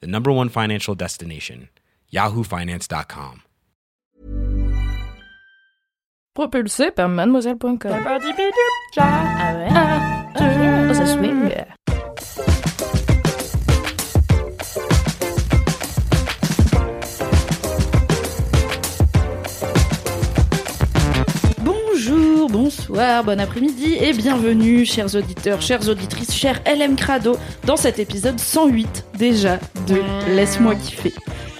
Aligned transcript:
the 0.00 0.06
number 0.06 0.30
one 0.32 0.48
financial 0.48 0.94
destination, 0.94 1.68
yahoofinance.com. 2.12 3.42
Propulsé 6.34 6.90
par 6.90 7.08
mademoiselle.com. 7.08 7.78
bonsoir, 22.54 23.24
bon 23.24 23.40
après-midi 23.40 23.96
et 24.00 24.12
bienvenue, 24.12 24.84
chers 24.84 25.16
auditeurs, 25.16 25.60
chères 25.60 25.88
auditrices, 25.88 26.32
chers 26.32 26.62
LM 26.64 26.94
Crado, 26.94 27.36
dans 27.66 27.76
cet 27.76 27.98
épisode 27.98 28.38
108 28.38 29.06
déjà 29.18 29.58
de 29.88 29.96
Laisse-moi 30.36 30.76
kiffer. 30.76 31.12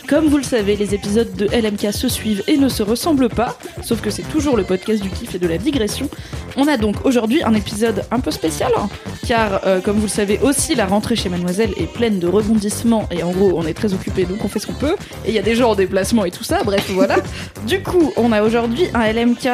Comme 0.08 0.26
vous 0.26 0.36
le 0.36 0.42
savez, 0.42 0.76
les 0.76 0.94
épisodes 0.94 1.34
de 1.34 1.46
LMK 1.46 1.90
se 1.92 2.08
suivent 2.08 2.42
et 2.46 2.58
ne 2.58 2.68
se 2.68 2.82
ressemblent 2.82 3.30
pas, 3.30 3.56
sauf 3.82 4.02
que 4.02 4.10
c'est 4.10 4.22
toujours 4.22 4.54
le 4.56 4.62
podcast 4.62 5.02
du 5.02 5.08
kiff 5.08 5.34
et 5.34 5.38
de 5.38 5.48
la 5.48 5.56
digression. 5.56 6.10
On 6.56 6.68
a 6.68 6.76
donc 6.76 7.06
aujourd'hui 7.06 7.42
un 7.42 7.54
épisode 7.54 8.04
un 8.10 8.20
peu 8.20 8.30
spécial, 8.30 8.70
hein, 8.76 8.88
car 9.26 9.66
euh, 9.66 9.80
comme 9.80 9.96
vous 9.96 10.02
le 10.02 10.08
savez 10.08 10.38
aussi, 10.42 10.74
la 10.74 10.84
rentrée 10.84 11.16
chez 11.16 11.30
Mademoiselle 11.30 11.72
est 11.78 11.90
pleine 11.90 12.18
de 12.18 12.26
rebondissements 12.26 13.08
et 13.10 13.22
en 13.22 13.30
gros 13.30 13.52
on 13.56 13.66
est 13.66 13.72
très 13.72 13.94
occupé 13.94 14.24
donc 14.24 14.44
on 14.44 14.48
fait 14.48 14.58
ce 14.58 14.66
qu'on 14.66 14.74
peut, 14.74 14.94
et 15.24 15.30
il 15.30 15.34
y 15.34 15.38
a 15.38 15.42
des 15.42 15.54
gens 15.54 15.70
en 15.70 15.74
déplacement 15.74 16.26
et 16.26 16.30
tout 16.30 16.44
ça, 16.44 16.62
bref 16.62 16.90
voilà. 16.90 17.16
du 17.66 17.82
coup, 17.82 18.12
on 18.16 18.30
a 18.30 18.42
aujourd'hui 18.42 18.88
un 18.92 19.10
LMK, 19.10 19.48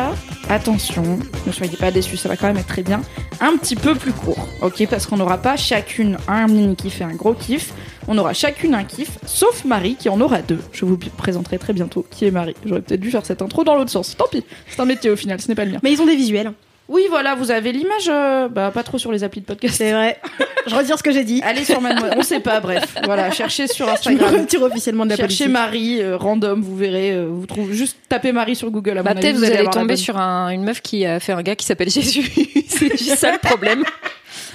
attention, 0.49 1.21
ne 1.47 1.53
soyez 1.53 1.77
pas 1.77 1.93
déçus, 1.93 2.17
ça 2.17 2.29
va 2.29 2.37
quand 2.37 2.49
même 2.49 2.59
être 2.59 2.67
très 2.67 2.83
bien, 2.83 3.03
un 3.41 3.57
petit 3.57 3.77
peu 3.77 3.95
plus 3.95 4.13
court, 4.13 4.49
ok, 4.63 4.85
parce 4.91 5.07
qu'on 5.07 5.19
n'aura 5.19 5.39
pas 5.39 5.57
chacune 5.57 6.19
un 6.27 6.49
mini 6.49 6.75
kiff 6.75 7.01
et 7.01 7.05
un 7.05 7.15
gros 7.15 7.35
kiff. 7.35 7.73
On 8.09 8.19
aura 8.19 8.33
chacune 8.33 8.75
un 8.75 8.85
kiff, 8.85 9.19
sauf 9.27 9.65
Marie 9.65 9.95
qui 9.97 10.09
en 10.09 10.21
aura 10.21 10.43
deux. 10.43 10.59
Je 10.73 10.85
vous 10.85 10.97
présenterai 10.97 11.59
très 11.59 11.73
bientôt 11.73 12.05
qui 12.11 12.25
est 12.27 12.31
Marie. 12.31 12.55
J'aurais 12.65 12.81
peut-être 12.81 13.01
dû 13.01 13.11
faire 13.11 13.25
cette 13.25 13.43
intro 13.43 13.63
dans 13.65 13.75
l'autre 13.77 13.91
sens. 13.91 14.17
Tant 14.17 14.27
pis, 14.31 14.45
c'est 14.69 14.81
un 14.81 14.85
métier 14.87 15.11
au 15.11 15.17
final, 15.17 15.41
ce 15.41 15.49
n'est 15.49 15.55
pas 15.55 15.65
le 15.65 15.73
mien. 15.73 15.79
Mais 15.83 15.93
ils 15.93 16.01
ont 16.03 16.07
des 16.07 16.17
visuels. 16.17 16.53
Oui, 16.89 17.03
voilà, 17.09 17.37
vous 17.37 17.53
avez 17.53 17.71
l'image, 17.71 18.09
euh, 18.09 18.49
bah 18.49 18.73
pas 18.75 18.83
trop 18.83 18.99
sur 18.99 19.13
les 19.13 19.23
applis 19.23 19.41
de 19.43 19.47
podcast. 19.47 19.77
C'est 19.79 19.93
vrai. 19.93 20.19
Je 20.67 20.75
retire 20.75 20.99
ce 20.99 21.05
que 21.05 21.13
j'ai 21.13 21.23
dit. 21.23 21.41
Allez 21.45 21.65
sur 21.65 21.81
Mademoiselle, 21.81 22.19
on 22.19 22.23
sait 22.23 22.41
pas, 22.41 22.59
bref. 22.59 22.97
Voilà, 23.05 23.31
cherchez 23.31 23.69
sur 23.69 23.87
Je 23.87 23.91
me 23.91 23.95
Instagram. 23.95 24.41
retire 24.41 24.63
officiellement 24.63 25.05
de 25.05 25.11
la 25.11 25.17
Cherchez 25.17 25.45
politique. 25.45 25.53
Marie, 25.53 26.03
euh, 26.03 26.17
random, 26.17 26.61
vous 26.61 26.77
verrez, 26.77 27.13
euh, 27.13 27.29
vous 27.31 27.47
trouvez 27.47 27.75
juste 27.75 27.97
tapez 28.09 28.33
Marie 28.33 28.57
sur 28.57 28.71
Google. 28.73 28.99
À 28.99 29.03
Bah, 29.05 29.13
peut-être 29.15 29.27
avis, 29.27 29.39
vous 29.39 29.45
allez 29.45 29.69
tomber 29.71 29.95
sur 29.97 30.19
un- 30.19 30.49
une 30.51 30.65
meuf 30.65 30.83
qui 30.83 31.07
a 31.07 31.21
fait 31.21 31.33
un 31.33 31.43
gars 31.43 31.55
qui 31.55 31.65
s'appelle 31.65 31.91
Jésus. 31.91 32.29
c'est 32.69 32.89
juste 32.99 33.17
ça 33.19 33.31
le 33.31 33.39
problème. 33.39 33.85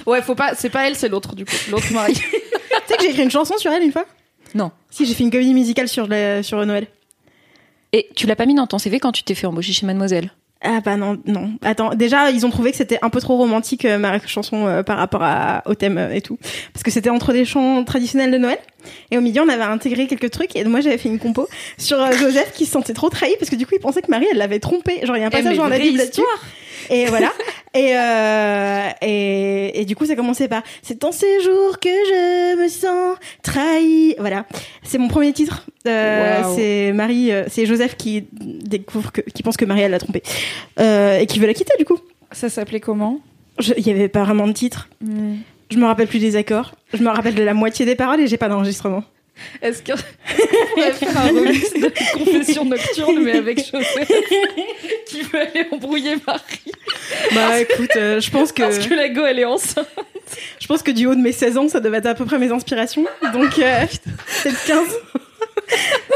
Ouais, 0.04 0.20
faut 0.20 0.34
pas, 0.34 0.54
c'est 0.54 0.68
pas 0.70 0.86
elle, 0.86 0.94
c'est 0.94 1.08
l'autre 1.08 1.34
du 1.34 1.44
coup, 1.46 1.52
l'autre 1.70 1.90
Marie. 1.92 2.20
Sais 2.96 2.98
que 2.98 3.02
j'ai 3.04 3.10
écrit 3.10 3.22
une 3.22 3.30
chanson 3.30 3.56
sur 3.58 3.70
elle 3.72 3.82
une 3.82 3.92
fois 3.92 4.04
Non. 4.54 4.70
Si, 4.90 5.06
j'ai 5.06 5.14
fait 5.14 5.24
une 5.24 5.30
comédie 5.30 5.54
musicale 5.54 5.88
sur, 5.88 6.06
le- 6.08 6.42
sur 6.42 6.64
Noël. 6.66 6.86
Et 7.92 8.08
tu 8.16 8.26
l'as 8.26 8.36
pas 8.36 8.46
mis 8.46 8.54
dans 8.54 8.66
ton 8.66 8.78
CV 8.78 8.98
quand 9.00 9.12
tu 9.12 9.22
t'es 9.22 9.34
fait 9.34 9.46
embaucher 9.46 9.72
chez 9.72 9.86
Mademoiselle? 9.86 10.30
Ah 10.62 10.80
bah 10.80 10.96
non, 10.96 11.18
non. 11.26 11.50
Attends, 11.62 11.94
déjà, 11.94 12.30
ils 12.30 12.44
ont 12.46 12.50
trouvé 12.50 12.70
que 12.70 12.78
c'était 12.78 12.98
un 13.02 13.10
peu 13.10 13.20
trop 13.20 13.36
romantique, 13.36 13.84
euh, 13.84 13.98
ma 13.98 14.18
chanson, 14.26 14.66
euh, 14.66 14.82
par 14.82 14.96
rapport 14.96 15.22
à, 15.22 15.62
au 15.66 15.74
thème 15.74 15.98
euh, 15.98 16.12
et 16.14 16.22
tout. 16.22 16.38
Parce 16.72 16.82
que 16.82 16.90
c'était 16.90 17.10
entre 17.10 17.32
des 17.34 17.44
chants 17.44 17.84
traditionnels 17.84 18.30
de 18.30 18.38
Noël. 18.38 18.58
Et 19.10 19.18
au 19.18 19.20
milieu, 19.20 19.42
on 19.42 19.48
avait 19.48 19.62
intégré 19.62 20.06
quelques 20.06 20.30
trucs. 20.30 20.56
Et 20.56 20.64
moi, 20.64 20.80
j'avais 20.80 20.96
fait 20.98 21.10
une 21.10 21.18
compo 21.18 21.46
sur 21.76 21.98
Joseph 22.12 22.52
qui 22.54 22.64
se 22.64 22.72
sentait 22.72 22.94
trop 22.94 23.10
trahi 23.10 23.34
parce 23.38 23.50
que 23.50 23.56
du 23.56 23.66
coup, 23.66 23.74
il 23.76 23.80
pensait 23.80 24.00
que 24.00 24.10
Marie, 24.10 24.26
elle 24.32 24.38
l'avait 24.38 24.58
trompé. 24.58 25.04
Genre, 25.04 25.16
il 25.16 25.20
y 25.20 25.22
a 25.22 25.26
un 25.26 25.30
Eh, 25.30 25.36
passage 25.36 25.58
dans 25.58 25.68
la 25.68 25.78
Bible 25.78 25.98
là-dessus. 25.98 26.22
Et 26.90 27.06
voilà. 27.06 27.32
et, 27.74 27.96
euh, 27.96 28.88
et, 29.02 29.80
et 29.80 29.84
du 29.84 29.96
coup, 29.96 30.06
ça 30.06 30.16
commençait 30.16 30.48
par 30.48 30.62
C'est 30.82 31.04
en 31.04 31.12
ces 31.12 31.40
jours 31.42 31.78
que 31.78 31.88
je 31.88 32.62
me 32.62 32.68
sens 32.68 33.16
trahi. 33.42 34.14
Voilà. 34.18 34.46
C'est 34.82 34.98
mon 34.98 35.08
premier 35.08 35.32
titre. 35.32 35.66
Euh. 35.86 36.42
C'est 36.54 36.92
Marie, 36.92 37.32
euh, 37.32 37.44
c'est 37.48 37.66
Joseph 37.66 37.96
qui 37.96 38.26
découvre 38.32 39.12
que, 39.12 39.20
qui 39.20 39.42
pense 39.42 39.56
que 39.56 39.64
Marie, 39.64 39.82
elle 39.82 39.90
l'a 39.90 39.98
trompé. 39.98 40.22
Euh, 40.80 41.18
et 41.18 41.26
qui 41.26 41.38
veut 41.38 41.46
la 41.46 41.54
quitter, 41.54 41.74
du 41.78 41.84
coup. 41.84 41.98
Ça 42.32 42.48
s'appelait 42.48 42.80
comment? 42.80 43.20
Il 43.76 43.86
y 43.86 43.90
avait 43.90 44.08
pas 44.08 44.24
vraiment 44.24 44.46
de 44.46 44.52
titre. 44.52 44.88
Je 45.70 45.78
me 45.78 45.86
rappelle 45.86 46.08
plus 46.08 46.18
des 46.18 46.36
accords. 46.36 46.72
Je 46.92 47.02
me 47.02 47.08
rappelle 47.08 47.34
de 47.34 47.42
la 47.42 47.54
moitié 47.54 47.86
des 47.86 47.94
paroles 47.94 48.20
et 48.20 48.26
j'ai 48.26 48.36
pas 48.36 48.48
d'enregistrement. 48.48 49.02
Est-ce 49.62 49.82
qu'on 49.82 49.98
pourrait 50.74 50.92
faire 50.92 51.16
un 51.16 51.28
remix 51.28 51.72
de 51.72 51.92
Confession 52.14 52.64
nocturne, 52.64 53.22
mais 53.22 53.32
avec 53.32 53.58
Joseph 53.58 54.08
qui 55.06 55.22
veut 55.22 55.40
aller 55.40 55.66
embrouiller 55.70 56.16
Marie 56.26 56.72
Bah 57.34 57.60
écoute, 57.60 57.90
euh, 57.96 58.20
je 58.20 58.30
pense 58.30 58.52
que 58.52 58.62
parce 58.62 58.78
que 58.78 58.94
la 58.94 59.08
go 59.08 59.24
elle 59.24 59.38
est 59.38 59.44
enceinte. 59.44 59.88
je 60.60 60.66
pense 60.66 60.82
que 60.82 60.90
du 60.90 61.06
haut 61.06 61.14
de 61.14 61.20
mes 61.20 61.32
16 61.32 61.58
ans, 61.58 61.68
ça 61.68 61.80
devait 61.80 61.98
être 61.98 62.06
à 62.06 62.14
peu 62.14 62.24
près 62.24 62.38
mes 62.38 62.50
inspirations. 62.50 63.04
Donc 63.32 63.58
euh, 63.58 63.84
peut-être 64.42 64.64
15. 64.66 64.86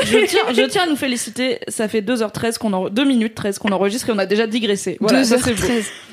Je 0.03 0.19
tiens, 0.27 0.41
je 0.55 0.63
tiens 0.63 0.85
à 0.85 0.87
nous 0.87 0.97
féliciter. 0.97 1.59
Ça 1.69 1.89
fait 1.89 2.01
2h13 2.01 2.59
qu'on 2.59 2.73
en, 2.73 2.89
2 2.89 3.05
minutes 3.05 3.35
13 3.35 3.59
qu'on 3.59 3.71
enregistre 3.73 4.09
et 4.09 4.13
on 4.13 4.19
a 4.19 4.27
déjà 4.27 4.47
digressé. 4.47 4.97
Voilà, 5.01 5.25
ça, 5.25 5.37
c'est 5.39 5.55
beau. 5.55 5.67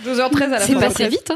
2h13 0.05 0.41
à 0.43 0.47
la 0.47 0.59
C'est 0.61 0.73
fin. 0.73 0.79
passé 0.79 1.07
vite. 1.07 1.31
Hein 1.31 1.35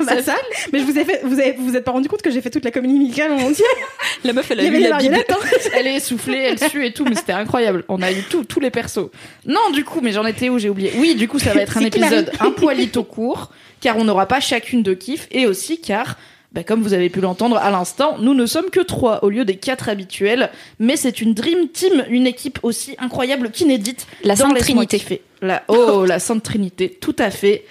bah 0.00 0.22
ça. 0.22 0.34
Mais 0.72 0.78
je 0.78 0.84
vous 0.84 0.98
ai 0.98 1.04
fait, 1.04 1.20
vous 1.24 1.38
avez, 1.40 1.52
vous 1.58 1.76
êtes 1.76 1.84
pas 1.84 1.90
rendu 1.92 2.08
compte 2.08 2.22
que 2.22 2.30
j'ai 2.30 2.40
fait 2.40 2.50
toute 2.50 2.64
la 2.64 2.70
comédie 2.70 2.94
musicale 2.98 3.32
en 3.32 3.38
entier. 3.40 3.64
La 4.24 4.32
meuf, 4.32 4.48
elle 4.50 4.60
a 4.60 4.62
les 4.62 4.70
la 4.70 4.76
Bible. 4.78 4.88
marionnettes. 4.90 5.32
hein. 5.32 5.58
Elle 5.74 5.86
est 5.88 5.96
essoufflée, 5.96 6.38
elle 6.38 6.70
sue 6.70 6.84
et 6.86 6.92
tout, 6.92 7.04
mais 7.04 7.16
c'était 7.16 7.32
incroyable. 7.32 7.84
On 7.88 8.00
a 8.02 8.12
eu 8.12 8.22
tout, 8.22 8.44
tous 8.44 8.60
les 8.60 8.70
persos. 8.70 9.10
Non, 9.46 9.70
du 9.72 9.84
coup, 9.84 10.00
mais 10.00 10.12
j'en 10.12 10.24
étais 10.26 10.48
où? 10.48 10.58
J'ai 10.60 10.68
oublié. 10.68 10.92
Oui, 10.96 11.16
du 11.16 11.26
coup, 11.26 11.38
ça 11.40 11.52
va 11.52 11.62
être 11.62 11.76
un 11.76 11.80
C'est 11.80 11.86
épisode 11.88 12.30
un 12.38 12.50
poilito 12.52 13.02
court, 13.02 13.50
car 13.80 13.96
on 13.96 14.04
n'aura 14.04 14.26
pas 14.26 14.38
chacune 14.38 14.82
de 14.84 14.94
kiff, 14.94 15.26
et 15.32 15.46
aussi 15.46 15.80
car, 15.80 16.16
bah, 16.52 16.64
comme 16.64 16.82
vous 16.82 16.92
avez 16.92 17.08
pu 17.08 17.20
l'entendre 17.20 17.56
à 17.56 17.70
l'instant, 17.70 18.18
nous 18.18 18.34
ne 18.34 18.44
sommes 18.44 18.68
que 18.70 18.80
trois 18.80 19.24
au 19.24 19.30
lieu 19.30 19.44
des 19.44 19.56
quatre 19.56 19.88
habituels, 19.88 20.50
mais 20.78 20.96
c'est 20.96 21.20
une 21.22 21.32
dream 21.32 21.68
team, 21.68 22.04
une 22.10 22.26
équipe 22.26 22.58
aussi 22.62 22.94
incroyable 22.98 23.50
qu'inédite. 23.50 24.06
La 24.22 24.36
Sainte 24.36 24.58
Trinité. 24.58 25.22
La, 25.40 25.62
oh, 25.68 26.04
la 26.04 26.18
Sainte 26.18 26.42
Trinité, 26.42 26.90
tout 27.00 27.16
à 27.18 27.30
fait. 27.30 27.64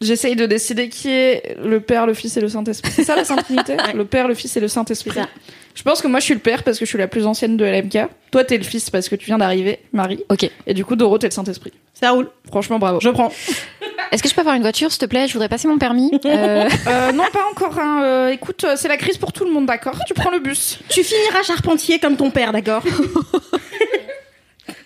J'essaye 0.00 0.36
de 0.36 0.46
décider 0.46 0.88
qui 0.88 1.10
est 1.10 1.56
le 1.62 1.80
Père, 1.80 2.06
le 2.06 2.14
Fils 2.14 2.36
et 2.36 2.40
le 2.40 2.48
Saint-Esprit. 2.48 2.90
C'est 2.92 3.04
ça 3.04 3.16
la 3.16 3.24
Sainte 3.24 3.44
Trinité 3.44 3.76
Le 3.94 4.04
Père, 4.04 4.28
le 4.28 4.34
Fils 4.34 4.56
et 4.56 4.60
le 4.60 4.68
Saint-Esprit. 4.68 5.10
Je 5.74 5.82
pense 5.82 6.00
que 6.00 6.08
moi 6.08 6.20
je 6.20 6.24
suis 6.24 6.34
le 6.34 6.40
Père 6.40 6.62
parce 6.62 6.78
que 6.78 6.84
je 6.84 6.88
suis 6.88 6.98
la 6.98 7.08
plus 7.08 7.26
ancienne 7.26 7.56
de 7.56 7.64
LMK. 7.64 8.08
Toi 8.30 8.44
t'es 8.44 8.58
le 8.58 8.64
Fils 8.64 8.90
parce 8.90 9.08
que 9.08 9.16
tu 9.16 9.26
viens 9.26 9.38
d'arriver, 9.38 9.80
Marie. 9.92 10.24
Ok. 10.28 10.48
Et 10.66 10.74
du 10.74 10.84
coup 10.84 10.94
Doro 10.94 11.18
t'es 11.18 11.28
le 11.28 11.32
Saint-Esprit. 11.32 11.72
Ça 11.94 12.10
roule. 12.10 12.30
Franchement 12.46 12.78
bravo. 12.78 13.00
Je 13.00 13.08
prends. 13.10 13.32
Est-ce 14.12 14.22
que 14.22 14.28
je 14.28 14.34
peux 14.34 14.40
avoir 14.40 14.54
une 14.56 14.62
voiture, 14.62 14.90
s'il 14.90 15.00
te 15.00 15.06
plaît? 15.06 15.26
Je 15.26 15.32
voudrais 15.32 15.48
passer 15.48 15.68
mon 15.68 15.78
permis. 15.78 16.10
Euh, 16.24 16.68
Euh, 16.86 17.12
non 17.12 17.24
pas 17.32 17.40
encore. 17.50 17.78
Hein. 17.78 18.02
Euh, 18.02 18.28
écoute, 18.30 18.64
c'est 18.76 18.88
la 18.88 18.96
crise 18.96 19.16
pour 19.18 19.32
tout 19.32 19.44
le 19.44 19.50
monde, 19.50 19.66
d'accord? 19.66 19.98
Tu 20.06 20.14
prends 20.14 20.30
le 20.30 20.38
bus. 20.38 20.78
Tu 20.88 21.02
finiras 21.02 21.42
charpentier 21.42 21.98
comme 21.98 22.16
ton 22.16 22.30
père, 22.30 22.52
d'accord? 22.52 22.82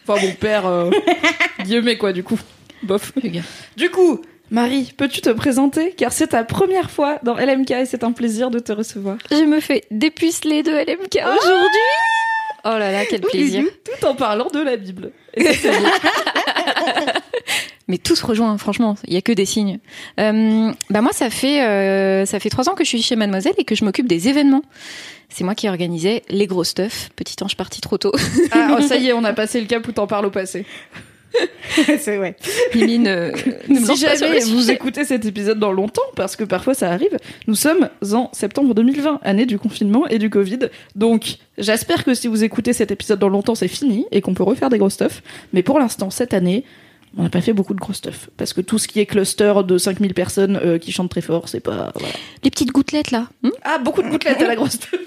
Enfin 0.06 0.20
mon 0.26 0.32
père, 0.32 0.66
euh, 0.66 0.90
Guillemets 1.64 1.96
quoi 1.96 2.12
du 2.12 2.24
coup. 2.24 2.38
Bof. 2.82 3.12
Du 3.76 3.90
coup, 3.90 4.20
Marie, 4.50 4.92
peux-tu 4.96 5.20
te 5.20 5.30
présenter? 5.30 5.92
Car 5.92 6.12
c'est 6.12 6.28
ta 6.28 6.42
première 6.44 6.90
fois 6.90 7.18
dans 7.22 7.36
LMK 7.36 7.70
et 7.70 7.86
c'est 7.86 8.02
un 8.04 8.12
plaisir 8.12 8.50
de 8.50 8.58
te 8.58 8.72
recevoir. 8.72 9.16
je 9.30 9.44
me 9.44 9.60
fais 9.60 9.82
dépuceler 9.90 10.62
de 10.62 10.72
LMK 10.72 11.14
aujourd'hui. 11.16 11.88
Oh 12.64 12.68
là 12.78 12.90
là, 12.92 13.04
quel 13.08 13.20
plaisir. 13.20 13.64
Tout 13.84 14.06
en 14.06 14.14
parlant 14.14 14.48
de 14.52 14.60
la 14.60 14.76
Bible. 14.76 15.12
Et 15.34 15.52
ça. 15.54 15.70
Mais 17.92 17.98
tout 17.98 18.16
se 18.16 18.24
rejoint, 18.24 18.56
franchement. 18.56 18.96
Il 19.06 19.12
y 19.12 19.18
a 19.18 19.20
que 19.20 19.32
des 19.32 19.44
signes. 19.44 19.78
Euh, 20.18 20.72
bah 20.88 21.02
moi, 21.02 21.12
ça 21.12 21.28
fait 21.28 21.62
euh, 21.62 22.24
ça 22.24 22.40
fait 22.40 22.48
trois 22.48 22.70
ans 22.70 22.72
que 22.72 22.84
je 22.84 22.88
suis 22.88 23.02
chez 23.02 23.16
Mademoiselle 23.16 23.52
et 23.58 23.64
que 23.64 23.74
je 23.74 23.84
m'occupe 23.84 24.08
des 24.08 24.28
événements. 24.28 24.62
C'est 25.28 25.44
moi 25.44 25.54
qui 25.54 25.68
organisais 25.68 26.22
les 26.30 26.46
gros 26.46 26.64
stuff. 26.64 27.10
Petit 27.16 27.36
ange 27.44 27.54
parti 27.54 27.82
trop 27.82 27.98
tôt. 27.98 28.12
ah, 28.52 28.78
oh, 28.78 28.80
ça 28.80 28.96
y 28.96 29.08
est, 29.08 29.12
on 29.12 29.24
a 29.24 29.32
passé 29.34 29.60
le 29.60 29.66
cap 29.66 29.86
où 29.86 29.92
t'en 29.92 30.06
parles 30.06 30.24
au 30.24 30.30
passé. 30.30 30.64
C'est 31.98 32.16
ouais. 32.16 32.34
Mimi 32.74 32.98
ne, 32.98 33.30
ne 33.68 33.80
me 33.80 33.84
si 33.84 33.96
jamais 33.98 34.40
vous 34.40 34.70
écoutez 34.70 35.04
cet 35.04 35.26
épisode 35.26 35.58
dans 35.58 35.72
longtemps, 35.72 36.00
parce 36.16 36.34
que 36.34 36.44
parfois 36.44 36.72
ça 36.72 36.90
arrive, 36.90 37.18
nous 37.46 37.56
sommes 37.56 37.90
en 38.10 38.30
septembre 38.32 38.74
2020, 38.74 39.20
année 39.22 39.44
du 39.44 39.58
confinement 39.58 40.08
et 40.08 40.18
du 40.18 40.30
Covid. 40.30 40.70
Donc, 40.96 41.36
j'espère 41.58 42.04
que 42.04 42.14
si 42.14 42.26
vous 42.26 42.42
écoutez 42.42 42.72
cet 42.72 42.90
épisode 42.90 43.18
dans 43.18 43.28
longtemps, 43.28 43.54
c'est 43.54 43.68
fini 43.68 44.06
et 44.12 44.22
qu'on 44.22 44.32
peut 44.32 44.44
refaire 44.44 44.70
des 44.70 44.78
gros 44.78 44.88
stuff. 44.88 45.22
Mais 45.52 45.62
pour 45.62 45.78
l'instant, 45.78 46.08
cette 46.08 46.32
année, 46.32 46.64
On 47.18 47.22
n'a 47.24 47.28
pas 47.28 47.40
fait 47.42 47.52
beaucoup 47.52 47.74
de 47.74 47.78
gros 47.80 47.92
stuff. 47.92 48.30
Parce 48.38 48.52
que 48.54 48.60
tout 48.62 48.78
ce 48.78 48.88
qui 48.88 48.98
est 49.00 49.06
cluster 49.06 49.52
de 49.66 49.76
5000 49.78 50.14
personnes 50.14 50.58
euh, 50.64 50.78
qui 50.78 50.92
chantent 50.92 51.10
très 51.10 51.20
fort, 51.20 51.48
c'est 51.48 51.60
pas. 51.60 51.92
voilà. 51.94 52.14
Les 52.42 52.50
petites 52.50 52.72
gouttelettes 52.72 53.10
là. 53.10 53.26
Hmm 53.42 53.50
Ah, 53.62 53.78
beaucoup 53.78 54.02
de 54.02 54.08
gouttelettes 54.08 54.40
à 54.40 54.46
la 54.46 54.56
grosse 54.56 54.72
stuff. 54.72 55.00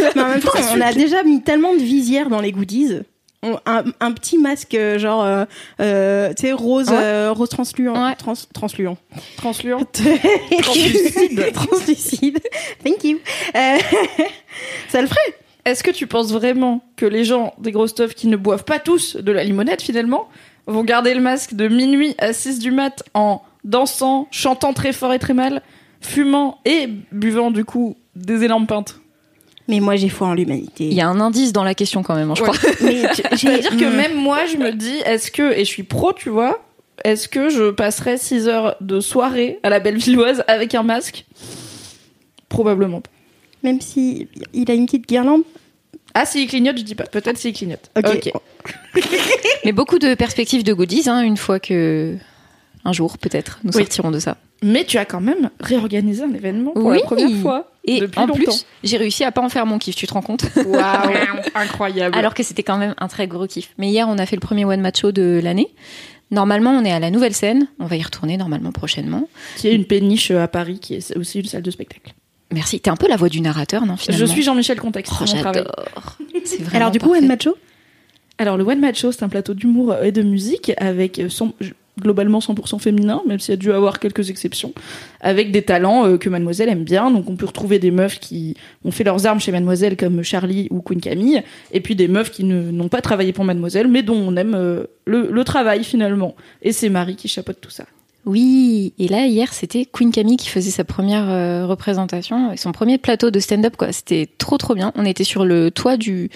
Mais 0.16 0.20
en 0.22 0.28
même 0.28 0.40
temps, 0.40 0.50
on 0.74 0.80
a 0.80 0.92
déjà 0.92 1.22
mis 1.22 1.42
tellement 1.42 1.72
de 1.74 1.80
visières 1.80 2.28
dans 2.28 2.40
les 2.40 2.52
goodies. 2.52 2.98
On- 3.42 3.58
un, 3.64 3.84
un 4.00 4.12
petit 4.12 4.36
masque 4.36 4.74
euh, 4.74 4.98
genre 4.98 5.24
euh, 5.24 5.46
euh, 5.80 6.28
tu 6.34 6.42
sais 6.42 6.52
rose 6.52 6.90
Ouais. 6.90 6.96
euh, 6.98 7.32
rose 7.32 7.48
transluant 7.48 7.94
Ouais. 8.08 8.14
trans, 8.14 8.34
transluant 8.52 8.98
Transluant. 9.38 9.80
translucide 10.60 11.52
translucide 11.54 12.40
thank 12.84 13.02
you 13.04 13.18
Euh, 13.56 13.78
ça 14.88 15.00
le 15.00 15.06
ferait 15.06 15.20
Est-ce 15.64 15.82
que 15.82 15.90
tu 15.90 16.06
penses 16.06 16.32
vraiment 16.32 16.84
que 16.96 17.06
les 17.06 17.24
gens 17.24 17.54
des 17.58 17.72
gros 17.72 17.86
stuff 17.86 18.14
qui 18.14 18.26
ne 18.26 18.36
boivent 18.36 18.64
pas 18.64 18.78
tous 18.78 19.16
de 19.16 19.32
la 19.32 19.42
limonette 19.44 19.80
finalement 19.82 20.28
vont 20.66 20.84
garder 20.84 21.14
le 21.14 21.20
masque 21.20 21.54
de 21.54 21.68
minuit 21.68 22.14
à 22.18 22.32
6 22.32 22.58
du 22.58 22.70
mat 22.70 23.02
en 23.14 23.42
dansant, 23.64 24.26
chantant 24.30 24.72
très 24.72 24.92
fort 24.92 25.12
et 25.12 25.18
très 25.18 25.34
mal, 25.34 25.62
fumant 26.00 26.58
et 26.64 26.88
buvant 27.12 27.50
du 27.50 27.64
coup 27.64 27.96
des 28.16 28.44
énormes 28.44 28.66
pintes 28.66 29.00
mais 29.68 29.78
moi 29.78 29.94
j'ai 29.94 30.08
foi 30.08 30.26
en 30.26 30.34
l'humanité 30.34 30.86
Il 30.86 30.94
y 30.94 31.00
a 31.00 31.06
un 31.08 31.20
indice 31.20 31.52
dans 31.52 31.62
la 31.62 31.74
question 31.74 32.02
quand 32.02 32.16
même, 32.16 32.30
hein, 32.30 32.34
je 32.36 32.42
Ouais. 32.42 32.48
crois. 32.48 32.70
mais 32.82 33.02
C'est-à-dire 33.36 33.76
que 33.76 33.84
Hmm. 33.84 33.96
même 33.96 34.14
moi, 34.16 34.44
je 34.46 34.56
me 34.56 34.72
dis, 34.72 34.96
est-ce 35.04 35.30
que, 35.30 35.52
et 35.52 35.60
je 35.60 35.70
suis 35.70 35.84
pro, 35.84 36.12
tu 36.12 36.28
vois, 36.28 36.60
est-ce 37.04 37.28
que 37.28 37.50
je 37.50 37.70
passerai 37.70 38.16
6 38.18 38.48
heures 38.48 38.74
de 38.80 38.98
soirée 38.98 39.60
à 39.62 39.70
la 39.70 39.78
Bellevilloise 39.78 40.42
avec 40.48 40.74
un 40.74 40.82
masque? 40.82 41.24
Probablement 42.48 43.00
pas. 43.00 43.10
même 43.62 43.80
si 43.80 44.26
il 44.54 44.70
a 44.70 44.74
une 44.74 44.86
petite 44.86 45.06
guirlande 45.06 45.42
Ah, 46.14 46.24
s'il 46.26 46.48
clignote, 46.48 46.78
je 46.78 46.82
dis 46.82 46.94
pas. 46.94 47.04
Peut-être 47.04 47.38
s'il 47.38 47.52
clignote. 47.52 47.90
ok, 47.96 48.32
Mais 49.64 49.72
beaucoup 49.72 49.98
de 49.98 50.14
perspectives 50.14 50.64
de 50.64 50.72
goodies, 50.72 51.08
hein, 51.08 51.20
une 51.22 51.36
fois 51.36 51.60
que 51.60 52.16
un 52.84 52.92
jour 52.92 53.18
peut-être 53.18 53.60
nous 53.62 53.72
Oui. 53.74 53.82
sortirons 53.82 54.10
de 54.10 54.18
ça. 54.18 54.36
Mais 54.62 54.84
tu 54.84 54.98
as 54.98 55.04
quand 55.04 55.20
même 55.20 55.50
réorganisé 55.60 56.22
un 56.22 56.32
événement 56.34 56.72
pour 56.72 56.84
Oui. 56.86 56.98
la 56.98 57.04
première 57.04 57.30
fois. 57.40 57.66
Et 57.84 58.00
depuis 58.00 58.18
en 58.18 58.26
longtemps. 58.26 58.34
plus, 58.42 58.66
j'ai 58.84 58.96
réussi 58.98 59.24
à 59.24 59.32
pas 59.32 59.40
en 59.40 59.48
faire 59.48 59.64
mon 59.66 59.78
kiff, 59.78 59.96
tu 59.96 60.06
te 60.06 60.12
rends 60.12 60.20
compte 60.22 60.44
Waouh, 60.56 61.10
incroyable. 61.54 62.16
Alors 62.16 62.34
que 62.34 62.42
c'était 62.42 62.62
quand 62.62 62.76
même 62.76 62.94
un 62.98 63.08
très 63.08 63.26
gros 63.26 63.46
kiff. 63.46 63.70
Mais 63.78 63.88
hier, 63.88 64.06
on 64.08 64.18
a 64.18 64.26
fait 64.26 64.36
le 64.36 64.40
premier 64.40 64.64
one 64.66 64.80
match 64.80 65.00
show 65.00 65.12
de 65.12 65.40
l'année. 65.42 65.68
Normalement, 66.30 66.70
on 66.70 66.84
est 66.84 66.92
à 66.92 67.00
la 67.00 67.10
nouvelle 67.10 67.34
scène. 67.34 67.66
On 67.80 67.86
va 67.86 67.96
y 67.96 68.02
retourner 68.02 68.36
normalement 68.36 68.70
prochainement. 68.72 69.28
qui 69.56 69.68
est 69.68 69.74
une 69.74 69.86
péniche 69.86 70.30
à 70.30 70.46
Paris, 70.46 70.78
qui 70.78 70.94
est 70.94 71.16
aussi 71.16 71.40
une 71.40 71.46
salle 71.46 71.62
de 71.62 71.70
spectacle. 71.70 72.12
Merci. 72.52 72.80
T'es 72.80 72.90
un 72.90 72.96
peu 72.96 73.08
la 73.08 73.16
voix 73.16 73.28
du 73.28 73.40
narrateur, 73.40 73.86
non 73.86 73.96
finalement 73.96 74.26
Je 74.26 74.30
suis 74.30 74.42
Jean-Michel 74.42 74.80
Contexte, 74.80 75.12
Oh, 75.20 75.24
c'est 75.26 75.34
mon 75.36 75.40
travail. 75.40 75.64
j'adore. 75.64 76.16
C'est 76.44 76.58
vraiment 76.62 76.76
alors 76.76 76.90
du 76.90 76.98
coup. 76.98 77.14
One 77.14 77.26
Macho 77.26 77.56
Alors, 78.38 78.56
le 78.56 78.64
One 78.64 78.80
Match 78.80 79.00
Show, 79.00 79.12
c'est 79.12 79.22
un 79.22 79.28
plateau 79.28 79.54
d'humour 79.54 79.94
et 80.02 80.12
de 80.12 80.22
musique 80.22 80.72
avec 80.78 81.18
euh, 81.18 81.28
cent- 81.28 81.52
globalement 82.00 82.38
100% 82.38 82.78
féminin, 82.78 83.20
même 83.28 83.38
s'il 83.40 83.50
y 83.52 83.54
a 83.54 83.56
dû 83.58 83.70
avoir 83.72 83.98
quelques 84.00 84.30
exceptions, 84.30 84.72
avec 85.20 85.50
des 85.52 85.60
talents 85.62 86.06
euh, 86.06 86.16
que 86.16 86.30
Mademoiselle 86.30 86.70
aime 86.70 86.82
bien. 86.84 87.10
Donc, 87.10 87.28
on 87.28 87.36
peut 87.36 87.44
retrouver 87.44 87.78
des 87.78 87.90
meufs 87.90 88.18
qui 88.18 88.56
ont 88.84 88.90
fait 88.90 89.04
leurs 89.04 89.26
armes 89.26 89.38
chez 89.40 89.52
Mademoiselle, 89.52 89.96
comme 89.98 90.22
Charlie 90.22 90.66
ou 90.70 90.80
Queen 90.80 91.00
Camille, 91.00 91.42
et 91.72 91.80
puis 91.80 91.94
des 91.96 92.08
meufs 92.08 92.30
qui 92.30 92.44
ne- 92.44 92.70
n'ont 92.70 92.88
pas 92.88 93.02
travaillé 93.02 93.32
pour 93.34 93.44
Mademoiselle, 93.44 93.86
mais 93.88 94.02
dont 94.02 94.16
on 94.16 94.34
aime 94.36 94.54
euh, 94.54 94.84
le, 95.04 95.28
le 95.30 95.44
travail 95.44 95.84
finalement. 95.84 96.34
Et 96.62 96.72
c'est 96.72 96.88
Marie 96.88 97.16
qui 97.16 97.28
chapeaute 97.28 97.60
tout 97.60 97.70
ça. 97.70 97.84
Oui, 98.26 98.92
et 98.98 99.08
là 99.08 99.26
hier 99.26 99.52
c'était 99.52 99.86
Queen 99.86 100.12
Camille 100.12 100.36
qui 100.36 100.48
faisait 100.48 100.70
sa 100.70 100.84
première 100.84 101.28
euh, 101.28 101.66
représentation 101.66 102.52
et 102.52 102.56
son 102.56 102.72
premier 102.72 102.98
plateau 102.98 103.30
de 103.30 103.40
stand-up 103.40 103.76
quoi. 103.76 103.92
C'était 103.92 104.28
trop 104.38 104.58
trop 104.58 104.74
bien. 104.74 104.92
On 104.94 105.04
était 105.04 105.24
sur 105.24 105.44
le 105.44 105.70
toit 105.70 105.96
du 105.96 106.30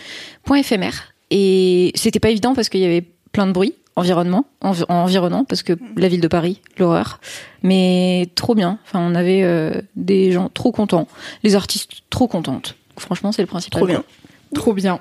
point 0.44 0.56
éphémère. 0.58 1.12
Et 1.30 1.92
c'était 1.94 2.20
pas 2.20 2.30
évident 2.30 2.54
parce 2.54 2.68
qu'il 2.68 2.80
y 2.80 2.84
avait 2.84 3.04
plein 3.32 3.46
de 3.46 3.52
bruit 3.52 3.74
environnement 3.96 4.44
envi- 4.60 4.84
environnant 4.88 5.44
parce 5.44 5.62
que 5.62 5.74
la 5.96 6.08
ville 6.08 6.20
de 6.20 6.28
Paris 6.28 6.60
l'horreur. 6.78 7.20
Mais 7.62 8.28
trop 8.34 8.54
bien. 8.54 8.78
Enfin 8.84 9.00
on 9.00 9.14
avait 9.14 9.42
euh, 9.42 9.80
des 9.94 10.32
gens 10.32 10.48
trop 10.52 10.72
contents. 10.72 11.06
Les 11.42 11.54
artistes 11.54 11.90
trop 12.10 12.28
contentes. 12.28 12.76
Franchement 12.96 13.30
c'est 13.30 13.42
le 13.42 13.46
principal. 13.46 13.78
Trop 13.80 13.86
bien. 13.86 14.04
Trop 14.54 14.72
bien. 14.72 15.00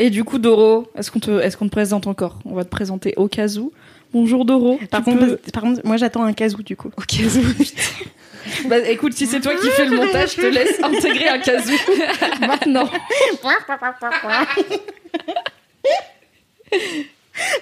Et 0.00 0.10
du 0.10 0.24
coup, 0.24 0.38
Doro, 0.38 0.88
est-ce 0.96 1.12
qu'on 1.12 1.20
te, 1.20 1.40
est-ce 1.40 1.56
qu'on 1.56 1.66
te 1.66 1.70
présente 1.70 2.08
encore? 2.08 2.40
On 2.44 2.54
va 2.54 2.64
te 2.64 2.68
présenter 2.68 3.14
au 3.16 3.28
cas 3.28 3.46
où. 3.58 3.70
Bonjour 4.14 4.44
Doro. 4.46 4.78
par 4.90 5.02
contre, 5.04 5.18
peux- 5.26 5.36
par 5.52 5.62
contre 5.64 5.80
moi 5.84 5.96
j'attends 5.98 6.22
un 6.22 6.32
casou 6.32 6.62
du 6.62 6.76
coup 6.76 6.90
au 6.96 7.00
cas 7.02 7.16
où. 7.22 7.64
Bah, 8.68 8.76
écoute, 8.90 9.14
si 9.14 9.26
c'est 9.26 9.40
toi 9.40 9.54
qui 9.54 9.70
fais 9.70 9.86
le 9.86 9.96
montage, 9.96 10.32
je 10.36 10.42
te 10.42 10.46
laisse 10.46 10.78
intégrer 10.82 11.28
un 11.28 11.38
casou 11.38 11.72
maintenant. 12.40 12.88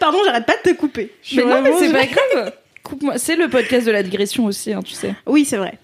pardon 0.00 0.18
j'arrête 0.24 0.44
pas 0.46 0.56
de 0.56 0.70
te 0.70 0.76
couper 0.76 1.12
Je 1.22 1.36
Mais 1.40 1.44
non, 1.46 1.62
mais 1.62 1.70
c'est 1.78 1.92
pas 1.92 2.06
grave. 2.06 2.52
Coupe-moi. 2.82 3.16
C'est 3.18 3.36
le 3.36 3.48
podcast 3.48 3.86
de 3.86 3.92
la 3.92 4.02
digression 4.02 4.44
aussi, 4.46 4.72
hein, 4.72 4.80
tu 4.84 4.92
sais. 4.94 5.14
oui 5.26 5.44
c'est 5.44 5.56
vrai 5.56 5.78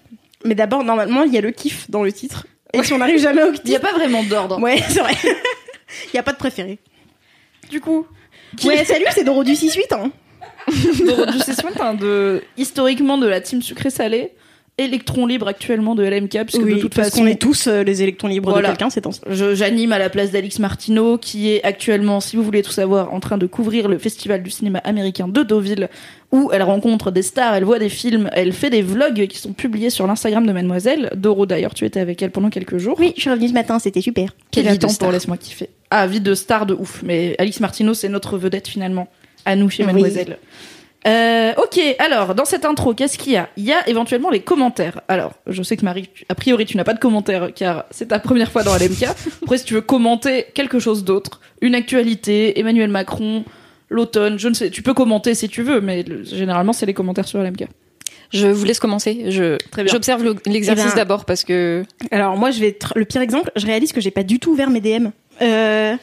mais 0.45 0.53
d'abord 0.55 0.83
normalement 0.83 1.23
il 1.23 1.33
y 1.33 1.37
a 1.37 1.41
le 1.41 1.51
kiff 1.51 1.89
dans 1.89 2.03
le 2.03 2.11
titre 2.13 2.45
et 2.73 2.83
si 2.83 2.93
on 2.93 2.97
n'arrive 2.97 3.19
jamais 3.19 3.43
au 3.43 3.51
Il 3.53 3.69
n'y 3.69 3.75
a 3.75 3.79
pas 3.79 3.93
vraiment 3.93 4.23
d'ordre. 4.23 4.59
ouais 4.61 4.77
c'est 4.89 4.99
vrai 4.99 5.15
il 6.13 6.15
y 6.15 6.19
a 6.19 6.23
pas 6.23 6.33
de 6.33 6.37
préféré 6.37 6.77
Du 7.69 7.79
coup, 7.81 8.05
ouais 8.65 8.83
salut 8.85 9.05
c'est 9.11 9.23
Doro 9.23 9.43
du 9.43 9.53
6-8 9.53 9.93
hein. 9.93 10.11
Doro 11.05 11.25
du 11.25 11.39
Session, 11.39 11.69
un 11.79 11.93
de 11.93 12.41
historiquement 12.57 13.17
de 13.17 13.27
la 13.27 13.41
team 13.41 13.61
sucré-salé, 13.61 14.31
électron 14.77 15.25
libre 15.25 15.47
actuellement 15.47 15.93
de 15.93 16.03
LMK, 16.03 16.31
parce 16.45 16.57
que 16.57 16.63
oui 16.63 16.75
de 16.75 16.79
toute 16.79 16.95
parce 16.95 17.09
façon, 17.09 17.23
qu'on 17.23 17.27
est 17.27 17.35
tous 17.41 17.67
euh, 17.67 17.83
les 17.83 18.01
électrons 18.01 18.27
libres 18.29 18.49
Voilà. 18.51 18.69
de 18.69 18.73
quelqu'un 18.73 18.89
c'est 18.89 19.01
temps 19.01 19.11
Je- 19.29 19.53
J'anime 19.53 19.91
à 19.91 19.99
la 19.99 20.09
place 20.09 20.31
d'Alix 20.31 20.57
Martineau, 20.59 21.17
qui 21.17 21.49
est 21.51 21.61
actuellement, 21.65 22.21
si 22.21 22.37
vous 22.37 22.43
voulez 22.43 22.61
tout 22.61 22.71
savoir, 22.71 23.13
en 23.13 23.19
train 23.19 23.37
de 23.37 23.45
couvrir 23.45 23.89
le 23.89 23.97
festival 23.97 24.41
du 24.41 24.49
cinéma 24.49 24.79
américain 24.85 25.27
de 25.27 25.43
Deauville, 25.43 25.89
où 26.31 26.49
elle 26.53 26.63
rencontre 26.63 27.11
des 27.11 27.23
stars, 27.23 27.55
elle 27.55 27.65
voit 27.65 27.79
des 27.79 27.89
films, 27.89 28.29
elle 28.33 28.53
fait 28.53 28.69
des 28.69 28.81
vlogs 28.81 29.27
qui 29.27 29.37
sont 29.37 29.51
publiés 29.51 29.89
sur 29.89 30.07
l'Instagram 30.07 30.45
de 30.47 30.53
Mademoiselle. 30.53 31.09
Doro, 31.15 31.45
d'ailleurs, 31.45 31.73
tu 31.73 31.83
étais 31.83 31.99
avec 31.99 32.21
elle 32.21 32.31
pendant 32.31 32.49
quelques 32.49 32.77
jours. 32.77 32.95
oui 32.99 33.11
je 33.17 33.21
suis 33.21 33.29
revenue 33.29 33.49
ce 33.49 33.53
matin 33.53 33.79
c'était 33.79 34.01
super 34.01 34.29
Quelle 34.51 34.67
vie 34.69 34.77
de 34.77 34.85
pour 34.85 34.91
star. 34.91 35.11
Laisse-moi 35.11 35.35
kiffer. 35.37 35.69
Ah, 35.91 36.07
vie 36.07 36.21
de 36.21 36.33
star 36.35 36.65
de 36.65 36.73
ouf. 36.75 37.01
Mais 37.03 37.35
Alix 37.39 37.59
Martineau, 37.59 37.93
c'est 37.95 38.07
notre 38.09 38.37
vedette 38.37 38.67
finalement. 38.69 39.07
À 39.45 39.55
nous 39.55 39.69
chez 39.69 39.83
Oui. 39.83 39.87
Mademoiselle. 39.87 40.37
Euh, 41.07 41.53
ok, 41.57 41.79
alors 41.99 42.35
dans 42.35 42.43
cette 42.43 42.65
intro, 42.65 42.93
qu'est-ce 42.93 43.17
qu'il 43.17 43.31
y 43.31 43.37
a? 43.37 43.47
Il 43.55 43.63
y 43.63 43.71
a 43.71 43.87
éventuellement 43.87 44.29
les 44.29 44.41
commentaires. 44.41 44.99
Alors, 45.07 45.31
je 45.47 45.63
sais 45.63 45.77
que 45.77 45.85
Marie, 45.85 46.09
a 46.27 46.35
priori, 46.35 46.65
tu 46.65 46.75
n'as 46.75 46.83
pas 46.83 46.93
de 46.93 46.99
commentaires 46.99 47.49
car 47.55 47.85
c'est 47.89 48.09
ta 48.09 48.19
première 48.19 48.51
fois 48.51 48.63
dans 48.63 48.75
LMK. 48.75 49.03
Après, 49.43 49.57
si 49.57 49.63
tu 49.65 49.75
veux 49.75 49.81
commenter 49.81 50.47
quelque 50.53 50.77
chose 50.79 51.05
d'autre, 51.05 51.39
une 51.61 51.73
actualité, 51.73 52.59
Emmanuel 52.59 52.89
Macron, 52.89 53.45
l'automne, 53.89 54.37
je 54.37 54.49
ne 54.49 54.53
sais, 54.53 54.69
tu 54.69 54.81
peux 54.81 54.93
commenter 54.93 55.35
si 55.35 55.47
tu 55.47 55.63
veux, 55.63 55.79
mais 55.79 56.03
le- 56.03 56.23
généralement, 56.25 56.73
c'est 56.73 56.85
les 56.85 56.93
commentaires 56.93 57.27
sur 57.27 57.39
LMK. 57.41 57.67
Je 58.31 58.47
vous 58.47 58.65
laisse 58.65 58.79
commencer. 58.81 59.23
Je 59.29 59.55
Très 59.71 59.83
bien. 59.85 59.91
j'observe 59.93 60.21
le- 60.23 60.35
l'exercice 60.47 60.83
Eh 60.85 60.89
ben, 60.89 60.95
d'abord 60.97 61.23
parce 61.23 61.45
que 61.45 61.83
Alors 62.11 62.35
moi, 62.37 62.51
je 62.51 62.59
vais 62.59 62.67
être 62.67 62.91
le 62.97 63.05
pire 63.05 63.21
exemple. 63.21 63.51
Je 63.55 63.65
réalise 63.65 63.93
que 63.93 64.01
j'ai 64.01 64.11
pas 64.11 64.23
du 64.23 64.37
tout 64.37 64.51
ouvert 64.51 64.69
mes 64.69 64.81
DM. 64.81 65.07
Euh, 65.41 65.95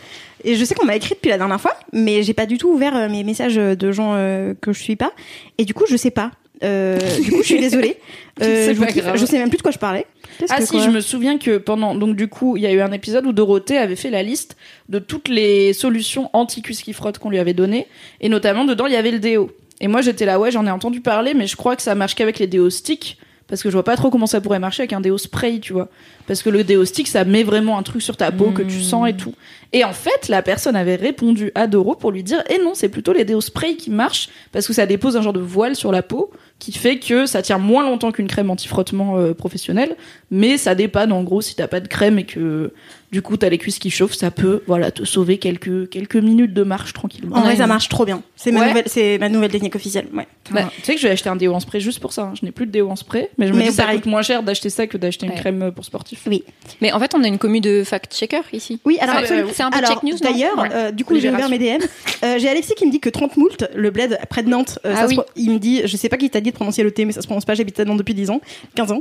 et 0.45 0.55
je 0.55 0.65
sais 0.65 0.75
qu'on 0.75 0.87
m'a 0.87 0.97
écrit 0.97 1.15
depuis 1.15 1.31
la 1.31 1.39
dernière 1.39 1.61
fois, 1.61 1.77
mais 1.93 2.23
j'ai 2.23 2.35
pas 2.35 2.47
du 2.47 2.59
tout 2.59 2.69
ouvert 2.69 2.97
euh, 2.97 3.09
mes 3.09 3.25
messages 3.25 3.57
de 3.57 3.93
gens 3.93 4.15
euh, 4.15 4.55
que 4.61 4.73
je 4.73 4.81
suis 4.81 4.97
pas. 4.97 5.13
Et 5.59 5.65
du 5.65 5.75
coup, 5.75 5.85
je 5.89 5.97
sais 5.97 6.11
pas. 6.11 6.33
Euh, 6.63 6.99
du 7.21 7.31
coup, 7.31 7.43
je 7.43 7.47
suis 7.47 7.61
désolée. 7.61 7.99
C'est 8.41 8.75
je, 8.75 8.85
kiffe. 8.85 9.25
sais 9.25 9.39
même 9.39 9.49
plus 9.49 9.59
de 9.59 9.63
quoi 9.63 9.71
je 9.71 9.79
parlais. 9.79 10.07
Ah 10.51 10.59
que 10.59 10.67
si, 10.67 10.81
je 10.81 10.91
me 10.91 11.01
souviens 11.01 11.39
que 11.39 11.57
pendant 11.57 11.95
donc 11.95 12.17
du 12.17 12.29
coup, 12.29 12.57
il 12.57 12.63
y 12.63 12.67
a 12.67 12.73
eu 12.73 12.81
un 12.81 12.93
épisode 12.93 13.25
où 13.25 13.33
Dorothée 13.33 13.79
avait 13.79 13.97
fait 13.97 14.11
la 14.11 14.23
liste 14.23 14.57
de 14.91 14.99
toutes 14.99 15.29
les 15.29 15.73
solutions 15.73 16.29
anti-cuisse 16.35 16.83
qui 16.83 16.93
frotte 16.93 17.19
qu'on 17.19 17.31
lui 17.31 17.39
avait 17.39 17.55
données 17.55 17.87
et 18.21 18.29
notamment 18.29 18.67
dedans 18.67 18.85
il 18.87 18.93
y 18.93 18.97
avait 18.97 19.11
le 19.11 19.19
déo. 19.19 19.51
Et 19.81 19.89
moi 19.89 20.03
j'étais 20.03 20.27
là 20.27 20.39
ouais, 20.39 20.51
j'en 20.51 20.67
ai 20.67 20.71
entendu 20.71 21.01
parler 21.01 21.33
mais 21.33 21.47
je 21.47 21.57
crois 21.57 21.75
que 21.75 21.81
ça 21.81 21.95
marche 21.95 22.15
qu'avec 22.15 22.39
les 22.39 22.47
déos 22.47 22.69
sticks 22.69 23.17
parce 23.49 23.63
que 23.63 23.71
je 23.71 23.75
vois 23.75 23.85
pas 23.85 23.97
trop 23.97 24.11
comment 24.11 24.27
ça 24.27 24.41
pourrait 24.41 24.59
marcher 24.59 24.83
avec 24.83 24.93
un 24.93 25.01
déo 25.01 25.19
spray, 25.19 25.61
tu 25.61 25.73
vois. 25.73 25.89
Parce 26.27 26.43
que 26.43 26.51
le 26.51 26.65
déo 26.65 26.85
stick 26.85 27.07
ça 27.07 27.25
met 27.25 27.45
vraiment 27.45 27.79
un 27.79 27.83
truc 27.83 28.03
sur 28.03 28.17
ta 28.17 28.33
peau 28.33 28.51
que 28.51 28.63
tu 28.63 28.81
sens 28.81 29.09
et 29.09 29.15
tout. 29.15 29.35
Et 29.73 29.85
en 29.85 29.93
fait, 29.93 30.29
la 30.29 30.43
personne 30.43 30.77
avait 30.77 30.97
répondu 30.97 31.53
à 31.55 31.67
Doro 31.67 31.95
pour 31.95 32.11
lui 32.11 32.23
dire 32.23 32.43
"Eh 32.51 32.59
non, 32.59 32.73
c'est 32.75 32.89
plutôt 32.89 33.13
les 33.13 33.25
déos 33.25 33.41
spray 33.41 33.77
qui 33.77 33.91
marchent 33.91 34.29
parce 34.53 34.67
que 34.67 34.73
ça 34.73 34.87
dépose 34.87 35.17
un 35.17 35.23
genre 35.23 35.33
de 35.33 35.41
voile 35.41 35.77
sur 35.77 35.93
la 35.93 36.03
peau 36.03 36.31
qui 36.59 36.73
fait 36.73 36.99
que 36.99 37.27
ça 37.27 37.43
tient 37.43 37.59
moins 37.59 37.85
longtemps 37.85 38.13
qu'une 38.13 38.27
crème 38.29 38.51
anti-frottement 38.51 39.19
euh, 39.19 39.35
professionnelle, 39.35 39.95
mais 40.31 40.57
ça 40.57 40.75
dépanne 40.75 41.13
en 41.13 41.23
gros 41.23 41.41
si 41.43 41.55
t'as 41.55 41.69
pas 41.69 41.81
de 41.81 41.87
crème 41.89 42.19
et 42.19 42.25
que 42.25 42.73
du 43.13 43.21
coup 43.23 43.37
t'as 43.37 43.49
les 43.51 43.59
cuisses 43.59 43.79
qui 43.79 43.91
chauffent, 43.91 44.15
ça 44.15 44.31
peut 44.31 44.63
voilà 44.67 44.91
te 44.91 45.05
sauver 45.05 45.37
quelques 45.39 45.89
quelques 45.91 46.17
minutes 46.17 46.55
de 46.55 46.63
marche 46.63 46.93
tranquillement. 46.95 47.37
En 47.37 47.41
vrai, 47.43 47.51
Ouais. 47.51 47.57
ça 47.57 47.67
marche 47.67 47.89
trop 47.89 48.05
bien. 48.07 48.23
C'est 48.37 48.53
ma 48.53 48.61
Ouais. 48.61 48.69
nouvelle, 48.69 48.85
c'est 48.87 49.19
ma 49.19 49.29
nouvelle 49.29 49.51
technique 49.51 49.77
officielle. 49.77 50.07
Ouais. 50.15 50.27
Bah, 50.51 50.71
tu 50.77 50.83
sais 50.83 50.95
que 50.95 51.01
je 51.01 51.07
vais 51.07 51.13
acheter 51.13 51.29
un 51.29 51.37
déo 51.37 51.53
en 51.53 51.61
spray 51.61 51.81
juste 51.81 52.01
pour 52.01 52.13
ça. 52.13 52.23
hein. 52.23 52.33
Je 52.41 52.45
n'ai 52.45 52.53
plus 52.53 52.67
de 52.67 52.71
déo 52.73 52.89
en 52.91 52.97
spray, 52.97 53.29
mais 53.39 53.47
je 53.49 53.53
me 53.53 53.59
Mais 53.59 53.65
dis 53.65 53.69
que 53.71 53.75
ça 53.77 53.83
pareil. 53.85 53.99
coûte 54.01 54.07
moins 54.11 54.23
cher 54.23 54.43
d'acheter 54.43 54.71
ça 54.71 54.87
que 54.87 54.97
d'acheter 54.97 55.27
une 55.27 55.35
crème 55.35 55.63
euh, 55.63 55.71
pour 55.71 55.85
sportif. 55.85 56.23
Oui. 56.27 56.43
mais 56.81 56.91
en 56.93 56.99
fait 57.01 57.15
on 57.15 57.23
a 57.23 57.29
une 57.29 57.39
commu 57.39 57.61
de 57.61 57.85
fact-checker 57.85 58.41
ici. 58.55 58.81
Oui, 58.85 58.97
alors 59.01 59.17
c'est 59.53 59.63
un 59.63 59.71
peu 59.71 59.79
alors, 59.79 59.91
check 59.91 60.03
news, 60.03 60.13
non 60.13 60.31
D'ailleurs, 60.31 60.59
Ouais. 60.59 60.69
euh, 60.73 60.91
du 60.91 61.05
coup, 61.05 61.19
j'ai 61.19 61.31
ouvert 61.31 61.49
mes 61.51 61.59
DM. 61.59 61.83
Euh, 62.25 62.39
j'ai 62.39 62.49
Alexis 62.49 62.75
qui 62.75 62.87
me 62.87 62.91
dit 62.91 63.01
que 63.01 63.11
30 63.11 63.37
moult, 63.37 63.65
le 63.75 63.91
bled 63.91 64.19
près 64.31 64.43
de 64.43 64.49
Nantes, 64.49 64.79
euh, 64.87 64.93
Ah 64.95 65.01
ça 65.03 65.03
se 65.05 65.09
oui. 65.09 65.15
pro- 65.17 65.27
il 65.37 65.51
me 65.51 65.59
dit, 65.59 65.83
je 65.85 65.97
sais 65.97 66.09
pas 66.09 66.17
qui 66.17 66.31
t'a 66.31 66.41
dit 66.41 66.46
de 66.51 66.57
prononcer 66.57 66.83
le 66.83 66.91
T, 66.91 67.05
mais 67.05 67.13
ça 67.13 67.21
se 67.23 67.27
prononce 67.27 67.45
pas, 67.45 67.55
j'habite 67.55 67.79
à 67.81 67.85
Nantes 67.85 67.99
depuis 67.99 68.15
10 68.15 68.31
ans, 68.31 68.41
15 68.75 68.93
ans. 68.93 69.01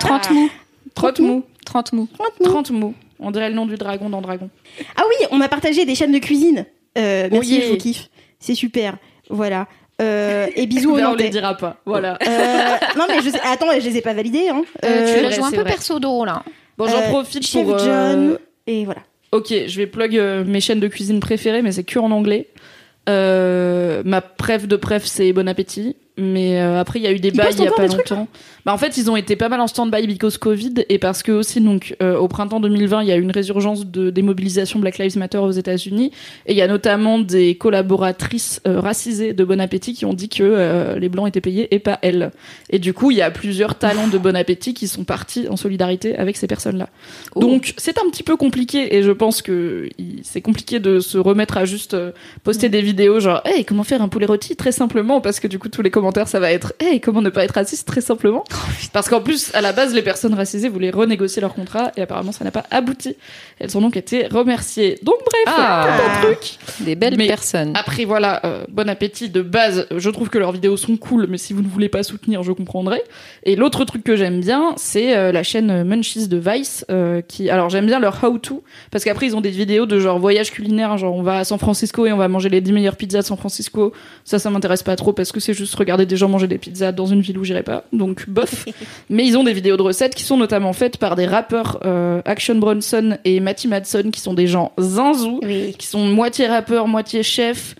30 0.00 0.30
mots. 0.30 0.48
30 0.94 1.20
mots. 1.20 1.44
30 1.64 1.92
mots. 1.92 2.08
30 2.42 2.70
mots. 2.70 2.94
On 3.20 3.30
dirait 3.30 3.48
le 3.48 3.54
nom 3.54 3.66
du 3.66 3.76
dragon 3.76 4.08
dans 4.10 4.20
Dragon. 4.20 4.48
Ah 4.96 5.02
oui, 5.08 5.26
on 5.30 5.36
m'a 5.38 5.48
partagé 5.48 5.84
des 5.84 5.94
chaînes 5.94 6.12
de 6.12 6.18
cuisine. 6.18 6.66
Euh, 6.96 7.28
merci, 7.30 7.56
Oui. 7.56 7.62
je 7.64 7.70
vous 7.70 7.76
kiffe. 7.76 8.08
C'est 8.38 8.54
super. 8.54 8.96
Voilà. 9.28 9.66
Euh, 10.00 10.46
et 10.54 10.66
bisous 10.68 10.92
aux 10.92 10.96
Mais 10.96 11.04
on 11.04 11.14
les 11.14 11.24
Nantais. 11.24 11.30
dira 11.30 11.56
pas. 11.56 11.76
Voilà. 11.84 12.16
Euh, 12.26 12.68
non 12.96 13.06
mais 13.08 13.20
je 13.20 13.30
sais... 13.30 13.40
attends, 13.44 13.66
je 13.78 13.84
les 13.84 13.96
ai 13.96 14.00
pas 14.00 14.14
validés. 14.14 14.48
Hein. 14.48 14.62
Euh, 14.84 15.06
tu 15.06 15.12
vrai, 15.20 15.22
la 15.22 15.30
joues 15.36 15.44
un 15.44 15.50
peu 15.50 15.56
vrai. 15.62 15.70
perso 15.70 15.98
d'euro 15.98 16.24
là. 16.24 16.44
Bon, 16.76 16.86
j'en 16.86 16.98
Euh, 16.98 17.08
profite 17.08 17.44
Chef 17.44 17.64
pour. 17.64 17.74
euh, 17.74 18.12
John 18.12 18.38
et 18.68 18.84
voilà. 18.84 19.00
Ok, 19.32 19.48
je 19.66 19.76
vais 19.76 19.86
plug 19.88 20.16
euh, 20.16 20.44
mes 20.44 20.60
chaînes 20.60 20.80
de 20.80 20.86
cuisine 20.88 21.18
préférées, 21.20 21.60
mais 21.62 21.72
c'est 21.72 21.82
que 21.84 21.98
en 21.98 22.10
anglais. 22.12 22.46
Euh, 23.08 24.02
ma 24.04 24.20
préf 24.20 24.68
de 24.68 24.76
préf, 24.76 25.04
c'est 25.04 25.32
Bon 25.32 25.48
Appétit. 25.48 25.96
Mais 26.18 26.60
euh, 26.60 26.80
après, 26.80 26.98
il 26.98 27.02
y 27.02 27.06
a 27.06 27.12
eu 27.12 27.20
des 27.20 27.28
Ils 27.28 27.36
bails 27.36 27.54
il 27.56 27.64
y 27.64 27.68
a 27.68 27.70
pas 27.70 27.86
des 27.86 27.96
longtemps. 27.96 28.26
Bah, 28.66 28.74
en 28.74 28.76
fait, 28.76 28.96
ils 28.96 29.08
ont 29.08 29.16
été 29.16 29.36
pas 29.36 29.48
mal 29.48 29.60
en 29.60 29.68
stand-by 29.68 30.06
because 30.08 30.36
Covid 30.36 30.74
et 30.88 30.98
parce 30.98 31.22
que 31.22 31.30
aussi, 31.30 31.60
donc, 31.60 31.96
euh, 32.02 32.18
au 32.18 32.26
printemps 32.26 32.58
2020, 32.58 33.02
il 33.02 33.08
y 33.08 33.12
a 33.12 33.16
eu 33.16 33.22
une 33.22 33.30
résurgence 33.30 33.86
de 33.86 34.10
démobilisation 34.10 34.80
Black 34.80 34.98
Lives 34.98 35.16
Matter 35.16 35.38
aux 35.38 35.52
États-Unis. 35.52 36.10
Et 36.46 36.52
il 36.52 36.58
y 36.58 36.62
a 36.62 36.66
notamment 36.66 37.20
des 37.20 37.54
collaboratrices 37.54 38.60
euh, 38.66 38.80
racisées 38.80 39.32
de 39.32 39.44
Bon 39.44 39.60
Appétit 39.60 39.94
qui 39.94 40.04
ont 40.04 40.12
dit 40.12 40.28
que 40.28 40.96
les 40.98 41.08
Blancs 41.08 41.28
étaient 41.28 41.40
payés 41.40 41.72
et 41.74 41.78
pas 41.78 41.98
elles. 42.02 42.32
Et 42.70 42.78
du 42.78 42.92
coup, 42.92 43.12
il 43.12 43.18
y 43.18 43.22
a 43.22 43.30
plusieurs 43.30 43.76
talents 43.76 44.08
de 44.08 44.18
Bon 44.18 44.34
Appétit 44.34 44.74
qui 44.74 44.88
sont 44.88 45.04
partis 45.04 45.46
en 45.48 45.56
solidarité 45.56 46.16
avec 46.16 46.36
ces 46.36 46.48
personnes-là. 46.48 46.88
Oh. 47.34 47.40
Donc 47.40 47.74
c'est 47.76 47.98
un 47.98 48.10
petit 48.10 48.22
peu 48.22 48.36
compliqué 48.36 48.96
et 48.96 49.02
je 49.02 49.12
pense 49.12 49.40
que 49.40 49.88
c'est 50.22 50.40
compliqué 50.40 50.80
de 50.80 50.98
se 50.98 51.18
remettre 51.18 51.58
à 51.58 51.64
juste 51.64 51.96
poster 52.42 52.68
des 52.68 52.82
vidéos 52.82 53.20
genre 53.20 53.40
hey 53.44 53.64
comment 53.64 53.84
faire 53.84 54.02
un 54.02 54.08
poulet 54.08 54.26
rôti? 54.26 54.56
Très 54.56 54.72
simplement 54.72 55.20
parce 55.20 55.40
que 55.40 55.46
du 55.46 55.58
coup 55.58 55.68
tous 55.68 55.82
les 55.82 55.90
commentaires 55.90 56.07
ça 56.26 56.40
va 56.40 56.52
être 56.52 56.72
hey 56.80 57.00
comment 57.00 57.22
ne 57.22 57.30
pas 57.30 57.44
être 57.44 57.52
raciste 57.54 57.86
très 57.86 58.00
simplement 58.00 58.44
parce 58.92 59.08
qu'en 59.08 59.20
plus 59.20 59.54
à 59.54 59.60
la 59.60 59.72
base 59.72 59.94
les 59.94 60.02
personnes 60.02 60.34
racisées 60.34 60.68
voulaient 60.68 60.90
renégocier 60.90 61.40
leur 61.40 61.54
contrat 61.54 61.92
et 61.96 62.02
apparemment 62.02 62.32
ça 62.32 62.44
n'a 62.44 62.50
pas 62.50 62.64
abouti 62.70 63.16
elles 63.58 63.76
ont 63.76 63.80
donc 63.80 63.96
été 63.96 64.26
remerciées 64.26 64.98
donc 65.02 65.16
bref 65.24 65.44
Ah. 65.46 65.88
un 66.18 66.22
truc 66.22 66.58
Des 66.80 66.94
belles 66.94 67.16
Mais- 67.16 67.26
personnes. 67.26 67.72
après 67.76 68.04
voilà, 68.04 68.40
euh, 68.44 68.64
bon 68.68 68.88
appétit 68.88 69.28
de 69.28 69.42
base. 69.42 69.86
Je 69.96 70.10
trouve 70.10 70.28
que 70.30 70.38
leurs 70.38 70.52
vidéos 70.52 70.76
sont 70.76 70.96
cool, 70.96 71.26
mais 71.28 71.38
si 71.38 71.52
vous 71.52 71.62
ne 71.62 71.68
voulez 71.68 71.88
pas 71.88 72.02
soutenir, 72.02 72.42
je 72.42 72.52
comprendrai. 72.52 73.02
Et 73.44 73.56
l'autre 73.56 73.84
truc 73.84 74.04
que 74.04 74.14
j'aime 74.16 74.40
bien, 74.40 74.74
c'est 74.76 75.16
euh, 75.16 75.32
la 75.32 75.42
chaîne 75.42 75.82
Munchies 75.84 76.28
de 76.28 76.36
Vice, 76.38 76.84
euh, 76.90 77.20
qui. 77.26 77.50
Alors 77.50 77.68
j'aime 77.70 77.86
bien 77.86 77.98
leur 77.98 78.22
how 78.22 78.38
to, 78.38 78.62
parce 78.90 79.04
qu'après 79.04 79.26
ils 79.26 79.36
ont 79.36 79.40
des 79.40 79.50
vidéos 79.50 79.86
de 79.86 79.98
genre 79.98 80.18
voyage 80.18 80.50
culinaire, 80.52 80.96
genre 80.98 81.14
on 81.14 81.22
va 81.22 81.38
à 81.38 81.44
San 81.44 81.58
Francisco 81.58 82.06
et 82.06 82.12
on 82.12 82.16
va 82.16 82.28
manger 82.28 82.48
les 82.48 82.60
10 82.60 82.72
meilleures 82.72 82.96
pizzas 82.96 83.20
de 83.20 83.26
San 83.26 83.36
Francisco. 83.36 83.92
Ça, 84.24 84.38
ça 84.38 84.50
m'intéresse 84.50 84.82
pas 84.82 84.96
trop 84.96 85.12
parce 85.12 85.32
que 85.32 85.40
c'est 85.40 85.54
juste 85.54 85.74
regarder 85.74 85.97
des 86.06 86.16
gens 86.16 86.28
manger 86.28 86.46
des 86.46 86.58
pizzas 86.58 86.92
dans 86.92 87.06
une 87.06 87.20
ville 87.20 87.38
où 87.38 87.44
j'irai 87.44 87.62
pas. 87.62 87.84
Donc 87.92 88.28
bof. 88.28 88.66
mais 89.10 89.26
ils 89.26 89.36
ont 89.36 89.44
des 89.44 89.52
vidéos 89.52 89.76
de 89.76 89.82
recettes 89.82 90.14
qui 90.14 90.22
sont 90.24 90.36
notamment 90.36 90.72
faites 90.72 90.96
par 90.98 91.16
des 91.16 91.26
rappeurs 91.26 91.80
euh, 91.84 92.20
Action 92.24 92.54
Bronson 92.56 93.18
et 93.24 93.40
Matty 93.40 93.68
Madson, 93.68 94.10
qui 94.12 94.20
sont 94.20 94.34
des 94.34 94.46
gens 94.46 94.72
zinzous 94.78 95.40
Oui. 95.42 95.74
qui 95.78 95.86
sont 95.86 96.04
moitié 96.06 96.46
rappeurs, 96.46 96.88
moitié 96.88 97.22
chef. 97.22 97.74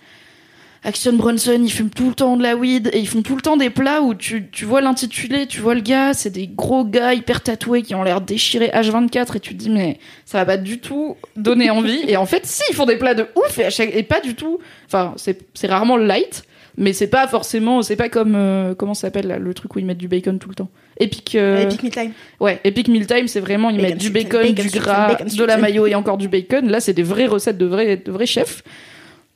Action 0.81 1.11
Bronson, 1.11 1.59
ils 1.61 1.69
fument 1.71 1.89
tout 1.89 2.07
le 2.07 2.15
temps 2.15 2.37
de 2.37 2.43
la 2.43 2.55
weed 2.55 2.89
et 2.93 2.99
ils 2.99 3.07
font 3.07 3.21
tout 3.21 3.35
le 3.35 3.41
temps 3.41 3.57
des 3.57 3.69
plats 3.69 4.01
où 4.01 4.13
tu, 4.13 4.47
tu 4.49 4.63
vois 4.63 4.79
l'intitulé, 4.79 5.45
tu 5.45 5.59
vois 5.59 5.75
le 5.75 5.81
gars, 5.81 6.13
c'est 6.13 6.29
des 6.29 6.47
gros 6.47 6.85
gars 6.85 7.13
hyper 7.13 7.41
tatoués 7.41 7.81
qui 7.81 7.95
ont 7.95 8.03
l'air 8.03 8.21
déchirés 8.21 8.69
H24 8.73 9.35
et 9.35 9.39
tu 9.41 9.55
te 9.55 9.59
dis 9.59 9.69
mais 9.69 9.99
ça 10.23 10.37
va 10.37 10.45
pas 10.45 10.55
du 10.57 10.79
tout 10.79 11.17
donner 11.35 11.69
envie. 11.69 11.99
Et 12.07 12.15
en 12.15 12.25
fait, 12.25 12.45
si, 12.45 12.63
ils 12.69 12.75
font 12.75 12.85
des 12.85 12.95
plats 12.95 13.13
de 13.13 13.27
ouf 13.35 13.59
et, 13.59 13.65
à 13.65 13.69
chaque, 13.69 13.93
et 13.93 14.03
pas 14.03 14.21
du 14.21 14.35
tout. 14.35 14.59
Enfin, 14.85 15.13
c'est 15.17 15.39
c'est 15.53 15.67
rarement 15.67 15.97
light, 15.97 16.43
mais 16.79 16.93
c'est 16.93 17.07
pas 17.07 17.27
forcément, 17.27 17.81
c'est 17.81 17.97
pas 17.97 18.09
comme 18.09 18.33
euh, 18.35 18.73
comment 18.73 18.93
ça 18.93 19.01
s'appelle 19.01 19.27
là, 19.27 19.37
le 19.37 19.53
truc 19.53 19.75
où 19.75 19.79
ils 19.79 19.85
mettent 19.85 19.97
du 19.97 20.07
bacon 20.07 20.39
tout 20.39 20.49
le 20.49 20.55
temps. 20.55 20.69
Epic. 20.97 21.35
euh, 21.35 21.63
Epic 21.63 21.83
Mealtime. 21.83 22.11
Ouais, 22.39 22.59
Epic 22.63 22.87
Mealtime, 22.87 23.27
c'est 23.27 23.41
vraiment, 23.41 23.69
ils 23.69 23.77
Bacon 23.77 23.89
mettent 23.89 23.99
du 23.99 24.09
bacon, 24.09 24.41
bacon 24.41 24.65
du 24.65 24.69
gras, 24.79 25.07
bacon 25.09 25.27
de 25.27 25.43
la 25.43 25.57
mayo 25.57 25.85
et 25.85 25.93
encore 25.93 26.17
du 26.17 26.29
bacon. 26.29 26.69
Là, 26.69 26.79
c'est 26.79 26.93
des 26.93 27.03
vraies 27.03 27.27
recettes 27.27 27.57
de 27.57 27.65
vrais, 27.65 27.97
de 27.97 28.11
vrais 28.11 28.25
chefs 28.25 28.63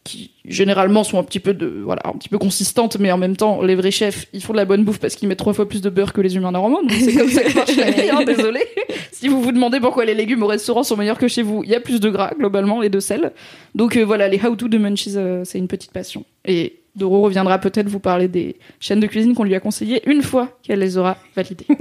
qui 0.04 0.32
généralement 0.46 1.04
sont 1.04 1.18
un 1.18 1.24
petit 1.24 1.40
peu 1.40 1.54
de 1.54 1.82
voilà 1.84 2.02
un 2.06 2.12
petit 2.14 2.28
peu 2.28 2.38
consistantes 2.38 3.00
mais 3.00 3.12
en 3.12 3.18
même 3.18 3.38
temps 3.38 3.62
les 3.62 3.76
vrais 3.76 3.92
chefs 3.92 4.28
ils 4.34 4.44
font 4.44 4.52
de 4.52 4.58
la 4.58 4.66
bonne 4.66 4.84
bouffe 4.84 5.00
parce 5.00 5.16
qu'ils 5.16 5.30
mettent 5.30 5.38
trois 5.38 5.54
fois 5.54 5.68
plus 5.68 5.82
de 5.82 5.90
beurre 5.90 6.12
que 6.12 6.20
les 6.20 6.36
humains 6.36 6.52
normaux 6.52 6.82
donc 6.82 6.92
c'est 6.92 7.14
comme 7.14 7.30
ça 7.30 7.42
que 7.42 7.56
marche 7.56 7.76
la 7.78 7.92
vie 7.92 8.10
hein, 8.10 8.24
désolé 8.26 8.60
si 9.14 9.30
vous 9.30 9.42
vous 9.42 9.54
demandez 9.54 9.80
pourquoi 9.80 10.04
les 10.04 10.14
légumes 10.14 10.44
au 10.44 10.48
restaurant 10.48 10.84
sont 10.84 10.98
meilleurs 10.98 11.18
que 11.18 11.30
chez 11.30 11.42
vous 11.42 11.64
il 11.64 11.70
y 11.70 11.76
a 11.76 11.80
plus 11.80 12.02
de 12.02 12.10
gras 12.10 12.34
globalement 12.38 12.84
et 12.84 12.90
de 12.90 13.00
sel 13.00 13.32
donc 13.76 13.96
euh, 13.96 14.04
voilà 14.04 14.28
les 14.28 14.46
how 14.46 14.54
to 14.58 14.68
de 14.68 14.78
Munchies 14.78 15.14
euh, 15.16 15.46
c'est 15.46 15.58
une 15.58 15.70
petite 15.70 15.94
passion 15.94 16.26
et 16.44 16.83
Doro 16.96 17.22
reviendra 17.22 17.58
peut-être 17.60 17.88
vous 17.88 18.00
parler 18.00 18.28
des 18.28 18.56
chaînes 18.80 19.00
de 19.00 19.08
cuisine 19.08 19.34
qu'on 19.34 19.44
lui 19.44 19.56
a 19.56 19.60
conseillées 19.60 20.02
une 20.08 20.22
fois 20.22 20.50
qu'elle 20.62 20.80
les 20.80 20.98
aura 20.98 21.18
validées 21.36 21.66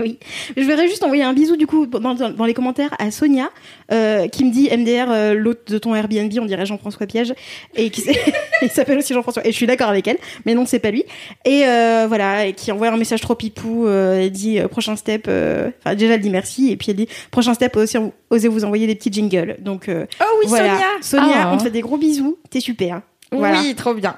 Oui. 0.00 0.18
Je 0.56 0.62
voudrais 0.62 0.88
juste 0.88 1.04
envoyer 1.04 1.22
un 1.22 1.34
bisou 1.34 1.56
du 1.56 1.68
coup 1.68 1.86
dans, 1.86 2.14
dans- 2.14 2.44
les 2.46 2.54
commentaires 2.54 2.94
à 2.98 3.12
Sonia 3.12 3.50
euh, 3.92 4.26
qui 4.26 4.44
me 4.44 4.50
dit 4.50 4.68
MDR 4.76 5.08
euh, 5.10 5.34
l'hôte 5.34 5.70
de 5.70 5.78
ton 5.78 5.94
Airbnb, 5.94 6.32
on 6.40 6.46
dirait 6.46 6.66
Jean-François 6.66 7.06
Piège 7.06 7.32
et 7.76 7.90
qui 7.90 8.02
il 8.62 8.70
s'appelle 8.70 8.98
aussi 8.98 9.14
Jean-François 9.14 9.46
et 9.46 9.52
je 9.52 9.56
suis 9.56 9.66
d'accord 9.66 9.88
avec 9.90 10.08
elle, 10.08 10.16
mais 10.46 10.54
non 10.54 10.66
c'est 10.66 10.80
pas 10.80 10.90
lui. 10.90 11.04
Et 11.44 11.64
euh, 11.66 12.06
voilà, 12.08 12.46
et 12.46 12.54
qui 12.54 12.72
envoie 12.72 12.88
un 12.88 12.96
message 12.96 13.20
trop 13.20 13.36
pipou, 13.36 13.86
euh, 13.86 14.22
elle 14.22 14.32
dit 14.32 14.58
euh, 14.58 14.66
prochain 14.66 14.96
step, 14.96 15.26
euh, 15.28 15.70
enfin 15.84 15.94
déjà 15.94 16.14
elle 16.14 16.20
dit 16.20 16.30
merci 16.30 16.72
et 16.72 16.76
puis 16.76 16.90
elle 16.90 16.96
dit 16.96 17.08
prochain 17.30 17.54
step 17.54 17.76
aussi 17.76 17.96
osez 18.30 18.48
vous 18.48 18.64
envoyer 18.64 18.88
des 18.88 18.96
petits 18.96 19.12
jingles. 19.12 19.56
Donc 19.60 19.88
euh, 19.88 20.06
oh 20.20 20.24
oui 20.40 20.46
voilà, 20.48 20.78
Sonia, 21.02 21.24
Ah. 21.44 21.50
on 21.52 21.58
te 21.58 21.62
fait 21.64 21.70
des 21.70 21.82
gros 21.82 21.98
bisous, 21.98 22.36
t'es 22.50 22.58
super. 22.60 23.02
Voilà. 23.30 23.60
Oui, 23.60 23.74
trop 23.76 23.94
bien. 23.94 24.16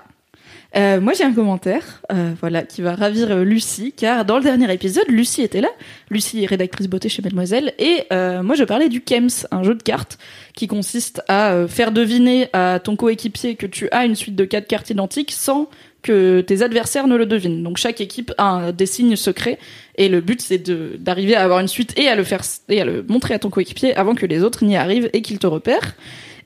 Euh, 0.76 1.00
moi, 1.00 1.14
j'ai 1.14 1.24
un 1.24 1.32
commentaire, 1.32 2.02
euh, 2.12 2.32
voilà, 2.40 2.62
qui 2.62 2.82
va 2.82 2.94
ravir 2.94 3.30
euh, 3.30 3.44
Lucie, 3.44 3.94
car 3.96 4.26
dans 4.26 4.36
le 4.36 4.44
dernier 4.44 4.70
épisode, 4.72 5.06
Lucie 5.08 5.42
était 5.42 5.62
là. 5.62 5.70
Lucie 6.10 6.42
est 6.42 6.46
rédactrice 6.46 6.86
beauté 6.86 7.08
chez 7.08 7.22
Mademoiselle, 7.22 7.72
et 7.78 8.04
euh, 8.12 8.42
moi, 8.42 8.56
je 8.56 8.64
parlais 8.64 8.90
du 8.90 9.00
Kems, 9.00 9.46
un 9.50 9.62
jeu 9.62 9.74
de 9.74 9.82
cartes 9.82 10.18
qui 10.54 10.66
consiste 10.66 11.22
à 11.28 11.66
faire 11.68 11.92
deviner 11.92 12.48
à 12.52 12.78
ton 12.82 12.96
coéquipier 12.96 13.56
que 13.56 13.66
tu 13.66 13.88
as 13.90 14.04
une 14.04 14.14
suite 14.14 14.36
de 14.36 14.44
quatre 14.44 14.66
cartes 14.66 14.90
identiques 14.90 15.32
sans 15.32 15.68
que 16.02 16.40
tes 16.40 16.62
adversaires 16.62 17.08
ne 17.08 17.16
le 17.16 17.26
devinent. 17.26 17.62
Donc 17.62 17.78
chaque 17.78 18.00
équipe 18.00 18.32
a 18.38 18.72
des 18.72 18.86
signes 18.86 19.16
secrets 19.16 19.58
et 19.96 20.08
le 20.08 20.20
but 20.20 20.40
c'est 20.40 20.62
d'arriver 21.02 21.34
à 21.34 21.42
avoir 21.42 21.60
une 21.60 21.68
suite 21.68 21.98
et 21.98 22.08
à 22.08 22.14
le 22.14 22.24
faire 22.24 22.42
et 22.68 22.80
à 22.80 22.84
le 22.84 23.04
montrer 23.06 23.34
à 23.34 23.38
ton 23.38 23.50
coéquipier 23.50 23.94
avant 23.96 24.14
que 24.14 24.24
les 24.24 24.42
autres 24.42 24.64
n'y 24.64 24.76
arrivent 24.76 25.10
et 25.12 25.20
qu'ils 25.20 25.38
te 25.38 25.46
repèrent. 25.46 25.94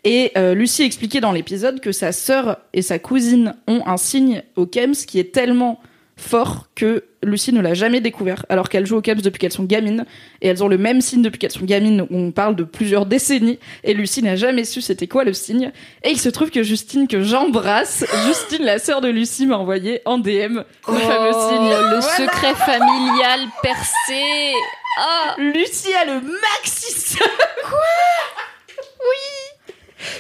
Et 0.05 0.33
euh, 0.37 0.55
Lucie 0.55 0.83
expliquait 0.83 1.21
dans 1.21 1.33
l'épisode 1.33 1.81
que 1.81 1.93
sa 1.93 2.13
sœur 2.13 2.59
et 2.73 2.83
sa 2.83 2.99
cousine 2.99 3.55
ont 3.67 3.83
un 3.87 3.97
signe 3.97 4.43
au 4.57 4.67
Kems 4.67 4.95
qui 5.07 5.19
est 5.19 5.33
tellement 5.33 5.81
fort 6.17 6.67
que 6.75 7.05
Lucie 7.23 7.53
ne 7.53 7.61
l'a 7.63 7.73
jamais 7.75 8.01
découvert, 8.01 8.45
alors 8.51 8.69
qu'elles 8.69 8.87
jouent 8.87 8.99
au 8.99 9.01
Kems 9.03 9.21
depuis 9.23 9.39
qu'elles 9.39 9.53
sont 9.53 9.65
gamines, 9.65 10.05
et 10.43 10.49
elles 10.49 10.63
ont 10.63 10.69
le 10.69 10.77
même 10.79 11.01
signe 11.01 11.23
depuis 11.23 11.39
qu'elles 11.39 11.51
sont 11.51 11.65
gamines, 11.65 12.03
où 12.11 12.17
on 12.17 12.31
parle 12.31 12.57
de 12.57 12.65
plusieurs 12.65 13.07
décennies, 13.07 13.59
et 13.85 13.95
Lucie 13.95 14.23
n'a 14.23 14.37
jamais 14.37 14.65
su 14.65 14.81
c'était 14.83 15.07
quoi 15.07 15.25
le 15.25 15.33
signe. 15.33 15.73
Et 16.03 16.11
il 16.11 16.19
se 16.21 16.29
trouve 16.29 16.51
que 16.51 16.63
Justine, 16.63 17.09
que 17.09 17.23
j'embrasse, 17.23 18.05
Justine, 18.27 18.65
la 18.65 18.79
sœur 18.79 19.01
de 19.01 19.09
Lucie, 19.09 19.47
m'a 19.47 19.57
envoyé 19.57 20.01
en 20.05 20.19
DM 20.19 20.61
le 20.89 20.99
fameux 20.99 21.33
signe. 21.33 21.73
Oh, 21.73 21.83
le 21.91 22.01
Voilà. 22.01 22.03
secret 22.03 22.55
familial 22.55 23.41
percé. 23.63 24.53
Ah. 24.99 25.37
Lucie 25.39 25.95
a 25.95 26.05
le 26.05 26.21
maxi 26.21 27.17
Quoi? 27.65 27.79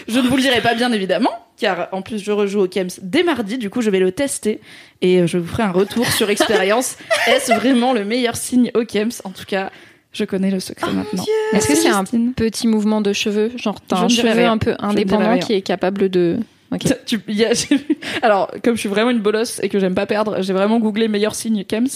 Je 0.08 0.18
ne 0.18 0.28
vous 0.28 0.36
le 0.36 0.42
dirai 0.42 0.60
pas 0.60 0.74
bien 0.74 0.92
évidemment, 0.92 1.30
car 1.56 1.88
en 1.92 2.02
plus 2.02 2.22
je 2.22 2.32
rejoue 2.32 2.60
au 2.60 2.68
Kems 2.68 2.90
dès 3.02 3.22
mardi, 3.22 3.58
du 3.58 3.70
coup 3.70 3.80
je 3.80 3.90
vais 3.90 4.00
le 4.00 4.12
tester 4.12 4.60
et 5.02 5.20
euh, 5.20 5.26
je 5.26 5.38
vous 5.38 5.46
ferai 5.46 5.62
un 5.64 5.72
retour 5.72 6.06
sur 6.06 6.30
expérience. 6.30 6.96
Est-ce 7.26 7.52
vraiment 7.52 7.92
le 7.92 8.04
meilleur 8.04 8.36
signe 8.36 8.70
au 8.74 8.84
Kems? 8.84 9.10
En 9.24 9.30
tout 9.30 9.44
cas, 9.46 9.70
je 10.12 10.24
connais 10.24 10.50
le 10.50 10.60
secret 10.60 10.92
maintenant. 10.92 11.24
Est-ce 11.52 11.68
que 11.68 11.74
c'est 11.74 11.88
un 11.88 12.04
petit 12.04 12.66
mouvement 12.66 13.00
de 13.00 13.12
cheveux 13.12 13.52
Genre, 13.56 13.80
t'as 13.80 13.96
Je 13.96 14.04
un 14.04 14.08
cheveu 14.08 14.44
un 14.44 14.58
peu 14.58 14.74
indépendant 14.78 15.38
qui 15.38 15.52
est 15.54 15.62
capable 15.62 16.08
de. 16.08 16.38
Ok. 16.72 16.82
Tu- 17.04 17.20
il 17.26 17.36
y 17.36 17.44
a- 17.44 17.52
j'ai 17.54 17.76
vu- 17.76 17.98
alors, 18.22 18.50
comme 18.62 18.74
je 18.76 18.80
suis 18.80 18.88
vraiment 18.88 19.10
une 19.10 19.18
bolosse 19.20 19.58
et 19.62 19.68
que 19.68 19.78
j'aime 19.80 19.94
pas 19.94 20.06
perdre, 20.06 20.40
j'ai 20.40 20.52
vraiment 20.52 20.78
googlé 20.78 21.08
meilleur 21.08 21.34
signe 21.34 21.64
Kems. 21.64 21.86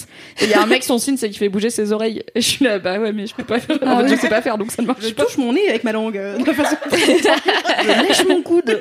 Et 0.41 0.45
il 0.45 0.51
y 0.51 0.55
a 0.55 0.63
un 0.63 0.67
mec, 0.67 0.83
son 0.83 0.99
signe, 0.99 1.17
c'est 1.17 1.29
qu'il 1.29 1.39
fait 1.39 1.49
bouger 1.49 1.71
ses 1.71 1.93
oreilles. 1.93 2.25
Et 2.35 2.41
je 2.41 2.49
suis 2.49 2.65
là, 2.65 2.79
bah 2.81 2.99
ouais, 2.99 3.13
mais 3.13 3.27
je 3.29 3.35
peux 3.35 3.45
pas 3.45 3.61
faire. 3.61 3.79
En 3.87 4.01
fait, 4.01 4.09
je 4.09 4.17
sais 4.21 4.29
pas 4.29 4.43
faire, 4.43 4.59
donc 4.59 4.73
ça 4.73 4.83
ne 4.83 4.89
marche 4.89 5.05
Je 5.07 5.11
pas. 5.15 5.25
touche 5.25 5.37
mon 5.39 5.53
nez 5.53 5.69
avec 5.69 5.85
ma 5.85 5.93
langue 5.93 6.19
euh, 6.19 6.39
de 6.39 6.53
façon 6.53 6.77
Je 6.93 8.03
lèche 8.09 8.25
mon 8.27 8.43
coude. 8.43 8.81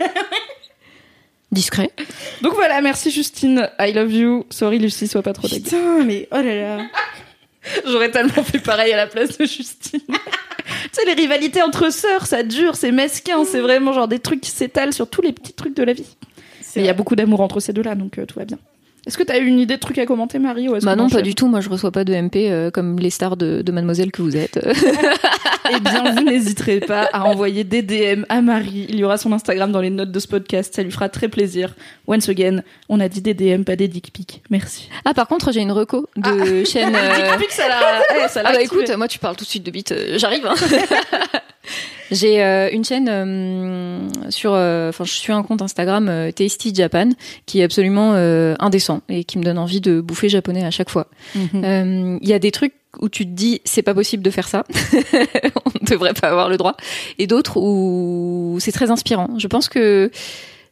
Discret. 1.51 1.91
Donc 2.41 2.55
voilà, 2.55 2.81
merci 2.81 3.11
Justine. 3.11 3.69
I 3.79 3.93
love 3.93 4.11
you. 4.11 4.45
Sorry 4.49 4.79
Lucie, 4.79 5.07
sois 5.07 5.21
pas 5.21 5.33
trop 5.33 5.47
dégueu. 5.47 5.63
Putain, 5.63 6.03
mais 6.03 6.27
oh 6.31 6.37
là 6.37 6.55
là. 6.55 6.85
J'aurais 7.85 8.11
tellement 8.11 8.43
fait 8.43 8.59
pareil 8.59 8.93
à 8.93 8.97
la 8.97 9.07
place 9.07 9.37
de 9.37 9.45
Justine. 9.45 10.01
tu 10.07 10.15
sais, 10.91 11.05
les 11.05 11.13
rivalités 11.13 11.61
entre 11.61 11.91
sœurs, 11.91 12.25
ça 12.25 12.43
dure, 12.43 12.75
c'est 12.75 12.91
mesquin, 12.91 13.43
c'est 13.45 13.61
vraiment 13.61 13.93
genre 13.93 14.07
des 14.07 14.19
trucs 14.19 14.41
qui 14.41 14.51
s'étalent 14.51 14.93
sur 14.93 15.09
tous 15.09 15.21
les 15.21 15.31
petits 15.33 15.53
trucs 15.53 15.75
de 15.75 15.83
la 15.83 15.93
vie. 15.93 16.15
Et 16.75 16.79
il 16.79 16.85
y 16.85 16.89
a 16.89 16.93
beaucoup 16.93 17.15
d'amour 17.15 17.41
entre 17.41 17.59
ces 17.59 17.71
deux-là, 17.71 17.95
donc 17.95 18.17
euh, 18.17 18.25
tout 18.25 18.39
va 18.39 18.45
bien. 18.45 18.57
Est-ce 19.05 19.17
que 19.17 19.23
t'as 19.23 19.37
eu 19.39 19.45
une 19.45 19.59
idée 19.59 19.75
de 19.75 19.79
trucs 19.79 19.97
à 19.97 20.05
commenter, 20.05 20.39
Marie 20.39 20.69
ou 20.69 20.77
Bah 20.81 20.95
non, 20.95 21.09
pas 21.09 21.21
du 21.21 21.35
tout. 21.35 21.47
Moi, 21.47 21.59
je 21.61 21.69
reçois 21.69 21.91
pas 21.91 22.03
de 22.05 22.13
MP 22.13 22.49
euh, 22.49 22.71
comme 22.71 22.97
les 22.99 23.09
stars 23.09 23.35
de, 23.37 23.61
de 23.61 23.71
Mademoiselle 23.71 24.11
que 24.11 24.21
vous 24.21 24.35
êtes. 24.37 24.59
Eh 25.73 25.79
bien, 25.79 26.11
vous 26.11 26.23
n'hésiterez 26.25 26.81
pas 26.81 27.07
à 27.13 27.23
envoyer 27.23 27.63
des 27.63 27.81
DM 27.81 28.25
à 28.27 28.41
Marie. 28.41 28.85
Il 28.89 28.95
y 28.99 29.03
aura 29.05 29.17
son 29.17 29.31
Instagram 29.31 29.71
dans 29.71 29.79
les 29.79 29.89
notes 29.89 30.11
de 30.11 30.19
ce 30.19 30.27
podcast. 30.27 30.75
Ça 30.75 30.83
lui 30.83 30.91
fera 30.91 31.07
très 31.07 31.29
plaisir. 31.29 31.73
Once 32.05 32.27
again, 32.27 32.63
on 32.89 32.99
a 32.99 33.07
dit 33.07 33.21
des 33.21 33.33
DM, 33.33 33.63
pas 33.63 33.77
des 33.77 33.87
dick 33.87 34.11
pics. 34.11 34.43
Merci. 34.49 34.89
ah, 35.05 35.13
par 35.13 35.25
contre, 35.29 35.53
j'ai 35.53 35.61
une 35.61 35.71
reco 35.71 36.09
de 36.17 36.65
chaîne. 36.65 36.93
euh, 36.95 37.15
Dick 37.15 37.37
pics, 37.39 37.51
ça 37.51 37.69
l'a. 37.69 38.01
eh, 38.13 38.27
ça 38.27 38.43
l'a 38.43 38.49
Ah 38.49 38.51
bah 38.51 38.59
activé. 38.59 38.81
écoute, 38.83 38.97
moi 38.97 39.07
tu 39.07 39.19
parles 39.19 39.37
tout 39.37 39.45
de 39.45 39.49
suite 39.49 39.63
de 39.65 39.71
bite, 39.71 39.93
euh, 39.93 40.17
j'arrive. 40.17 40.45
hein. 40.45 40.53
J'ai 42.11 42.43
euh, 42.43 42.69
une 42.71 42.83
chaîne 42.85 43.07
euh, 43.09 43.99
sur, 44.29 44.53
euh, 44.53 44.89
enfin, 44.89 45.03
je 45.03 45.11
suis 45.11 45.31
un 45.33 45.43
compte 45.43 45.61
Instagram 45.61 46.07
euh, 46.09 46.31
Tasty 46.31 46.73
Japan 46.73 47.09
qui 47.45 47.59
est 47.61 47.63
absolument 47.63 48.13
euh, 48.13 48.55
indécent 48.59 49.01
et 49.09 49.23
qui 49.23 49.37
me 49.37 49.43
donne 49.43 49.57
envie 49.57 49.81
de 49.81 50.01
bouffer 50.01 50.29
japonais 50.29 50.63
à 50.63 50.71
chaque 50.71 50.89
fois. 50.89 51.07
Mhm. 51.35 51.47
Euh, 51.63 52.17
Il 52.21 52.27
y 52.29 52.33
a 52.33 52.39
des 52.39 52.51
trucs 52.51 52.73
où 53.01 53.09
tu 53.09 53.25
te 53.25 53.31
dis 53.31 53.61
c'est 53.65 53.81
pas 53.81 53.93
possible 53.95 54.21
de 54.21 54.29
faire 54.29 54.47
ça, 54.47 54.63
on 54.73 55.71
ne 55.81 55.87
devrait 55.87 56.13
pas 56.13 56.29
avoir 56.29 56.49
le 56.49 56.57
droit, 56.57 56.75
et 57.17 57.25
d'autres 57.25 57.57
où 57.57 58.57
c'est 58.59 58.71
très 58.71 58.91
inspirant. 58.91 59.29
Je 59.39 59.47
pense 59.47 59.67
que 59.67 60.11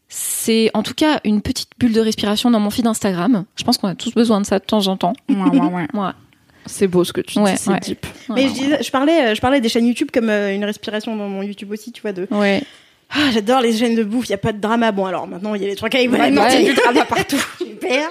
c'est 0.08 0.70
en 0.74 0.84
tout 0.84 0.94
cas 0.94 1.20
une 1.24 1.42
petite 1.42 1.70
bulle 1.80 1.94
de 1.94 2.02
respiration 2.02 2.52
dans 2.52 2.60
mon 2.60 2.70
feed 2.70 2.86
Instagram. 2.86 3.46
Je 3.56 3.64
pense 3.64 3.78
qu'on 3.78 3.88
a 3.88 3.96
tous 3.96 4.14
besoin 4.14 4.42
de 4.42 4.46
ça 4.46 4.60
de 4.60 4.66
temps 4.66 4.88
en 4.88 4.98
temps. 4.98 5.14
Ouais, 5.30 5.36
ouais, 5.36 5.88
ouais. 5.94 6.10
C'est 6.66 6.88
beau 6.88 7.04
ce 7.04 7.12
que 7.14 7.22
tu 7.22 7.40
Ouais, 7.40 7.54
dis, 7.54 7.58
c'est 7.58 7.72
ouais. 7.72 7.80
deep. 7.80 8.06
Mais 8.30 8.48
je, 8.48 8.54
disais- 8.54 8.84
je 8.84 8.92
parlais, 8.92 9.22
euh, 9.32 9.36
je 9.36 9.42
parlais 9.42 9.60
des 9.62 9.70
chaînes 9.70 9.88
YouTube 9.88 10.10
comme 10.14 10.30
euh, 10.30 10.54
une 10.54 10.64
respiration 10.66 11.16
dans 11.16 11.28
mon 11.28 11.42
YouTube 11.44 11.72
aussi, 11.72 11.92
tu 11.92 12.02
vois. 12.02 12.12
De 12.14 12.28
ouais. 12.32 12.62
ah, 13.10 13.30
j'adore 13.34 13.62
les 13.62 13.76
chaînes 13.76 13.96
de 13.96 14.04
bouffe, 14.04 14.28
il 14.28 14.32
y 14.32 14.36
a 14.36 14.38
pas 14.38 14.54
de 14.54 14.60
drama. 14.60 14.92
Bon, 14.92 15.06
alors 15.06 15.28
maintenant 15.28 15.56
il 15.56 15.62
y 15.62 15.66
a 15.66 15.68
les 15.68 15.76
trucs 15.76 15.94
avec 15.96 16.12
Ouais, 16.12 16.30
il 16.30 16.36
y 16.36 16.40
a 16.40 16.62
du 16.62 16.74
drama 16.74 17.06
partout. 17.06 17.38
Super. 17.58 18.10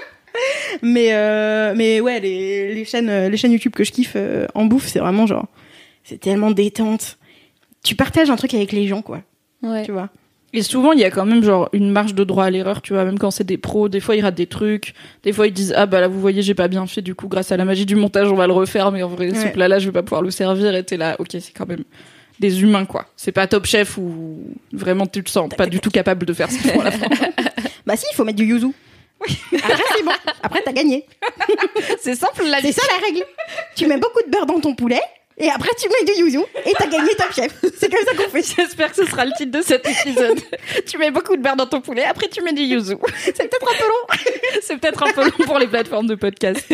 Mais 0.82 1.08
euh, 1.12 1.74
mais 1.76 2.00
ouais, 2.00 2.20
les, 2.20 2.74
les 2.74 2.84
chaînes 2.84 3.28
les 3.28 3.36
chaînes 3.36 3.52
YouTube 3.52 3.72
que 3.74 3.82
je 3.84 3.90
kiffe 3.92 4.12
euh, 4.16 4.46
en 4.54 4.64
bouffe, 4.64 4.86
c'est 4.86 5.00
vraiment 5.00 5.26
genre 5.26 5.46
c'est 6.04 6.18
tellement 6.20 6.50
détente. 6.50 7.18
Tu 7.82 7.94
partages 7.96 8.30
un 8.30 8.36
truc 8.36 8.52
avec 8.54 8.72
les 8.72 8.86
gens, 8.86 9.02
quoi. 9.02 9.22
ouais. 9.62 9.84
Tu 9.84 9.92
vois? 9.92 10.08
Et 10.52 10.62
souvent, 10.62 10.90
il 10.92 10.98
y 10.98 11.04
a 11.04 11.10
quand 11.10 11.24
même 11.24 11.44
genre 11.44 11.68
une 11.72 11.90
marge 11.92 12.14
de 12.14 12.24
droit 12.24 12.44
à 12.44 12.50
l'erreur, 12.50 12.82
tu 12.82 12.92
vois, 12.92 13.04
même 13.04 13.18
quand 13.20 13.30
c'est 13.30 13.44
des 13.44 13.56
pros, 13.56 13.88
des 13.88 14.00
fois 14.00 14.16
ils 14.16 14.20
ratent 14.22 14.34
des 14.34 14.46
trucs, 14.48 14.94
des 15.22 15.32
fois 15.32 15.46
ils 15.46 15.52
disent 15.52 15.72
ah 15.76 15.86
bah 15.86 16.00
là 16.00 16.08
vous 16.08 16.20
voyez 16.20 16.42
j'ai 16.42 16.54
pas 16.54 16.66
bien 16.66 16.86
fait, 16.88 17.02
du 17.02 17.14
coup 17.14 17.28
grâce 17.28 17.52
à 17.52 17.56
la 17.56 17.64
magie 17.64 17.86
du 17.86 17.94
montage 17.94 18.32
on 18.32 18.34
va 18.34 18.48
le 18.48 18.52
refaire, 18.52 18.90
mais 18.90 19.02
en 19.04 19.08
vrai 19.08 19.30
ce 19.30 19.44
Ouais. 19.44 19.52
plat 19.52 19.68
là 19.68 19.78
je 19.78 19.86
vais 19.86 19.92
pas 19.92 20.02
pouvoir 20.02 20.22
le 20.22 20.30
servir 20.32 20.74
et 20.74 20.82
t'es 20.82 20.96
là, 20.96 21.14
ok 21.20 21.28
c'est 21.32 21.52
quand 21.56 21.68
même 21.68 21.84
des 22.40 22.62
humains 22.62 22.84
quoi, 22.84 23.06
c'est 23.16 23.30
pas 23.32 23.46
Top 23.46 23.64
Chef 23.66 23.96
où 23.96 24.40
vraiment 24.72 25.06
tu 25.06 25.22
te 25.22 25.30
sens 25.30 25.48
pas 25.56 25.66
du 25.66 25.78
tout 25.78 25.90
capable 25.90 26.26
de 26.26 26.32
faire 26.32 26.50
ce 26.50 26.58
qu'ils 26.58 26.70
font 26.72 26.80
à 26.80 26.84
la 26.84 26.90
fin. 26.90 27.06
Bah 27.86 27.96
si, 27.96 28.04
il 28.12 28.14
faut 28.16 28.24
mettre 28.24 28.36
du 28.38 28.44
yuzu. 28.44 28.68
Après 29.22 29.82
c'est 29.96 30.04
bon. 30.04 30.10
Après 30.42 30.60
t'as 30.64 30.72
gagné. 30.72 31.06
c'est 32.00 32.14
simple 32.14 32.42
la 32.50 32.60
C'est 32.60 32.72
ça 32.72 32.82
la 32.98 33.06
règle. 33.06 33.24
Tu 33.76 33.86
mets 33.86 33.98
beaucoup 33.98 34.20
de 34.26 34.30
beurre 34.30 34.46
dans 34.46 34.58
ton 34.60 34.74
poulet 34.74 35.00
et 35.40 35.48
après 35.50 35.70
tu 35.80 35.88
mets 35.88 36.12
du 36.12 36.20
yuzu 36.20 36.38
et 36.66 36.72
t'as 36.78 36.86
gagné 36.86 37.10
Top 37.16 37.32
Chef. 37.34 37.52
C'est 37.78 37.88
comme 37.90 38.04
ça 38.06 38.14
qu'on 38.22 38.30
fait. 38.30 38.54
J'espère 38.56 38.90
que 38.90 38.96
ce 38.96 39.06
sera 39.06 39.24
le 39.24 39.32
titre 39.36 39.50
de 39.58 39.62
cet 39.62 39.86
épisode. 39.88 40.38
tu 40.86 40.98
mets 40.98 41.10
beaucoup 41.10 41.36
de 41.36 41.42
beurre 41.42 41.56
dans 41.56 41.66
ton 41.66 41.80
poulet, 41.80 42.04
après 42.04 42.28
tu 42.28 42.42
mets 42.42 42.52
du 42.52 42.62
yuzu. 42.62 42.94
C'est 43.24 43.32
peut-être 43.36 43.68
un 43.68 43.78
peu 43.78 43.84
long. 43.84 44.20
C'est 44.62 44.76
peut-être 44.76 45.02
un 45.02 45.12
peu 45.12 45.24
long 45.24 45.44
pour 45.46 45.58
les 45.58 45.66
plateformes 45.66 46.06
de 46.06 46.14
podcast. 46.14 46.64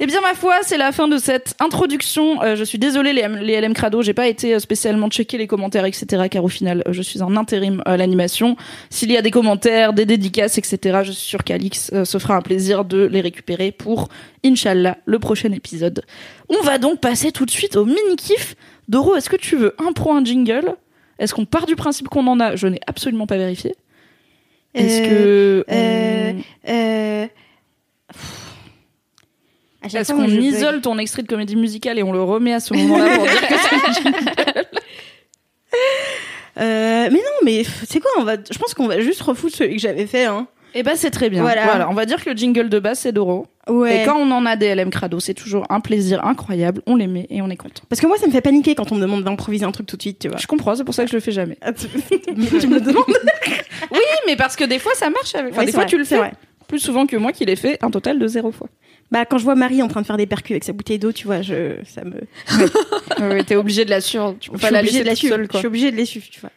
Eh 0.00 0.06
bien, 0.06 0.20
ma 0.20 0.34
foi, 0.34 0.58
c'est 0.62 0.76
la 0.76 0.92
fin 0.92 1.08
de 1.08 1.18
cette 1.18 1.54
introduction. 1.58 2.40
Euh, 2.42 2.54
je 2.54 2.62
suis 2.62 2.78
désolée, 2.78 3.12
les, 3.12 3.22
M- 3.22 3.38
les 3.42 3.60
LM 3.60 3.74
Crado, 3.74 4.00
j'ai 4.00 4.14
pas 4.14 4.28
été 4.28 4.54
euh, 4.54 4.58
spécialement 4.60 5.08
checker 5.10 5.38
les 5.38 5.48
commentaires, 5.48 5.84
etc. 5.84 6.28
Car 6.30 6.44
au 6.44 6.48
final, 6.48 6.84
euh, 6.86 6.92
je 6.92 7.02
suis 7.02 7.20
en 7.20 7.36
intérim 7.36 7.82
à 7.84 7.96
l'animation. 7.96 8.56
S'il 8.90 9.10
y 9.10 9.16
a 9.16 9.22
des 9.22 9.32
commentaires, 9.32 9.92
des 9.92 10.06
dédicaces, 10.06 10.56
etc., 10.56 11.00
je 11.02 11.10
suis 11.10 11.26
sûre 11.26 11.42
qu'Alix 11.42 11.90
euh, 11.92 12.04
se 12.04 12.18
fera 12.18 12.36
un 12.36 12.42
plaisir 12.42 12.84
de 12.84 13.06
les 13.06 13.20
récupérer 13.20 13.72
pour, 13.72 14.08
Inch'Allah, 14.44 14.98
le 15.06 15.18
prochain 15.18 15.52
épisode. 15.52 16.02
On 16.48 16.60
va 16.62 16.78
donc 16.78 17.00
passer 17.00 17.32
tout 17.32 17.44
de 17.46 17.50
suite 17.50 17.76
au 17.76 17.84
mini-kiff. 17.84 18.54
Doro, 18.88 19.16
est-ce 19.16 19.28
que 19.30 19.36
tu 19.36 19.56
veux 19.56 19.74
un 19.78 19.92
pro, 19.92 20.12
un 20.12 20.24
jingle? 20.24 20.76
Est-ce 21.18 21.34
qu'on 21.34 21.44
part 21.44 21.66
du 21.66 21.74
principe 21.76 22.08
qu'on 22.08 22.26
en 22.26 22.38
a? 22.40 22.54
Je 22.56 22.66
n'ai 22.68 22.80
absolument 22.86 23.26
pas 23.26 23.36
vérifié. 23.36 23.74
Est-ce 24.74 25.00
que... 25.08 25.64
euh, 25.70 26.32
on- 26.34 26.70
Euh... 26.70 27.26
Chaque 29.90 30.02
Est-ce 30.02 30.12
qu'on 30.12 30.24
bug. 30.26 30.42
isole 30.42 30.80
ton 30.80 30.98
extrait 30.98 31.22
de 31.22 31.28
comédie 31.28 31.56
musicale 31.56 31.98
et 31.98 32.02
on 32.02 32.12
le 32.12 32.22
remet 32.22 32.52
à 32.52 32.60
ce 32.60 32.74
moment-là 32.74 33.14
pour 33.16 33.24
dire 33.24 33.48
que 33.48 33.54
c'est 33.54 34.68
Euh, 36.60 37.08
mais 37.12 37.18
non, 37.18 37.38
mais 37.44 37.62
c'est 37.86 38.00
quoi 38.00 38.10
on 38.18 38.24
va, 38.24 38.34
Je 38.50 38.58
pense 38.58 38.74
qu'on 38.74 38.88
va 38.88 39.00
juste 39.00 39.22
refoutre 39.22 39.54
celui 39.56 39.76
que 39.76 39.80
j'avais 39.82 40.06
fait. 40.06 40.24
Hein. 40.24 40.48
Eh 40.78 40.84
ben 40.84 40.94
c'est 40.94 41.10
très 41.10 41.28
bien. 41.28 41.42
Voilà. 41.42 41.64
Voilà. 41.64 41.90
on 41.90 41.94
va 41.94 42.06
dire 42.06 42.24
que 42.24 42.30
le 42.30 42.36
jingle 42.36 42.68
de 42.68 42.78
base 42.78 43.00
c'est 43.00 43.10
Doro. 43.10 43.48
Ouais. 43.68 44.02
Et 44.02 44.06
quand 44.06 44.16
on 44.16 44.30
en 44.30 44.46
a 44.46 44.54
des 44.54 44.72
LM 44.76 44.90
Crado, 44.90 45.18
c'est 45.18 45.34
toujours 45.34 45.66
un 45.70 45.80
plaisir 45.80 46.24
incroyable. 46.24 46.82
On 46.86 46.94
les 46.94 47.08
met 47.08 47.26
et 47.30 47.42
on 47.42 47.50
est 47.50 47.56
content. 47.56 47.82
Parce 47.88 48.00
que 48.00 48.06
moi, 48.06 48.16
ça 48.16 48.28
me 48.28 48.32
fait 48.32 48.40
paniquer 48.40 48.76
quand 48.76 48.92
on 48.92 48.94
me 48.94 49.00
demande 49.00 49.24
d'improviser 49.24 49.64
un 49.64 49.72
truc 49.72 49.86
tout 49.88 49.96
de 49.96 50.02
suite, 50.02 50.20
tu 50.20 50.28
vois. 50.28 50.38
Je 50.38 50.46
comprends, 50.46 50.76
c'est 50.76 50.84
pour 50.84 50.94
ça 50.94 51.04
que 51.04 51.10
je 51.10 51.16
le 51.16 51.20
fais 51.20 51.32
jamais. 51.32 51.58
Ah, 51.60 51.72
tu 51.72 51.88
tu 52.60 52.68
me 52.68 52.76
le 52.76 52.80
demandes 52.80 53.04
Oui, 53.90 53.98
mais 54.26 54.36
parce 54.36 54.54
que 54.54 54.62
des 54.64 54.78
fois 54.78 54.92
ça 54.94 55.10
marche. 55.10 55.34
Avec... 55.34 55.52
Enfin, 55.52 55.62
Ouais, 55.62 55.66
des 55.66 55.72
fois 55.72 55.82
vrai, 55.82 55.90
tu 55.90 55.98
le 55.98 56.04
fais 56.04 56.20
plus 56.68 56.78
souvent 56.78 57.06
que 57.06 57.16
moi 57.16 57.32
qui 57.32 57.44
l'ai 57.44 57.56
fait 57.56 57.78
un 57.82 57.90
total 57.90 58.18
de 58.18 58.26
zéro 58.28 58.52
fois. 58.52 58.68
Bah, 59.10 59.24
quand 59.24 59.38
je 59.38 59.44
vois 59.44 59.54
Marie 59.54 59.82
en 59.82 59.88
train 59.88 60.02
de 60.02 60.06
faire 60.06 60.18
des 60.18 60.26
percus 60.26 60.50
avec 60.52 60.64
sa 60.64 60.72
bouteille 60.74 60.98
d'eau, 60.98 61.12
tu 61.12 61.26
vois, 61.26 61.40
je, 61.40 61.76
ça 61.86 62.02
me. 62.04 62.20
Ouais, 63.30 63.42
T'es 63.46 63.56
obligé 63.56 63.84
de 63.86 63.90
la 63.90 64.00
suivre. 64.02 64.36
Tu 64.38 64.50
peux 64.50 64.56
je 64.56 64.60
pas 64.60 64.66
suis 64.68 64.74
la 64.74 64.82
laisser 64.82 65.00
de 65.00 65.04
la 65.06 65.14
suivre. 65.14 65.34
seule, 65.36 65.44
je 65.44 65.48
quoi. 65.48 65.60
suis 65.60 65.66
obligée 65.66 65.90
de 65.90 65.96
les 65.96 66.04
suivre, 66.04 66.26
tu 66.30 66.40
vois. 66.40 66.50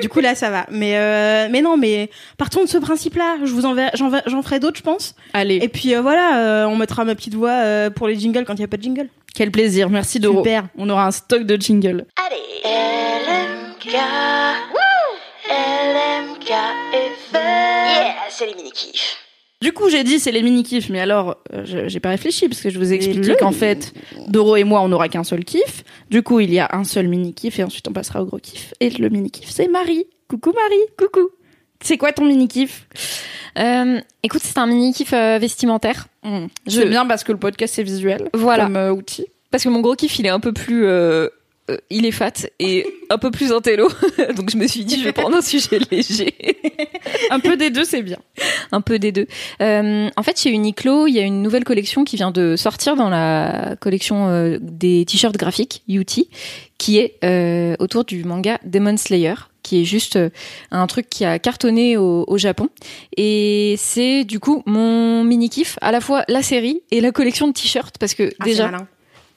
Du 0.00 0.08
coup, 0.08 0.20
là, 0.20 0.34
ça 0.34 0.48
va. 0.48 0.64
Mais, 0.70 0.96
euh, 0.96 1.48
mais 1.50 1.60
non, 1.60 1.76
mais 1.76 2.08
partons 2.38 2.62
de 2.64 2.68
ce 2.68 2.78
principe-là. 2.78 3.36
Je 3.44 3.52
vous 3.52 3.66
enverrai, 3.66 3.90
j'en, 3.94 4.10
j'en 4.26 4.42
ferai 4.42 4.58
d'autres, 4.58 4.78
je 4.78 4.82
pense. 4.82 5.14
Allez, 5.34 5.56
Et 5.62 5.68
puis 5.68 5.94
euh, 5.94 6.00
voilà, 6.00 6.38
euh, 6.38 6.64
on 6.66 6.76
mettra 6.76 7.04
ma 7.04 7.14
petite 7.14 7.34
voix 7.34 7.50
euh, 7.50 7.90
pour 7.90 8.08
les 8.08 8.18
jingles 8.18 8.44
quand 8.46 8.54
il 8.54 8.58
n'y 8.60 8.64
a 8.64 8.68
pas 8.68 8.78
de 8.78 8.82
jingle. 8.82 9.08
quel 9.34 9.50
plaisir. 9.50 9.90
Merci 9.90 10.18
Doro. 10.18 10.38
Super. 10.38 10.64
On 10.78 10.88
aura 10.88 11.06
un 11.06 11.10
stock 11.10 11.42
de 11.42 11.56
jingle. 11.60 12.06
LMK. 12.64 13.94
LMK 15.50 16.50
FM. 16.92 17.34
Yeah, 17.34 18.14
c'est 18.30 18.46
les 18.46 18.54
mini-kifs. 18.54 19.16
Du 19.60 19.72
coup, 19.72 19.88
j'ai 19.88 20.04
dit 20.04 20.20
c'est 20.20 20.30
les 20.30 20.42
mini 20.42 20.62
kifs, 20.62 20.88
mais 20.88 21.00
alors 21.00 21.36
euh, 21.52 21.64
je- 21.64 21.88
j'ai 21.88 21.98
pas 21.98 22.10
réfléchi 22.10 22.48
parce 22.48 22.60
que 22.60 22.70
je 22.70 22.78
vous 22.78 22.92
ai 22.92 22.96
expliqué 22.96 23.34
qu'en 23.40 23.50
fait, 23.52 23.92
Doro 24.28 24.54
et 24.56 24.62
moi, 24.64 24.80
on 24.82 24.88
n'aura 24.88 25.08
qu'un 25.08 25.24
seul 25.24 25.44
kiff. 25.44 25.82
Du 26.10 26.22
coup, 26.22 26.38
il 26.38 26.52
y 26.52 26.60
a 26.60 26.68
un 26.72 26.84
seul 26.84 27.08
mini 27.08 27.34
kiff 27.34 27.58
et 27.58 27.64
ensuite 27.64 27.88
on 27.88 27.92
passera 27.92 28.22
au 28.22 28.24
gros 28.26 28.38
kiff. 28.38 28.72
Et 28.78 28.90
le 28.90 29.08
mini 29.08 29.30
kiff, 29.32 29.50
c'est 29.50 29.66
Marie. 29.66 30.04
Coucou 30.28 30.52
Marie, 30.52 30.84
coucou. 30.96 31.30
C'est 31.80 31.96
quoi 31.96 32.12
ton 32.12 32.24
mini 32.24 32.46
kiff 32.48 32.86
Euh, 33.58 34.00
écoute, 34.22 34.42
c'est 34.44 34.58
un 34.58 34.66
mini 34.66 34.92
kiff 34.92 35.12
euh, 35.12 35.38
vestimentaire. 35.40 36.06
Je- 36.24 36.38
C'est 36.68 36.88
bien 36.88 37.06
parce 37.06 37.24
que 37.24 37.32
le 37.32 37.38
podcast 37.38 37.74
c'est 37.74 37.82
visuel 37.82 38.28
Voilà. 38.34 38.64
comme 38.66 38.76
euh, 38.76 38.92
outil. 38.92 39.26
Parce 39.50 39.64
que 39.64 39.68
mon 39.70 39.80
gros 39.80 39.94
kiff, 39.96 40.18
il 40.20 40.26
est 40.26 40.30
un 40.30 40.40
peu 40.40 40.52
plus. 40.52 40.86
Euh, 41.70 41.76
il 41.90 42.06
est 42.06 42.10
fat 42.12 42.32
et 42.58 42.86
un 43.10 43.18
peu 43.18 43.30
plus 43.30 43.52
intello. 43.52 43.88
Donc 44.36 44.50
je 44.50 44.56
me 44.56 44.66
suis 44.66 44.84
dit, 44.84 44.98
je 44.98 45.04
vais 45.04 45.12
prendre 45.12 45.36
un 45.36 45.42
sujet 45.42 45.78
léger. 45.90 46.34
Un 47.30 47.40
peu 47.40 47.56
des 47.56 47.70
deux, 47.70 47.84
c'est 47.84 48.02
bien. 48.02 48.18
un 48.72 48.80
peu 48.80 48.98
des 48.98 49.12
deux. 49.12 49.26
Euh, 49.60 50.08
en 50.16 50.22
fait, 50.22 50.38
chez 50.40 50.50
Uniqlo, 50.50 51.06
il 51.06 51.14
y 51.14 51.18
a 51.18 51.22
une 51.22 51.42
nouvelle 51.42 51.64
collection 51.64 52.04
qui 52.04 52.16
vient 52.16 52.30
de 52.30 52.56
sortir 52.56 52.96
dans 52.96 53.08
la 53.10 53.76
collection 53.80 54.28
euh, 54.28 54.58
des 54.60 55.04
t-shirts 55.06 55.36
graphiques 55.36 55.82
UT, 55.88 56.04
qui 56.78 56.98
est 56.98 57.16
euh, 57.24 57.74
autour 57.78 58.04
du 58.04 58.24
manga 58.24 58.58
Demon 58.64 58.96
Slayer, 58.96 59.34
qui 59.62 59.82
est 59.82 59.84
juste 59.84 60.18
un 60.70 60.86
truc 60.86 61.08
qui 61.10 61.24
a 61.24 61.38
cartonné 61.38 61.96
au, 61.96 62.24
au 62.26 62.38
Japon. 62.38 62.68
Et 63.16 63.74
c'est 63.78 64.24
du 64.24 64.40
coup 64.40 64.62
mon 64.66 65.24
mini 65.24 65.50
kiff, 65.50 65.76
à 65.80 65.92
la 65.92 66.00
fois 66.00 66.24
la 66.28 66.42
série 66.42 66.80
et 66.90 67.00
la 67.00 67.12
collection 67.12 67.48
de 67.48 67.52
t-shirts, 67.52 67.98
parce 67.98 68.14
que 68.14 68.30
Ah, 68.38 68.44
c'est 68.44 68.50
déjà 68.50 68.70
malin. 68.70 68.86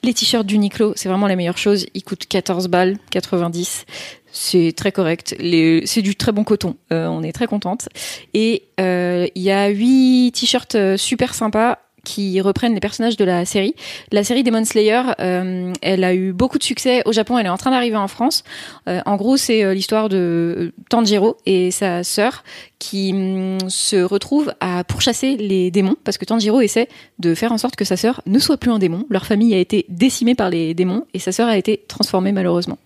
Les 0.04 0.14
t-shirts 0.14 0.46
d'Uniqlo, 0.46 0.92
c'est 0.96 1.08
vraiment 1.08 1.26
la 1.26 1.36
meilleure 1.36 1.58
chose. 1.58 1.86
Ils 1.94 2.02
coûtent 2.02 2.26
14 2.26 2.68
balles, 2.68 2.98
90. 3.10 3.86
C'est 4.32 4.72
très 4.76 4.90
correct. 4.90 5.36
C'est 5.38 6.02
du 6.02 6.16
très 6.16 6.32
bon 6.32 6.42
coton. 6.42 6.76
Euh, 6.92 7.06
on 7.06 7.22
est 7.22 7.32
très 7.32 7.46
contente. 7.46 7.88
Et 8.34 8.64
euh, 8.80 9.26
il 9.34 9.42
y 9.42 9.50
a 9.50 9.68
huit 9.68 10.32
t-shirts 10.32 10.74
euh, 10.74 10.96
super 10.96 11.34
sympas 11.34 11.78
qui 12.04 12.40
reprennent 12.40 12.74
les 12.74 12.80
personnages 12.80 13.16
de 13.16 13.24
la 13.24 13.44
série. 13.44 13.74
La 14.10 14.24
série 14.24 14.42
Demon 14.42 14.64
Slayer, 14.64 15.02
euh, 15.20 15.72
elle 15.82 16.04
a 16.04 16.14
eu 16.14 16.32
beaucoup 16.32 16.58
de 16.58 16.62
succès 16.62 17.02
au 17.06 17.12
Japon. 17.12 17.38
Elle 17.38 17.46
est 17.46 17.50
en 17.50 17.56
train 17.56 17.70
d'arriver 17.70 17.96
en 17.96 18.08
France. 18.08 18.42
Euh, 18.88 19.00
en 19.06 19.16
gros, 19.16 19.36
c'est 19.36 19.64
euh, 19.64 19.74
l'histoire 19.74 20.08
de 20.08 20.72
Tanjiro 20.88 21.36
et 21.46 21.70
sa 21.70 22.02
sœur 22.02 22.42
qui 22.78 23.12
hum, 23.12 23.70
se 23.70 24.02
retrouvent 24.02 24.52
à 24.60 24.82
pourchasser 24.84 25.36
les 25.36 25.70
démons 25.70 25.96
parce 26.02 26.18
que 26.18 26.24
Tanjiro 26.24 26.60
essaie 26.60 26.88
de 27.20 27.34
faire 27.34 27.52
en 27.52 27.58
sorte 27.58 27.76
que 27.76 27.84
sa 27.84 27.96
sœur 27.96 28.20
ne 28.26 28.38
soit 28.38 28.56
plus 28.56 28.72
un 28.72 28.80
démon. 28.80 29.06
Leur 29.08 29.24
famille 29.24 29.54
a 29.54 29.58
été 29.58 29.86
décimée 29.88 30.34
par 30.34 30.50
les 30.50 30.74
démons 30.74 31.06
et 31.14 31.20
sa 31.20 31.30
sœur 31.30 31.48
a 31.48 31.56
été 31.56 31.84
transformée 31.86 32.32
malheureusement. 32.32 32.78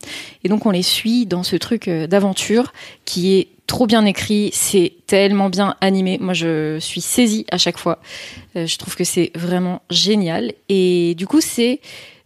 Et 0.45 0.49
donc 0.51 0.67
on 0.67 0.71
les 0.71 0.83
suit 0.83 1.25
dans 1.25 1.43
ce 1.43 1.57
truc 1.57 1.89
d'aventure 1.89 2.75
qui 3.07 3.37
est 3.39 3.49
trop 3.67 3.87
bien 3.87 4.05
écrit, 4.05 4.51
c'est 4.53 4.93
tellement 5.07 5.49
bien 5.49 5.75
animé. 5.81 6.19
Moi 6.21 6.35
je 6.35 6.79
suis 6.81 7.01
saisie 7.01 7.47
à 7.51 7.59
chaque 7.59 7.79
fois. 7.79 7.99
Euh, 8.57 8.67
je 8.67 8.79
trouve 8.79 8.97
que 8.97 9.05
c'est 9.05 9.31
vraiment 9.35 9.83
génial 9.91 10.53
et 10.69 11.15
du 11.17 11.27
coup 11.27 11.41
c'est 11.41 11.81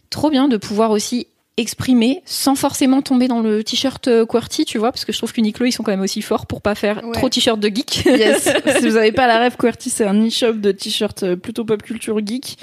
trop 0.09 0.29
bien 0.29 0.47
de 0.47 0.57
pouvoir 0.57 0.91
aussi 0.91 1.27
exprimer 1.57 2.21
sans 2.25 2.55
forcément 2.55 3.01
tomber 3.01 3.27
dans 3.27 3.41
le 3.41 3.63
t-shirt 3.63 4.07
euh, 4.07 4.25
QWERTY, 4.25 4.65
tu 4.65 4.77
vois, 4.77 4.91
parce 4.91 5.05
que 5.05 5.11
je 5.11 5.17
trouve 5.17 5.33
qu'Uniqlo 5.33 5.65
ils 5.65 5.71
sont 5.71 5.83
quand 5.83 5.91
même 5.91 6.01
aussi 6.01 6.21
forts 6.21 6.45
pour 6.45 6.61
pas 6.61 6.75
faire 6.75 7.03
Ouais. 7.03 7.11
trop 7.11 7.29
t-shirt 7.29 7.59
de 7.59 7.67
geek. 7.67 8.03
Yes. 8.05 8.49
si 8.79 8.87
vous 8.87 8.95
avez 8.95 9.11
pas 9.11 9.27
la 9.27 9.37
rêve, 9.39 9.57
QWERTY, 9.57 9.89
c'est 9.89 10.05
un 10.05 10.25
e-shop 10.25 10.53
de 10.53 10.71
t-shirts 10.71 11.23
euh, 11.23 11.35
plutôt 11.35 11.65
pop 11.65 11.81
culture 11.83 12.19
geek. 12.25 12.57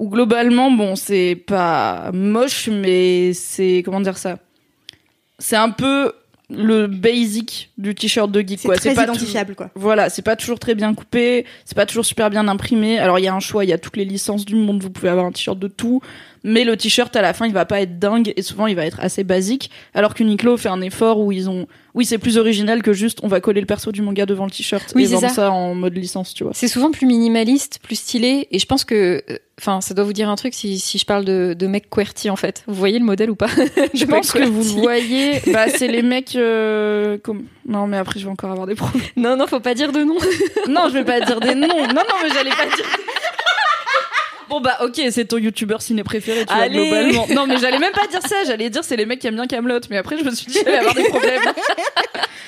Où 0.00 0.08
globalement, 0.08 0.72
bon, 0.72 0.96
c'est 0.96 1.36
pas 1.46 2.10
moche, 2.12 2.68
mais 2.68 3.32
c'est, 3.32 3.82
comment 3.84 4.00
dire 4.00 4.18
ça? 4.18 4.38
C'est 5.38 5.54
un 5.56 5.70
peu 5.70 6.12
le 6.50 6.88
basic 6.88 7.70
du 7.76 7.94
t-shirt 7.94 8.30
de 8.30 8.40
geek, 8.40 8.60
C'est 8.60 8.68
très 8.76 8.94
pas 8.94 9.02
identifiable, 9.04 9.54
quoi. 9.54 9.70
Voilà, 9.74 10.08
c'est 10.08 10.22
pas 10.22 10.36
toujours 10.36 10.58
très 10.58 10.74
bien 10.74 10.94
coupé, 10.94 11.44
c'est 11.64 11.74
pas 11.74 11.86
toujours 11.86 12.04
super 12.04 12.30
bien 12.30 12.46
imprimé. 12.46 12.98
Alors 12.98 13.18
il 13.18 13.24
y 13.24 13.28
a 13.28 13.34
un 13.34 13.40
choix, 13.40 13.64
il 13.64 13.70
y 13.70 13.72
a 13.72 13.78
toutes 13.78 13.96
les 13.96 14.04
licences 14.04 14.44
du 14.44 14.54
monde, 14.54 14.82
vous 14.82 14.90
pouvez 14.90 15.08
avoir 15.08 15.26
un 15.26 15.32
t-shirt 15.32 15.58
de 15.58 15.68
tout, 15.68 16.00
mais 16.44 16.64
le 16.64 16.76
t-shirt 16.76 17.14
à 17.16 17.22
la 17.22 17.32
fin 17.32 17.46
il 17.46 17.52
va 17.52 17.64
pas 17.64 17.80
être 17.80 17.98
dingue 17.98 18.32
et 18.36 18.42
souvent 18.42 18.66
il 18.66 18.76
va 18.76 18.84
être 18.86 19.00
assez 19.00 19.24
basique 19.24 19.70
alors 19.94 20.14
qu'Uniqlo 20.14 20.56
fait 20.58 20.68
un 20.68 20.82
effort 20.82 21.18
où 21.18 21.32
ils 21.32 21.48
ont 21.48 21.66
oui 21.94 22.04
c'est 22.04 22.18
plus 22.18 22.36
original 22.36 22.82
que 22.82 22.92
juste 22.92 23.20
on 23.22 23.28
va 23.28 23.40
coller 23.40 23.60
le 23.62 23.66
perso 23.66 23.92
du 23.92 24.02
manga 24.02 24.26
devant 24.26 24.44
le 24.44 24.50
t-shirt 24.50 24.92
Oui, 24.94 25.04
et 25.04 25.06
vendre 25.06 25.28
ça. 25.28 25.34
ça 25.34 25.50
en 25.50 25.74
mode 25.74 25.96
licence 25.96 26.34
tu 26.34 26.44
vois 26.44 26.52
C'est 26.54 26.68
souvent 26.68 26.90
plus 26.90 27.06
minimaliste, 27.06 27.78
plus 27.82 27.96
stylé, 27.96 28.46
et 28.50 28.58
je 28.58 28.66
pense 28.66 28.84
que, 28.84 29.22
euh, 29.30 29.38
enfin, 29.60 29.80
ça 29.80 29.94
doit 29.94 30.04
vous 30.04 30.12
dire 30.12 30.28
un 30.28 30.34
truc 30.36 30.52
si, 30.54 30.78
si 30.78 30.98
je 30.98 31.06
parle 31.06 31.24
de, 31.24 31.54
de 31.58 31.66
mecs 31.66 31.88
QWERTY 31.88 32.28
en 32.30 32.36
fait. 32.36 32.62
Vous 32.66 32.74
voyez 32.74 32.98
le 32.98 33.04
modèle 33.04 33.30
ou 33.30 33.36
pas? 33.36 33.48
Je 33.94 34.04
pense 34.04 34.32
que 34.32 34.42
vous 34.44 34.76
le 34.76 34.82
voyez 34.82 35.40
bah 35.52 35.68
c'est 35.68 35.88
les 35.88 36.02
mecs 36.14 36.36
euh, 36.36 37.16
comme 37.22 37.44
non 37.66 37.86
mais 37.86 37.96
après 37.96 38.20
je 38.20 38.24
vais 38.24 38.30
encore 38.30 38.50
avoir 38.50 38.66
des 38.66 38.74
problèmes. 38.74 39.02
Non, 39.16 39.36
non, 39.36 39.46
faut 39.46 39.60
pas 39.60 39.74
dire 39.74 39.92
de 39.92 40.04
nom. 40.04 40.16
non 40.68 40.88
je 40.88 40.94
vais 40.94 41.04
pas 41.04 41.20
dire 41.20 41.40
des 41.40 41.54
noms. 41.54 41.68
Non 41.68 41.94
non 41.94 42.16
mais 42.22 42.28
j'allais 42.32 42.50
pas 42.50 42.66
dire 42.66 42.84
Bon 44.50 44.60
bah 44.60 44.76
ok 44.82 45.00
c'est 45.10 45.24
ton 45.24 45.38
youtubeur 45.38 45.80
ciné 45.80 46.04
préféré 46.04 46.44
tu 46.44 46.52
vois 46.52 46.62
Allez. 46.64 46.88
globalement. 46.88 47.26
Non 47.34 47.46
mais 47.46 47.56
j'allais 47.58 47.78
même 47.78 47.92
pas 47.92 48.06
dire 48.06 48.20
ça. 48.22 48.36
J'allais 48.46 48.68
dire 48.70 48.84
c'est 48.84 48.96
les 48.96 49.06
mecs 49.06 49.18
qui 49.18 49.26
aiment 49.26 49.36
bien 49.36 49.46
Camelot 49.46 49.80
mais 49.90 49.96
après 49.96 50.18
je 50.18 50.24
me 50.24 50.30
suis 50.30 50.46
dit 50.46 50.58
j'allais 50.64 50.78
avoir 50.78 50.94
des 50.94 51.04
problèmes. 51.04 51.40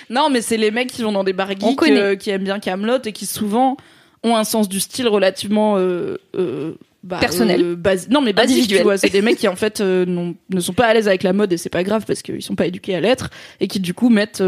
Non 0.09 0.31
mais 0.31 0.40
c'est 0.40 0.57
les 0.57 0.70
mecs 0.70 0.92
qui 0.92 1.02
vont 1.02 1.11
dans 1.11 1.24
des 1.24 1.33
bars 1.33 1.50
geeks 1.50 1.83
euh, 1.83 2.14
qui 2.14 2.31
aiment 2.31 2.44
bien 2.44 2.61
Camelot 2.61 2.98
et 3.05 3.12
qui 3.12 3.26
souvent 3.26 3.76
ont 4.22 4.37
un 4.37 4.44
sens 4.44 4.68
du 4.68 4.81
style 4.81 5.09
relativement 5.09 5.79
euh, 5.79 6.16
euh, 6.37 6.74
bah, 7.02 7.18
Personnel. 7.18 7.61
euh, 7.62 7.96
non 8.11 8.20
mais 8.20 8.33
basique 8.33 8.68
tu 8.68 8.79
vois. 8.83 8.98
C'est 8.98 9.11
des 9.11 9.22
mecs 9.22 9.38
qui 9.38 9.48
en 9.48 9.57
fait 9.57 9.81
ne 9.81 10.61
sont 10.61 10.72
pas 10.72 10.87
à 10.87 10.94
l'aise 10.94 11.09
avec 11.09 11.22
la 11.22 11.33
mode 11.33 11.52
et 11.52 11.57
c'est 11.57 11.70
pas 11.70 11.83
grave 11.83 12.05
parce 12.07 12.22
qu'ils 12.22 12.42
sont 12.42 12.55
pas 12.55 12.66
éduqués 12.66 12.94
à 12.94 13.00
l'être 13.00 13.31
et 13.61 13.68
qui 13.68 13.81
du 13.81 13.94
coup 13.94 14.09
mettent 14.09 14.42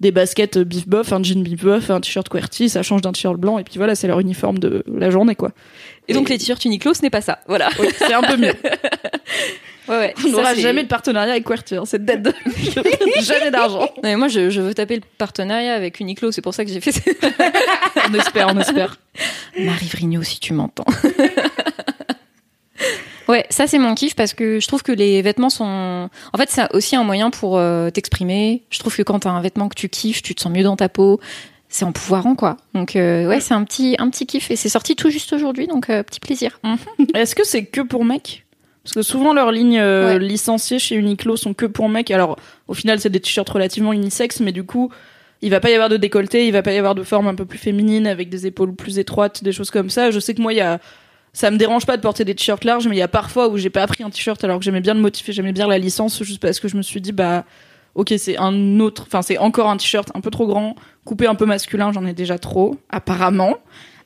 des 0.00 0.12
baskets 0.12 0.58
bif 0.58 0.86
bof, 0.88 1.12
un 1.12 1.22
jean 1.22 1.42
bif 1.42 1.64
bof, 1.64 1.90
un 1.90 2.00
t-shirt 2.00 2.28
QWERTY, 2.28 2.68
ça 2.68 2.82
change 2.82 3.02
d'un 3.02 3.12
t-shirt 3.12 3.36
blanc 3.36 3.58
et 3.58 3.64
puis 3.64 3.74
voilà, 3.76 3.94
c'est 3.94 4.06
leur 4.06 4.20
uniforme 4.20 4.58
de 4.58 4.84
la 4.86 5.10
journée 5.10 5.34
quoi. 5.34 5.50
Et 6.08 6.14
donc 6.14 6.28
les 6.28 6.38
t-shirts 6.38 6.64
Uniqlo, 6.64 6.94
ce 6.94 7.02
n'est 7.02 7.10
pas 7.10 7.20
ça. 7.20 7.40
Voilà. 7.46 7.68
Oui, 7.78 7.88
c'est 7.96 8.14
un 8.14 8.22
peu 8.22 8.36
mieux. 8.36 8.54
Ouais, 9.88 9.96
ouais. 9.96 10.14
On 10.22 10.28
n'aura 10.28 10.54
jamais 10.54 10.82
de 10.82 10.88
partenariat 10.88 11.32
avec 11.32 11.44
QWERTY, 11.44 11.76
hein, 11.76 11.84
c'est 11.86 12.04
dead. 12.04 12.34
jamais 13.22 13.50
d'argent. 13.50 13.80
Non, 13.80 14.02
mais 14.02 14.16
moi, 14.16 14.28
je, 14.28 14.50
je 14.50 14.60
veux 14.60 14.74
taper 14.74 14.96
le 14.96 15.02
partenariat 15.16 15.72
avec 15.72 15.98
Uniqlo, 15.98 16.30
c'est 16.30 16.42
pour 16.42 16.52
ça 16.52 16.66
que 16.66 16.70
j'ai 16.70 16.80
fait 16.80 16.92
ça. 16.92 17.00
On 18.10 18.12
espère, 18.12 18.48
on 18.54 18.58
espère. 18.60 18.98
Marie 19.58 19.88
Vrigno, 19.88 20.22
si 20.22 20.40
tu 20.40 20.52
m'entends. 20.52 20.84
Ouais, 23.28 23.46
ça 23.50 23.66
c'est 23.66 23.78
mon 23.78 23.94
kiff 23.94 24.14
parce 24.14 24.32
que 24.34 24.60
je 24.60 24.66
trouve 24.66 24.82
que 24.82 24.92
les 24.92 25.22
vêtements 25.22 25.50
sont. 25.50 26.08
En 26.32 26.38
fait, 26.38 26.50
c'est 26.50 26.72
aussi 26.74 26.96
un 26.96 27.04
moyen 27.04 27.30
pour 27.30 27.58
euh, 27.58 27.90
t'exprimer. 27.90 28.62
Je 28.70 28.78
trouve 28.78 28.94
que 28.96 29.02
quand 29.02 29.20
t'as 29.20 29.30
un 29.30 29.40
vêtement 29.40 29.68
que 29.68 29.74
tu 29.74 29.88
kiffes, 29.88 30.22
tu 30.22 30.34
te 30.34 30.40
sens 30.40 30.52
mieux 30.52 30.62
dans 30.64 30.76
ta 30.76 30.88
peau. 30.88 31.20
C'est 31.70 31.84
empouvoirant, 31.84 32.34
quoi. 32.34 32.56
Donc, 32.72 32.96
euh, 32.96 33.28
ouais, 33.28 33.40
c'est 33.40 33.52
un 33.52 33.62
petit, 33.64 33.94
un 33.98 34.08
petit 34.08 34.24
kiff. 34.26 34.50
Et 34.50 34.56
c'est 34.56 34.70
sorti 34.70 34.96
tout 34.96 35.10
juste 35.10 35.32
aujourd'hui, 35.34 35.66
donc 35.66 35.90
euh, 35.90 36.02
petit 36.02 36.18
plaisir. 36.20 36.58
Est-ce 37.14 37.34
que 37.34 37.44
c'est 37.46 37.66
que 37.66 37.82
pour 37.82 38.04
mecs? 38.06 38.46
Parce 38.84 38.94
que 38.94 39.02
souvent 39.02 39.34
leurs 39.34 39.52
lignes 39.52 39.78
Ouais. 39.82 40.18
licenciées 40.18 40.78
chez 40.78 40.94
Uniqlo 40.94 41.36
sont 41.36 41.52
que 41.52 41.66
pour 41.66 41.90
mecs. 41.90 42.10
Alors 42.10 42.38
au 42.68 42.72
final 42.74 42.98
c'est 43.00 43.10
des 43.10 43.20
t-shirts 43.20 43.50
relativement 43.50 43.92
unisexes, 43.92 44.40
mais 44.40 44.50
du 44.52 44.64
coup 44.64 44.90
il 45.42 45.50
va 45.50 45.60
pas 45.60 45.68
y 45.68 45.74
avoir 45.74 45.90
de 45.90 45.98
décolleté, 45.98 46.46
il 46.46 46.52
va 46.52 46.62
pas 46.62 46.72
y 46.72 46.78
avoir 46.78 46.94
de 46.94 47.02
forme 47.02 47.26
un 47.28 47.34
peu 47.34 47.44
plus 47.44 47.58
féminine 47.58 48.06
avec 48.06 48.30
des 48.30 48.46
épaules 48.46 48.74
plus 48.74 48.98
étroites, 48.98 49.44
des 49.44 49.52
choses 49.52 49.70
comme 49.70 49.90
ça. 49.90 50.10
Je 50.10 50.18
sais 50.20 50.32
que 50.32 50.40
moi 50.40 50.54
il 50.54 50.56
y 50.56 50.62
a 50.62 50.80
ça 51.32 51.50
me 51.50 51.56
dérange 51.56 51.86
pas 51.86 51.96
de 51.96 52.02
porter 52.02 52.24
des 52.24 52.34
t-shirts 52.34 52.64
larges, 52.64 52.88
mais 52.88 52.96
il 52.96 52.98
y 52.98 53.02
a 53.02 53.08
parfois 53.08 53.48
où 53.48 53.56
j'ai 53.56 53.70
pas 53.70 53.86
pris 53.86 54.02
un 54.02 54.10
t-shirt 54.10 54.42
alors 54.44 54.58
que 54.58 54.64
j'aimais 54.64 54.80
bien 54.80 54.94
le 54.94 55.00
motif 55.00 55.28
et 55.28 55.32
j'aimais 55.32 55.52
bien 55.52 55.66
la 55.66 55.78
licence 55.78 56.22
juste 56.22 56.40
parce 56.40 56.60
que 56.60 56.68
je 56.68 56.76
me 56.76 56.82
suis 56.82 57.00
dit 57.00 57.12
bah 57.12 57.44
ok 57.94 58.14
c'est 58.18 58.38
un 58.38 58.80
autre, 58.80 59.04
enfin 59.06 59.22
c'est 59.22 59.38
encore 59.38 59.68
un 59.68 59.76
t-shirt 59.76 60.10
un 60.14 60.20
peu 60.20 60.30
trop 60.30 60.46
grand, 60.46 60.74
coupé 61.04 61.26
un 61.26 61.34
peu 61.34 61.46
masculin, 61.46 61.92
j'en 61.92 62.04
ai 62.06 62.12
déjà 62.12 62.38
trop 62.38 62.76
apparemment. 62.90 63.56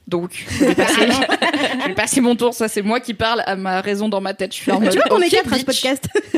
Donc, 0.09 0.45
je 0.51 0.65
vais, 0.65 0.75
passer, 0.75 1.07
je 1.81 1.89
vais 1.89 1.95
passer 1.95 2.21
mon 2.21 2.35
tour. 2.35 2.53
Ça, 2.55 2.67
c'est 2.67 2.83
moi 2.83 2.99
qui 2.99 3.15
parle 3.15 3.43
à 3.47 3.55
ma 3.55 3.81
raison 3.81 4.09
dans 4.09 4.21
ma 4.21 4.35
tête. 4.35 4.53
Je 4.53 4.61
suis 4.61 4.73
en 4.73 4.81
mode. 4.81 4.91
Tu 4.91 4.99
vois 4.99 5.07
qu'on 5.07 5.23
est 5.23 5.27
ok, 5.27 5.31
quatre 5.31 5.53
à 5.53 5.59
ce 5.59 5.65
podcast. 5.65 6.09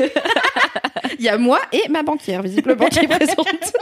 Il 1.19 1.25
y 1.25 1.29
a 1.29 1.37
moi 1.37 1.59
et 1.71 1.89
ma 1.89 2.03
banquière, 2.03 2.41
visiblement, 2.41 2.85
qui 2.87 2.99
est 2.99 3.07
présente. 3.07 3.73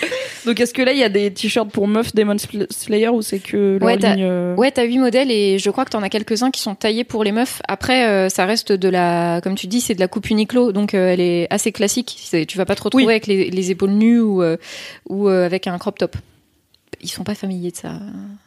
Donc, 0.46 0.60
est-ce 0.60 0.72
que 0.72 0.82
là, 0.82 0.92
il 0.92 0.98
y 0.98 1.02
a 1.04 1.08
des 1.08 1.30
t-shirts 1.32 1.70
pour 1.70 1.88
meufs 1.88 2.14
Demon 2.14 2.34
Sl- 2.36 2.66
Slayer 2.72 3.08
ou 3.08 3.22
c'est 3.22 3.38
que 3.38 3.78
Ouais, 3.82 3.98
t'as- 3.98 4.14
ligne, 4.14 4.24
euh, 4.24 4.54
Ouais, 4.56 4.70
t'as 4.70 4.84
huit 4.84 4.98
modèles 4.98 5.30
et 5.30 5.58
je 5.58 5.70
crois 5.70 5.84
que 5.84 5.90
t'en 5.90 6.02
as 6.02 6.08
quelques-uns 6.08 6.50
qui 6.50 6.60
sont 6.60 6.74
taillés 6.74 7.04
pour 7.04 7.24
les 7.24 7.32
meufs. 7.32 7.60
Après, 7.68 8.06
euh, 8.08 8.28
ça 8.28 8.46
reste 8.46 8.72
de 8.72 8.88
la, 8.88 9.40
comme 9.42 9.54
tu 9.56 9.66
dis, 9.66 9.80
c'est 9.80 9.94
de 9.94 10.00
la 10.00 10.08
coupe 10.08 10.30
Uniqlo, 10.30 10.72
donc 10.72 10.94
euh, 10.94 11.12
elle 11.12 11.20
est 11.20 11.46
assez 11.52 11.72
classique. 11.72 12.16
C'est- 12.18 12.46
Tu 12.46 12.56
vas 12.58 12.64
pas 12.64 12.74
te 12.76 12.82
retrouver 12.82 13.04
Oui. 13.04 13.12
avec 13.12 13.26
les, 13.26 13.50
les 13.50 13.70
épaules 13.70 13.90
nues 13.90 14.20
ou, 14.20 14.42
euh, 14.42 14.56
ou 15.08 15.28
avec 15.28 15.66
un 15.66 15.76
crop 15.78 15.98
top. 15.98 16.16
Ils 17.02 17.08
sont 17.10 17.24
pas 17.24 17.34
familiers 17.34 17.70
de 17.70 17.76
ça. 17.76 17.92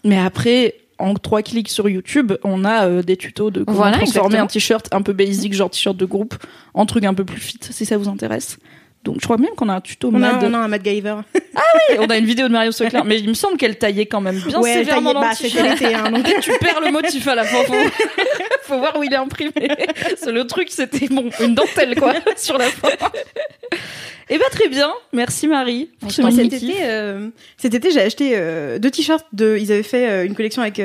Mais 0.03 0.17
après, 0.17 0.75
en 0.99 1.13
trois 1.15 1.41
clics 1.41 1.69
sur 1.69 1.87
YouTube, 1.89 2.33
on 2.43 2.65
a 2.65 2.85
euh, 2.87 3.01
des 3.01 3.15
tutos 3.17 3.49
de 3.51 3.63
comment 3.63 3.77
Voilà, 3.77 3.97
transformer 3.97 4.25
exactement. 4.35 4.43
un 4.43 4.47
t-shirt 4.47 4.87
un 4.93 5.01
peu 5.01 5.13
basic, 5.13 5.53
genre 5.53 5.69
t-shirt 5.69 5.95
de 5.95 6.05
groupe, 6.05 6.35
en 6.73 6.85
truc 6.85 7.03
un 7.05 7.13
peu 7.13 7.23
plus 7.25 7.39
fit, 7.39 7.59
si 7.61 7.85
ça 7.85 7.97
vous 7.97 8.09
intéresse. 8.09 8.57
Donc, 9.03 9.17
je 9.19 9.25
crois 9.25 9.37
même 9.37 9.55
qu'on 9.55 9.67
a 9.69 9.73
un 9.73 9.81
tuto 9.81 10.09
On 10.13 10.15
a, 10.21 10.33
mad. 10.33 10.43
on 10.43 10.53
a 10.53 10.59
un 10.59 10.67
MacGyver. 10.67 11.15
Et 11.91 11.97
on 11.99 12.05
a 12.05 12.17
une 12.17 12.25
vidéo 12.25 12.47
de 12.47 12.53
Mario 12.53 12.71
Secler, 12.71 13.01
mais 13.03 13.19
il 13.19 13.27
me 13.29 13.33
semble 13.33 13.57
qu'elle 13.57 13.77
taillait 13.77 14.05
quand 14.05 14.21
même 14.21 14.39
bien 14.39 14.59
ouais, 14.61 14.73
sévèrement 14.73 15.13
bah, 15.13 15.31
l'été, 15.41 15.93
hein, 15.95 16.11
donc. 16.11 16.23
tu 16.41 16.51
perds 16.59 16.81
le 16.85 16.91
motif 16.91 17.27
à 17.27 17.33
la 17.35 17.43
fin. 17.43 17.63
Faut, 17.63 17.73
faut 18.63 18.77
voir 18.77 18.97
où 18.99 19.03
il 19.03 19.11
est 19.11 19.17
imprimé. 19.17 19.51
Le 20.27 20.43
truc, 20.43 20.67
c'était 20.69 21.07
bon, 21.07 21.29
une 21.39 21.55
dentelle 21.55 21.95
quoi 21.99 22.13
sur 22.37 22.57
la 22.59 22.65
fin. 22.65 22.89
Eh 24.29 24.37
ben 24.37 24.45
très 24.51 24.69
bien, 24.69 24.91
merci 25.11 25.47
Marie. 25.47 25.89
pour 25.99 26.11
ce 26.11 26.21
cet 26.31 26.53
été, 26.53 26.75
euh, 26.83 27.27
cet 27.57 27.73
été, 27.73 27.91
j'ai 27.91 28.01
acheté 28.01 28.31
euh, 28.35 28.79
deux 28.79 28.91
t-shirts. 28.91 29.25
De, 29.33 29.57
ils 29.59 29.71
avaient 29.71 29.83
fait 29.83 30.09
euh, 30.09 30.25
une 30.25 30.35
collection 30.35 30.61
avec, 30.61 30.81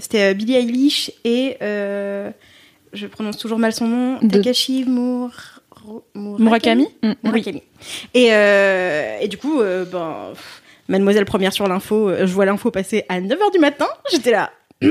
c'était 0.00 0.34
Billie 0.34 0.56
Eilish 0.56 1.12
et 1.24 1.58
je 2.92 3.06
prononce 3.06 3.36
toujours 3.36 3.58
mal 3.58 3.72
son 3.72 3.86
nom, 3.86 4.18
De- 4.22 4.38
Takashi 4.38 4.84
Mur... 4.86 5.55
Murakami. 6.14 6.88
Mm. 7.02 7.12
Murakami. 7.22 7.62
Et, 8.14 8.28
euh, 8.32 9.18
et 9.20 9.28
du 9.28 9.38
coup, 9.38 9.60
euh, 9.60 9.84
ben, 9.84 10.30
pff, 10.32 10.62
Mademoiselle 10.88 11.24
première 11.24 11.52
sur 11.52 11.66
l'info, 11.66 12.08
euh, 12.08 12.26
je 12.26 12.32
vois 12.32 12.46
l'info 12.46 12.70
passer 12.70 13.04
à 13.08 13.20
9h 13.20 13.52
du 13.52 13.58
matin. 13.58 13.88
J'étais 14.10 14.30
là. 14.30 14.52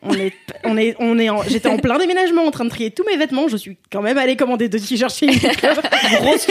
On 0.00 0.14
est, 0.14 0.32
on 0.62 0.76
est, 0.76 0.94
on 1.00 1.18
est 1.18 1.28
j'étais 1.48 1.68
en 1.68 1.76
plein 1.76 1.98
déménagement 1.98 2.44
en 2.44 2.52
train 2.52 2.64
de 2.64 2.70
trier 2.70 2.92
tous 2.92 3.02
mes 3.02 3.16
vêtements. 3.16 3.48
Je 3.48 3.56
suis 3.56 3.76
quand 3.90 4.00
même 4.00 4.16
allée 4.16 4.36
commander 4.36 4.68
deux 4.68 4.78
t-shirts 4.78 5.12
chez 5.12 5.26
Uniqlo. 5.26 5.70
Grosse. 6.20 6.46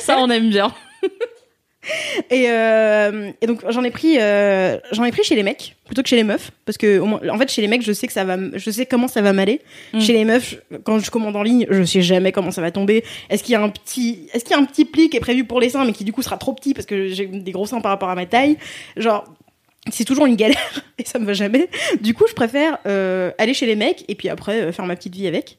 Ça 0.00 0.16
on 0.18 0.30
aime 0.30 0.48
bien. 0.48 0.72
Et, 2.30 2.46
euh, 2.48 3.30
et 3.40 3.46
donc 3.46 3.62
j'en 3.70 3.82
ai 3.84 3.90
pris, 3.90 4.16
euh, 4.18 4.78
j'en 4.92 5.04
ai 5.04 5.10
pris 5.10 5.22
chez 5.22 5.34
les 5.34 5.42
mecs 5.42 5.76
plutôt 5.86 6.02
que 6.02 6.08
chez 6.08 6.16
les 6.16 6.24
meufs 6.24 6.50
parce 6.66 6.76
que 6.76 6.98
au 6.98 7.06
moins, 7.06 7.20
en 7.30 7.38
fait 7.38 7.50
chez 7.50 7.62
les 7.62 7.68
mecs 7.68 7.82
je 7.82 7.92
sais 7.92 8.06
que 8.06 8.12
ça 8.12 8.24
va, 8.24 8.36
je 8.54 8.70
sais 8.70 8.86
comment 8.86 9.08
ça 9.08 9.22
va 9.22 9.32
m'aller. 9.32 9.60
Mm. 9.92 10.00
Chez 10.00 10.12
les 10.12 10.24
meufs, 10.24 10.56
quand 10.84 10.98
je 10.98 11.10
commande 11.10 11.36
en 11.36 11.42
ligne, 11.42 11.66
je 11.70 11.82
sais 11.84 12.02
jamais 12.02 12.32
comment 12.32 12.50
ça 12.50 12.60
va 12.60 12.70
tomber. 12.70 13.04
Est-ce 13.30 13.42
qu'il 13.42 13.52
y 13.52 13.56
a 13.56 13.62
un 13.62 13.68
petit, 13.68 14.28
est-ce 14.32 14.44
qu'il 14.44 14.54
y 14.54 14.58
a 14.58 14.62
un 14.62 14.64
petit 14.64 14.84
pli 14.84 15.08
qui 15.08 15.16
est 15.16 15.20
prévu 15.20 15.44
pour 15.44 15.60
les 15.60 15.70
seins 15.70 15.84
mais 15.84 15.92
qui 15.92 16.04
du 16.04 16.12
coup 16.12 16.22
sera 16.22 16.36
trop 16.36 16.52
petit 16.52 16.74
parce 16.74 16.86
que 16.86 17.08
j'ai 17.08 17.26
des 17.26 17.52
gros 17.52 17.66
seins 17.66 17.80
par 17.80 17.90
rapport 17.90 18.10
à 18.10 18.14
ma 18.14 18.26
taille? 18.26 18.56
Genre 18.96 19.24
c'est 19.90 20.04
toujours 20.04 20.26
une 20.26 20.36
galère 20.36 20.82
et 20.98 21.04
ça 21.04 21.18
me 21.18 21.24
va 21.24 21.32
jamais. 21.32 21.68
Du 22.00 22.14
coup 22.14 22.24
je 22.28 22.34
préfère 22.34 22.78
euh, 22.86 23.30
aller 23.38 23.54
chez 23.54 23.66
les 23.66 23.76
mecs 23.76 24.04
et 24.08 24.14
puis 24.14 24.28
après 24.28 24.72
faire 24.72 24.86
ma 24.86 24.96
petite 24.96 25.14
vie 25.14 25.26
avec. 25.26 25.58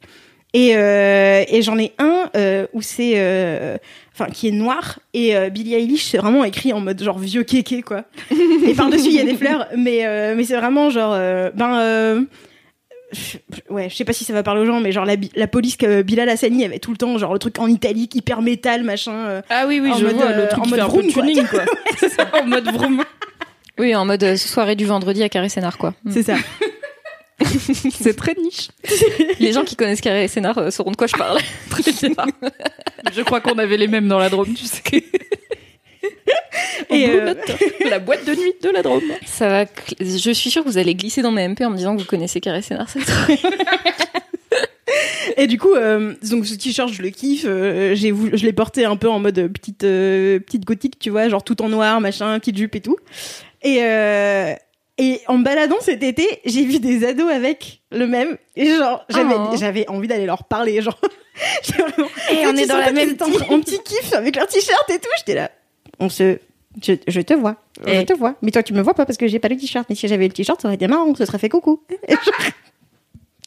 Et, 0.56 0.72
euh, 0.76 1.44
et 1.48 1.62
j'en 1.62 1.78
ai 1.78 1.94
un 2.00 2.28
euh, 2.36 2.66
où 2.74 2.82
c'est 2.82 3.14
euh, 3.18 3.78
enfin 4.14 4.32
qui 4.32 4.48
est 4.48 4.52
noir 4.52 4.98
et 5.14 5.36
euh, 5.36 5.50
Billie 5.52 5.76
Eilish 5.76 6.06
c'est 6.06 6.18
vraiment 6.18 6.44
écrit 6.44 6.74
en 6.74 6.80
mode 6.80 7.00
genre 7.04 7.20
vieux 7.20 7.44
kéké 7.44 7.84
quoi 7.84 8.06
et 8.66 8.74
par 8.74 8.90
dessus 8.90 9.10
il 9.10 9.14
y 9.14 9.20
a 9.20 9.26
des 9.26 9.36
fleurs 9.38 9.68
mais 9.78 10.08
euh, 10.08 10.34
mais 10.36 10.44
c'est 10.46 10.56
vraiment 10.58 10.90
genre 10.90 11.14
euh, 11.16 11.52
ben 11.54 11.78
euh, 11.80 12.22
je- 13.12 13.38
ouais 13.72 13.90
je 13.92 13.96
sais 13.96 14.06
pas 14.06 14.14
si 14.14 14.24
ça 14.24 14.34
va 14.34 14.42
parler 14.42 14.62
aux 14.62 14.66
gens 14.66 14.80
mais 14.80 14.92
genre 14.92 15.06
la, 15.06 15.18
la 15.36 15.46
police 15.46 15.78
que 15.78 16.02
Bilal 16.02 16.28
Hassani 16.30 16.66
avait 16.66 16.80
tout 16.80 16.90
le 16.90 16.98
temps 16.98 17.16
genre 17.20 17.34
le 17.34 17.38
truc 17.40 17.60
en 17.60 17.68
italique 17.68 18.16
hyper 18.16 18.42
métal 18.42 18.84
machin 18.84 19.44
Ah 19.52 19.66
oui 19.68 19.80
oui 19.80 19.92
En 19.92 19.98
je 19.98 20.06
mode, 20.08 20.16
vois 20.16 20.26
euh, 20.26 20.42
le 20.44 20.48
truc 20.50 20.66
en 20.66 20.68
mode 20.68 20.80
vroom, 20.80 21.12
quoi. 21.14 21.22
tuning 21.24 21.46
quoi. 21.46 21.64
en 22.42 22.46
mode 22.48 22.68
vroom. 22.74 23.04
Oui, 23.78 23.96
en 23.96 24.04
mode 24.04 24.36
soirée 24.36 24.76
du 24.76 24.86
vendredi 24.86 25.22
à 25.24 25.30
Carré 25.30 25.48
Sénard, 25.48 25.78
quoi. 25.78 25.94
Mm. 26.04 26.12
c'est 26.12 26.24
ça 26.24 26.36
C'est 28.02 28.16
très 28.16 28.36
niche. 28.36 28.70
Les 29.40 29.52
gens 29.54 29.64
qui 29.64 29.76
connaissent 29.76 30.02
Carré 30.02 30.28
Sénard 30.28 30.58
euh, 30.58 30.72
sauront 30.72 30.92
de 30.92 30.96
quoi 30.96 31.08
je 31.08 31.16
parle. 31.16 31.40
Très 31.70 31.92
bien. 31.92 32.14
Je 33.14 33.22
crois 33.22 33.42
qu'on 33.42 33.58
avait 33.58 33.78
les 33.78 33.88
mêmes 33.88 34.08
dans 34.08 34.20
la 34.20 34.30
Drôme, 34.30 34.54
tu 34.54 34.66
sais. 34.66 34.82
Et, 36.90 37.02
Et 37.02 37.10
euh, 37.10 37.34
la 37.90 38.00
boîte 38.00 38.26
de 38.26 38.34
nuit 38.34 38.54
de 38.62 38.70
la 38.70 38.82
Drôme. 38.82 39.04
Ça 39.26 39.48
va. 39.48 39.66
Je 40.00 40.32
suis 40.32 40.50
sûre 40.50 40.64
que 40.64 40.70
vous 40.70 40.78
allez 40.78 40.96
glisser 40.96 41.22
dans 41.22 41.32
mes 41.32 41.48
MP 41.48 41.62
en 41.62 41.70
me 41.70 41.78
disant 41.78 41.96
que 41.96 42.02
vous 42.02 42.08
connaissez 42.08 42.40
Carré 42.42 42.62
Sénard. 42.62 42.90
c'est 42.90 43.00
Et 45.38 45.48
du 45.48 45.58
coup, 45.58 45.74
euh, 45.74 46.16
donc 46.30 46.46
ce 46.46 46.56
t-shirt, 46.56 46.92
je 46.92 47.02
le 47.02 47.10
kiffe. 47.10 47.46
euh, 47.46 47.96
j'ai 47.96 48.10
je 48.10 48.46
l'ai 48.46 48.54
porté 48.54 48.86
un 48.86 48.98
peu 48.98 49.10
en 49.10 49.20
mode 49.20 49.48
petite 49.54 49.84
euh, 49.84 50.40
petite 50.40 50.66
gothique, 50.66 51.00
tu 51.00 51.10
vois, 51.10 51.30
genre 51.30 51.44
tout 51.44 51.62
en 51.62 51.70
noir, 51.70 52.02
machin, 52.02 52.38
petite 52.40 52.58
jupe 52.58 52.76
et 52.76 52.82
tout. 52.82 52.98
Et 53.62 53.80
et 55.00 55.22
en 55.28 55.40
baladant 55.40 55.80
cet 55.80 56.04
été, 56.04 56.28
j'ai 56.46 56.66
vu 56.66 56.80
des 56.80 57.06
ados 57.06 57.32
avec 57.32 57.82
le 57.92 58.06
même. 58.06 58.38
Et 58.56 58.66
genre, 58.68 59.06
j'avais 59.10 59.34
Oh. 59.36 59.56
j'avais 59.58 59.88
envie 59.90 60.08
d'aller 60.08 60.26
leur 60.26 60.44
parler, 60.44 60.82
genre. 60.82 61.00
j'ai 61.64 61.74
vraiment. 61.82 62.10
Et 62.32 62.46
on 62.46 62.56
est 62.56 62.68
dans 62.68 62.78
la 62.78 62.92
même 62.92 63.10
étaient 63.10 63.24
en, 63.24 63.60
petit 63.62 63.80
kiff 63.84 64.14
avec 64.14 64.36
leur 64.36 64.46
t-shirt 64.48 64.90
et 64.90 65.00
tout. 65.00 65.10
J'étais 65.18 65.36
là. 65.36 65.50
On 66.00 66.10
se. 66.10 66.38
Je, 66.84 66.94
je 67.08 67.22
te 67.22 67.34
vois, 67.34 67.56
je 67.86 68.02
te 68.04 68.14
vois. 68.14 68.36
Mais 68.42 68.52
toi, 68.52 68.62
tu 68.62 68.74
me 68.74 68.82
vois 68.82 68.94
pas 68.94 69.06
parce 69.06 69.18
que 69.18 69.28
j'ai 69.28 69.40
pas 69.40 69.48
le 69.48 69.58
t-shirt. 69.58 69.88
Mais 69.90 69.96
si 69.96 70.08
j'avais 70.08 70.28
le 70.28 70.34
t-shirt, 70.34 70.62
ça 70.62 70.68
aurait 70.68 70.76
été 70.76 70.88
marrant, 70.88 71.06
on 71.08 71.16
se 71.16 71.26
serait 71.26 71.40
fait 71.40 71.50
coucou. 71.50 71.82
Et 72.08 72.12
genre- 72.14 72.22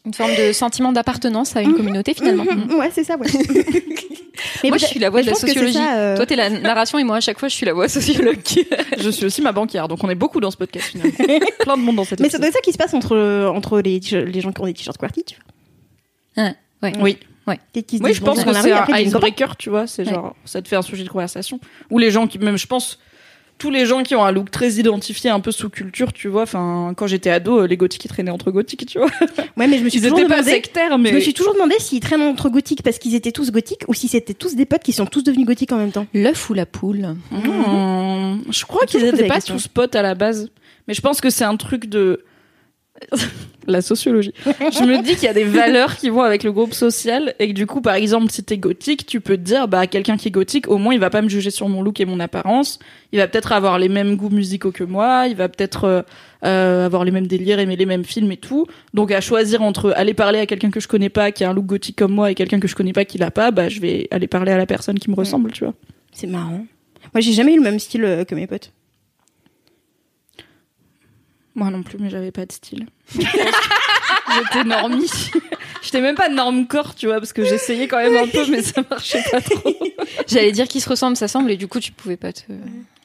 Une 0.05 0.15
forme 0.15 0.35
de 0.35 0.53
sentiment 0.53 0.93
d'appartenance 0.93 1.55
à 1.55 1.63
une 1.63 1.75
communauté 1.75 2.13
finalement. 2.15 2.45
Mhm, 2.45 2.75
ouais, 2.75 2.91
c'est 2.93 3.05
ça, 3.05 3.17
ouais. 3.17 3.29
Mais 4.65 4.71
moi, 4.71 4.79
je 4.79 4.87
suis 4.87 4.99
la 4.99 5.11
voix 5.11 5.23
de 5.23 5.27
la 5.27 5.35
c'est 5.35 5.47
sociologie. 5.47 5.75
ça, 5.75 5.97
euh, 5.97 6.17
Toi, 6.17 6.27
t'es 6.27 6.35
la 6.35 6.51
narration 6.51 6.99
et 6.99 7.05
moi, 7.05 7.17
à 7.17 7.21
chaque 7.21 7.39
fois, 7.39 7.49
je 7.49 7.55
suis 7.55 7.67
la 7.67 7.73
voix 7.73 7.89
sociologue. 7.89 8.39
Je 8.99 9.11
suis 9.11 9.25
aussi 9.27 9.43
ma 9.43 9.53
banquière, 9.53 9.89
donc 9.89 10.03
on 10.03 10.11
est 10.11 10.15
beaucoup 10.17 10.41
dans 10.41 10.51
ce 10.51 10.57
podcast 10.57 10.89
finalement. 10.89 11.13
Plein 11.61 11.77
de 11.77 11.83
monde 11.83 11.97
dans 11.97 12.05
cette 12.05 12.21
Mais 12.21 12.27
être 12.29 12.53
ça 12.53 12.61
qui 12.63 12.73
se 12.73 12.79
passe 12.79 12.95
entre, 12.95 13.47
entre 13.55 13.81
les, 13.81 14.01
les 14.01 14.41
gens 14.41 14.53
qui 14.53 14.61
ont 14.61 14.67
des 14.67 14.75
t-shirts 14.75 14.99
QWERTY, 14.99 15.25
tu 15.25 15.37
vois. 16.37 16.45
ouais. 16.83 16.93
Oui. 17.01 17.19
Se 17.47 18.03
Oui, 18.03 18.15
je 18.15 18.21
pense 18.21 18.39
bonjour 18.45 18.53
que 18.53 18.61
c'est 18.61 18.73
un 18.73 18.99
icebreaker, 18.99 19.57
tu 19.57 19.71
vois. 19.71 19.87
C'est 19.87 20.05
genre, 20.05 20.35
ça 20.45 20.63
te 20.63 20.69
fait 20.69 20.77
un 20.77 20.83
sujet 20.83 21.05
de 21.05 21.09
conversation. 21.09 21.61
Ou 21.91 21.99
les 21.99 22.11
gens 22.11 22.27
qui, 22.27 22.39
même, 22.39 22.57
je 22.57 22.67
pense, 22.67 22.99
tous 23.59 23.71
les 23.71 23.87
gens 23.87 24.03
qui 24.03 24.17
ont 24.17 24.25
un 24.25 24.33
look 24.33 24.51
très 24.51 24.73
identifié, 24.73 25.31
un 25.31 25.39
peu 25.39 25.53
sous 25.53 25.71
culture, 25.71 26.13
tu 26.13 26.27
vois. 26.29 26.43
Enfin, 26.43 26.95
quand 26.97 27.07
j'étais 27.07 27.31
ado, 27.31 27.61
euh, 27.61 27.67
les 27.67 27.77
gothiques, 27.77 28.05
ils 28.05 28.09
traînaient 28.09 28.31
entre 28.33 28.51
gothiques, 28.51 28.87
tu 28.87 28.99
vois. 28.99 29.09
Ouais, 29.57 29.67
mais 29.69 29.79
je 29.79 29.85
me 29.85 29.89
suis 29.89 29.99
Ils 30.01 30.03
toujours 30.05 30.19
étaient 30.19 30.29
pas 30.29 30.37
demandé. 30.41 30.51
sectaires, 30.51 30.99
mais. 30.99 31.11
Je 31.11 31.15
me 31.15 31.21
suis 31.21 31.35
toujours 31.35 31.55
demandé 31.55 31.77
s'ils 31.79 32.01
traînent 32.01 32.23
entre 32.23 32.49
gothiques 32.49 32.83
parce 32.83 32.99
qu'ils 32.99 33.15
étaient 33.15 33.31
tous 33.33 33.53
gothiques 33.53 33.85
ou 33.87 33.95
si 33.95 34.09
c'était 34.09 34.35
tous 34.35 34.57
des 34.57 34.65
potes 34.67 34.83
qui 34.83 34.93
sont 34.93 35.07
tous 35.07 35.23
devenus 35.23 35.47
gothiques 35.47 35.71
en 35.73 35.77
même 35.77 35.93
temps. 35.93 36.07
L'œuf 36.15 36.51
ou 36.51 36.55
la 36.55 36.67
poule 36.67 37.15
Hmm, 37.31 38.41
Je 38.51 38.65
crois 38.65 38.87
qu'ils 38.87 39.05
étaient 39.05 39.27
pas 39.27 39.41
tous 39.41 39.69
potes 39.69 39.95
à 39.95 40.03
la 40.03 40.15
base. 40.15 40.51
Mais 40.89 40.95
je 40.95 41.01
pense 41.01 41.21
que 41.21 41.31
c'est 41.31 41.45
un 41.45 41.57
truc 41.57 41.87
de. 41.87 42.25
la 43.67 43.83
sociologie. 43.83 44.33
Je 44.45 44.85
me 44.85 45.03
dis 45.03 45.15
qu'il 45.15 45.25
y 45.25 45.29
a 45.29 45.35
des 45.35 45.45
valeurs 45.45 45.97
qui 45.97 46.09
vont 46.09 46.23
avec 46.23 46.43
le 46.43 46.53
groupe 46.53 46.75
social 46.75 47.35
et 47.39 47.49
que 47.49 47.53
du 47.53 47.67
coup, 47.67 47.81
par 47.81 47.95
exemple, 47.95 48.31
si 48.31 48.43
t'es 48.43 48.59
gothique, 48.59 49.07
tu 49.07 49.21
peux 49.21 49.37
te 49.37 49.43
dire, 49.43 49.69
bah, 49.69 49.87
quelqu'un 49.87 50.17
qui 50.17 50.29
est 50.29 50.33
gothique, 50.33 50.69
au 50.69 50.79
moins, 50.79 50.95
il 50.95 51.01
va 51.01 51.11
pas 51.11 51.23
me 51.23 51.29
juger 51.29 51.51
sur 51.51 51.69
mon 51.69 51.83
look 51.83 52.01
et 52.01 52.05
mon 52.05 52.21
apparence. 52.21 52.79
Il 53.13 53.19
va 53.19 53.29
peut-être 53.29 53.53
avoir 53.53 53.79
les 53.79 53.89
mêmes 53.89 54.17
goûts 54.17 54.31
musicaux 54.31 54.73
que 54.73 54.85
moi. 54.85 55.27
Il 55.29 55.37
va 55.37 55.49
peut-être 55.49 55.85
euh, 55.85 56.03
euh, 56.45 56.87
avoir 56.87 57.05
les 57.05 57.11
mêmes 57.11 57.27
délires, 57.27 57.59
aimer 57.59 57.77
les 57.77 57.87
mêmes 57.87 58.05
films 58.05 58.33
et 58.33 58.37
tout. 58.37 58.67
Donc, 58.95 59.13
à 59.13 59.21
choisir 59.21 59.63
entre 59.63 59.93
aller 59.97 60.15
parler 60.15 60.39
à 60.39 60.47
quelqu'un 60.47 60.71
que 60.71 60.81
je 60.81 60.89
connais 60.89 61.11
pas, 61.11 61.33
qui 61.33 61.45
a 61.45 61.51
un 61.51 61.55
look 61.55 61.67
gothique 61.67 61.97
comme 61.97 62.13
moi, 62.13 62.31
et 62.31 62.35
quelqu'un 62.35 62.61
que 62.61 62.69
je 62.69 62.75
connais 62.75 62.93
pas 62.93 63.05
qui 63.05 63.19
l'a 63.19 63.31
pas, 63.31 63.51
bah, 63.51 63.69
je 63.69 63.81
vais 63.81 64.09
aller 64.11 64.27
parler 64.27 64.53
à 64.53 64.59
la 64.59 64.67
personne 64.67 64.99
qui 64.99 65.11
me 65.11 65.15
ressemble, 65.15 65.53
tu 65.53 65.65
vois. 65.65 65.75
C'est 66.13 66.27
marrant. 66.27 66.65
Moi, 67.15 67.21
j'ai 67.21 67.33
jamais 67.33 67.53
eu 67.53 67.57
le 67.57 67.63
même 67.63 67.79
style 67.79 68.05
euh, 68.05 68.25
que 68.25 68.35
mes 68.35 68.47
potes. 68.47 68.73
Moi 71.55 71.71
non 71.71 71.83
plus, 71.83 71.99
mais 71.99 72.09
j'avais 72.11 72.31
pas 72.31 72.47
de 72.47 72.53
style. 72.53 72.87
J'étais 73.15 74.65
normie. 74.65 75.11
J'étais 75.83 76.01
même 76.01 76.15
pas 76.15 76.29
normcore, 76.29 76.95
tu 76.95 77.07
vois, 77.07 77.17
parce 77.19 77.33
que 77.33 77.45
j'essayais 77.45 77.89
quand 77.89 77.99
même 77.99 78.17
un 78.17 78.27
peu, 78.27 78.47
mais 78.51 78.63
ça 78.63 78.83
marchait 78.89 79.23
pas 79.31 79.41
trop. 79.41 79.75
J'allais 80.29 80.53
dire 80.53 80.69
qu'ils 80.69 80.81
se 80.81 80.89
ressemblent, 80.89 81.17
ça 81.17 81.29
semble, 81.29 81.51
et 81.51 81.57
du 81.57 81.69
coup, 81.69 81.81
tu 81.81 81.93
pouvais 81.93 82.17
pas 82.17 82.33
te. 82.33 82.43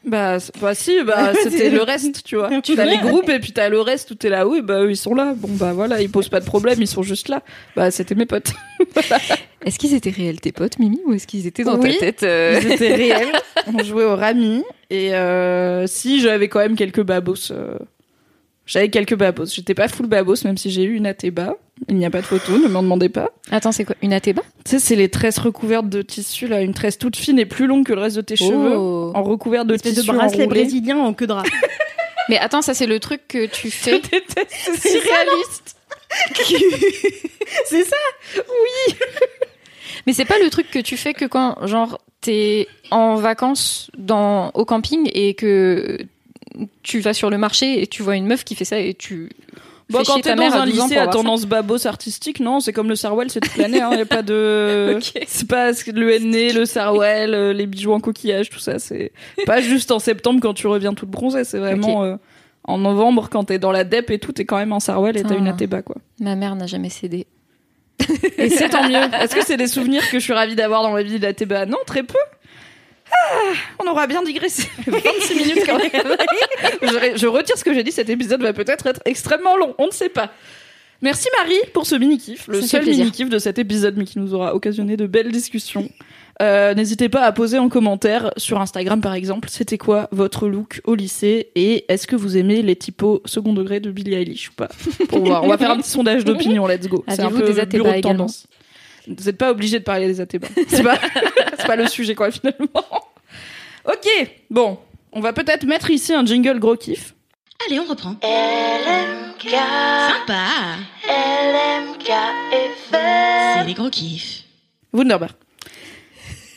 Bah, 0.05 0.37
bah 0.61 0.73
si, 0.73 1.03
bah, 1.03 1.33
c'était 1.43 1.69
le 1.69 1.81
reste, 1.81 2.23
tu 2.23 2.37
vois. 2.37 2.49
Tu 2.61 2.75
veux 2.75 2.85
les 2.85 2.97
groupes 2.99 3.27
et 3.27 3.39
puis 3.39 3.51
t'as 3.51 3.67
le 3.67 3.81
reste 3.81 4.11
où 4.11 4.15
t'es 4.15 4.29
là, 4.29 4.47
oui, 4.47 4.61
bah 4.61 4.83
eux, 4.83 4.91
ils 4.91 4.95
sont 4.95 5.13
là. 5.13 5.33
Bon, 5.35 5.49
bah 5.51 5.73
voilà, 5.73 6.01
ils 6.01 6.09
posent 6.09 6.29
pas 6.29 6.39
de 6.39 6.45
problème, 6.45 6.81
ils 6.81 6.87
sont 6.87 7.03
juste 7.03 7.27
là. 7.27 7.41
Bah, 7.75 7.91
c'était 7.91 8.15
mes 8.15 8.25
potes. 8.25 8.53
Est-ce 9.65 9.77
qu'ils 9.79 9.93
étaient 9.95 10.11
réels, 10.11 10.39
tes 10.39 10.53
potes, 10.53 10.79
Mimi, 10.79 11.01
ou 11.05 11.13
est-ce 11.13 11.27
qu'ils 11.27 11.45
étaient 11.45 11.65
dans 11.65 11.77
Oui. 11.77 11.93
ta 11.95 11.99
tête 11.99 12.23
euh, 12.23 12.57
Ils 12.63 12.71
étaient 12.71 12.95
réels. 12.95 13.33
On 13.73 13.83
jouait 13.83 14.05
au 14.05 14.15
rami. 14.15 14.63
Et 14.89 15.13
euh, 15.13 15.87
si, 15.87 16.21
j'avais 16.21 16.47
quand 16.47 16.59
même 16.59 16.77
quelques 16.77 17.01
babos. 17.01 17.51
euh, 17.51 17.77
J'avais 18.67 18.89
quelques 18.89 19.15
babos. 19.15 19.45
J'étais 19.45 19.73
pas 19.73 19.87
full 19.87 20.07
babos, 20.07 20.43
même 20.43 20.57
si 20.57 20.69
j'ai 20.69 20.83
eu 20.83 20.93
une 20.95 21.07
athéba. 21.07 21.55
Il 21.87 21.95
n'y 21.95 22.05
a 22.05 22.09
pas 22.09 22.21
de 22.21 22.25
photo, 22.25 22.57
ne 22.57 22.67
m'en 22.67 22.83
demandez 22.83 23.09
pas. 23.09 23.29
Attends, 23.49 23.71
c'est 23.71 23.85
quoi 23.85 23.95
Une 24.01 24.13
athéba 24.13 24.41
Tu 24.65 24.71
sais, 24.71 24.79
c'est 24.79 24.95
les 24.95 25.09
tresses 25.09 25.37
recouvertes 25.37 25.87
de 25.87 26.01
tissu, 26.01 26.47
là. 26.47 26.61
Une 26.61 26.73
tresse 26.73 26.97
toute 26.97 27.15
fine 27.15 27.39
et 27.39 27.45
plus 27.45 27.65
longue 27.67 27.85
que 27.85 27.93
le 27.93 28.01
reste 28.01 28.17
de 28.17 28.21
tes 28.21 28.35
cheveux. 28.35 28.75
Oh. 28.75 29.11
En 29.15 29.23
recouvert 29.23 29.63
de 29.63 29.77
tissu 29.77 29.95
de 29.95 30.05
bracelet 30.05 30.43
enroulé. 30.43 30.61
brésilien 30.61 30.97
en 30.97 31.13
queue 31.13 31.27
de 31.27 31.33
rat. 31.33 31.43
Mais 32.29 32.37
attends, 32.39 32.61
ça, 32.61 32.73
c'est 32.73 32.87
le 32.87 32.99
truc 32.99 33.21
que 33.27 33.45
tu 33.45 33.71
fais. 33.71 34.01
C'est 34.75 34.89
surréaliste. 34.89 35.77
c'est 37.65 37.83
ça? 37.83 37.95
Mais 40.05 40.13
c'est 40.13 40.25
pas 40.25 40.39
le 40.39 40.49
truc 40.49 40.69
que 40.71 40.79
tu 40.79 40.97
fais 40.97 41.13
que 41.13 41.25
quand, 41.25 41.65
genre, 41.67 41.99
t'es 42.21 42.67
en 42.91 43.15
vacances 43.15 43.91
dans, 43.97 44.51
au 44.51 44.65
camping 44.65 45.09
et 45.13 45.33
que 45.35 45.97
tu 46.83 46.99
vas 46.99 47.13
sur 47.13 47.29
le 47.29 47.37
marché 47.37 47.81
et 47.81 47.87
tu 47.87 48.03
vois 48.03 48.15
une 48.15 48.25
meuf 48.27 48.43
qui 48.43 48.55
fait 48.55 48.65
ça 48.65 48.79
et 48.79 48.93
tu. 48.93 49.29
Bon, 49.89 50.01
quand 50.05 50.19
t'es 50.19 50.35
dans 50.35 50.43
un 50.43 50.65
12 50.65 50.79
ans 50.79 50.85
lycée 50.85 50.97
à 50.97 51.07
tendance 51.07 51.45
babos 51.45 51.87
artistique, 51.87 52.41
non, 52.41 52.59
c'est 52.59 52.73
comme 52.73 52.89
le 52.89 52.95
Sarwell, 52.95 53.29
c'est 53.29 53.39
toute 53.39 53.55
l'année, 53.55 53.81
hein. 53.81 53.91
Y 53.93 54.01
a 54.01 54.05
pas 54.05 54.21
de. 54.21 54.95
Ok. 54.97 55.23
C'est 55.27 55.47
pas 55.47 55.71
le 55.71 56.19
nez, 56.19 56.51
le 56.51 56.65
Sarwell, 56.65 57.33
euh, 57.33 57.53
les 57.53 57.67
bijoux 57.67 57.93
en 57.93 58.01
coquillage, 58.01 58.49
tout 58.49 58.59
ça. 58.59 58.79
C'est 58.79 59.13
pas 59.45 59.61
juste 59.61 59.91
en 59.91 59.99
septembre 59.99 60.39
quand 60.41 60.53
tu 60.53 60.67
reviens 60.67 60.93
toute 60.93 61.09
bronzée. 61.09 61.45
C'est 61.45 61.59
vraiment 61.59 62.03
euh, 62.03 62.15
en 62.65 62.77
novembre 62.77 63.29
quand 63.31 63.45
t'es 63.45 63.59
dans 63.59 63.71
la 63.71 63.85
DEP 63.85 64.11
et 64.11 64.19
tout, 64.19 64.33
t'es 64.33 64.45
quand 64.45 64.57
même 64.57 64.73
en 64.73 64.81
Sarwell 64.81 65.15
et 65.17 65.23
t'as 65.23 65.37
une 65.37 65.47
athéba, 65.47 65.81
quoi. 65.81 65.95
Ma 66.19 66.35
mère 66.35 66.55
n'a 66.55 66.67
jamais 66.67 66.89
cédé. 66.89 67.25
Et 68.37 68.49
c'est 68.49 68.69
tant 68.69 68.87
mieux. 68.87 68.95
Est-ce 69.21 69.35
que 69.35 69.45
c'est 69.45 69.57
des 69.57 69.67
souvenirs 69.67 70.03
que 70.09 70.19
je 70.19 70.23
suis 70.23 70.33
ravie 70.33 70.55
d'avoir 70.55 70.83
dans 70.83 70.91
ma 70.91 71.01
vie 71.01 71.19
d'athéba 71.19 71.65
Non, 71.65 71.77
très 71.85 72.03
peu. 72.03 72.17
Ah, 73.11 73.53
on 73.83 73.87
aura 73.89 74.07
bien 74.07 74.21
digressé. 74.23 74.67
26 74.87 75.35
minutes 75.35 75.63
quand 75.65 75.77
même. 75.77 76.17
je, 76.81 77.17
je 77.17 77.27
retire 77.27 77.57
ce 77.57 77.63
que 77.63 77.73
j'ai 77.73 77.83
dit. 77.83 77.91
Cet 77.91 78.09
épisode 78.09 78.41
va 78.41 78.53
peut-être 78.53 78.87
être 78.87 79.01
extrêmement 79.05 79.57
long. 79.57 79.75
On 79.77 79.87
ne 79.87 79.91
sait 79.91 80.09
pas. 80.09 80.31
Merci 81.01 81.27
Marie 81.37 81.59
pour 81.73 81.85
ce 81.85 81.95
mini-kiff. 81.95 82.47
Le 82.47 82.61
seul 82.61 82.85
mini-kiff 82.85 83.29
de 83.29 83.37
cet 83.37 83.59
épisode, 83.59 83.95
mais 83.97 84.05
qui 84.05 84.17
nous 84.17 84.33
aura 84.33 84.55
occasionné 84.55 84.97
de 84.97 85.05
belles 85.05 85.31
discussions. 85.31 85.89
Euh, 86.41 86.73
N'hésitez 86.73 87.07
pas 87.09 87.21
à 87.21 87.31
poser 87.31 87.57
en 87.59 87.69
commentaire 87.69 88.31
sur 88.37 88.59
Instagram 88.61 89.01
par 89.01 89.13
exemple, 89.15 89.49
c'était 89.49 89.77
quoi 89.79 90.07
votre 90.11 90.47
look 90.47 90.81
au 90.85 90.93
lycée 90.93 91.49
et 91.55 91.85
est-ce 91.91 92.05
que 92.05 92.15
vous 92.15 92.37
aimez 92.37 92.61
les 92.61 92.75
typos 92.75 93.21
second 93.25 93.53
degré 93.53 93.79
de 93.79 93.89
Billie 93.89 94.13
Eilish 94.13 94.49
ou 94.49 94.53
pas? 94.53 94.69
Pour 95.09 95.25
voir, 95.25 95.43
on 95.43 95.47
va 95.47 95.57
faire 95.57 95.71
un 95.71 95.77
petit 95.77 95.89
sondage 95.89 96.25
d'opinion, 96.25 96.67
let's 96.67 96.87
go. 96.87 97.03
C'est 97.07 97.21
un 97.21 97.31
peu 97.31 97.51
des 97.51 97.65
bureau 97.65 97.91
de 97.91 98.01
tendance. 98.01 98.45
Vous 99.07 99.23
n'êtes 99.25 99.37
pas 99.37 99.51
obligé 99.51 99.79
de 99.79 99.83
parler 99.83 100.07
des 100.07 100.19
atébas. 100.21 100.47
C'est 100.67 100.83
pas, 100.83 100.97
c'est 101.57 101.67
pas 101.67 101.75
le 101.75 101.87
sujet 101.87 102.15
quoi 102.15 102.31
finalement. 102.31 102.85
ok, 103.85 104.29
bon, 104.49 104.77
on 105.11 105.21
va 105.21 105.33
peut-être 105.33 105.65
mettre 105.65 105.89
ici 105.89 106.13
un 106.13 106.25
jingle 106.25 106.59
gros 106.59 106.75
kiff. 106.75 107.13
Allez, 107.65 107.79
on 107.79 107.85
reprend. 107.85 108.15
LMK, 108.21 109.49
Sympa. 109.49 110.45
LMK 111.07 112.11
C'est 112.91 113.65
les 113.65 113.73
gros 113.73 113.89
kiffs. 113.89 114.43
Wunderbar. 114.93 115.31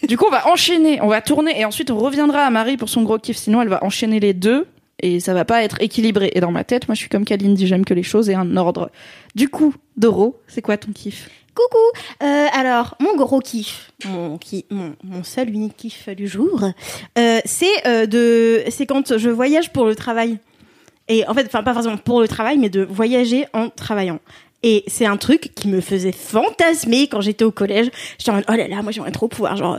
Du 0.06 0.16
coup, 0.16 0.26
on 0.26 0.30
va 0.30 0.48
enchaîner, 0.48 1.00
on 1.02 1.08
va 1.08 1.20
tourner 1.20 1.58
et 1.60 1.64
ensuite 1.64 1.90
on 1.90 1.98
reviendra 1.98 2.40
à 2.40 2.50
Marie 2.50 2.76
pour 2.76 2.88
son 2.88 3.02
gros 3.02 3.18
kiff. 3.18 3.36
Sinon, 3.36 3.62
elle 3.62 3.68
va 3.68 3.84
enchaîner 3.84 4.18
les 4.20 4.34
deux 4.34 4.66
et 5.02 5.20
ça 5.20 5.34
va 5.34 5.44
pas 5.44 5.62
être 5.62 5.80
équilibré. 5.80 6.30
Et 6.34 6.40
dans 6.40 6.50
ma 6.50 6.64
tête, 6.64 6.88
moi, 6.88 6.94
je 6.94 7.00
suis 7.00 7.08
comme 7.08 7.24
Kalindi, 7.24 7.66
j'aime 7.66 7.84
que 7.84 7.94
les 7.94 8.02
choses 8.02 8.28
aient 8.28 8.34
un 8.34 8.56
ordre. 8.56 8.90
Du 9.34 9.48
coup, 9.48 9.74
Doro, 9.96 10.40
c'est 10.48 10.62
quoi 10.62 10.76
ton 10.76 10.92
kiff? 10.92 11.28
Coucou 11.54 11.78
Euh, 12.22 12.46
Alors, 12.52 12.96
mon 13.00 13.16
gros 13.16 13.40
kiff, 13.40 13.92
mon, 14.06 14.38
mon, 14.70 15.24
seul 15.24 15.50
unique 15.50 15.76
kiff 15.76 16.08
du 16.10 16.28
jour, 16.28 16.64
euh, 17.18 17.40
c'est 17.44 17.86
euh, 17.86 18.06
de, 18.06 18.62
c'est 18.70 18.86
quand 18.86 19.16
je 19.18 19.30
voyage 19.30 19.72
pour 19.72 19.86
le 19.86 19.94
travail. 19.94 20.38
Et 21.08 21.26
en 21.26 21.34
fait, 21.34 21.46
enfin 21.46 21.62
pas 21.62 21.74
forcément 21.74 21.96
pour 21.96 22.20
le 22.20 22.28
travail, 22.28 22.58
mais 22.58 22.68
de 22.68 22.82
voyager 22.82 23.46
en 23.52 23.68
travaillant. 23.68 24.20
Et 24.62 24.84
c'est 24.86 25.06
un 25.06 25.16
truc 25.16 25.52
qui 25.54 25.68
me 25.68 25.80
faisait 25.80 26.12
fantasmer 26.12 27.08
quand 27.08 27.20
j'étais 27.20 27.44
au 27.44 27.50
collège. 27.50 27.90
J'étais 28.18 28.30
en 28.30 28.34
mode, 28.34 28.44
oh 28.48 28.52
là 28.52 28.68
là, 28.68 28.82
moi 28.82 28.92
j'aimerais 28.92 29.10
trop 29.10 29.26
pouvoir, 29.26 29.56
genre, 29.56 29.78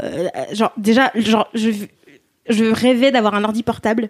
genre 0.51 0.73
déjà, 0.77 1.11
genre, 1.15 1.47
je, 1.53 1.69
je 2.49 2.65
rêvais 2.65 3.11
d'avoir 3.11 3.35
un 3.35 3.43
ordi 3.43 3.63
portable 3.63 4.09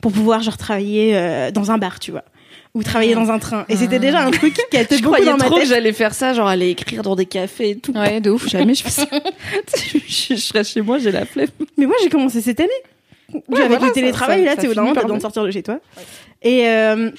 pour 0.00 0.10
pouvoir 0.10 0.40
travailler 0.56 1.50
dans 1.52 1.70
un 1.70 1.78
bar, 1.78 2.00
tu 2.00 2.10
vois, 2.10 2.24
ou 2.74 2.82
travailler 2.82 3.14
dans 3.14 3.30
un 3.30 3.38
train. 3.38 3.64
Et 3.68 3.76
c'était 3.76 3.98
déjà 3.98 4.20
un 4.24 4.30
truc 4.30 4.54
qui 4.70 4.76
était 4.76 4.96
Je 4.96 5.02
beaucoup 5.02 5.14
croyais 5.16 5.30
dans 5.30 5.36
ma 5.36 5.44
trop 5.44 5.56
que 5.56 5.60
tête. 5.60 5.68
j'allais 5.68 5.92
faire 5.92 6.14
ça, 6.14 6.32
genre 6.32 6.48
aller 6.48 6.70
écrire 6.70 7.02
dans 7.02 7.14
des 7.16 7.26
cafés 7.26 7.70
et 7.70 7.76
tout. 7.76 7.92
Ouais, 7.92 8.20
de 8.20 8.30
ouf. 8.30 8.48
Jamais 8.48 8.74
je 8.74 8.82
fais 8.84 8.90
ça. 8.90 9.06
je, 9.76 9.98
je 10.08 10.34
serais 10.36 10.64
chez 10.64 10.80
moi, 10.80 10.98
j'ai 10.98 11.12
la 11.12 11.26
flemme. 11.26 11.48
Mais 11.76 11.84
moi, 11.86 11.96
j'ai 12.02 12.08
commencé 12.08 12.40
cette 12.40 12.60
année. 12.60 12.70
Ouais, 13.48 13.58
avec 13.60 13.68
voilà, 13.78 13.86
le 13.86 13.92
télétravail, 13.92 14.40
ça- 14.40 14.44
là, 14.50 14.56
tu 14.56 14.62
sais, 14.62 14.68
au 14.68 14.74
moment, 14.74 14.92
t'as 14.94 15.02
besoin 15.02 15.16
de 15.18 15.22
sortir 15.22 15.44
de 15.44 15.50
chez 15.50 15.62
toi. 15.62 15.78
Et 16.42 16.66
euh, 16.68 17.10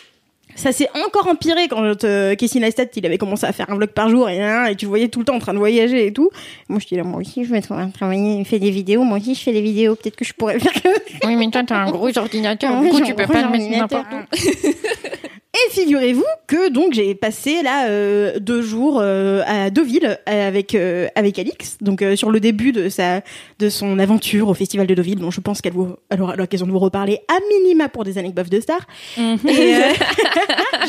ça 0.55 0.71
s'est 0.71 0.89
encore 1.05 1.27
empiré 1.27 1.67
quand 1.67 2.03
euh, 2.03 2.35
Casey 2.35 2.59
Neistat, 2.59 2.85
il 2.95 3.05
avait 3.05 3.17
commencé 3.17 3.45
à 3.47 3.51
faire 3.51 3.69
un 3.71 3.75
vlog 3.75 3.89
par 3.89 4.09
jour 4.09 4.29
et, 4.29 4.39
hein, 4.41 4.65
et 4.65 4.75
tu 4.75 4.85
voyais 4.85 5.07
tout 5.07 5.19
le 5.19 5.25
temps 5.25 5.35
en 5.35 5.39
train 5.39 5.53
de 5.53 5.57
voyager 5.59 6.05
et 6.05 6.13
tout. 6.13 6.29
Moi, 6.69 6.79
je 6.79 6.87
dis 6.87 6.95
là, 6.95 7.03
moi 7.03 7.19
aussi, 7.21 7.43
je 7.45 7.49
vais 7.51 7.59
tra- 7.61 7.91
travailler, 7.91 8.43
faire 8.43 8.59
des 8.59 8.69
vidéos. 8.69 9.03
Moi 9.03 9.17
aussi, 9.17 9.33
je 9.33 9.41
fais 9.41 9.53
des 9.53 9.61
vidéos. 9.61 9.95
Peut-être 9.95 10.15
que 10.15 10.25
je 10.25 10.33
pourrais 10.33 10.59
faire 10.59 10.73
que 10.73 10.89
Oui, 11.27 11.35
mais 11.35 11.49
toi, 11.49 11.63
t'as 11.65 11.77
un 11.77 11.89
gros 11.91 12.15
ordinateur. 12.17 12.79
Du 12.81 12.89
coup, 12.89 13.01
tu 13.01 13.13
peux 13.15 13.25
pas 13.27 13.41
le 13.43 13.49
mettre 13.49 13.69
n'importe 13.69 14.05
où. 14.11 14.37
Et 15.55 15.69
figurez-vous 15.69 16.25
que 16.47 16.69
donc 16.69 16.93
j'ai 16.93 17.13
passé 17.13 17.61
là 17.61 17.87
euh, 17.87 18.39
deux 18.39 18.63
jours 18.63 18.99
euh, 18.99 19.43
à 19.45 19.69
Deauville 19.69 20.17
euh, 20.27 20.47
avec 20.47 20.73
euh, 20.73 21.07
avec 21.13 21.37
Alix, 21.37 21.77
donc 21.79 22.01
euh, 22.01 22.15
sur 22.15 22.31
le 22.31 22.39
début 22.39 22.71
de 22.71 22.89
sa 22.89 23.21
de 23.59 23.69
son 23.69 23.99
aventure 23.99 24.49
au 24.49 24.55
festival 24.55 24.87
de 24.87 24.95
Deauville. 24.95 25.19
Bon, 25.19 25.29
je 25.29 25.41
pense 25.41 25.61
qu'elle 25.61 25.73
aura 26.19 26.35
l'occasion 26.35 26.65
de 26.65 26.71
vous 26.71 26.79
reparler 26.79 27.19
à 27.27 27.35
minima 27.49 27.87
pour 27.87 28.03
des 28.03 28.17
anecdotes 28.17 28.49
de 28.49 28.59
stars. 28.61 28.87
Euh, 29.19 29.37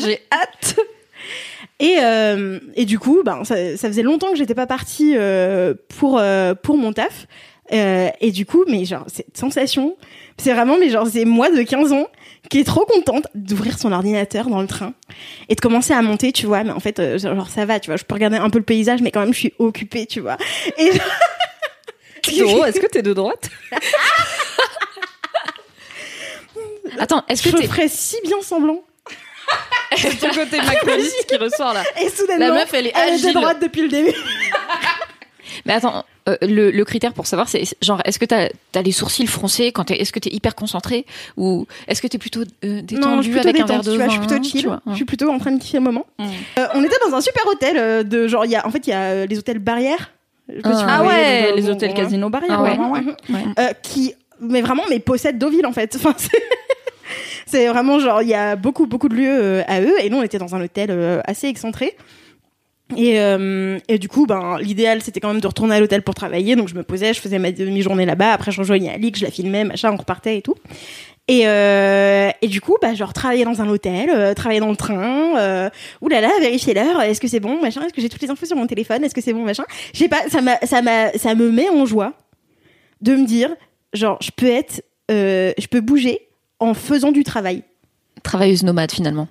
J'ai 0.03 0.19
hâte. 0.31 0.77
et, 1.79 1.97
euh, 2.01 2.59
et 2.75 2.85
du 2.85 2.97
coup, 2.97 3.21
ben, 3.23 3.43
ça, 3.43 3.77
ça 3.77 3.87
faisait 3.87 4.01
longtemps 4.01 4.31
que 4.31 4.37
j'étais 4.37 4.55
pas 4.55 4.65
partie 4.67 5.13
euh, 5.15 5.75
pour, 5.99 6.17
euh, 6.19 6.55
pour 6.55 6.77
mon 6.77 6.91
taf. 6.91 7.27
Euh, 7.73 8.09
et 8.21 8.31
du 8.31 8.45
coup, 8.45 8.63
mais 8.67 8.85
genre, 8.85 9.05
cette 9.07 9.35
sensation, 9.37 9.97
c'est 10.37 10.53
vraiment, 10.53 10.77
mais 10.77 10.89
genre, 10.89 11.07
c'est 11.11 11.25
moi 11.25 11.49
de 11.49 11.61
15 11.63 11.91
ans 11.93 12.07
qui 12.49 12.59
est 12.59 12.63
trop 12.63 12.85
contente 12.85 13.25
d'ouvrir 13.33 13.79
son 13.79 13.91
ordinateur 13.91 14.47
dans 14.47 14.61
le 14.61 14.67
train 14.67 14.93
et 15.49 15.55
de 15.55 15.61
commencer 15.61 15.93
à 15.93 16.01
monter, 16.03 16.31
tu 16.31 16.45
vois. 16.45 16.63
Mais 16.63 16.71
en 16.71 16.79
fait, 16.79 16.99
euh, 16.99 17.17
genre, 17.17 17.49
ça 17.49 17.65
va, 17.65 17.79
tu 17.79 17.89
vois. 17.89 17.97
Je 17.97 18.03
peux 18.03 18.13
regarder 18.13 18.37
un 18.37 18.49
peu 18.51 18.59
le 18.59 18.65
paysage, 18.65 19.01
mais 19.01 19.09
quand 19.11 19.21
même, 19.21 19.33
je 19.33 19.39
suis 19.39 19.53
occupée, 19.57 20.05
tu 20.05 20.19
vois. 20.19 20.37
Et 20.77 20.91
Doro, 22.37 22.65
est-ce 22.65 22.79
que 22.79 22.87
t'es 22.87 23.01
de 23.01 23.13
droite? 23.13 23.49
Attends, 26.99 27.23
est-ce 27.27 27.43
que 27.43 27.49
je 27.49 27.57
t'es 27.57 27.67
ferais 27.67 27.87
si 27.87 28.17
bien 28.23 28.41
semblant. 28.41 28.83
C'est 29.97 30.17
ton 30.19 30.29
côté 30.29 30.57
macroniste 30.57 31.25
qui 31.27 31.35
ressort 31.35 31.73
là. 31.73 31.83
Et 32.01 32.09
soudainement, 32.09 32.47
La 32.47 32.53
meuf, 32.53 32.73
elle 32.73 32.87
est 32.87 32.93
elle 32.95 33.13
agile. 33.15 33.27
de 33.27 33.33
droite 33.33 33.61
depuis 33.61 33.81
le 33.83 33.89
début. 33.89 34.13
Mais 35.65 35.73
attends, 35.73 36.03
euh, 36.27 36.35
le, 36.41 36.71
le 36.71 36.85
critère 36.85 37.13
pour 37.13 37.27
savoir, 37.27 37.47
c'est 37.47 37.63
genre, 37.81 38.01
est-ce 38.05 38.19
que 38.19 38.25
t'as 38.25 38.49
as 38.73 38.81
les 38.81 38.91
sourcils 38.91 39.27
froncés 39.27 39.71
quand 39.71 39.91
est-ce 39.91 40.11
que 40.11 40.19
t'es 40.19 40.33
hyper 40.33 40.55
concentré 40.55 41.05
ou 41.37 41.67
est-ce 41.87 42.01
que 42.01 42.07
t'es 42.07 42.17
plutôt 42.17 42.41
euh, 42.63 42.81
détendu 42.81 42.99
non, 42.99 43.21
plutôt 43.21 43.39
avec 43.47 43.61
un 43.61 43.65
détente, 43.65 43.69
verre 43.69 43.93
de 43.93 43.97
vin 43.97 44.05
je 44.05 44.09
suis 44.11 44.19
plutôt 44.19 44.43
chill. 44.43 44.65
vois, 44.65 44.81
Je 44.89 44.95
suis 44.95 45.05
plutôt 45.05 45.29
en 45.29 45.37
train 45.37 45.51
de 45.51 45.59
kiffer 45.61 45.77
le 45.77 45.83
moment. 45.83 46.05
Mm. 46.17 46.25
Euh, 46.59 46.67
on 46.73 46.83
était 46.83 46.97
dans 47.07 47.15
un 47.15 47.21
super 47.21 47.45
hôtel 47.47 48.07
de 48.07 48.27
genre, 48.27 48.45
il 48.45 48.51
y 48.51 48.55
a, 48.55 48.65
en 48.65 48.71
fait, 48.71 48.87
il 48.87 48.89
y 48.89 48.93
a 48.93 49.25
les 49.25 49.37
hôtels 49.37 49.59
barrières. 49.59 50.11
Je 50.49 50.61
Ah 50.63 50.85
Ah 50.87 51.03
ouais, 51.03 51.53
les 51.55 51.69
hôtels 51.69 51.89
bon, 51.93 51.95
casino 51.95 52.29
barrières. 52.29 52.59
Ah 52.59 52.63
ouais. 52.63 52.77
ouais, 52.77 53.03
ouais. 53.05 53.15
Mhm. 53.29 53.53
euh, 53.59 53.69
qui 53.81 54.13
mais 54.41 54.61
vraiment 54.61 54.83
mais 54.89 54.99
possèdent 54.99 55.37
Deauville 55.37 55.65
en 55.65 55.71
fait 55.71 55.95
enfin 55.95 56.13
c'est 57.45 57.67
vraiment 57.67 57.99
genre 57.99 58.21
il 58.21 58.27
y 58.27 58.33
a 58.33 58.55
beaucoup 58.57 58.85
beaucoup 58.85 59.07
de 59.07 59.15
lieux 59.15 59.63
à 59.65 59.79
eux 59.81 59.93
et 60.03 60.09
nous 60.09 60.17
on 60.17 60.23
était 60.23 60.37
dans 60.37 60.55
un 60.55 60.61
hôtel 60.61 60.91
assez 61.25 61.47
excentré 61.47 61.95
et, 62.95 63.19
euh, 63.19 63.79
et 63.87 63.97
du 63.97 64.07
coup 64.07 64.27
ben 64.27 64.57
l'idéal 64.59 65.01
c'était 65.01 65.19
quand 65.19 65.31
même 65.31 65.41
de 65.41 65.47
retourner 65.47 65.75
à 65.75 65.79
l'hôtel 65.79 66.01
pour 66.03 66.13
travailler. 66.13 66.55
Donc 66.55 66.67
je 66.67 66.75
me 66.75 66.83
posais 66.83 67.13
je 67.13 67.19
faisais 67.19 67.39
ma 67.39 67.51
demi-journée 67.51 68.05
là-bas. 68.05 68.33
Après 68.33 68.51
je 68.51 68.59
rejoignais 68.59 68.93
Alix 68.93 69.19
je 69.19 69.25
la 69.25 69.31
filmais 69.31 69.63
machin 69.63 69.91
on 69.91 69.97
repartait 69.97 70.37
et 70.37 70.41
tout. 70.41 70.55
Et, 71.27 71.47
euh, 71.47 72.29
et 72.41 72.47
du 72.47 72.61
coup, 72.61 72.77
bah, 72.79 72.93
genre, 72.93 73.11
travailler 73.11 73.45
dans 73.45 73.59
un 73.59 73.67
hôtel, 73.67 74.11
euh, 74.11 74.35
travailler 74.35 74.59
dans 74.59 74.69
le 74.69 74.75
train, 74.75 75.37
euh, 75.39 75.69
oulala, 76.01 76.29
vérifier 76.39 76.75
l'heure, 76.75 77.01
est-ce 77.01 77.19
que 77.19 77.27
c'est 77.27 77.39
bon, 77.39 77.59
machin, 77.59 77.81
est-ce 77.81 77.93
que 77.93 78.01
j'ai 78.01 78.09
toutes 78.09 78.21
les 78.21 78.29
infos 78.29 78.45
sur 78.45 78.55
mon 78.55 78.67
téléphone, 78.67 79.03
est-ce 79.03 79.15
que 79.15 79.21
c'est 79.21 79.33
bon, 79.33 79.43
machin. 79.43 79.63
J'ai 79.93 80.07
pas, 80.07 80.29
ça 80.29 80.41
m'a, 80.41 80.57
ça 80.59 80.83
m'a, 80.83 81.11
ça 81.13 81.33
me 81.33 81.49
met 81.49 81.67
en 81.69 81.85
joie 81.85 82.13
de 83.01 83.15
me 83.15 83.25
dire, 83.25 83.49
genre, 83.93 84.19
je 84.21 84.29
peux 84.35 84.45
être, 84.45 84.83
euh, 85.09 85.51
je 85.57 85.65
peux 85.65 85.81
bouger 85.81 86.19
en 86.59 86.75
faisant 86.75 87.11
du 87.11 87.23
travail. 87.23 87.63
Travailleuse 88.21 88.61
nomade 88.61 88.91
finalement. 88.91 89.27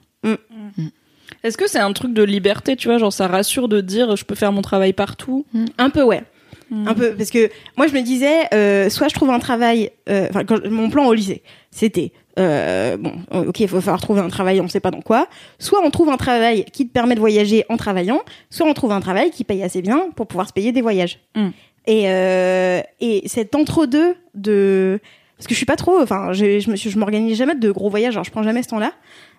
Est-ce 1.45 1.59
que 1.59 1.69
c'est 1.69 1.79
un 1.79 1.93
truc 1.93 2.15
de 2.15 2.23
liberté, 2.23 2.75
tu 2.75 2.89
vois, 2.89 2.99
genre 2.99 3.13
ça 3.13 3.29
rassure 3.29 3.69
de 3.69 3.81
dire 3.81 4.17
je 4.17 4.25
peux 4.25 4.35
faire 4.35 4.51
mon 4.51 4.63
travail 4.63 4.95
partout? 4.95 5.45
Un 5.79 5.91
peu, 5.91 6.03
ouais. 6.03 6.23
Mm. 6.71 6.89
Un 6.89 6.95
peu, 6.95 7.15
parce 7.15 7.31
que 7.31 7.51
moi, 7.77 7.87
je 7.87 7.93
me 7.93 8.01
disais, 8.01 8.47
euh, 8.55 8.89
soit 8.89 9.09
je 9.09 9.15
trouve 9.15 9.31
un 9.31 9.39
travail, 9.39 9.91
euh, 10.09 10.27
enfin, 10.31 10.45
mon 10.71 10.89
plan 10.89 11.07
au 11.07 11.13
lycée, 11.13 11.43
c'était, 11.71 12.13
euh, 12.39 12.97
bon, 12.97 13.13
ok, 13.31 13.61
il 13.61 13.69
faut 13.69 13.81
falloir 13.83 14.01
trouver 14.01 14.23
un 14.23 14.29
travail, 14.29 14.61
on 14.63 14.69
sait 14.69 14.81
pas 14.81 14.91
dans 14.91 15.03
quoi. 15.03 15.29
Soit 15.59 15.81
on 15.85 15.91
trouve 15.91 16.09
un 16.09 16.17
travail 16.17 16.65
qui 16.65 16.89
te 16.89 16.93
permet 16.93 17.15
de 17.15 17.21
voyager 17.21 17.67
en 17.69 17.77
travaillant, 17.77 18.23
soit 18.49 18.67
on 18.67 18.73
trouve 18.73 18.93
un 18.93 19.01
travail 19.01 19.31
qui 19.31 19.45
paye 19.45 19.63
assez 19.63 19.83
bien 19.83 20.09
pour 20.17 20.27
pouvoir 20.27 20.49
se 20.49 20.53
payer 20.55 20.73
des 20.73 20.81
voyages. 20.81 21.21
Mm. 21.37 21.49
Et, 21.87 22.05
euh, 22.07 22.81
et 23.01 23.29
cet 23.29 23.55
entre-deux 23.55 24.17
de, 24.35 24.99
parce 25.37 25.47
que 25.47 25.53
je 25.53 25.59
suis 25.59 25.67
pas 25.67 25.77
trop, 25.77 26.01
enfin, 26.01 26.33
je, 26.33 26.59
je 26.61 26.71
me 26.71 26.77
suis, 26.77 26.91
je 26.91 26.99
m'organise 26.99 27.37
jamais 27.37 27.55
de 27.55 27.71
gros 27.71 27.91
voyages, 27.91 28.15
genre 28.15 28.25
je 28.25 28.31
prends 28.31 28.43
jamais 28.43 28.63
ce 28.63 28.69
temps-là. 28.69 28.93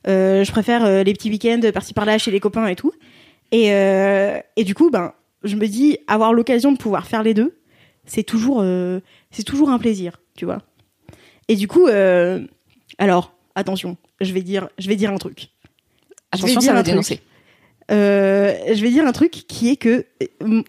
Euh, 0.08 0.44
je 0.44 0.52
préfère 0.52 0.86
euh, 0.86 1.04
les 1.04 1.14
petits 1.14 1.30
week-ends 1.30 1.62
par-ci 1.74 1.94
par-là 1.94 2.18
chez 2.18 2.32
les 2.32 2.40
copains 2.40 2.68
et 2.68 2.76
tout. 2.76 2.92
Et, 3.52 3.74
euh, 3.74 4.40
et 4.56 4.64
du 4.64 4.76
coup, 4.76 4.90
ben, 4.90 5.14
je 5.44 5.56
me 5.56 5.68
dis, 5.68 5.98
avoir 6.08 6.34
l'occasion 6.34 6.72
de 6.72 6.78
pouvoir 6.78 7.08
faire 7.08 7.24
les 7.24 7.34
deux, 7.34 7.58
c'est 8.06 8.24
toujours, 8.24 8.64
c'est 9.32 9.44
toujours 9.44 9.70
un 9.70 9.80
plaisir, 9.80 10.22
tu 10.36 10.46
vois. 10.46 10.62
Et 11.48 11.56
du 11.56 11.68
coup, 11.68 11.88
alors, 12.98 13.36
attention, 13.56 13.98
je 14.22 14.32
vais 14.34 14.42
dire, 14.42 14.70
je 14.78 14.88
vais 14.88 14.96
dire 14.96 15.12
un 15.12 15.18
truc. 15.18 15.50
Attention, 16.32 16.62
ça 16.62 16.74
va 16.74 16.84
dénoncer. 16.84 17.22
Euh, 17.92 18.56
je 18.74 18.82
vais 18.82 18.90
dire 18.90 19.06
un 19.06 19.12
truc 19.12 19.32
qui 19.32 19.70
est 19.70 19.76
que 19.76 20.06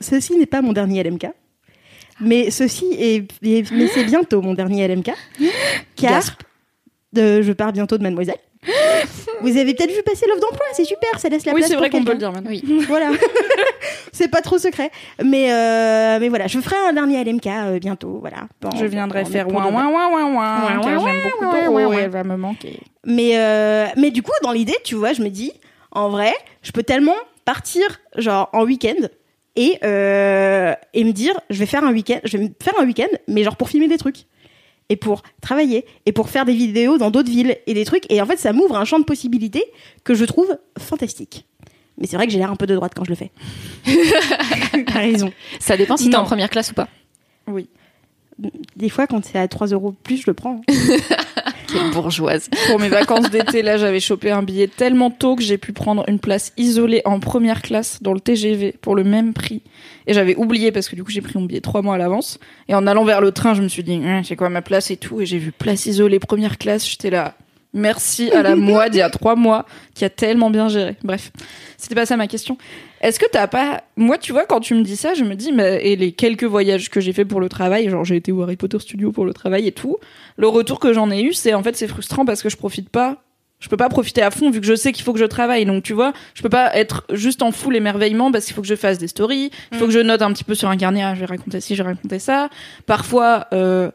ceci 0.00 0.36
n'est 0.36 0.46
pas 0.46 0.60
mon 0.60 0.72
dernier 0.72 1.02
LMK, 1.02 1.28
mais 2.20 2.50
ceci 2.50 2.86
est, 2.98 3.30
mais 3.42 3.64
c'est 3.88 4.04
bientôt 4.04 4.42
mon 4.42 4.54
dernier 4.54 4.86
LMK, 4.86 5.12
car 5.96 6.22
euh, 7.16 7.42
je 7.42 7.52
pars 7.52 7.72
bientôt 7.72 7.96
de 7.96 8.02
Mademoiselle. 8.02 8.38
Vous 9.42 9.56
avez 9.56 9.74
peut-être 9.74 9.92
vu 9.94 10.02
passer 10.02 10.26
l'offre 10.26 10.40
d'emploi, 10.40 10.66
c'est 10.72 10.84
super, 10.84 11.18
ça 11.18 11.28
laisse 11.28 11.44
la 11.44 11.52
Oui, 11.52 11.60
place 11.60 11.70
c'est 11.70 11.76
vrai 11.76 11.90
qu'on 11.90 12.04
peut 12.04 12.12
le 12.12 12.18
dire 12.18 12.32
maintenant. 12.32 12.50
Oui. 12.50 12.62
Voilà, 12.88 13.10
c'est 14.12 14.28
pas 14.28 14.40
trop 14.40 14.58
secret, 14.58 14.90
mais 15.22 15.52
euh, 15.52 16.18
mais 16.20 16.28
voilà, 16.28 16.46
je 16.46 16.58
ferai 16.60 16.76
un 16.88 16.92
dernier 16.92 17.22
LMK 17.24 17.46
euh, 17.46 17.78
bientôt, 17.78 18.18
voilà. 18.20 18.48
Bon, 18.60 18.70
Je 18.78 18.86
viendrai 18.86 19.24
bon, 19.24 19.30
faire 19.30 19.48
ouin 19.48 19.66
ouin 19.72 19.88
ouin 19.88 20.08
ouin 20.10 20.24
ouin 20.34 20.62
Ouin, 20.62 20.80
car 20.80 21.02
ouin, 21.02 21.12
j'aime 21.12 21.22
beaucoup 21.22 21.44
ouin, 21.44 21.64
Doro 21.64 21.74
ouin, 21.74 21.80
et 21.82 21.86
ouin. 21.86 21.98
elle 21.98 22.10
va 22.10 22.24
me 22.24 22.36
manquer. 22.36 22.80
Mais, 23.04 23.38
euh, 23.38 23.86
mais 23.96 24.10
du 24.10 24.22
coup, 24.22 24.32
dans 24.42 24.52
l'idée, 24.52 24.76
tu 24.84 24.94
vois, 24.94 25.12
je 25.12 25.22
me 25.22 25.28
dis, 25.28 25.52
en 25.92 26.08
vrai, 26.08 26.32
je 26.62 26.72
peux 26.72 26.82
tellement 26.82 27.14
partir, 27.44 27.84
genre, 28.16 28.48
en 28.52 28.64
week-end 28.64 29.06
et, 29.54 29.78
euh, 29.84 30.74
et 30.92 31.04
me 31.04 31.12
dire, 31.12 31.34
je 31.50 31.58
vais 31.58 31.66
faire 31.66 31.84
un 31.84 31.92
week-end, 31.92 32.18
je 32.24 32.36
vais 32.36 32.44
me 32.44 32.50
faire 32.62 32.74
un 32.78 32.84
week-end, 32.84 33.06
mais 33.28 33.42
genre 33.42 33.56
pour 33.56 33.68
filmer 33.68 33.88
des 33.88 33.96
trucs. 33.98 34.26
Et 34.88 34.96
pour 34.96 35.22
travailler, 35.40 35.84
et 36.06 36.12
pour 36.12 36.28
faire 36.28 36.44
des 36.44 36.54
vidéos 36.54 36.96
dans 36.96 37.10
d'autres 37.10 37.30
villes 37.30 37.56
et 37.66 37.74
des 37.74 37.84
trucs. 37.84 38.10
Et 38.10 38.22
en 38.22 38.26
fait, 38.26 38.36
ça 38.36 38.52
m'ouvre 38.52 38.76
un 38.76 38.84
champ 38.84 38.98
de 39.00 39.04
possibilités 39.04 39.64
que 40.04 40.14
je 40.14 40.24
trouve 40.24 40.56
fantastique. 40.78 41.46
Mais 41.98 42.06
c'est 42.06 42.16
vrai 42.16 42.26
que 42.26 42.32
j'ai 42.32 42.38
l'air 42.38 42.50
un 42.50 42.56
peu 42.56 42.66
de 42.66 42.74
droite 42.74 42.92
quand 42.94 43.04
je 43.04 43.10
le 43.10 43.16
fais. 43.16 43.30
T'as 44.86 45.00
raison. 45.00 45.32
Ça 45.58 45.76
dépend 45.76 45.96
si 45.96 46.10
t'es 46.10 46.16
en 46.16 46.24
première 46.24 46.50
classe 46.50 46.70
ou 46.70 46.74
pas. 46.74 46.88
Oui. 47.48 47.68
Des 48.76 48.88
fois, 48.88 49.06
quand 49.06 49.24
c'est 49.24 49.38
à 49.38 49.48
3 49.48 49.68
euros 49.68 49.94
plus, 50.02 50.18
je 50.18 50.24
le 50.26 50.34
prends. 50.34 50.60
Quelle 51.68 51.90
bourgeoise. 51.90 52.48
Pour 52.68 52.78
mes 52.78 52.88
vacances 52.88 53.30
d'été, 53.30 53.62
là, 53.62 53.76
j'avais 53.76 53.98
chopé 53.98 54.30
un 54.30 54.42
billet 54.42 54.68
tellement 54.68 55.10
tôt 55.10 55.36
que 55.36 55.42
j'ai 55.42 55.58
pu 55.58 55.72
prendre 55.72 56.04
une 56.06 56.18
place 56.18 56.52
isolée 56.56 57.02
en 57.04 57.18
première 57.18 57.62
classe 57.62 58.02
dans 58.02 58.12
le 58.12 58.20
TGV 58.20 58.76
pour 58.80 58.94
le 58.94 59.04
même 59.04 59.32
prix. 59.32 59.62
Et 60.06 60.12
j'avais 60.12 60.36
oublié 60.36 60.70
parce 60.70 60.88
que 60.88 60.96
du 60.96 61.02
coup, 61.02 61.10
j'ai 61.10 61.22
pris 61.22 61.38
mon 61.38 61.44
billet 61.44 61.60
trois 61.60 61.82
mois 61.82 61.96
à 61.96 61.98
l'avance. 61.98 62.38
Et 62.68 62.74
en 62.74 62.86
allant 62.86 63.04
vers 63.04 63.20
le 63.20 63.32
train, 63.32 63.54
je 63.54 63.62
me 63.62 63.68
suis 63.68 63.82
dit, 63.82 63.94
Hum, 63.96 64.22
c'est 64.22 64.36
quoi 64.36 64.48
ma 64.48 64.62
place 64.62 64.90
et 64.90 64.96
tout. 64.96 65.20
Et 65.20 65.26
j'ai 65.26 65.38
vu 65.38 65.50
place 65.50 65.86
isolée, 65.86 66.18
première 66.18 66.58
classe. 66.58 66.88
J'étais 66.88 67.10
là. 67.10 67.34
Merci 67.72 68.30
à 68.30 68.42
la 68.42 68.56
moi 68.56 68.88
d'il 68.88 68.98
y 68.98 69.02
a 69.02 69.10
trois 69.10 69.36
mois 69.36 69.66
qui 69.94 70.04
a 70.04 70.10
tellement 70.10 70.50
bien 70.50 70.68
géré. 70.68 70.96
Bref, 71.02 71.32
c'était 71.76 71.94
pas 71.94 72.06
ça 72.06 72.16
ma 72.16 72.26
question. 72.26 72.56
Est-ce 73.06 73.20
que 73.20 73.26
t'as 73.30 73.46
pas, 73.46 73.84
moi, 73.96 74.18
tu 74.18 74.32
vois, 74.32 74.46
quand 74.46 74.58
tu 74.58 74.74
me 74.74 74.82
dis 74.82 74.96
ça, 74.96 75.14
je 75.14 75.22
me 75.22 75.36
dis, 75.36 75.52
mais, 75.52 75.80
et 75.86 75.94
les 75.94 76.10
quelques 76.10 76.42
voyages 76.42 76.90
que 76.90 77.00
j'ai 77.00 77.12
fait 77.12 77.24
pour 77.24 77.38
le 77.38 77.48
travail, 77.48 77.88
genre 77.88 78.04
j'ai 78.04 78.16
été 78.16 78.32
au 78.32 78.42
Harry 78.42 78.56
Potter 78.56 78.80
Studio 78.80 79.12
pour 79.12 79.24
le 79.24 79.32
travail 79.32 79.68
et 79.68 79.70
tout, 79.70 79.98
le 80.36 80.48
retour 80.48 80.80
que 80.80 80.92
j'en 80.92 81.08
ai 81.12 81.22
eu, 81.22 81.32
c'est 81.32 81.54
en 81.54 81.62
fait 81.62 81.76
c'est 81.76 81.86
frustrant 81.86 82.24
parce 82.24 82.42
que 82.42 82.48
je 82.48 82.56
profite 82.56 82.90
pas. 82.90 83.22
Je 83.60 83.68
peux 83.68 83.76
pas 83.76 83.88
profiter 83.88 84.22
à 84.22 84.32
fond 84.32 84.50
vu 84.50 84.60
que 84.60 84.66
je 84.66 84.74
sais 84.74 84.90
qu'il 84.90 85.04
faut 85.04 85.12
que 85.12 85.20
je 85.20 85.24
travaille. 85.24 85.64
Donc 85.66 85.84
tu 85.84 85.92
vois, 85.92 86.14
je 86.34 86.42
peux 86.42 86.48
pas 86.48 86.76
être 86.76 87.04
juste 87.12 87.42
en 87.42 87.52
full 87.52 87.76
émerveillement 87.76 88.32
parce 88.32 88.44
qu'il 88.44 88.56
faut 88.56 88.60
que 88.60 88.66
je 88.66 88.74
fasse 88.74 88.98
des 88.98 89.06
stories, 89.06 89.52
il 89.70 89.78
faut 89.78 89.86
que 89.86 89.92
je 89.92 90.00
note 90.00 90.22
un 90.22 90.32
petit 90.32 90.42
peu 90.42 90.56
sur 90.56 90.68
un 90.68 90.76
carnet, 90.76 91.04
ah, 91.04 91.14
je 91.14 91.20
vais 91.20 91.26
raconter 91.26 91.60
ci, 91.60 91.76
je 91.76 91.84
vais 91.84 91.90
raconter 91.90 92.18
ça. 92.18 92.50
Parfois, 92.86 93.46
euh, 93.52 93.92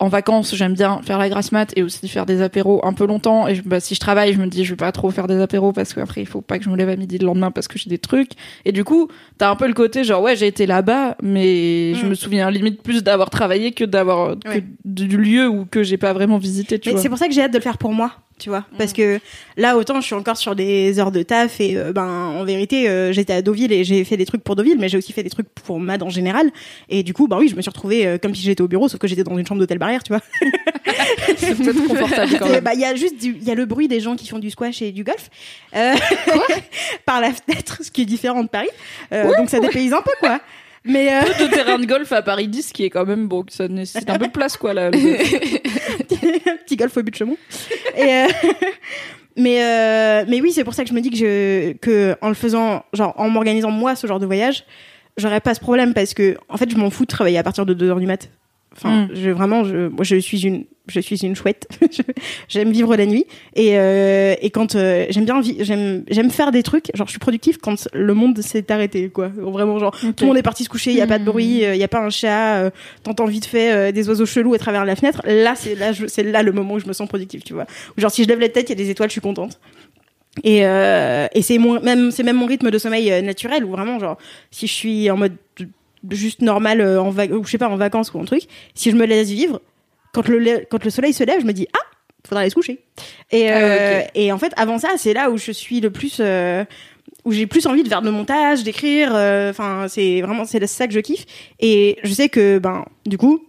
en 0.00 0.08
vacances, 0.08 0.54
j'aime 0.56 0.74
bien 0.74 1.00
faire 1.02 1.18
la 1.18 1.28
grasse 1.28 1.52
mat 1.52 1.72
et 1.76 1.82
aussi 1.84 2.08
faire 2.08 2.26
des 2.26 2.42
apéros 2.42 2.84
un 2.84 2.92
peu 2.92 3.06
longtemps. 3.06 3.46
Et 3.46 3.54
je- 3.54 3.62
bah, 3.62 3.78
si 3.78 3.94
je 3.94 4.00
travaille, 4.00 4.32
je 4.32 4.38
me 4.38 4.46
dis 4.48 4.64
je 4.64 4.70
vais 4.70 4.76
pas 4.76 4.90
trop 4.92 5.10
faire 5.10 5.28
des 5.28 5.40
apéros 5.40 5.72
parce 5.72 5.94
qu'après 5.94 6.20
il 6.20 6.26
faut 6.26 6.40
pas 6.40 6.58
que 6.58 6.64
je 6.64 6.68
me 6.70 6.76
lève 6.76 6.88
à 6.88 6.96
midi 6.96 7.16
le 7.16 7.26
lendemain 7.26 7.52
parce 7.52 7.68
que 7.68 7.78
j'ai 7.78 7.88
des 7.88 7.98
trucs. 7.98 8.32
Et 8.64 8.72
du 8.72 8.82
coup, 8.82 9.08
t'as 9.38 9.50
un 9.50 9.56
peu 9.56 9.68
le 9.68 9.72
côté 9.72 10.02
genre 10.02 10.20
ouais 10.20 10.34
j'ai 10.36 10.48
été 10.48 10.66
là-bas, 10.66 11.16
mais 11.22 11.94
je 11.94 12.04
Mm. 12.04 12.08
me 12.08 12.14
souviens 12.16 12.50
limite 12.50 12.82
plus 12.82 13.04
d'avoir 13.04 13.30
travaillé 13.30 13.70
que 13.72 13.84
d'avoir 13.84 14.36
Ouais. 14.46 14.64
du 14.84 15.16
lieu 15.16 15.48
ou 15.48 15.64
que 15.64 15.82
j'ai 15.84 15.96
pas 15.96 16.12
vraiment 16.12 16.38
visité. 16.38 16.78
Tu 16.78 16.88
Mais 16.88 16.94
vois. 16.94 17.02
c'est 17.02 17.08
pour 17.08 17.18
ça 17.18 17.28
que 17.28 17.32
j'ai 17.32 17.42
hâte 17.42 17.52
de 17.52 17.58
le 17.58 17.62
faire 17.62 17.78
pour 17.78 17.92
moi, 17.92 18.10
tu 18.38 18.48
vois. 18.50 18.64
Parce 18.76 18.92
que 18.92 19.20
là, 19.56 19.76
autant 19.76 20.00
je 20.00 20.06
suis 20.06 20.14
encore 20.16 20.36
sur 20.36 20.56
des 20.56 20.98
heures 20.98 21.12
de 21.12 21.22
taf 21.22 21.60
et 21.60 21.76
euh, 21.76 21.92
ben 21.92 22.04
en 22.08 22.44
vérité, 22.44 22.88
euh, 22.88 23.12
j'étais 23.12 23.32
à 23.32 23.42
Deauville 23.42 23.72
et 23.72 23.84
j'ai 23.84 24.02
fait 24.04 24.16
des 24.16 24.26
trucs 24.26 24.42
pour 24.42 24.56
Deauville, 24.56 24.76
mais 24.78 24.88
j'ai 24.88 24.98
aussi 24.98 25.12
fait 25.12 25.22
des 25.22 25.30
trucs 25.30 25.48
pour 25.48 25.78
MAD 25.78 26.02
en 26.02 26.10
général. 26.10 26.50
Et 26.88 27.04
du 27.04 27.14
coup, 27.14 27.28
ben 27.28 27.38
oui, 27.38 27.46
je 27.48 27.54
me 27.54 27.62
suis 27.62 27.70
retrouvée 27.70 28.06
euh, 28.06 28.18
comme 28.18 28.34
si 28.34 28.42
j'étais 28.42 28.60
au 28.62 28.68
bureau, 28.68 28.88
sauf 28.88 28.98
que 28.98 29.06
j'étais 29.06 29.22
dans 29.22 29.38
une 29.38 29.46
chambre 29.46 29.60
d'hôtel 29.60 29.78
barrière, 29.78 29.93
tu 30.02 30.12
vois. 30.12 30.20
c'est 31.36 31.54
peut-être 31.56 31.86
confortable 31.86 32.38
quand 32.38 32.48
même. 32.48 32.64
bah 32.64 32.74
il 32.74 32.80
y 32.80 32.84
a 32.84 32.94
juste 32.94 33.20
du, 33.20 33.36
il 33.40 33.44
y 33.44 33.50
a 33.50 33.54
le 33.54 33.64
bruit 33.66 33.88
des 33.88 34.00
gens 34.00 34.16
qui 34.16 34.26
font 34.28 34.38
du 34.38 34.50
squash 34.50 34.82
et 34.82 34.92
du 34.92 35.04
golf 35.04 35.30
euh, 35.76 35.94
par 37.06 37.20
la 37.20 37.32
fenêtre, 37.32 37.78
ce 37.82 37.90
qui 37.90 38.02
est 38.02 38.06
différent 38.06 38.42
de 38.42 38.48
Paris. 38.48 38.68
Euh, 39.12 39.34
donc 39.36 39.50
ça 39.50 39.60
dépayse 39.60 39.92
un 39.92 40.02
peu 40.02 40.12
quoi. 40.20 40.40
Mais 40.86 41.14
euh, 41.14 41.20
de 41.22 41.46
terrain 41.50 41.78
de 41.78 41.86
golf 41.86 42.12
à 42.12 42.20
Paris 42.20 42.46
10 42.48 42.72
qui 42.72 42.84
est 42.84 42.90
quand 42.90 43.06
même 43.06 43.26
bon, 43.26 43.44
ça 43.48 43.68
nécessite 43.68 44.10
un 44.10 44.18
peu 44.18 44.26
de 44.26 44.32
place 44.32 44.56
quoi 44.58 44.74
là. 44.74 44.90
le- 44.90 44.98
petit 46.64 46.76
golf 46.76 46.96
au 46.96 47.02
but 47.02 47.18
de. 47.18 47.36
Et 47.96 48.02
euh, 48.02 48.26
mais 49.36 49.62
euh, 49.64 50.24
mais 50.28 50.40
oui, 50.40 50.52
c'est 50.52 50.62
pour 50.64 50.74
ça 50.74 50.84
que 50.84 50.90
je 50.90 50.94
me 50.94 51.00
dis 51.00 51.10
que 51.10 51.16
je 51.16 51.72
que 51.78 52.16
en 52.20 52.28
le 52.28 52.34
faisant 52.34 52.84
genre 52.92 53.14
en 53.16 53.28
m'organisant 53.30 53.70
moi 53.70 53.96
ce 53.96 54.06
genre 54.06 54.20
de 54.20 54.26
voyage, 54.26 54.64
j'aurais 55.16 55.40
pas 55.40 55.54
ce 55.54 55.60
problème 55.60 55.94
parce 55.94 56.12
que 56.14 56.36
en 56.48 56.56
fait, 56.56 56.70
je 56.70 56.76
m'en 56.76 56.90
fous 56.90 57.04
de 57.04 57.08
travailler 57.10 57.38
à 57.38 57.42
partir 57.42 57.64
de 57.66 57.72
2 57.74 57.88
heures 57.90 58.00
du 58.00 58.06
mat. 58.06 58.28
Enfin, 58.76 59.04
Mm. 59.06 59.08
je 59.14 59.30
vraiment 59.30 59.64
je 59.64 59.88
moi 59.88 60.04
je 60.04 60.16
suis 60.16 60.42
une 60.46 60.64
je 60.88 61.00
suis 61.00 61.16
une 61.24 61.34
chouette. 61.34 61.66
J'aime 62.48 62.70
vivre 62.70 62.94
la 62.96 63.06
nuit 63.06 63.24
et, 63.56 63.78
euh, 63.78 64.34
et 64.42 64.50
quand 64.50 64.74
euh, 64.74 65.06
j'aime 65.08 65.24
bien 65.24 65.40
j'aime 65.60 66.04
j'aime 66.10 66.30
faire 66.30 66.50
des 66.52 66.62
trucs. 66.62 66.90
Genre 66.94 67.06
je 67.06 67.12
suis 67.12 67.18
productive 67.18 67.58
quand 67.58 67.88
le 67.94 68.12
monde 68.14 68.38
s'est 68.40 68.70
arrêté 68.70 69.08
quoi. 69.08 69.28
Vraiment 69.34 69.78
genre 69.78 69.96
tout 69.98 70.12
le 70.24 70.26
monde 70.26 70.36
est 70.36 70.42
parti 70.42 70.64
se 70.64 70.68
coucher, 70.68 70.90
il 70.90 70.96
y 70.96 71.00
a 71.00 71.06
pas 71.06 71.18
de 71.18 71.24
bruit, 71.24 71.62
il 71.62 71.76
y 71.76 71.84
a 71.84 71.88
pas 71.88 72.00
un 72.00 72.10
chat, 72.10 72.56
euh, 72.58 72.70
t'entends 73.02 73.24
vite 73.26 73.46
fait 73.46 73.72
euh, 73.72 73.92
des 73.92 74.08
oiseaux 74.08 74.26
chelous 74.26 74.52
à 74.54 74.58
travers 74.58 74.84
la 74.84 74.94
fenêtre. 74.96 75.22
Là 75.24 75.54
c'est 75.56 75.74
là 75.74 75.92
c'est 76.06 76.22
là 76.24 76.42
le 76.42 76.52
moment 76.52 76.74
où 76.74 76.78
je 76.80 76.86
me 76.86 76.92
sens 76.92 77.08
productive, 77.08 77.42
tu 77.42 77.54
vois. 77.54 77.66
Ou 77.96 78.00
genre 78.00 78.10
si 78.10 78.24
je 78.24 78.28
lève 78.28 78.40
la 78.40 78.48
tête, 78.50 78.68
il 78.68 78.72
y 78.78 78.80
a 78.80 78.84
des 78.84 78.90
étoiles, 78.90 79.08
je 79.08 79.12
suis 79.14 79.20
contente. 79.22 79.58
Et, 80.42 80.66
euh, 80.66 81.28
et 81.32 81.42
c'est 81.42 81.58
mon 81.58 81.80
même 81.80 82.10
c'est 82.10 82.24
même 82.24 82.36
mon 82.36 82.46
rythme 82.46 82.70
de 82.70 82.76
sommeil 82.78 83.10
euh, 83.12 83.22
naturel 83.22 83.64
où 83.64 83.70
vraiment 83.70 84.00
genre 84.00 84.18
si 84.50 84.66
je 84.66 84.72
suis 84.72 85.08
en 85.10 85.16
mode 85.16 85.36
juste 86.10 86.42
normal 86.42 86.80
euh, 86.80 87.00
en 87.02 87.10
vac- 87.10 87.32
ou 87.32 87.44
je 87.44 87.50
sais 87.50 87.58
pas 87.58 87.68
en 87.68 87.76
vacances 87.76 88.12
ou 88.12 88.20
un 88.20 88.24
truc, 88.24 88.42
si 88.74 88.90
je 88.90 88.96
me 88.96 89.06
laisse 89.06 89.28
vivre, 89.30 89.60
quand 90.12 90.28
le 90.28 90.38
le- 90.38 90.64
quand 90.70 90.82
le 90.84 90.90
soleil 90.90 91.12
se 91.12 91.24
lève, 91.24 91.40
je 91.40 91.46
me 91.46 91.52
dis 91.52 91.66
ah 91.74 91.78
faudra 92.26 92.40
aller 92.40 92.50
se 92.50 92.54
coucher. 92.54 92.80
Et 93.30 93.50
Ah, 93.50 93.56
euh, 93.58 94.00
et 94.14 94.32
en 94.32 94.38
fait 94.38 94.52
avant 94.56 94.78
ça 94.78 94.88
c'est 94.96 95.12
là 95.12 95.30
où 95.30 95.36
je 95.36 95.52
suis 95.52 95.80
le 95.80 95.90
plus 95.90 96.18
euh, 96.20 96.64
où 97.24 97.32
j'ai 97.32 97.46
plus 97.46 97.66
envie 97.66 97.82
de 97.82 97.88
faire 97.88 98.02
de 98.02 98.10
montage, 98.10 98.62
d'écrire. 98.64 99.10
Enfin 99.50 99.86
c'est 99.88 100.20
vraiment 100.22 100.44
c'est 100.44 100.64
ça 100.66 100.86
que 100.86 100.92
je 100.94 101.00
kiffe. 101.00 101.26
Et 101.60 101.98
je 102.02 102.12
sais 102.12 102.28
que 102.28 102.58
ben 102.58 102.84
du 103.06 103.18
coup 103.18 103.44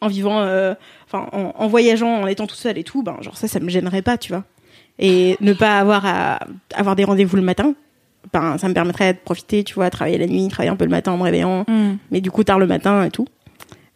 en 0.00 0.08
vivant 0.08 0.40
euh, 0.40 0.74
enfin 1.06 1.28
en, 1.32 1.52
en 1.56 1.66
voyageant 1.68 2.22
en 2.22 2.26
étant 2.26 2.46
tout 2.46 2.54
seul 2.56 2.78
et 2.78 2.84
tout 2.84 3.02
ben 3.02 3.16
genre 3.20 3.36
ça 3.36 3.48
ça 3.48 3.58
me 3.60 3.68
gênerait 3.68 4.02
pas 4.02 4.16
tu 4.18 4.32
vois 4.32 4.44
et 4.98 5.36
ne 5.40 5.52
pas 5.52 5.78
avoir 5.78 6.04
à 6.06 6.40
avoir 6.74 6.94
des 6.94 7.04
rendez-vous 7.04 7.36
le 7.36 7.42
matin 7.42 7.74
ben 8.32 8.58
ça 8.58 8.68
me 8.68 8.74
permettrait 8.74 9.14
de 9.14 9.18
profiter 9.18 9.64
tu 9.64 9.74
vois 9.74 9.90
travailler 9.90 10.18
la 10.18 10.26
nuit 10.26 10.46
travailler 10.48 10.70
un 10.70 10.76
peu 10.76 10.84
le 10.84 10.90
matin 10.90 11.12
en 11.12 11.16
me 11.16 11.22
réveillant 11.22 11.64
Hmm. 11.66 11.96
mais 12.10 12.20
du 12.20 12.30
coup 12.30 12.44
tard 12.44 12.58
le 12.58 12.66
matin 12.66 13.04
et 13.04 13.10
tout 13.10 13.26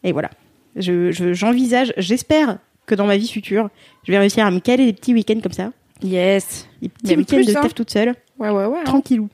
et 0.03 0.13
voilà 0.13 0.31
je 0.77 1.11
je- 1.13 1.33
j'envisage 1.35 1.93
j'espère 1.97 2.59
que 2.87 2.95
dans 2.95 3.07
ma 3.07 3.17
vie 3.17 3.29
future 3.29 3.69
je 4.05 4.13
vais 4.13 4.19
réussir 4.19 4.45
à 4.47 4.51
me 4.51 4.61
caler 4.61 4.87
des 4.87 4.93
petits 4.93 5.15
week-ends 5.15 5.41
comme 5.43 5.53
ça 5.53 5.71
Yes. 6.03 6.69
des 6.83 6.89
petits 6.89 7.17
week-ends 7.17 7.37
de 7.41 7.51
hein. 7.57 7.63
taf 7.63 7.75
toute 7.75 7.91
seule 7.91 8.15
Ouais, 8.39 8.51
ouais, 8.51 8.65
ouais. 8.67 8.79
hein. 8.81 8.85
tranquillou 8.85 9.29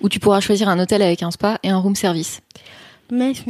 Où 0.00 0.08
tu 0.08 0.18
pourras 0.20 0.40
choisir 0.40 0.68
un 0.68 0.78
hôtel 0.78 1.02
avec 1.02 1.22
un 1.22 1.30
spa 1.30 1.58
et 1.62 1.68
un 1.70 1.78
room 1.78 1.94
service. 1.94 2.40
mais 3.12 3.32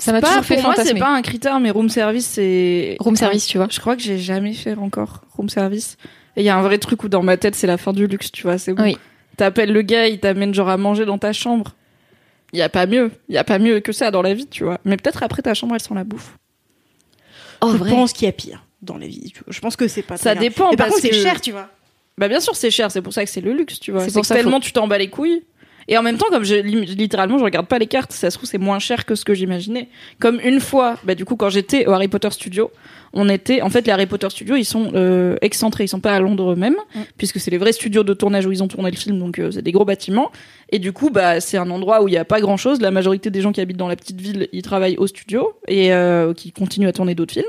Ça 0.00 0.12
m'a 0.12 0.20
Pas, 0.20 0.28
toujours 0.28 0.44
fait 0.44 0.54
pour 0.56 0.64
moi, 0.64 0.74
c'est 0.76 0.82
fantasmer. 0.82 1.00
pas 1.00 1.10
un 1.16 1.22
critère, 1.22 1.58
mais 1.58 1.70
room 1.70 1.88
service, 1.88 2.24
c'est. 2.26 2.96
Room 3.00 3.16
service, 3.16 3.46
tu 3.46 3.58
vois. 3.58 3.66
Je 3.68 3.80
crois 3.80 3.96
que 3.96 4.02
j'ai 4.02 4.18
jamais 4.18 4.52
fait 4.54 4.76
encore 4.76 5.22
room 5.36 5.48
service. 5.48 5.96
Et 6.38 6.42
il 6.42 6.44
y 6.44 6.48
a 6.48 6.56
un 6.56 6.62
vrai 6.62 6.78
truc 6.78 7.02
où 7.02 7.08
dans 7.08 7.22
ma 7.22 7.36
tête, 7.36 7.54
c'est 7.56 7.66
la 7.66 7.76
fin 7.76 7.92
du 7.92 8.06
luxe, 8.06 8.30
tu 8.32 8.44
vois. 8.44 8.56
C'est 8.58 8.72
bon. 8.72 8.82
Oui. 8.84 8.96
T'appelles 9.36 9.72
le 9.72 9.82
gars, 9.82 10.06
il 10.08 10.20
t'amène 10.20 10.54
genre 10.54 10.68
à 10.68 10.76
manger 10.76 11.04
dans 11.04 11.18
ta 11.18 11.32
chambre. 11.32 11.74
Il 12.52 12.58
y 12.58 12.62
a 12.62 12.68
pas 12.68 12.86
mieux. 12.86 13.10
Il 13.28 13.34
y 13.34 13.38
a 13.38 13.44
pas 13.44 13.58
mieux 13.58 13.80
que 13.80 13.92
ça 13.92 14.10
dans 14.10 14.22
la 14.22 14.32
vie, 14.34 14.46
tu 14.46 14.64
vois. 14.64 14.78
Mais 14.84 14.96
peut-être 14.96 15.22
après 15.22 15.42
ta 15.42 15.52
chambre, 15.54 15.74
elle 15.74 15.82
sent 15.82 15.94
la 15.94 16.04
bouffe. 16.04 16.38
Oh, 17.60 17.70
je 17.72 17.76
vrai. 17.76 17.90
pense 17.90 18.12
qu'il 18.12 18.26
y 18.26 18.28
a 18.28 18.32
pire 18.32 18.64
dans 18.82 18.96
la 18.96 19.08
vie 19.08 19.32
tu 19.34 19.42
vois. 19.42 19.52
je 19.52 19.58
pense 19.58 19.74
que 19.74 19.88
c'est 19.88 20.02
pas 20.02 20.16
Ça 20.16 20.36
dépend, 20.36 20.70
mais 20.70 20.76
par 20.76 20.86
parce 20.86 21.00
contre 21.00 21.02
c'est 21.02 21.10
que- 21.10 21.16
cher 21.20 21.40
tu 21.40 21.50
vois 21.50 21.68
Bah 22.16 22.28
bien 22.28 22.38
sûr, 22.38 22.54
c'est 22.54 22.70
cher. 22.70 22.90
C'est 22.92 23.02
pour 23.02 23.12
ça 23.12 23.24
que 23.24 23.30
c'est 23.30 23.40
le 23.40 23.52
luxe, 23.52 23.80
tu 23.80 23.90
vois. 23.90 24.08
C'est 24.08 24.22
tellement 24.22 24.60
tu 24.60 24.70
t'en 24.72 24.86
bats 24.86 24.96
les 24.98 25.10
couilles. 25.10 25.42
Et 25.88 25.96
en 25.96 26.02
même 26.02 26.18
temps, 26.18 26.26
comme 26.30 26.44
je 26.44 26.54
littéralement, 26.54 27.38
je 27.38 27.44
regarde 27.44 27.66
pas 27.66 27.78
les 27.78 27.86
cartes. 27.86 28.12
Ça 28.12 28.30
se 28.30 28.36
trouve, 28.36 28.48
c'est 28.48 28.58
moins 28.58 28.78
cher 28.78 29.06
que 29.06 29.14
ce 29.14 29.24
que 29.24 29.34
j'imaginais. 29.34 29.88
Comme 30.18 30.38
une 30.44 30.60
fois, 30.60 30.96
bah 31.04 31.14
du 31.14 31.24
coup, 31.24 31.36
quand 31.36 31.48
j'étais 31.48 31.86
au 31.86 31.92
Harry 31.92 32.08
Potter 32.08 32.30
Studio, 32.30 32.70
on 33.14 33.28
était, 33.30 33.62
en 33.62 33.70
fait, 33.70 33.86
les 33.86 33.92
Harry 33.92 34.04
Potter 34.06 34.28
Studios, 34.28 34.56
ils 34.56 34.66
sont 34.66 34.92
euh, 34.94 35.36
excentrés. 35.40 35.84
Ils 35.84 35.88
sont 35.88 36.00
pas 36.00 36.12
à 36.14 36.20
Londres 36.20 36.52
eux-mêmes, 36.52 36.76
Mm. 36.94 37.00
puisque 37.16 37.40
c'est 37.40 37.50
les 37.50 37.56
vrais 37.58 37.72
studios 37.72 38.04
de 38.04 38.12
tournage 38.14 38.44
où 38.46 38.52
ils 38.52 38.62
ont 38.62 38.68
tourné 38.68 38.90
le 38.90 38.96
film. 38.96 39.18
Donc 39.18 39.38
euh, 39.38 39.50
c'est 39.50 39.62
des 39.62 39.72
gros 39.72 39.86
bâtiments. 39.86 40.30
Et 40.70 40.78
du 40.78 40.92
coup, 40.92 41.08
bah 41.08 41.40
c'est 41.40 41.56
un 41.56 41.70
endroit 41.70 42.02
où 42.02 42.08
il 42.08 42.12
y 42.14 42.18
a 42.18 42.24
pas 42.26 42.40
grand-chose. 42.40 42.80
La 42.82 42.90
majorité 42.90 43.30
des 43.30 43.40
gens 43.40 43.52
qui 43.52 43.60
habitent 43.62 43.78
dans 43.78 43.88
la 43.88 43.96
petite 43.96 44.20
ville, 44.20 44.48
ils 44.52 44.62
travaillent 44.62 44.98
au 44.98 45.06
studio 45.06 45.54
et 45.66 45.92
euh, 45.94 46.34
qui 46.34 46.52
continuent 46.52 46.88
à 46.88 46.92
tourner 46.92 47.14
d'autres 47.14 47.32
films. 47.32 47.46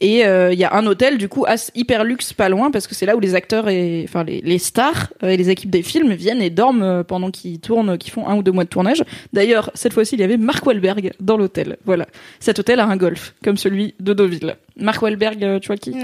Et 0.00 0.26
euh, 0.26 0.52
il 0.52 0.58
y 0.58 0.64
a 0.64 0.74
un 0.74 0.86
hôtel 0.86 1.18
du 1.18 1.28
coup 1.28 1.46
hyper 1.74 2.04
luxe 2.04 2.32
pas 2.32 2.48
loin 2.48 2.70
parce 2.70 2.86
que 2.86 2.94
c'est 2.94 3.06
là 3.06 3.16
où 3.16 3.20
les 3.20 3.34
acteurs 3.34 3.68
et 3.68 4.04
enfin 4.06 4.24
les, 4.24 4.40
les 4.40 4.58
stars 4.58 5.12
euh, 5.22 5.28
et 5.28 5.36
les 5.36 5.50
équipes 5.50 5.70
des 5.70 5.82
films 5.82 6.12
viennent 6.12 6.42
et 6.42 6.50
dorment 6.50 6.82
euh, 6.82 7.02
pendant 7.04 7.30
qu'ils 7.30 7.60
tournent, 7.60 7.96
qu'ils 7.96 8.12
font 8.12 8.26
un 8.26 8.36
ou 8.36 8.42
deux 8.42 8.50
mois 8.50 8.64
de 8.64 8.68
tournage. 8.68 9.04
D'ailleurs, 9.32 9.70
cette 9.74 9.92
fois-ci, 9.92 10.16
il 10.16 10.20
y 10.20 10.24
avait 10.24 10.36
Mark 10.36 10.66
Wahlberg 10.66 11.12
dans 11.20 11.36
l'hôtel. 11.36 11.76
Voilà. 11.84 12.06
Cet 12.40 12.58
hôtel 12.58 12.80
a 12.80 12.86
un 12.86 12.96
golf 12.96 13.34
comme 13.44 13.56
celui 13.56 13.94
de 14.00 14.12
Deauville. 14.12 14.56
Mark 14.76 15.00
Wahlberg, 15.00 15.60
tu 15.60 15.66
vois 15.68 15.76
qui? 15.76 15.94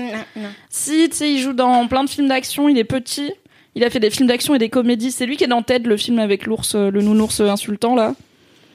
Si, 0.69 1.09
tu 1.11 1.17
sais, 1.17 1.33
il 1.33 1.39
joue 1.41 1.53
dans 1.53 1.87
plein 1.89 2.05
de 2.05 2.11
films 2.11 2.29
d'action, 2.29 2.69
il 2.69 2.79
est 2.79 2.85
petit. 2.85 3.33
Il 3.75 3.85
a 3.85 3.91
fait 3.91 4.01
des 4.01 4.11
films 4.11 4.29
d'action 4.29 4.55
et 4.55 4.59
des 4.59 4.69
comédies. 4.69 5.11
C'est 5.11 5.27
lui 5.27 5.37
qui 5.37 5.45
est 5.45 5.49
dans 5.49 5.63
Ted, 5.63 5.89
le 5.89 5.97
film 5.97 6.21
avec 6.21 6.47
l'ours, 6.47 6.75
le 6.75 7.03
nounours 7.03 7.41
insultant 7.41 7.95
là. 7.97 8.15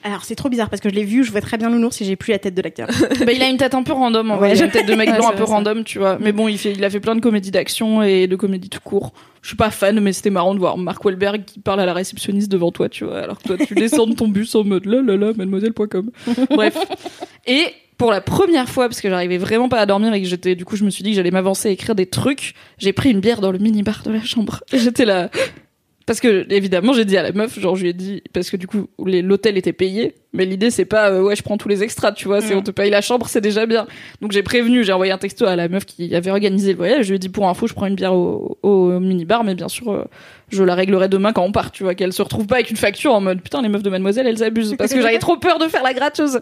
Alors 0.06 0.24
c'est 0.24 0.34
trop 0.34 0.48
bizarre 0.48 0.70
parce 0.70 0.80
que 0.80 0.88
je 0.88 0.94
l'ai 0.94 1.04
vu 1.04 1.24
je 1.24 1.30
vois 1.30 1.40
très 1.40 1.58
bien 1.58 1.70
Nounours 1.70 2.00
et 2.00 2.04
j'ai 2.04 2.16
plus 2.16 2.30
la 2.32 2.38
tête 2.38 2.54
de 2.54 2.62
l'acteur 2.62 2.88
bah, 3.26 3.32
il 3.32 3.42
a 3.42 3.48
une 3.48 3.56
tête 3.56 3.74
un 3.74 3.82
peu 3.82 3.92
random, 3.92 4.30
en 4.30 4.36
vrai. 4.36 4.50
Ouais. 4.50 4.56
Il 4.56 4.62
a 4.62 4.64
une 4.66 4.70
tête 4.70 4.86
de 4.86 4.94
mec 4.94 5.08
Ouais, 5.16 5.16
blanc 5.16 5.30
un 5.30 5.36
peu 5.36 5.44
random, 5.44 5.84
tu 5.84 5.98
vois. 5.98 6.18
Mais 6.20 6.32
bon, 6.32 6.48
il 6.48 6.58
fait, 6.58 6.72
il 6.72 6.84
a 6.84 6.90
fait 6.90 7.00
plein 7.00 7.14
de 7.14 7.20
comédies 7.20 7.50
d'action 7.50 8.02
et 8.02 8.26
de 8.26 8.36
comédies 8.36 8.68
tout 8.68 8.80
court. 8.80 9.12
Je 9.42 9.48
suis 9.48 9.56
pas 9.56 9.70
fan, 9.70 9.98
mais 10.00 10.12
c'était 10.12 10.30
marrant 10.30 10.54
de 10.54 10.58
voir 10.58 10.76
Mark 10.76 11.04
Wahlberg 11.04 11.44
qui 11.44 11.60
parle 11.60 11.80
à 11.80 11.86
la 11.86 11.94
réceptionniste 11.94 12.50
devant 12.50 12.72
toi, 12.72 12.88
tu 12.88 13.04
vois. 13.04 13.18
Alors 13.18 13.38
que 13.38 13.44
toi, 13.44 13.56
tu 13.64 13.74
descends 13.76 14.06
de 14.06 14.14
ton 14.14 14.28
bus 14.28 14.54
en 14.54 14.64
mode 14.64 14.86
là, 14.86 15.00
là, 15.02 15.16
là, 15.16 15.32
mademoiselle.com. 15.36 16.10
Bref. 16.50 16.76
Et 17.46 17.66
pour 17.98 18.10
la 18.10 18.20
première 18.20 18.68
fois, 18.68 18.88
parce 18.88 19.00
que 19.00 19.08
j'arrivais 19.08 19.38
vraiment 19.38 19.68
pas 19.68 19.78
à 19.78 19.86
dormir 19.86 20.12
et 20.14 20.20
que 20.20 20.28
j'étais, 20.28 20.54
du 20.54 20.64
coup, 20.64 20.76
je 20.76 20.84
me 20.84 20.90
suis 20.90 21.04
dit 21.04 21.10
que 21.10 21.16
j'allais 21.16 21.30
m'avancer 21.30 21.68
à 21.68 21.72
écrire 21.72 21.94
des 21.94 22.06
trucs, 22.06 22.54
j'ai 22.78 22.92
pris 22.92 23.10
une 23.10 23.20
bière 23.20 23.40
dans 23.40 23.52
le 23.52 23.58
mini-bar 23.58 24.02
de 24.04 24.10
la 24.10 24.22
chambre. 24.22 24.62
Et 24.72 24.78
j'étais 24.78 25.04
là. 25.04 25.30
Parce 26.06 26.20
que, 26.20 26.46
évidemment, 26.52 26.92
j'ai 26.92 27.04
dit 27.04 27.16
à 27.16 27.22
la 27.24 27.32
meuf, 27.32 27.58
genre, 27.58 27.74
je 27.74 27.82
lui 27.82 27.88
ai 27.90 27.92
dit, 27.92 28.22
parce 28.32 28.48
que 28.48 28.56
du 28.56 28.68
coup, 28.68 28.86
l'hôtel 29.04 29.58
était 29.58 29.72
payé, 29.72 30.14
mais 30.32 30.44
l'idée, 30.44 30.70
c'est 30.70 30.84
pas, 30.84 31.10
euh, 31.10 31.22
ouais, 31.22 31.34
je 31.34 31.42
prends 31.42 31.56
tous 31.56 31.68
les 31.68 31.82
extras, 31.82 32.12
tu 32.12 32.28
vois, 32.28 32.40
c'est 32.40 32.54
Mm. 32.54 32.58
on 32.58 32.62
te 32.62 32.70
paye 32.70 32.90
la 32.90 33.00
chambre, 33.00 33.26
c'est 33.28 33.40
déjà 33.40 33.66
bien. 33.66 33.88
Donc, 34.20 34.30
j'ai 34.30 34.44
prévenu, 34.44 34.84
j'ai 34.84 34.92
envoyé 34.92 35.10
un 35.10 35.18
texto 35.18 35.46
à 35.46 35.56
la 35.56 35.68
meuf 35.68 35.84
qui 35.84 36.14
avait 36.14 36.30
organisé 36.30 36.70
le 36.72 36.76
voyage, 36.76 37.06
je 37.06 37.08
lui 37.10 37.16
ai 37.16 37.18
dit, 37.18 37.28
pour 37.28 37.48
info, 37.48 37.66
je 37.66 37.74
prends 37.74 37.86
une 37.86 37.96
bière 37.96 38.14
au, 38.14 38.56
au 38.62 39.00
mini-bar, 39.00 39.42
mais 39.42 39.56
bien 39.56 39.68
sûr, 39.68 39.90
euh, 39.90 40.04
je 40.48 40.62
la 40.62 40.76
réglerai 40.76 41.08
demain 41.08 41.32
quand 41.32 41.42
on 41.42 41.50
part, 41.50 41.72
tu 41.72 41.82
vois, 41.82 41.96
qu'elle 41.96 42.12
se 42.12 42.22
retrouve 42.22 42.46
pas 42.46 42.54
avec 42.56 42.70
une 42.70 42.76
facture 42.76 43.12
en 43.12 43.20
mode, 43.20 43.40
putain, 43.42 43.60
les 43.60 43.68
meufs 43.68 43.82
de 43.82 43.90
mademoiselle, 43.90 44.28
elles 44.28 44.44
abusent, 44.44 44.76
parce 44.78 44.92
que 44.92 45.00
j'avais 45.02 45.18
trop 45.18 45.38
peur 45.38 45.58
de 45.58 45.66
faire 45.66 45.82
la 45.82 45.92
gratteuse. 45.92 46.40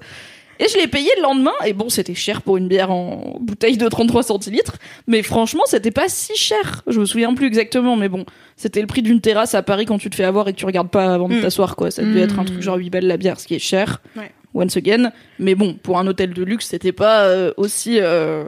Et 0.60 0.66
je 0.68 0.76
l'ai 0.78 0.86
payé 0.86 1.08
le 1.16 1.22
lendemain, 1.22 1.52
et 1.66 1.72
bon, 1.72 1.88
c'était 1.88 2.14
cher 2.14 2.42
pour 2.42 2.56
une 2.56 2.68
bière 2.68 2.90
en 2.90 3.36
bouteille 3.40 3.76
de 3.76 3.88
33 3.88 4.22
centilitres, 4.22 4.76
mais 5.06 5.22
franchement, 5.22 5.62
c'était 5.66 5.90
pas 5.90 6.08
si 6.08 6.36
cher. 6.36 6.82
Je 6.86 7.00
me 7.00 7.04
souviens 7.06 7.34
plus 7.34 7.46
exactement, 7.46 7.96
mais 7.96 8.08
bon, 8.08 8.24
c'était 8.56 8.80
le 8.80 8.86
prix 8.86 9.02
d'une 9.02 9.20
terrasse 9.20 9.54
à 9.54 9.62
Paris 9.62 9.84
quand 9.86 9.98
tu 9.98 10.10
te 10.10 10.14
fais 10.16 10.24
avoir 10.24 10.46
et 10.48 10.52
que 10.52 10.58
tu 10.58 10.64
regardes 10.66 10.90
pas 10.90 11.12
avant 11.14 11.28
de 11.28 11.34
Mm. 11.34 11.40
t'asseoir, 11.42 11.74
quoi. 11.76 11.90
Ça 11.90 12.02
devait 12.02 12.20
Mm. 12.20 12.24
être 12.24 12.38
un 12.38 12.44
truc 12.44 12.60
genre 12.62 12.76
8 12.76 12.90
balles 12.90 13.06
la 13.06 13.16
bière, 13.16 13.40
ce 13.40 13.46
qui 13.46 13.54
est 13.54 13.58
cher. 13.58 14.00
Ouais. 14.16 14.30
Once 14.54 14.76
again. 14.76 15.10
Mais 15.40 15.56
bon, 15.56 15.74
pour 15.74 15.98
un 15.98 16.06
hôtel 16.06 16.32
de 16.32 16.42
luxe, 16.44 16.66
c'était 16.68 16.92
pas 16.92 17.22
euh, 17.24 17.52
aussi 17.56 17.98
euh, 18.00 18.44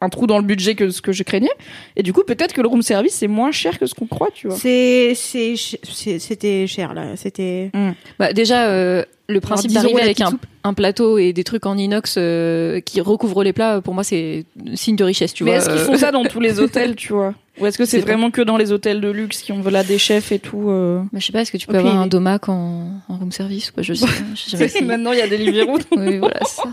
un 0.00 0.08
trou 0.08 0.26
dans 0.26 0.38
le 0.38 0.44
budget 0.44 0.74
que 0.74 0.90
ce 0.90 1.02
que 1.02 1.12
je 1.12 1.22
craignais. 1.22 1.50
Et 1.96 2.02
du 2.02 2.12
coup, 2.12 2.22
peut-être 2.26 2.52
que 2.52 2.60
le 2.60 2.68
room 2.68 2.82
service, 2.82 3.14
c'est 3.14 3.26
moins 3.28 3.50
cher 3.52 3.78
que 3.78 3.86
ce 3.86 3.94
qu'on 3.94 4.06
croit, 4.06 4.28
tu 4.32 4.48
vois. 4.48 4.56
c'est 4.56 5.14
c'est 5.14 5.54
c'était 5.56 6.66
cher 6.66 6.94
là 6.94 7.16
c'était 7.16 7.70
Bah, 8.18 8.32
déjà, 8.32 8.68
euh, 8.68 9.04
le 9.28 9.40
principe 9.40 9.70
10 9.70 9.76
euros 9.76 9.82
d'arriver 9.84 10.02
avec 10.02 10.20
un, 10.20 10.32
un 10.64 10.72
plateau 10.74 11.18
et 11.18 11.32
des 11.32 11.44
trucs 11.44 11.66
en 11.66 11.76
inox 11.76 12.14
euh, 12.16 12.80
qui 12.80 13.00
recouvrent 13.00 13.42
les 13.44 13.52
plats, 13.52 13.80
pour 13.80 13.92
moi, 13.94 14.04
c'est 14.04 14.44
signe 14.74 14.96
de 14.96 15.04
richesse, 15.04 15.34
tu 15.34 15.44
Mais 15.44 15.50
vois. 15.50 15.58
est-ce 15.58 15.68
qu'ils 15.68 15.78
euh. 15.80 15.84
font 15.84 15.96
ça 15.98 16.12
dans 16.12 16.24
tous 16.24 16.40
les 16.40 16.60
hôtels, 16.60 16.94
tu 16.96 17.12
vois? 17.12 17.34
Ou 17.60 17.66
est-ce 17.66 17.76
que 17.76 17.84
c'est 17.84 17.98
vraiment 17.98 18.30
que 18.30 18.40
dans 18.40 18.56
les 18.56 18.70
hôtels 18.70 19.00
de 19.00 19.10
luxe 19.10 19.42
qui 19.42 19.50
ont 19.50 19.60
voilà, 19.60 19.82
des 19.82 19.98
chefs 19.98 20.30
et 20.30 20.38
tout 20.38 20.70
euh? 20.70 21.00
Bah, 21.12 21.18
je 21.18 21.26
sais 21.26 21.32
pas, 21.32 21.40
est-ce 21.42 21.50
que 21.50 21.56
tu 21.56 21.66
peux 21.66 21.76
avoir 21.76 21.96
un 21.96 22.06
domac 22.06 22.48
en, 22.48 22.92
en 23.08 23.16
room 23.16 23.32
service 23.32 23.72
quoi, 23.72 23.82
Je 23.82 23.94
sais. 23.94 24.06
Maintenant, 24.84 25.10
il 25.12 25.18
y 25.18 25.22
a 25.22 25.26
des 25.26 25.38
Deliveroo. 25.38 25.78
Oui, 25.96 26.18
voilà, 26.18 26.38
c'est 26.46 26.62
ça. 26.62 26.68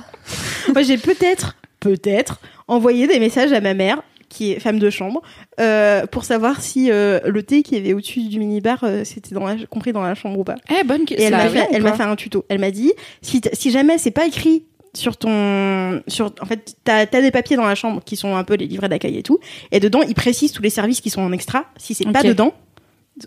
moi 0.71 0.84
j'ai 0.84 0.97
peut-être 0.97 1.55
peut-être 1.86 2.39
envoyé 2.67 3.07
des 3.07 3.19
messages 3.19 3.53
à 3.53 3.61
ma 3.61 3.73
mère 3.75 4.01
qui 4.27 4.51
est 4.51 4.59
femme 4.59 4.79
de 4.79 4.89
chambre 4.89 5.21
euh, 5.59 6.07
pour 6.07 6.23
savoir 6.25 6.59
si 6.61 6.89
euh, 6.91 7.19
le 7.25 7.43
thé 7.43 7.61
qui 7.61 7.75
avait 7.77 7.93
au-dessus 7.93 8.27
du 8.27 8.39
minibar 8.39 8.79
euh, 8.83 9.03
c'était 9.03 9.36
dans 9.36 9.45
la, 9.45 9.55
compris 9.69 9.93
dans 9.93 10.01
la 10.01 10.15
chambre 10.15 10.39
ou 10.39 10.43
pas 10.43 10.55
Eh, 10.69 10.83
bonne 10.83 11.03
et 11.03 11.05
question. 11.05 11.27
elle 11.27 11.31
m'a 11.33 11.39
fait, 11.49 11.59
arrive 11.59 11.71
ou 11.71 11.75
elle 11.75 11.83
m'a 11.83 11.91
pas 11.91 11.97
fait 11.97 12.03
un 12.03 12.15
tuto 12.15 12.43
elle 12.49 12.59
m'a 12.59 12.71
dit 12.71 12.91
si 13.21 13.71
jamais 13.71 13.97
c'est 13.99 14.09
pas 14.11 14.25
écrit 14.25 14.63
sur 14.95 15.17
ton 15.17 16.01
sur 16.07 16.33
en 16.41 16.45
fait 16.45 16.75
t'as 16.83 17.01
as 17.01 17.21
des 17.21 17.31
papiers 17.31 17.55
dans 17.55 17.65
la 17.67 17.75
chambre 17.75 18.01
qui 18.03 18.15
sont 18.15 18.36
un 18.36 18.43
peu 18.43 18.55
les 18.55 18.65
livrets 18.65 18.89
d'accueil 18.89 19.17
et 19.17 19.23
tout 19.23 19.39
et 19.71 19.79
dedans 19.79 20.01
ils 20.01 20.15
précisent 20.15 20.51
tous 20.53 20.63
les 20.63 20.71
services 20.71 21.01
qui 21.01 21.11
sont 21.11 21.21
en 21.21 21.31
extra 21.31 21.65
si 21.77 21.93
c'est 21.93 22.05
pas 22.11 22.21
Ok. 22.21 22.25
dedans 22.27 22.51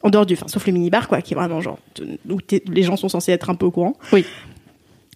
en 0.02 0.10
dehors 0.10 0.26
du 0.26 0.34
enfin 0.34 0.48
sauf 0.48 0.66
le 0.66 0.72
minibar 0.72 1.06
quoi 1.08 1.22
qui 1.22 1.32
est 1.34 1.36
vraiment 1.36 1.60
genre 1.60 1.78
où 2.28 2.38
les 2.66 2.82
gens 2.82 2.96
sont 2.96 3.08
censés 3.08 3.32
être 3.32 3.50
un 3.50 3.54
peu 3.54 3.66
au 3.66 3.70
courant 3.70 3.94
Oui. 4.12 4.24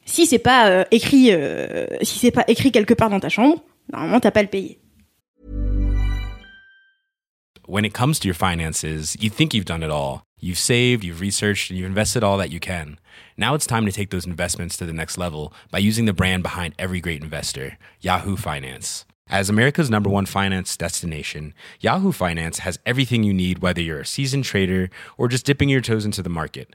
Si 0.05 0.27
c'est 0.27 0.39
pas 0.39 0.69
euh, 0.69 0.85
écrit 0.91 1.33
euh, 1.33 1.87
si 2.03 2.19
c'est 2.19 2.31
pas 2.31 2.45
écrit 2.49 2.73
quelque 2.73 2.95
part 2.95 3.11
dans 3.11 3.21
ta 3.21 3.29
chambre 3.29 3.63
normalement 3.93 4.21
t'as 4.21 4.31
pas 4.31 4.43
le 4.43 4.49
payer 4.49 4.79
When 7.69 7.85
it 7.85 7.95
comes 7.95 8.19
to 8.19 8.27
your 8.27 8.35
finances, 8.35 9.17
you 9.21 9.31
think 9.31 9.55
you've 9.55 9.65
done 9.65 9.85
it 9.85 9.91
all. 9.91 10.25
You've 10.41 10.59
saved, 10.59 11.05
you've 11.05 11.21
researched, 11.21 11.71
and 11.71 11.79
you've 11.79 11.87
invested 11.87 12.25
all 12.25 12.37
that 12.39 12.51
you 12.51 12.59
can. 12.59 12.99
Now 13.37 13.55
it's 13.55 13.67
time 13.67 13.87
to 13.87 13.93
take 13.93 14.11
those 14.11 14.27
investments 14.27 14.77
to 14.79 14.85
the 14.85 14.93
next 14.93 15.17
level 15.17 15.55
by 15.71 15.79
using 15.79 16.05
the 16.05 16.13
brand 16.13 16.43
behind 16.43 16.75
every 16.77 17.01
great 17.01 17.23
investor, 17.23 17.79
Yahoo 18.01 18.37
Finance. 18.37 19.07
As 19.29 19.49
America's 19.49 19.89
number 19.89 20.11
one 20.11 20.27
finance 20.27 20.77
destination, 20.77 21.55
Yahoo 21.81 22.13
Finance 22.13 22.59
has 22.59 22.81
everything 22.85 23.23
you 23.23 23.33
need, 23.33 23.61
whether 23.61 23.81
you're 23.81 24.01
a 24.01 24.07
seasoned 24.07 24.45
trader 24.45 24.91
or 25.17 25.29
just 25.29 25.47
dipping 25.47 25.69
your 25.69 25.81
toes 25.81 26.05
into 26.05 26.23
the 26.23 26.29
market. 26.29 26.75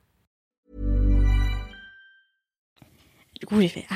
Du 3.41 3.45
coup, 3.47 3.59
j'ai 3.59 3.67
fait 3.67 3.85
ah 3.89 3.95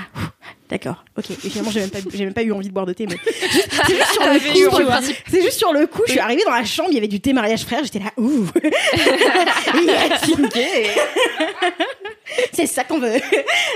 d'accord, 0.69 1.05
ok. 1.17 1.29
Et 1.29 1.35
finalement, 1.35 1.69
j'ai 1.71 1.79
même 1.81 1.89
pas, 1.91 1.99
j'ai 2.11 2.25
même 2.25 2.33
pas 2.33 2.41
eu 2.41 2.51
envie 2.51 2.67
de 2.67 2.73
boire 2.73 2.87
de 2.87 2.93
thé, 2.93 3.05
mais 3.07 3.15
juste- 3.51 3.69
c'est 3.87 3.93
juste 3.95 4.11
sur 4.13 4.23
le 4.23 4.39
coup, 4.39 4.75
tu 4.77 4.83
vois. 4.83 4.99
C'est 5.29 5.41
juste 5.43 5.57
sur 5.59 5.71
le 5.71 5.85
coup. 5.87 6.01
Je 6.07 6.11
suis 6.13 6.19
arrivée 6.19 6.41
dans 6.43 6.51
la 6.51 6.65
chambre, 6.65 6.89
il 6.91 6.95
y 6.95 6.97
avait 6.97 7.07
du 7.07 7.21
thé 7.21 7.31
mariage 7.31 7.63
frère. 7.63 7.81
J'étais 7.83 7.99
là, 7.99 8.11
ouh, 8.17 8.45
c'est 12.51 12.65
ça 12.67 12.83
qu'on 12.83 12.99
veut. 12.99 13.15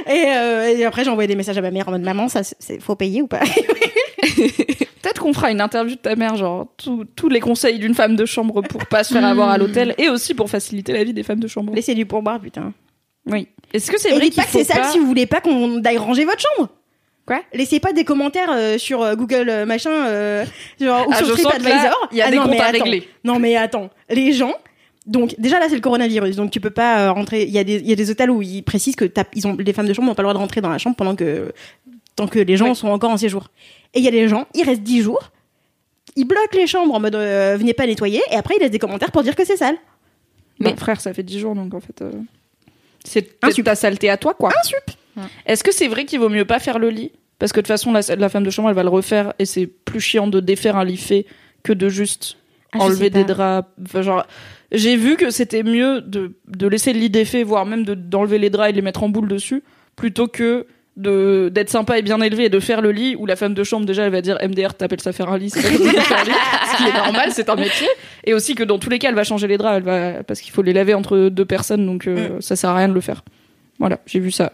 Et, 0.09 0.25
euh, 0.27 0.75
et 0.77 0.85
après, 0.85 1.03
j'ai 1.03 1.09
envoyé 1.09 1.27
des 1.27 1.35
messages 1.35 1.57
à 1.57 1.61
ma 1.61 1.71
mère 1.71 1.87
en 1.87 1.91
mode 1.91 2.01
maman, 2.01 2.27
ça, 2.29 2.41
c'est 2.43 2.81
faut 2.81 2.95
payer 2.95 3.21
ou 3.21 3.27
pas? 3.27 3.41
Peut-être 5.01 5.21
qu'on 5.21 5.33
fera 5.33 5.51
une 5.51 5.61
interview 5.61 5.95
de 5.95 5.99
ta 6.01 6.15
mère, 6.15 6.35
genre 6.35 6.67
tous- 6.77 7.05
tous 7.15 7.29
les 7.29 7.39
conseils 7.39 7.79
d'une 7.79 7.93
femme 7.95 8.15
de 8.15 8.25
chambre 8.25 8.61
pour 8.61 8.85
pas 8.87 9.03
se 9.03 9.13
faire 9.13 9.25
avoir 9.25 9.49
à 9.49 9.57
l'hôtel 9.57 9.95
et 9.97 10.09
aussi 10.09 10.33
pour 10.33 10.49
faciliter 10.49 10.93
la 10.93 11.03
vie 11.03 11.13
des 11.13 11.23
femmes 11.23 11.39
de 11.39 11.47
chambre. 11.47 11.73
Laissez 11.73 11.95
du 11.95 12.05
pourboire, 12.05 12.39
putain. 12.39 12.73
Oui. 13.29 13.47
Est-ce 13.73 13.91
que 13.91 13.99
c'est 13.99 14.09
vrai 14.09 14.21
dites 14.21 14.33
qu'il 14.33 14.41
pas 14.41 14.45
que 14.47 14.51
faut 14.51 14.57
c'est 14.59 14.63
sale 14.65 14.81
pas... 14.81 14.89
si 14.91 14.99
vous 14.99 15.05
voulez 15.05 15.25
pas 15.27 15.41
qu'on 15.41 15.81
aille 15.83 15.97
ranger 15.97 16.25
votre 16.25 16.41
chambre. 16.55 16.69
Quoi? 17.25 17.41
Laissez 17.53 17.79
pas 17.79 17.93
des 17.93 18.03
commentaires 18.03 18.49
euh, 18.51 18.77
sur 18.79 19.03
euh, 19.03 19.15
Google 19.15 19.49
euh, 19.49 19.65
machin, 19.65 19.91
euh, 19.91 20.45
genre 20.81 21.07
ou 21.07 21.11
Ah, 21.13 21.17
sur 21.17 21.31
TripAdvisor. 21.33 22.09
il 22.11 22.17
y 22.17 22.21
a 22.21 22.25
Ah 22.27 22.31
des 22.31 22.37
non, 22.37 22.43
comptes 22.43 22.51
mais 22.53 22.59
à 22.59 22.65
attends. 22.65 22.83
régler. 22.83 23.07
Non 23.23 23.37
mais 23.39 23.55
attends, 23.55 23.89
les 24.09 24.31
gens. 24.33 24.53
Donc 25.05 25.35
déjà 25.37 25.59
là 25.59 25.67
c'est 25.69 25.75
le 25.75 25.81
coronavirus, 25.81 26.35
donc 26.35 26.49
tu 26.51 26.59
peux 26.59 26.69
pas 26.71 27.01
euh, 27.07 27.11
rentrer. 27.11 27.43
Il 27.43 27.51
y 27.51 27.59
a 27.59 27.63
des 27.63 27.75
il 27.75 27.87
y 27.87 27.91
a 27.93 27.95
des 27.95 28.09
hôtels 28.09 28.31
où 28.31 28.41
ils 28.41 28.63
précisent 28.63 28.95
que 28.95 29.05
ils 29.35 29.47
ont 29.47 29.55
les 29.59 29.73
femmes 29.73 29.87
de 29.87 29.93
chambre 29.93 30.07
n'ont 30.07 30.15
pas 30.15 30.23
le 30.23 30.27
droit 30.27 30.33
de 30.33 30.39
rentrer 30.39 30.61
dans 30.61 30.69
la 30.69 30.77
chambre 30.79 30.95
pendant 30.95 31.15
que 31.15 31.53
tant 32.15 32.27
que 32.27 32.39
les 32.39 32.57
gens 32.57 32.69
Ouais. 32.69 32.73
sont 32.75 32.87
encore 32.89 33.11
en 33.11 33.17
séjour. 33.17 33.47
Et 33.93 33.99
il 33.99 34.05
y 34.05 34.07
a 34.07 34.11
des 34.11 34.27
gens, 34.27 34.47
ils 34.55 34.63
restent 34.63 34.81
10 34.83 35.01
jours, 35.03 35.31
ils 36.15 36.25
bloquent 36.25 36.57
les 36.57 36.67
chambres 36.67 36.93
en 36.95 36.99
mode 36.99 37.15
euh, 37.15 37.55
venez 37.59 37.73
pas 37.73 37.85
nettoyer, 37.87 38.21
et 38.31 38.35
après 38.35 38.55
ils 38.57 38.61
laissent 38.61 38.71
des 38.71 38.79
commentaires 38.79 39.11
pour 39.11 39.21
dire 39.23 39.35
que 39.35 39.45
c'est 39.45 39.57
sale. 39.57 39.77
Mais 40.59 40.71
Mais- 40.71 40.77
frère, 40.77 40.99
ça 40.99 41.13
fait 41.13 41.23
10 41.23 41.39
jours 41.39 41.53
donc 41.55 41.73
en 41.75 41.79
fait. 41.79 42.03
C'est 43.09 43.39
peut-être 43.39 43.61
ta 43.63 43.75
saleté 43.75 44.09
à 44.09 44.17
toi 44.17 44.33
quoi. 44.33 44.49
Un 44.57 44.63
sup. 44.63 44.77
Est-ce 45.45 45.63
que 45.63 45.73
c'est 45.73 45.87
vrai 45.87 46.05
qu'il 46.05 46.19
vaut 46.19 46.29
mieux 46.29 46.45
pas 46.45 46.59
faire 46.59 46.79
le 46.79 46.89
lit? 46.89 47.11
Parce 47.39 47.51
que 47.51 47.57
de 47.59 47.63
toute 47.63 47.67
façon, 47.67 47.91
la, 47.91 48.01
la 48.15 48.29
femme 48.29 48.43
de 48.43 48.49
chambre 48.49 48.69
elle 48.69 48.75
va 48.75 48.83
le 48.83 48.89
refaire 48.89 49.33
et 49.39 49.45
c'est 49.45 49.65
plus 49.67 49.99
chiant 50.01 50.27
de 50.27 50.39
défaire 50.39 50.75
un 50.77 50.83
lit 50.85 50.97
fait 50.97 51.25
que 51.63 51.73
de 51.73 51.89
juste 51.89 52.37
Ah, 52.73 52.79
enlever 52.79 53.09
des 53.09 53.23
draps. 53.23 53.67
Enfin, 53.83 54.01
genre, 54.01 54.25
j'ai 54.71 54.95
vu 54.95 55.15
que 55.17 55.29
c'était 55.31 55.63
mieux 55.63 56.01
de, 56.01 56.33
de 56.47 56.67
laisser 56.67 56.93
le 56.93 56.99
lit 56.99 57.09
défait, 57.09 57.43
voire 57.43 57.65
même 57.65 57.83
de- 57.83 57.95
d'enlever 57.95 58.37
les 58.39 58.49
draps 58.49 58.69
et 58.69 58.71
de 58.73 58.77
les 58.77 58.81
mettre 58.83 59.03
en 59.03 59.09
boule 59.09 59.27
dessus, 59.27 59.63
plutôt 59.95 60.27
que 60.27 60.67
de 60.97 61.49
d'être 61.53 61.69
sympa 61.69 61.97
et 61.97 62.01
bien 62.01 62.19
élevé 62.19 62.45
et 62.45 62.49
de 62.49 62.59
faire 62.59 62.81
le 62.81 62.91
lit 62.91 63.15
où 63.15 63.25
la 63.25 63.35
femme 63.35 63.53
de 63.53 63.63
chambre 63.63 63.85
déjà 63.85 64.03
elle 64.03 64.11
va 64.11 64.21
dire 64.21 64.37
MDR 64.43 64.73
t'appelles 64.73 64.99
ça 65.01 65.13
faire 65.13 65.29
un 65.29 65.37
lit 65.37 65.49
c'est 65.49 65.61
pas 65.61 65.69
comme 65.77 65.87
ça 65.87 66.01
faire 66.01 66.19
un 66.19 66.23
lit 66.25 66.31
ce 66.71 66.77
qui 66.77 66.89
est 66.89 66.93
normal 66.93 67.29
c'est 67.31 67.47
un 67.49 67.55
métier 67.55 67.87
et 68.25 68.33
aussi 68.33 68.53
que 68.55 68.63
dans 68.63 68.79
tous 68.79 68.89
les 68.89 68.99
cas 68.99 69.09
elle 69.09 69.15
va 69.15 69.23
changer 69.23 69.47
les 69.47 69.57
draps 69.57 69.77
elle 69.77 69.83
va 69.83 70.23
parce 70.23 70.41
qu'il 70.41 70.51
faut 70.51 70.61
les 70.61 70.73
laver 70.73 70.93
entre 70.93 71.29
deux 71.29 71.45
personnes 71.45 71.85
donc 71.85 72.05
euh, 72.07 72.41
ça 72.41 72.55
sert 72.55 72.71
à 72.71 72.75
rien 72.75 72.89
de 72.89 72.93
le 72.93 73.01
faire 73.01 73.23
voilà 73.79 73.99
j'ai 74.05 74.19
vu 74.19 74.31
ça 74.31 74.51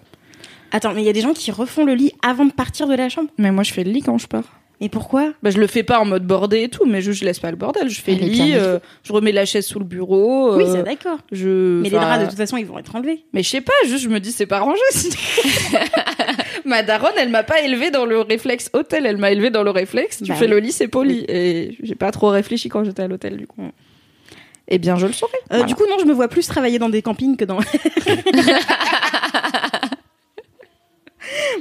Attends, 0.71 0.93
mais 0.93 1.03
il 1.03 1.05
y 1.05 1.09
a 1.09 1.13
des 1.13 1.21
gens 1.21 1.33
qui 1.33 1.51
refont 1.51 1.85
le 1.85 1.93
lit 1.93 2.11
avant 2.21 2.43
de 2.45 2.51
partir 2.51 2.87
de 2.87 2.95
la 2.95 3.07
chambre? 3.07 3.29
mais 3.37 3.51
moi 3.51 3.63
je 3.63 3.71
fais 3.71 3.83
le 3.83 3.91
lit 3.91 4.01
quand 4.01 4.17
je 4.17 4.27
pars 4.27 4.59
Mais 4.81 4.89
pourquoi? 4.89 5.31
Bah, 5.41 5.49
je 5.49 5.57
le 5.57 5.67
fais 5.67 5.83
pas 5.83 5.99
en 5.99 6.05
mode 6.05 6.27
bordé 6.27 6.63
et 6.63 6.69
tout, 6.69 6.85
mais 6.85 7.01
je, 7.01 7.13
je 7.13 7.23
laisse 7.23 7.39
pas 7.39 7.49
le 7.49 7.55
bordel. 7.55 7.87
Je 7.89 8.01
fais 8.01 8.13
le 8.15 8.25
lit, 8.25 8.51
euh, 8.55 8.79
je 9.03 9.13
remets 9.13 9.31
la 9.31 9.45
chaise 9.45 9.65
sous 9.65 9.79
le 9.79 9.85
bureau. 9.85 10.57
Oui, 10.57 10.63
euh, 10.65 10.73
c'est 10.73 10.83
d'accord. 10.83 11.19
je, 11.31 11.79
Mais 11.81 11.89
les 11.89 11.95
draps 11.97 12.23
de 12.23 12.27
toute 12.29 12.37
façon 12.37 12.57
ils 12.57 12.65
vont 12.65 12.77
être 12.77 12.93
enlevés. 12.93 13.23
Mais 13.31 13.41
je 13.41 13.49
sais 13.49 13.61
pas, 13.61 13.73
juste 13.87 14.03
je 14.03 14.09
me 14.09 14.19
dis 14.19 14.33
c'est 14.33 14.47
pas 14.47 14.59
rangé. 14.59 14.81
Ma 16.65 16.81
daronne, 16.83 17.13
elle 17.17 17.29
m'a 17.29 17.43
pas 17.43 17.61
élevé 17.61 17.91
dans 17.91 18.05
le 18.05 18.19
réflexe 18.21 18.69
hôtel, 18.73 19.05
elle 19.05 19.17
m'a 19.17 19.31
élevé 19.31 19.49
dans 19.51 19.63
le 19.63 19.69
réflexe. 19.71 20.17
Tu 20.23 20.29
Bah 20.29 20.35
fais 20.35 20.45
oui. 20.45 20.51
le 20.51 20.59
lit, 20.59 20.71
c'est 20.71 20.87
poli. 20.87 21.25
Et 21.27 21.77
j'ai 21.83 21.95
pas 21.95 22.11
trop 22.11 22.29
réfléchi 22.29 22.69
quand 22.69 22.83
j'étais 22.83 23.03
à 23.03 23.07
l'hôtel 23.07 23.37
du 23.37 23.45
coup. 23.47 23.61
Eh 24.67 24.79
bien, 24.79 24.95
je 24.95 25.05
le 25.05 25.13
saurais. 25.13 25.37
Euh, 25.37 25.57
Voilà. 25.57 25.65
Du 25.65 25.75
coup, 25.75 25.83
non, 25.87 25.97
je 25.99 26.05
me 26.05 26.13
vois 26.13 26.27
plus 26.27 26.47
travailler 26.47 26.79
dans 26.79 26.89
des 26.89 27.03
campings 27.03 27.37
que 27.37 27.45
dans. 27.45 27.59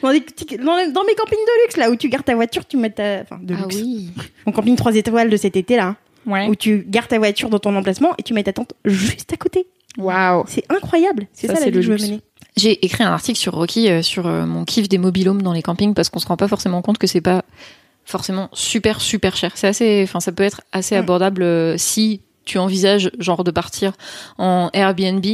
dans, 0.02 0.12
des 0.12 0.20
petits- 0.20 0.56
dans 0.58 0.76
les- 0.76 0.92
dans 0.92 1.04
mes 1.04 1.14
campings 1.14 1.38
de 1.38 1.62
luxe, 1.64 1.76
là, 1.76 1.90
où 1.90 1.96
tu 1.96 2.08
gardes 2.08 2.24
ta 2.24 2.34
voiture, 2.34 2.66
tu 2.66 2.76
mets 2.76 2.90
ta. 2.90 3.20
Enfin, 3.22 3.38
de 3.42 3.54
Ah 3.54 3.62
luxe. 3.62 3.76
oui. 3.76 4.10
Mon 4.46 4.52
camping 4.52 4.76
3 4.76 4.94
étoiles 4.96 5.30
de 5.30 5.36
cet 5.36 5.56
été, 5.56 5.76
là, 5.76 5.96
Ouais. 6.26 6.46
où 6.48 6.54
tu 6.54 6.84
gardes 6.88 7.08
ta 7.08 7.18
voiture 7.18 7.48
dans 7.50 7.58
ton 7.58 7.74
emplacement 7.76 8.12
et 8.18 8.22
tu 8.22 8.34
mets 8.34 8.42
ta 8.42 8.52
tente 8.52 8.72
juste 8.84 9.32
à 9.32 9.36
côté. 9.36 9.66
Waouh. 9.96 10.44
C'est 10.48 10.64
incroyable. 10.70 11.26
C'est 11.32 11.46
Ça, 11.46 11.54
ça, 11.54 11.60
c'est 11.60 11.66
la 11.66 11.70
vie 11.70 11.76
le 11.76 11.80
que 11.80 11.86
je 11.86 11.92
veux 11.92 11.98
mener. 12.10 12.20
J'ai 12.56 12.84
écrit 12.84 13.02
un 13.02 13.12
article 13.12 13.38
sur 13.38 13.54
Rocky 13.54 13.88
euh, 13.90 14.02
sur 14.02 14.26
euh, 14.26 14.46
mon 14.46 14.64
kiff 14.64 14.88
des 14.88 14.98
mobilhomes 14.98 15.42
dans 15.42 15.52
les 15.52 15.62
campings 15.62 15.92
parce 15.94 16.08
qu'on 16.08 16.20
se 16.20 16.26
rend 16.26 16.36
pas 16.36 16.46
forcément 16.48 16.82
compte 16.82 16.98
que 16.98 17.06
c'est 17.08 17.20
pas 17.20 17.44
forcément 18.04 18.48
super 18.52 19.00
super 19.00 19.36
cher. 19.36 19.52
C'est 19.56 19.66
assez, 19.66 20.02
enfin 20.04 20.20
ça 20.20 20.30
peut 20.30 20.42
être 20.44 20.60
assez 20.72 20.94
Mm. 20.94 20.98
abordable 20.98 21.42
euh, 21.42 21.76
si 21.78 22.20
tu 22.44 22.58
envisages 22.58 23.10
genre 23.18 23.42
de 23.42 23.50
partir 23.50 23.92
en 24.38 24.70
Airbnb. 24.74 25.24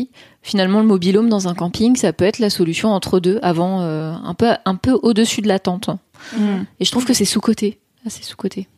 Finalement, 0.43 0.81
le 0.81 0.87
mobilhome 0.87 1.29
dans 1.29 1.49
un 1.49 1.55
camping, 1.55 1.97
ça 1.97 2.13
peut 2.13 2.25
être 2.25 2.39
la 2.39 2.49
solution 2.49 2.91
entre 2.93 3.21
deux, 3.21 3.39
avant 3.43 3.81
un 3.83 4.33
peu 4.35 4.53
un 4.65 4.77
peu 4.77 4.93
au-dessus 5.03 5.43
de 5.43 5.49
la 5.49 5.59
tente. 5.59 5.91
Mm. 6.37 6.63
Et 6.79 6.85
je 6.85 6.91
trouve 6.91 7.05
que 7.05 7.13
c'est 7.13 7.25
sous 7.27 7.41
côté, 7.41 7.81
assez 8.07 8.23
sous 8.23 8.37
côté. 8.37 8.69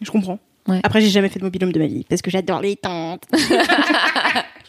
Je 0.00 0.10
comprends. 0.10 0.38
Ouais. 0.66 0.80
Après, 0.82 1.02
j'ai 1.02 1.10
jamais 1.10 1.28
fait 1.28 1.38
de 1.38 1.44
mobilhome 1.44 1.72
de 1.72 1.78
ma 1.78 1.86
vie 1.86 2.04
parce 2.08 2.22
que 2.22 2.30
j'adore 2.30 2.62
les 2.62 2.74
tentes. 2.76 3.24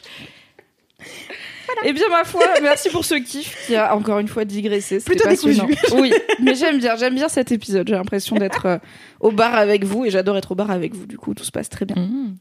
Eh 1.83 1.93
bien, 1.93 2.07
ma 2.09 2.23
foi, 2.23 2.41
merci 2.61 2.89
pour 2.89 3.05
ce 3.05 3.15
kiff 3.15 3.65
qui 3.65 3.75
a 3.75 3.95
encore 3.95 4.19
une 4.19 4.27
fois 4.27 4.45
digressé. 4.45 4.99
C'était 4.99 5.11
Plutôt 5.15 5.29
passionnant. 5.29 5.65
décousu. 5.65 5.95
Oui, 6.01 6.13
mais 6.41 6.55
j'aime 6.55 6.79
bien, 6.79 6.95
j'aime 6.95 7.15
bien 7.15 7.27
cet 7.29 7.51
épisode. 7.51 7.87
J'ai 7.87 7.95
l'impression 7.95 8.35
d'être 8.35 8.65
euh, 8.65 8.77
au 9.19 9.31
bar 9.31 9.55
avec 9.55 9.83
vous 9.83 10.05
et 10.05 10.09
j'adore 10.09 10.37
être 10.37 10.51
au 10.51 10.55
bar 10.55 10.71
avec 10.71 10.93
vous. 10.93 11.05
Du 11.05 11.17
coup, 11.17 11.33
tout 11.33 11.43
se 11.43 11.51
passe 11.51 11.69
très 11.69 11.85
bien. 11.85 11.95
Mmh. 12.01 12.35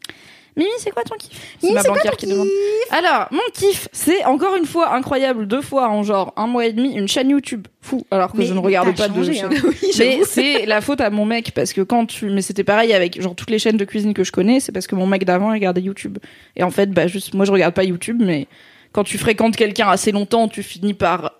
Mimi, 0.56 0.70
c'est 0.78 0.90
quoi 0.92 1.02
ton 1.02 1.16
kiff? 1.16 1.32
Ma 1.62 1.80
c'est 1.80 1.88
quoi 1.88 1.96
banquière 1.96 2.16
qui 2.16 2.26
demande. 2.26 2.46
Alors, 2.90 3.26
mon 3.32 3.40
kiff, 3.52 3.88
c'est 3.90 4.24
encore 4.24 4.54
une 4.54 4.66
fois 4.66 4.94
incroyable, 4.94 5.48
deux 5.48 5.62
fois 5.62 5.88
en 5.88 6.04
genre 6.04 6.32
un 6.36 6.46
mois 6.46 6.66
et 6.66 6.72
demi, 6.72 6.94
une 6.94 7.08
chaîne 7.08 7.30
YouTube. 7.30 7.66
Fou, 7.80 8.06
alors 8.12 8.30
que 8.32 8.38
Mais 8.38 8.46
je 8.46 8.54
ne 8.54 8.60
regarde 8.60 8.96
pas 8.96 9.08
changé, 9.08 9.32
de 9.32 9.46
hein. 9.46 9.50
chaîne. 9.92 10.18
mais 10.20 10.24
c'est 10.24 10.64
la 10.66 10.80
faute 10.80 11.00
à 11.00 11.10
mon 11.10 11.26
mec 11.26 11.50
parce 11.54 11.72
que 11.72 11.80
quand 11.80 12.06
tu, 12.06 12.30
mais 12.30 12.40
c'était 12.40 12.62
pareil 12.62 12.92
avec 12.92 13.20
genre 13.20 13.34
toutes 13.34 13.50
les 13.50 13.58
chaînes 13.58 13.76
de 13.76 13.84
cuisine 13.84 14.14
que 14.14 14.22
je 14.22 14.30
connais, 14.30 14.60
c'est 14.60 14.70
parce 14.70 14.86
que 14.86 14.94
mon 14.94 15.08
mec 15.08 15.24
d'avant 15.24 15.50
regardait 15.50 15.80
YouTube. 15.80 16.18
Et 16.56 16.62
en 16.62 16.70
fait, 16.70 16.86
bah 16.92 17.08
juste, 17.08 17.34
moi 17.34 17.44
je 17.44 17.50
regarde 17.50 17.74
pas 17.74 17.82
YouTube, 17.82 18.22
mais 18.24 18.46
quand 18.94 19.02
tu 19.04 19.18
fréquentes 19.18 19.56
quelqu'un 19.56 19.88
assez 19.88 20.12
longtemps, 20.12 20.46
tu 20.46 20.62
finis 20.62 20.94
par 20.94 21.32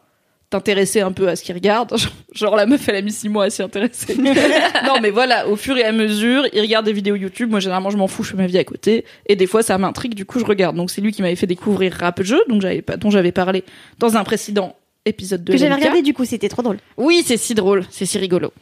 t'intéresser 0.51 1.01
un 1.01 1.13
peu 1.13 1.29
à 1.29 1.37
ce 1.37 1.45
qu'il 1.45 1.55
regarde. 1.55 1.95
Genre 2.35 2.57
la 2.57 2.67
meuf, 2.67 2.87
elle 2.89 2.97
a 2.97 3.01
mis 3.01 3.13
six 3.13 3.29
mois 3.29 3.45
à 3.45 3.51
s'y 3.51 3.63
intéresser. 3.63 4.17
non, 4.85 5.01
mais 5.01 5.11
voilà, 5.11 5.49
au 5.49 5.55
fur 5.55 5.77
et 5.77 5.85
à 5.85 5.93
mesure, 5.93 6.45
il 6.53 6.61
regarde 6.61 6.85
des 6.85 6.93
vidéos 6.93 7.15
YouTube. 7.15 7.51
Moi, 7.51 7.61
généralement, 7.61 7.91
je 7.91 7.97
m'en 7.97 8.09
fous, 8.09 8.25
je 8.25 8.33
fais 8.33 8.37
ma 8.37 8.49
vie 8.49 8.59
à 8.59 8.65
côté. 8.65 9.05
Et 9.27 9.37
des 9.37 9.47
fois, 9.47 9.63
ça 9.63 9.79
m'intrigue, 9.79 10.15
du 10.15 10.27
coup, 10.27 10.41
je 10.41 10.45
regarde. 10.45 10.75
Donc, 10.75 10.91
c'est 10.91 11.01
lui 11.01 11.13
qui 11.13 11.23
m'avait 11.23 11.37
fait 11.37 11.47
découvrir 11.47 11.95
Rap 11.95 12.21
Jeu, 12.23 12.43
donc 12.49 12.61
j'avais 12.61 12.83
pas, 12.83 12.97
dont 12.97 13.11
j'avais 13.11 13.33
parlé 13.33 13.63
dans 14.01 14.17
un 14.17 14.25
précédent 14.25 14.75
épisode 15.07 15.45
de 15.45 15.53
Que 15.53 15.59
j'avais 15.59 15.75
regardé, 15.75 16.03
du 16.03 16.15
coup, 16.15 16.25
c'était 16.25 16.49
trop 16.49 16.63
drôle. 16.63 16.79
Oui, 16.97 17.23
c'est 17.27 17.37
si 17.37 17.55
drôle, 17.55 17.85
c'est 17.91 18.07
si 18.07 18.19
rigolo. 18.19 18.53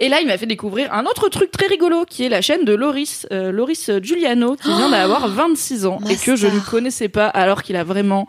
Et 0.00 0.08
là, 0.08 0.20
il 0.20 0.26
m'a 0.26 0.38
fait 0.38 0.46
découvrir 0.46 0.92
un 0.94 1.04
autre 1.04 1.28
truc 1.28 1.50
très 1.50 1.66
rigolo, 1.66 2.04
qui 2.08 2.24
est 2.24 2.28
la 2.28 2.40
chaîne 2.40 2.64
de 2.64 2.72
Loris, 2.74 3.26
euh, 3.32 3.52
Loris 3.52 3.90
Giuliano, 4.02 4.56
qui 4.56 4.68
vient 4.68 4.88
d'avoir 4.90 5.28
26 5.28 5.84
ans 5.86 5.98
et 6.10 6.16
que 6.16 6.36
je 6.36 6.46
ne 6.46 6.58
connaissais 6.60 7.08
pas, 7.08 7.26
alors 7.26 7.62
qu'il 7.62 7.76
a 7.76 7.84
vraiment 7.84 8.26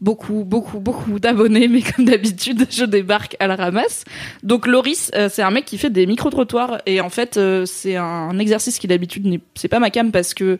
beaucoup, 0.00 0.42
beaucoup, 0.44 0.80
beaucoup 0.80 1.18
d'abonnés, 1.20 1.68
mais 1.68 1.82
comme 1.82 2.04
d'habitude, 2.04 2.66
je 2.70 2.84
débarque 2.84 3.36
à 3.40 3.46
la 3.46 3.56
ramasse. 3.56 4.04
Donc 4.42 4.66
Loris, 4.66 5.10
euh, 5.14 5.28
c'est 5.32 5.42
un 5.42 5.50
mec 5.50 5.64
qui 5.64 5.78
fait 5.78 5.90
des 5.90 6.06
micro-trottoirs, 6.06 6.82
et 6.86 7.00
en 7.00 7.10
fait, 7.10 7.36
euh, 7.36 7.66
c'est 7.66 7.96
un 7.96 8.36
exercice 8.38 8.78
qui 8.78 8.86
d'habitude, 8.88 9.26
n'est- 9.26 9.40
c'est 9.54 9.68
pas 9.68 9.78
ma 9.78 9.90
cam 9.90 10.10
parce 10.10 10.34
que 10.34 10.58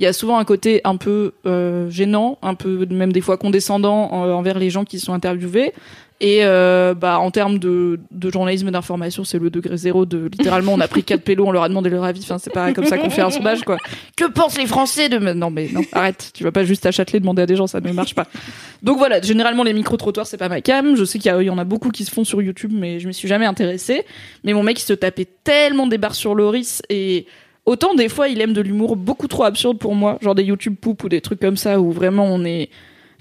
il 0.00 0.04
y 0.04 0.06
a 0.06 0.14
souvent 0.14 0.38
un 0.38 0.46
côté 0.46 0.80
un 0.84 0.96
peu 0.96 1.34
euh, 1.44 1.90
gênant, 1.90 2.38
un 2.40 2.54
peu 2.54 2.86
même 2.86 3.12
des 3.12 3.20
fois 3.20 3.36
condescendant 3.36 4.24
euh, 4.24 4.32
envers 4.32 4.58
les 4.58 4.70
gens 4.70 4.86
qui 4.86 4.98
sont 4.98 5.12
interviewés. 5.12 5.74
Et 6.22 6.40
euh, 6.42 6.94
bah 6.94 7.18
en 7.18 7.30
termes 7.30 7.58
de, 7.58 8.00
de 8.10 8.30
journalisme 8.30 8.68
et 8.68 8.70
d'information, 8.70 9.24
c'est 9.24 9.38
le 9.38 9.50
degré 9.50 9.76
zéro 9.76 10.06
de 10.06 10.28
littéralement 10.32 10.72
on 10.72 10.80
a 10.80 10.88
pris 10.88 11.02
quatre 11.02 11.22
pélos, 11.22 11.46
on 11.46 11.50
leur 11.50 11.62
a 11.62 11.68
demandé 11.68 11.90
leur 11.90 12.04
avis. 12.04 12.20
Enfin 12.22 12.38
c'est 12.38 12.52
pas 12.52 12.72
comme 12.72 12.86
ça 12.86 12.96
qu'on 12.96 13.10
fait 13.10 13.20
un 13.20 13.30
sondage 13.30 13.62
quoi. 13.62 13.76
Que 14.16 14.24
pensent 14.24 14.56
les 14.56 14.66
Français 14.66 15.10
de 15.10 15.18
non 15.18 15.50
mais 15.50 15.68
non 15.70 15.82
arrête, 15.92 16.30
tu 16.32 16.44
vas 16.44 16.52
pas 16.52 16.64
juste 16.64 16.86
à 16.86 16.92
Châtelet 16.92 17.20
demander 17.20 17.42
à 17.42 17.46
des 17.46 17.56
gens, 17.56 17.66
ça 17.66 17.80
ne 17.80 17.92
marche 17.92 18.14
pas. 18.14 18.26
Donc 18.82 18.96
voilà, 18.96 19.20
généralement 19.20 19.64
les 19.64 19.74
micro 19.74 19.98
trottoirs 19.98 20.26
c'est 20.26 20.38
pas 20.38 20.48
ma 20.48 20.62
cam. 20.62 20.96
Je 20.96 21.04
sais 21.04 21.18
qu'il 21.18 21.30
y, 21.30 21.50
en 21.50 21.58
a 21.58 21.64
beaucoup 21.64 21.90
qui 21.90 22.06
se 22.06 22.10
font 22.10 22.24
sur 22.24 22.40
YouTube, 22.40 22.72
mais 22.74 23.00
je 23.00 23.08
m'y 23.08 23.14
suis 23.14 23.28
jamais 23.28 23.46
intéressée. 23.46 24.04
Mais 24.44 24.54
mon 24.54 24.62
mec 24.62 24.80
il 24.80 24.84
se 24.84 24.94
tapait 24.94 25.28
tellement 25.44 25.86
des 25.86 25.98
barres 25.98 26.14
sur 26.14 26.34
Loris 26.34 26.80
et 26.88 27.26
autant 27.66 27.94
des 27.94 28.08
fois 28.08 28.28
il 28.28 28.40
aime 28.40 28.52
de 28.52 28.60
l'humour 28.60 28.96
beaucoup 28.96 29.28
trop 29.28 29.44
absurde 29.44 29.78
pour 29.78 29.94
moi, 29.94 30.18
genre 30.22 30.34
des 30.34 30.44
YouTube 30.44 30.76
poop 30.80 31.04
ou 31.04 31.08
des 31.08 31.20
trucs 31.20 31.40
comme 31.40 31.56
ça 31.56 31.80
où 31.80 31.90
vraiment 31.92 32.24
on 32.26 32.44
est 32.44 32.70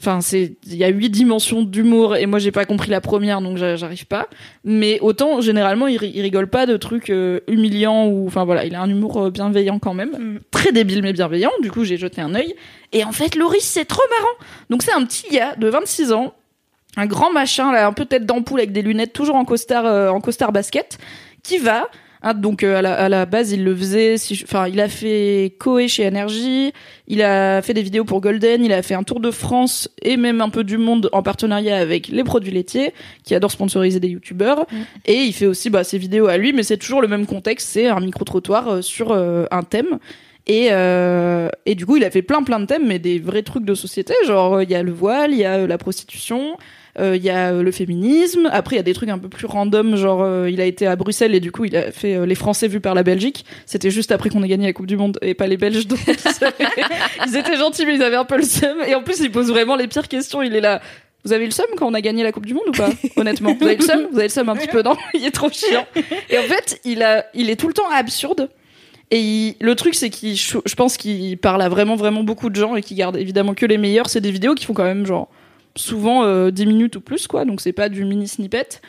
Enfin, 0.01 0.21
c'est 0.21 0.53
il 0.65 0.77
y 0.77 0.85
a 0.85 0.87
huit 0.87 1.09
dimensions 1.09 1.61
d'humour 1.61 2.15
et 2.15 2.25
moi 2.25 2.39
j'ai 2.39 2.53
pas 2.53 2.63
compris 2.63 2.89
la 2.89 3.01
première 3.01 3.41
donc 3.41 3.57
j'a- 3.57 3.75
j'arrive 3.75 4.05
pas. 4.05 4.29
Mais 4.63 4.97
autant 5.01 5.41
généralement 5.41 5.87
il 5.87 5.97
rigole 5.97 6.47
pas 6.47 6.65
de 6.65 6.77
trucs 6.77 7.09
euh, 7.09 7.41
humiliants 7.49 8.07
ou 8.07 8.25
enfin 8.25 8.45
voilà 8.45 8.63
il 8.63 8.73
a 8.75 8.81
un 8.81 8.89
humour 8.89 9.25
euh, 9.25 9.29
bienveillant 9.29 9.77
quand 9.77 9.93
même, 9.93 10.11
Mm. 10.11 10.39
très 10.51 10.71
débile 10.71 11.01
mais 11.01 11.11
bienveillant. 11.11 11.51
Du 11.61 11.69
coup 11.69 11.83
j'ai 11.83 11.97
jeté 11.97 12.21
un 12.21 12.33
œil 12.33 12.55
et 12.93 13.03
en 13.03 13.11
fait 13.11 13.35
Loris 13.35 13.61
c'est 13.65 13.83
trop 13.83 14.01
marrant. 14.09 14.35
Donc 14.69 14.83
c'est 14.83 14.93
un 14.93 15.03
petit 15.03 15.27
gars 15.33 15.55
de 15.57 15.67
26 15.67 16.13
ans, 16.13 16.33
un 16.95 17.05
grand 17.05 17.33
machin 17.33 17.73
là 17.73 17.85
un 17.85 17.91
peu 17.91 18.05
tête 18.05 18.25
d'ampoule 18.25 18.61
avec 18.61 18.71
des 18.71 18.81
lunettes 18.81 19.11
toujours 19.11 19.35
en 19.35 19.43
costard 19.43 19.85
euh, 19.85 20.07
en 20.11 20.21
costard 20.21 20.53
basket 20.53 20.97
qui 21.43 21.57
va 21.57 21.89
hein, 22.21 22.33
donc 22.33 22.63
euh, 22.63 22.77
à, 22.77 22.81
la, 22.81 22.93
à 22.93 23.09
la 23.09 23.25
base 23.25 23.51
il 23.51 23.63
le 23.63 23.75
faisait 23.75 24.17
si 24.17 24.39
enfin 24.43 24.67
il 24.67 24.79
a 24.79 24.87
fait 24.87 25.55
Koé 25.59 25.87
chez 25.87 26.07
Energy 26.07 26.73
il 27.07 27.21
a 27.21 27.61
fait 27.61 27.73
des 27.73 27.81
vidéos 27.81 28.05
pour 28.05 28.21
Golden 28.21 28.63
il 28.63 28.73
a 28.73 28.81
fait 28.81 28.95
un 28.95 29.03
tour 29.03 29.19
de 29.19 29.31
France 29.31 29.89
et 30.01 30.17
même 30.17 30.41
un 30.41 30.49
peu 30.49 30.63
du 30.63 30.77
monde 30.77 31.09
en 31.11 31.23
partenariat 31.23 31.77
avec 31.77 32.07
les 32.07 32.23
produits 32.23 32.51
laitiers 32.51 32.93
qui 33.23 33.35
adorent 33.35 33.51
sponsoriser 33.51 33.99
des 33.99 34.09
youtubeurs 34.09 34.65
et 35.05 35.15
il 35.15 35.33
fait 35.33 35.47
aussi 35.47 35.69
bah, 35.69 35.83
ses 35.83 35.97
vidéos 35.97 36.27
à 36.27 36.37
lui 36.37 36.53
mais 36.53 36.63
c'est 36.63 36.77
toujours 36.77 37.01
le 37.01 37.07
même 37.07 37.25
contexte 37.25 37.69
c'est 37.69 37.87
un 37.87 37.99
micro 37.99 38.23
trottoir 38.25 38.83
sur 38.83 39.11
euh, 39.11 39.45
un 39.51 39.63
thème 39.63 39.99
et, 40.49 40.69
euh, 40.71 41.47
et 41.67 41.75
du 41.75 41.85
coup, 41.85 41.97
il 41.97 42.03
a 42.03 42.09
fait 42.09 42.23
plein 42.23 42.41
plein 42.41 42.59
de 42.59 42.65
thèmes, 42.65 42.87
mais 42.87 42.97
des 42.97 43.19
vrais 43.19 43.43
trucs 43.43 43.65
de 43.65 43.75
société. 43.75 44.15
Genre, 44.25 44.55
euh, 44.55 44.63
il 44.63 44.71
y 44.71 44.75
a 44.75 44.81
le 44.81 44.91
voile, 44.91 45.31
il 45.31 45.37
y 45.37 45.45
a 45.45 45.59
euh, 45.59 45.67
la 45.67 45.77
prostitution, 45.77 46.41
euh, 46.41 46.55
il 46.97 47.21
y 47.23 47.29
a 47.29 47.51
euh, 47.51 47.63
le 47.63 47.71
féminisme. 47.71 48.49
Après, 48.51 48.75
il 48.75 48.79
y 48.79 48.79
a 48.79 48.83
des 48.83 48.93
trucs 48.93 49.09
un 49.09 49.17
peu 49.17 49.29
plus 49.29 49.45
random. 49.45 49.95
Genre, 49.95 50.21
euh, 50.21 50.49
il 50.49 50.59
a 50.61 50.65
été 50.65 50.87
à 50.87 50.95
Bruxelles 50.95 51.35
et 51.35 51.39
du 51.39 51.51
coup, 51.51 51.65
il 51.65 51.75
a 51.77 51.91
fait 51.91 52.15
euh, 52.15 52.25
les 52.25 52.35
Français 52.35 52.67
vus 52.67 52.79
par 52.81 52.93
la 52.95 53.03
Belgique. 53.03 53.45
C'était 53.65 53.91
juste 53.91 54.11
après 54.11 54.29
qu'on 54.29 54.43
ait 54.43 54.47
gagné 54.47 54.65
la 54.67 54.73
Coupe 54.73 54.87
du 54.87 54.97
Monde 54.97 55.17
et 55.21 55.33
pas 55.33 55.47
les 55.47 55.57
Belges. 55.57 55.87
Donc, 55.87 55.99
ils 56.07 57.35
étaient 57.37 57.57
gentils, 57.57 57.85
mais 57.85 57.95
ils 57.95 58.03
avaient 58.03 58.15
un 58.15 58.25
peu 58.25 58.37
le 58.37 58.43
seum. 58.43 58.77
Et 58.87 58.95
en 58.95 59.03
plus, 59.03 59.19
il 59.19 59.31
pose 59.31 59.49
vraiment 59.49 59.75
les 59.75 59.87
pires 59.87 60.07
questions. 60.07 60.41
Il 60.41 60.55
est 60.55 60.61
là. 60.61 60.81
Vous 61.25 61.33
avez 61.33 61.45
le 61.45 61.51
seum 61.51 61.65
quand 61.77 61.85
on 61.87 61.93
a 61.93 62.01
gagné 62.01 62.23
la 62.23 62.31
Coupe 62.31 62.45
du 62.45 62.53
Monde 62.53 62.63
ou 62.69 62.71
pas? 62.71 62.89
Honnêtement, 63.17 63.53
vous 63.59 63.65
avez 63.65 63.75
le 63.75 63.83
seum? 63.83 64.07
Vous 64.11 64.17
avez 64.17 64.27
le 64.27 64.33
seum 64.33 64.47
un 64.49 64.55
petit 64.55 64.67
peu? 64.67 64.81
Non 64.81 64.95
Il 65.13 65.25
est 65.25 65.31
trop 65.31 65.49
chiant. 65.51 65.85
Et 66.29 66.37
en 66.37 66.43
fait, 66.43 66.79
il 66.85 67.03
a, 67.03 67.25
il 67.33 67.49
est 67.49 67.55
tout 67.57 67.67
le 67.67 67.73
temps 67.73 67.89
absurde. 67.93 68.49
Et 69.11 69.19
il- 69.19 69.55
le 69.59 69.75
truc, 69.75 69.95
c'est 69.95 70.09
qu'il, 70.09 70.35
je 70.37 70.57
je 70.65 70.75
pense 70.75 70.95
qu'il 70.95 71.37
parle 71.37 71.61
à 71.61 71.67
vraiment, 71.69 71.95
vraiment 71.97 72.23
beaucoup 72.23 72.49
de 72.49 72.55
gens 72.55 72.75
et 72.75 72.81
qu'il 72.81 72.95
garde 72.95 73.17
évidemment 73.17 73.53
que 73.53 73.65
les 73.65 73.77
meilleurs. 73.77 74.09
C'est 74.09 74.21
des 74.21 74.31
vidéos 74.31 74.55
qui 74.55 74.65
font 74.65 74.73
quand 74.73 74.83
même 74.85 75.05
genre 75.05 75.27
souvent 75.75 76.23
euh, 76.23 76.51
10 76.51 76.65
minutes 76.65 76.95
ou 76.95 77.01
plus, 77.01 77.27
quoi. 77.27 77.45
Donc 77.45 77.61
c'est 77.61 77.73
pas 77.73 77.89
du 77.89 78.05
mini 78.05 78.27
snippet. 78.27 78.81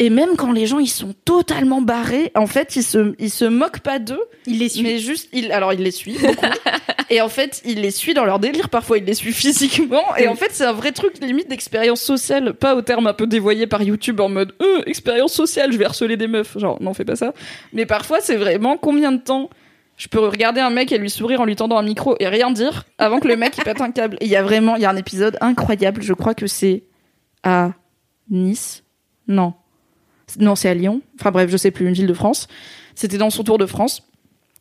Et 0.00 0.10
même 0.10 0.36
quand 0.36 0.52
les 0.52 0.66
gens 0.66 0.78
ils 0.78 0.88
sont 0.88 1.12
totalement 1.24 1.82
barrés, 1.82 2.30
en 2.36 2.46
fait, 2.46 2.76
ils 2.76 2.84
se, 2.84 3.14
ils 3.18 3.30
se 3.30 3.44
moquent 3.44 3.80
pas 3.80 3.98
d'eux. 3.98 4.20
Il 4.46 4.60
les 4.60 4.68
suit. 4.68 4.82
Mais 4.82 4.98
juste, 4.98 5.28
il, 5.32 5.50
alors 5.50 5.72
il 5.72 5.82
les 5.82 5.90
suit 5.90 6.16
beaucoup. 6.20 6.46
et 7.10 7.20
en 7.20 7.28
fait, 7.28 7.62
il 7.64 7.80
les 7.80 7.90
suit 7.90 8.14
dans 8.14 8.24
leur 8.24 8.38
délire. 8.38 8.68
Parfois, 8.68 8.98
il 8.98 9.04
les 9.04 9.14
suit 9.14 9.32
physiquement. 9.32 10.14
Et 10.16 10.28
en 10.28 10.36
fait, 10.36 10.50
c'est 10.52 10.64
un 10.64 10.72
vrai 10.72 10.92
truc 10.92 11.18
limite 11.20 11.48
d'expérience 11.48 12.00
sociale, 12.00 12.54
pas 12.54 12.76
au 12.76 12.82
terme 12.82 13.08
un 13.08 13.12
peu 13.12 13.26
dévoyé 13.26 13.66
par 13.66 13.82
YouTube 13.82 14.20
en 14.20 14.28
mode 14.28 14.54
euh, 14.62 14.82
expérience 14.86 15.32
sociale, 15.32 15.72
je 15.72 15.78
vais 15.78 15.84
harceler 15.84 16.16
des 16.16 16.28
meufs. 16.28 16.56
Genre, 16.56 16.80
non, 16.80 16.94
fais 16.94 17.04
pas 17.04 17.16
ça. 17.16 17.34
Mais 17.72 17.84
parfois, 17.84 18.20
c'est 18.20 18.36
vraiment 18.36 18.76
combien 18.76 19.10
de 19.10 19.20
temps 19.20 19.50
je 19.98 20.06
peux 20.06 20.20
regarder 20.20 20.60
un 20.60 20.70
mec 20.70 20.92
et 20.92 20.98
lui 20.98 21.10
sourire 21.10 21.40
en 21.40 21.44
lui 21.44 21.56
tendant 21.56 21.76
un 21.76 21.82
micro 21.82 22.16
et 22.20 22.28
rien 22.28 22.52
dire 22.52 22.84
avant 22.98 23.18
que 23.18 23.26
le 23.26 23.36
mec 23.36 23.58
il 23.58 23.64
pète 23.64 23.80
un 23.80 23.90
câble. 23.90 24.16
Il 24.20 24.28
y 24.28 24.36
a 24.36 24.42
vraiment, 24.42 24.76
il 24.76 24.82
y 24.82 24.84
a 24.84 24.90
un 24.90 24.96
épisode 24.96 25.36
incroyable. 25.40 26.02
Je 26.02 26.12
crois 26.12 26.34
que 26.34 26.46
c'est 26.46 26.84
à 27.42 27.72
Nice. 28.30 28.84
Non. 29.26 29.54
Non, 30.38 30.54
c'est 30.54 30.68
à 30.68 30.74
Lyon. 30.74 31.02
Enfin 31.18 31.32
bref, 31.32 31.50
je 31.50 31.56
sais 31.56 31.72
plus, 31.72 31.86
une 31.86 31.94
ville 31.94 32.06
de 32.06 32.14
France. 32.14 32.46
C'était 32.94 33.18
dans 33.18 33.30
son 33.30 33.42
tour 33.42 33.58
de 33.58 33.66
France. 33.66 34.04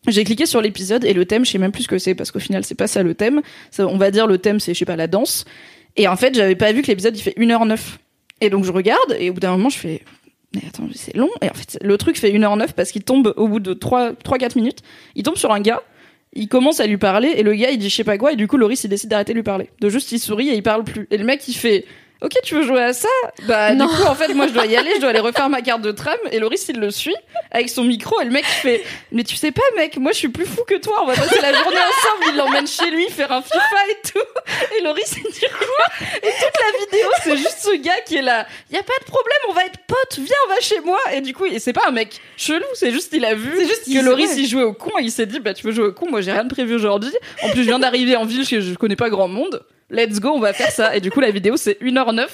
J'ai 0.08 0.24
cliqué 0.24 0.46
sur 0.46 0.62
l'épisode 0.62 1.06
et 1.06 1.14
le 1.14 1.26
thème, 1.26 1.46
je 1.46 1.52
sais 1.52 1.58
même 1.58 1.72
plus 1.72 1.84
ce 1.84 1.88
que 1.88 2.00
c'est 2.00 2.16
parce 2.16 2.32
qu'au 2.32 2.40
final, 2.40 2.64
c'est 2.64 2.76
pas 2.76 2.88
ça 2.88 3.04
le 3.04 3.14
thème. 3.14 3.42
On 3.78 3.98
va 3.98 4.10
dire 4.10 4.26
le 4.26 4.40
thème, 4.40 4.60
c'est, 4.60 4.74
je 4.74 4.80
sais 4.80 4.86
pas, 4.86 4.96
la 4.96 5.08
danse. 5.08 5.46
Et 5.98 6.08
en 6.08 6.16
fait, 6.16 6.34
j'avais 6.34 6.56
pas 6.56 6.72
vu 6.72 6.82
que 6.82 6.88
l'épisode, 6.88 7.16
il 7.16 7.22
fait 7.22 7.36
1h09. 7.38 7.80
Et 8.42 8.50
donc, 8.50 8.64
je 8.64 8.72
regarde 8.72 9.16
et 9.20 9.30
au 9.30 9.34
bout 9.34 9.40
d'un 9.40 9.52
moment, 9.52 9.70
je 9.70 9.78
fais, 9.78 10.04
mais 10.62 10.68
attends, 10.68 10.88
c'est 10.96 11.16
long. 11.16 11.30
Et 11.42 11.50
en 11.50 11.54
fait, 11.54 11.78
le 11.82 11.98
truc 11.98 12.18
fait 12.18 12.32
1h09 12.32 12.74
parce 12.76 12.92
qu'il 12.92 13.04
tombe 13.04 13.34
au 13.38 13.48
bout 13.48 13.60
de 13.60 13.74
3-4 13.74 14.56
minutes. 14.58 14.80
Il 15.16 15.24
tombe 15.24 15.38
sur 15.38 15.52
un 15.52 15.60
gars. 15.60 15.82
Il 16.34 16.48
commence 16.50 16.80
à 16.80 16.88
lui 16.88 16.98
parler 16.98 17.30
et 17.36 17.44
le 17.44 17.54
gars, 17.56 17.70
il 17.72 17.78
dit 17.80 17.90
je 17.90 17.96
sais 17.96 18.04
pas 18.04 18.18
quoi. 18.18 18.34
Et 18.34 18.36
du 18.36 18.48
coup, 18.48 18.58
Loris, 18.58 18.84
il 18.84 18.90
décide 18.90 19.10
d'arrêter 19.10 19.32
de 19.34 19.38
lui 19.38 19.44
parler. 19.44 19.70
De 19.82 19.90
juste, 19.90 20.12
il 20.12 20.20
sourit 20.20 20.50
et 20.50 20.56
il 20.56 20.64
parle 20.64 20.84
plus. 20.84 21.08
Et 21.12 21.18
le 21.18 21.24
mec, 21.24 21.48
il 21.48 21.54
fait, 21.54 21.86
Ok, 22.20 22.32
tu 22.44 22.56
veux 22.56 22.64
jouer 22.64 22.82
à 22.82 22.94
ça? 22.94 23.08
Bah, 23.48 23.76
Non. 23.76 23.86
du 23.86 23.92
coup, 23.96 24.02
en 24.08 24.16
fait, 24.16 24.34
moi, 24.34 24.48
je 24.48 24.52
dois 24.54 24.66
y 24.66 24.76
aller, 24.76 24.90
je 24.96 25.02
dois 25.02 25.12
aller 25.12 25.20
refaire 25.20 25.50
ma 25.50 25.62
carte 25.62 25.84
de 25.84 25.92
tram. 25.92 26.18
Et 26.32 26.40
Loris, 26.40 26.68
il 26.68 26.80
le 26.80 26.90
suit 26.90 27.14
avec 27.52 27.70
son 27.70 27.84
micro. 27.84 28.20
Et 28.22 28.26
le 28.26 28.32
mec, 28.32 28.44
il 28.48 28.60
fait 28.60 28.84
Mais 29.12 29.24
tu 29.24 29.36
sais 29.36 29.52
pas, 29.52 29.62
mec, 29.76 29.98
moi, 29.98 30.12
je 30.14 30.18
suis 30.18 30.30
plus 30.30 30.46
fou 30.48 30.64
que 30.68 30.80
toi. 30.80 30.96
On 31.04 31.06
va 31.06 31.14
passer 31.14 31.40
la 31.40 31.54
journée 31.54 31.78
ensemble. 31.78 32.24
Il 32.32 32.36
l'emmène 32.38 32.66
chez 32.66 32.90
lui 32.90 33.08
faire 33.10 33.32
un 33.32 33.44
FIFA 33.44 33.60
et 33.92 34.08
tout. 34.12 34.20
Et 34.78 34.84
Loris, 34.84 35.16
il 35.18 35.32
dit 35.32 35.40
quoi 35.58 36.08
Et 36.16 36.32
toute 36.32 36.62
la 36.62 36.86
vidéo, 36.86 37.10
c'est 37.24 37.38
juste 37.38 37.60
ce 37.62 37.76
gars 37.78 38.02
qui 38.06 38.18
est 38.18 38.22
là. 38.22 38.46
Y 38.72 38.78
a 38.78 38.84
pas 38.84 38.94
de 39.00 39.06
problème, 39.06 39.38
on 39.50 39.54
va 39.54 39.66
être 39.66 39.80
potes. 39.88 40.20
Viens, 40.20 40.36
on 40.46 40.50
va 40.50 40.60
chez 40.60 40.80
moi. 40.82 41.00
Et 41.14 41.22
du 41.22 41.34
coup, 41.34 41.46
et 41.46 41.60
c'est 41.60 41.74
pas 41.74 41.88
un 41.88 41.92
mec 41.92 42.20
chelou, 42.38 42.66
c'est 42.74 42.92
juste, 42.92 43.14
il 43.14 43.26
a 43.26 43.34
vu 43.34 43.52
juste 43.66 43.86
que 43.86 44.16
ouais. 44.16 44.36
il 44.38 44.48
jouait 44.48 44.64
au 44.64 44.74
con. 44.74 44.92
Et 45.00 45.04
il 45.04 45.12
s'est 45.12 45.26
dit 45.26 45.40
Bah, 45.40 45.54
tu 45.54 45.66
veux 45.66 45.72
jouer 45.72 45.88
au 45.88 45.94
con 45.94 46.10
Moi, 46.10 46.22
j'ai 46.22 46.32
rien 46.32 46.44
de 46.44 46.54
prévu 46.54 46.76
aujourd'hui. 46.76 47.12
En 47.44 47.50
plus, 47.50 47.62
je 47.62 47.68
viens 47.68 47.80
d'arriver 47.80 48.16
en 48.16 48.26
ville, 48.26 48.46
je, 48.46 48.60
je 48.60 48.74
connais 48.76 48.96
pas 48.96 49.10
grand 49.10 49.28
monde. 49.28 49.64
Let's 49.90 50.20
go, 50.20 50.32
on 50.36 50.40
va 50.40 50.54
faire 50.54 50.72
ça. 50.72 50.96
Et 50.96 51.02
du 51.02 51.12
coup, 51.12 51.22
la 51.22 51.32
vidéo, 51.32 51.56
c'est 51.58 51.80
1h09 51.82 52.28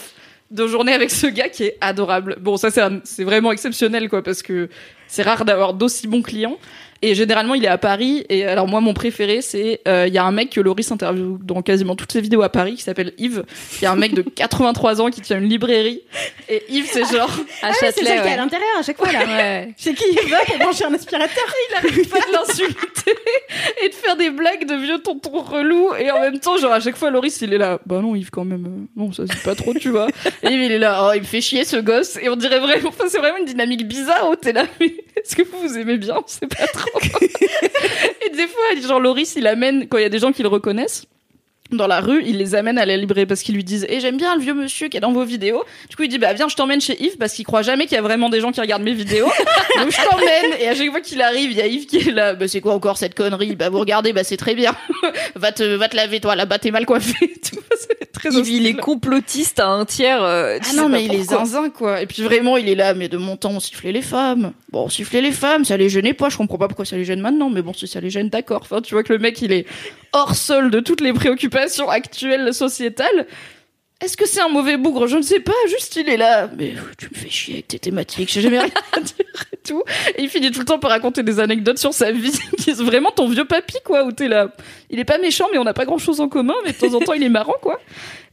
de 0.51 0.67
journée 0.67 0.93
avec 0.93 1.11
ce 1.11 1.27
gars 1.27 1.49
qui 1.49 1.63
est 1.63 1.77
adorable. 1.81 2.37
Bon, 2.39 2.57
ça, 2.57 2.71
c'est 2.71 2.81
c'est 3.03 3.23
vraiment 3.23 3.51
exceptionnel, 3.51 4.09
quoi, 4.09 4.23
parce 4.23 4.41
que 4.41 4.69
c'est 5.07 5.23
rare 5.23 5.45
d'avoir 5.45 5.73
d'aussi 5.73 6.07
bons 6.07 6.21
clients. 6.21 6.57
Et 7.05 7.15
généralement, 7.15 7.53
il 7.53 7.65
est 7.65 7.67
à 7.69 7.77
Paris. 7.77 8.25
Et 8.29 8.45
alors, 8.45 8.67
moi, 8.67 8.79
mon 8.79 8.93
préféré, 8.93 9.41
c'est 9.41 9.81
euh, 9.87 10.05
il 10.07 10.13
y 10.13 10.17
a 10.17 10.23
un 10.23 10.31
mec 10.31 10.49
que 10.51 10.61
Loris 10.61 10.89
interviewe 10.91 11.37
dans 11.43 11.61
quasiment 11.61 11.95
toutes 11.97 12.11
ses 12.13 12.21
vidéos 12.21 12.41
à 12.43 12.49
Paris, 12.49 12.75
qui 12.75 12.81
s'appelle 12.81 13.11
Yves. 13.17 13.43
Il 13.79 13.83
y 13.83 13.87
a 13.87 13.91
un 13.91 13.95
mec 13.97 14.13
de 14.13 14.21
83 14.35 15.01
ans 15.01 15.09
qui 15.09 15.19
tient 15.21 15.37
une 15.37 15.49
librairie. 15.49 16.01
Et 16.47 16.63
Yves, 16.69 16.87
c'est 16.91 17.03
genre, 17.11 17.29
À 17.61 17.67
Ah, 17.67 17.73
c'est 17.73 17.87
Châtelet, 17.87 18.05
celle 18.05 18.05
qui 18.05 18.11
est 18.11 18.19
à 18.19 18.23
ouais. 18.31 18.37
l'intérieur 18.37 18.69
à 18.79 18.83
chaque 18.83 18.97
fois 18.97 19.11
là. 19.11 19.19
Ouais. 19.25 19.73
C'est 19.77 19.93
qui 19.93 20.05
il 20.11 20.29
va 20.29 20.39
pour 20.45 20.57
brancher 20.59 20.85
un 20.85 20.93
aspirateur 20.93 21.43
il 21.69 21.75
arrête 21.75 22.09
pas 22.09 22.19
de 22.19 22.31
l'insulter 22.31 23.13
et 23.83 23.89
de 23.89 23.93
faire 23.93 24.15
des 24.15 24.29
blagues 24.29 24.65
de 24.65 24.75
vieux 24.75 24.99
tonton 24.99 25.41
relou. 25.41 25.89
Et 25.99 26.09
en 26.09 26.21
même 26.21 26.39
temps, 26.39 26.57
genre, 26.57 26.71
à 26.71 26.79
chaque 26.79 26.95
fois, 26.95 27.09
Loris, 27.09 27.41
il 27.41 27.53
est 27.53 27.57
là. 27.57 27.79
Bah 27.85 27.99
non, 28.01 28.15
Yves, 28.15 28.29
quand 28.31 28.45
même. 28.45 28.65
euh, 28.65 28.87
Non, 29.01 29.11
ça, 29.11 29.23
c'est 29.29 29.43
pas 29.43 29.55
trop, 29.55 29.73
tu 29.73 29.89
vois. 29.89 30.07
Et 30.43 30.47
Yves, 30.47 30.61
il 30.63 30.71
est 30.71 30.79
là. 30.79 31.05
Oh, 31.09 31.11
il 31.13 31.19
me 31.21 31.25
fait 31.25 31.41
chier, 31.41 31.65
ce 31.65 31.75
gosse. 31.77 32.17
Et 32.21 32.29
on 32.29 32.35
dirait 32.37 32.59
vraiment, 32.59 32.89
enfin, 32.89 33.05
c'est 33.09 33.17
vraiment 33.17 33.37
une 33.37 33.45
dynamique 33.45 33.85
bizarre 33.87 34.29
où 34.31 34.35
t'es 34.37 34.53
là. 34.53 34.65
Mais 34.79 34.87
est-ce 35.17 35.35
que 35.35 35.41
vous 35.43 35.67
vous 35.67 35.77
aimez 35.77 35.97
bien? 35.97 36.15
On 36.17 36.27
sait 36.27 36.47
pas 36.47 36.67
trop. 36.67 36.92
et 38.25 38.29
des 38.29 38.47
fois, 38.47 38.87
genre, 38.87 38.99
Loris, 38.99 39.35
il 39.35 39.47
amène, 39.47 39.87
quand 39.87 39.97
il 39.97 40.03
y 40.03 40.05
a 40.05 40.09
des 40.09 40.19
gens 40.19 40.31
qui 40.31 40.43
le 40.43 40.49
reconnaissent, 40.49 41.05
dans 41.75 41.87
la 41.87 41.99
rue, 42.01 42.23
il 42.25 42.37
les 42.37 42.55
amène 42.55 42.77
à 42.77 42.85
la 42.85 42.97
librairie 42.97 43.25
parce 43.25 43.41
qu'ils 43.41 43.55
lui 43.55 43.63
disent 43.63 43.85
Eh, 43.89 43.99
j'aime 43.99 44.17
bien 44.17 44.35
le 44.35 44.41
vieux 44.41 44.53
monsieur 44.53 44.87
qui 44.87 44.97
est 44.97 44.99
dans 44.99 45.11
vos 45.11 45.23
vidéos. 45.25 45.63
Du 45.89 45.95
coup, 45.95 46.03
il 46.03 46.09
dit 46.09 46.17
Bah, 46.17 46.33
viens, 46.33 46.47
je 46.47 46.55
t'emmène 46.55 46.81
chez 46.81 47.01
Yves 47.03 47.17
parce 47.17 47.33
qu'il 47.33 47.45
croit 47.45 47.61
jamais 47.61 47.85
qu'il 47.85 47.95
y 47.95 47.99
a 47.99 48.01
vraiment 48.01 48.29
des 48.29 48.39
gens 48.41 48.51
qui 48.51 48.61
regardent 48.61 48.83
mes 48.83 48.93
vidéos. 48.93 49.25
Donc, 49.79 49.91
je 49.91 50.09
t'emmène. 50.09 50.59
Et 50.61 50.67
à 50.67 50.75
chaque 50.75 50.89
fois 50.91 51.01
qu'il 51.01 51.21
arrive, 51.21 51.51
il 51.51 51.57
y 51.57 51.61
a 51.61 51.67
Yves 51.67 51.85
qui 51.85 51.97
est 51.97 52.11
là 52.11 52.33
Bah, 52.33 52.47
c'est 52.47 52.61
quoi 52.61 52.73
encore 52.73 52.97
cette 52.97 53.15
connerie? 53.15 53.55
Bah, 53.55 53.69
vous 53.69 53.79
regardez, 53.79 54.13
bah, 54.13 54.23
c'est 54.23 54.37
très 54.37 54.55
bien. 54.55 54.75
va, 55.35 55.51
te, 55.51 55.63
va 55.63 55.87
te 55.89 55.95
laver, 55.95 56.19
toi, 56.19 56.35
là-bas, 56.35 56.59
t'es 56.59 56.71
mal 56.71 56.85
coiffé. 56.85 57.33
Très 58.13 58.29
Yves, 58.29 58.49
il 58.49 58.67
est 58.67 58.73
complotiste 58.75 59.59
à 59.59 59.67
un 59.67 59.85
tiers. 59.85 60.23
euh, 60.23 60.59
Ah 60.61 60.73
non, 60.75 60.87
mais 60.87 61.03
il 61.03 61.13
est 61.15 61.23
zinzin, 61.23 61.69
quoi. 61.71 62.01
Et 62.01 62.05
puis 62.05 62.21
vraiment, 62.21 62.57
il 62.57 62.69
est 62.69 62.75
là, 62.75 62.93
mais 62.93 63.09
de 63.09 63.17
mon 63.17 63.35
temps, 63.37 63.51
on 63.51 63.59
sifflait 63.59 63.91
les 63.91 64.03
femmes. 64.03 64.53
Bon, 64.71 64.83
on 64.85 64.89
sifflait 64.89 65.19
les 65.21 65.31
femmes, 65.31 65.65
ça 65.65 65.75
les 65.77 65.89
gênait 65.89 66.13
pas. 66.13 66.29
Je 66.29 66.37
comprends 66.37 66.57
pas 66.59 66.67
pourquoi 66.67 66.85
ça 66.85 66.95
les 66.95 67.05
gêne 67.05 67.19
maintenant, 67.19 67.49
mais 67.49 67.61
bon, 67.61 67.73
si 67.73 67.87
ça 67.87 67.99
les 67.99 68.09
gêne, 68.11 68.29
d'accord. 68.29 68.61
Enfin, 68.61 68.81
tu 68.81 68.93
vois 68.93 69.03
que 69.03 69.11
le 69.13 69.19
mec, 69.19 69.41
il 69.41 69.51
est 69.51 69.65
hors 70.13 70.35
sol 70.35 70.71
de 70.71 70.79
toutes 70.79 71.01
les 71.01 71.13
préoccupations 71.13 71.89
actuelles 71.89 72.53
sociétales. 72.53 73.27
Est-ce 74.03 74.17
que 74.17 74.27
c'est 74.27 74.41
un 74.41 74.49
mauvais 74.49 74.75
bougre? 74.75 75.07
Je 75.07 75.15
ne 75.15 75.21
sais 75.21 75.39
pas, 75.39 75.53
juste 75.69 75.95
il 75.95 76.09
est 76.09 76.17
là. 76.17 76.49
Mais 76.57 76.73
euh, 76.75 76.81
tu 76.97 77.09
me 77.09 77.15
fais 77.15 77.29
chier 77.29 77.53
avec 77.55 77.69
tes 77.69 77.79
thématiques, 77.79 78.29
j'ai 78.31 78.41
jamais 78.41 78.59
rien 78.59 78.73
à 78.91 78.99
dire 79.01 79.45
et 79.53 79.57
tout. 79.57 79.81
Et 80.17 80.23
il 80.23 80.29
finit 80.29 80.51
tout 80.51 80.59
le 80.59 80.65
temps 80.65 80.79
par 80.79 80.91
raconter 80.91 81.23
des 81.23 81.39
anecdotes 81.39 81.77
sur 81.77 81.93
sa 81.93 82.11
vie, 82.11 82.37
qui 82.57 82.71
est 82.71 82.81
vraiment 82.81 83.11
ton 83.11 83.29
vieux 83.29 83.45
papy, 83.45 83.77
quoi, 83.85 84.03
où 84.03 84.11
t'es 84.11 84.27
là. 84.27 84.49
Il 84.89 84.99
est 84.99 85.05
pas 85.05 85.19
méchant, 85.19 85.47
mais 85.53 85.57
on 85.57 85.63
n'a 85.63 85.73
pas 85.73 85.85
grand 85.85 85.99
chose 85.99 86.19
en 86.19 86.27
commun, 86.27 86.55
mais 86.65 86.73
de 86.73 86.77
temps 86.77 86.93
en 86.93 86.99
temps, 86.99 87.13
il 87.13 87.23
est 87.23 87.29
marrant, 87.29 87.55
quoi. 87.61 87.79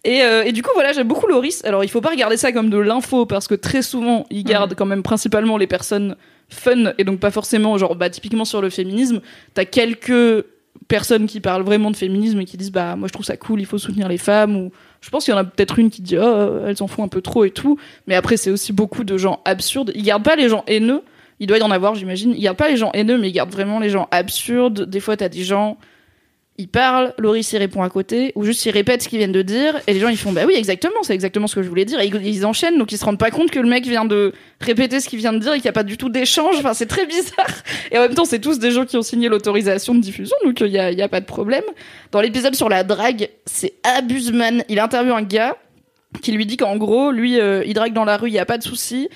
Et, 0.02 0.22
euh, 0.22 0.42
et 0.42 0.50
du 0.50 0.62
coup, 0.62 0.70
voilà, 0.74 0.92
j'aime 0.92 1.06
beaucoup 1.06 1.28
Loris. 1.28 1.64
Alors, 1.64 1.84
il 1.84 1.88
faut 1.90 2.00
pas 2.00 2.10
regarder 2.10 2.36
ça 2.36 2.50
comme 2.50 2.68
de 2.68 2.78
l'info, 2.78 3.24
parce 3.26 3.46
que 3.46 3.54
très 3.54 3.82
souvent, 3.82 4.26
il 4.30 4.42
garde 4.42 4.74
quand 4.74 4.86
même 4.86 5.04
principalement 5.04 5.56
les 5.56 5.68
personnes 5.68 6.16
fun, 6.48 6.94
et 6.98 7.04
donc 7.04 7.20
pas 7.20 7.30
forcément, 7.30 7.78
genre, 7.78 7.94
bah, 7.94 8.10
typiquement 8.10 8.44
sur 8.44 8.60
le 8.60 8.70
féminisme, 8.70 9.20
t'as 9.54 9.66
quelques 9.66 10.44
personnes 10.88 11.26
qui 11.26 11.40
parlent 11.40 11.62
vraiment 11.62 11.90
de 11.90 11.96
féminisme 11.96 12.40
et 12.40 12.44
qui 12.44 12.56
disent, 12.56 12.72
bah, 12.72 12.96
moi, 12.96 13.08
je 13.08 13.12
trouve 13.12 13.24
ça 13.24 13.36
cool, 13.36 13.60
il 13.60 13.66
faut 13.66 13.78
soutenir 13.78 14.08
les 14.08 14.18
femmes, 14.18 14.56
ou 14.56 14.72
je 15.00 15.10
pense 15.10 15.24
qu'il 15.24 15.32
y 15.32 15.34
en 15.34 15.40
a 15.40 15.44
peut-être 15.44 15.78
une 15.78 15.88
qui 15.88 16.02
dit, 16.02 16.18
oh, 16.18 16.60
elles 16.66 16.82
en 16.82 16.88
font 16.88 17.04
un 17.04 17.08
peu 17.08 17.22
trop 17.22 17.44
et 17.44 17.50
tout. 17.50 17.78
Mais 18.06 18.16
après, 18.16 18.36
c'est 18.36 18.50
aussi 18.50 18.72
beaucoup 18.72 19.04
de 19.04 19.16
gens 19.16 19.40
absurdes. 19.44 19.92
Il 19.94 20.02
garde 20.02 20.24
pas 20.24 20.36
les 20.36 20.48
gens 20.48 20.64
haineux. 20.66 21.02
Il 21.38 21.46
doit 21.46 21.58
y 21.58 21.62
en 21.62 21.70
avoir, 21.70 21.94
j'imagine. 21.94 22.34
Il 22.36 22.42
garde 22.42 22.56
pas 22.56 22.68
les 22.68 22.76
gens 22.76 22.90
haineux, 22.92 23.18
mais 23.18 23.28
il 23.28 23.32
garde 23.32 23.50
vraiment 23.50 23.78
les 23.78 23.88
gens 23.88 24.08
absurdes. 24.10 24.82
Des 24.82 25.00
fois, 25.00 25.16
t'as 25.16 25.28
des 25.28 25.42
gens, 25.42 25.78
ils 26.60 26.68
parlent, 26.68 27.14
Loris, 27.16 27.52
il 27.52 27.56
répond 27.56 27.82
à 27.82 27.88
côté, 27.88 28.32
ou 28.34 28.44
juste 28.44 28.64
ils 28.66 28.70
répètent 28.70 29.02
ce 29.02 29.08
qu'ils 29.08 29.18
viennent 29.18 29.32
de 29.32 29.40
dire, 29.42 29.80
et 29.86 29.94
les 29.94 30.00
gens, 30.00 30.08
ils 30.08 30.18
font, 30.18 30.30
bah 30.30 30.42
oui, 30.46 30.54
exactement, 30.54 31.02
c'est 31.02 31.14
exactement 31.14 31.46
ce 31.46 31.54
que 31.54 31.62
je 31.62 31.68
voulais 31.68 31.86
dire. 31.86 31.98
Et 32.00 32.06
ils, 32.06 32.26
ils 32.26 32.44
enchaînent, 32.44 32.76
donc 32.76 32.92
ils 32.92 32.98
se 32.98 33.04
rendent 33.04 33.18
pas 33.18 33.30
compte 33.30 33.50
que 33.50 33.58
le 33.58 33.68
mec 33.68 33.86
vient 33.86 34.04
de 34.04 34.32
répéter 34.60 35.00
ce 35.00 35.08
qu'il 35.08 35.18
vient 35.18 35.32
de 35.32 35.38
dire 35.38 35.52
et 35.52 35.56
qu'il 35.56 35.64
n'y 35.64 35.70
a 35.70 35.72
pas 35.72 35.82
du 35.82 35.96
tout 35.96 36.10
d'échange. 36.10 36.56
Enfin, 36.58 36.74
c'est 36.74 36.86
très 36.86 37.06
bizarre. 37.06 37.50
Et 37.90 37.98
en 37.98 38.02
même 38.02 38.14
temps, 38.14 38.26
c'est 38.26 38.40
tous 38.40 38.58
des 38.58 38.70
gens 38.70 38.84
qui 38.84 38.98
ont 38.98 39.02
signé 39.02 39.28
l'autorisation 39.28 39.94
de 39.94 40.00
diffusion, 40.00 40.36
donc 40.44 40.60
il 40.60 40.68
y 40.68 40.78
a, 40.78 40.92
il 40.92 40.98
y 40.98 41.02
a 41.02 41.08
pas 41.08 41.20
de 41.20 41.26
problème. 41.26 41.64
Dans 42.12 42.20
l'épisode 42.20 42.54
sur 42.54 42.68
la 42.68 42.84
drague, 42.84 43.30
c'est 43.46 43.72
Abusman. 43.82 44.62
Il 44.68 44.78
interviewe 44.78 45.14
un 45.14 45.22
gars 45.22 45.56
qui 46.22 46.32
lui 46.32 46.44
dit 46.44 46.56
qu'en 46.56 46.76
gros, 46.76 47.10
lui, 47.10 47.40
euh, 47.40 47.62
il 47.64 47.74
drague 47.74 47.94
dans 47.94 48.04
la 48.04 48.16
rue, 48.16 48.28
il 48.28 48.34
y 48.34 48.38
a 48.38 48.46
pas 48.46 48.58
de 48.58 48.62
souci. 48.62 49.08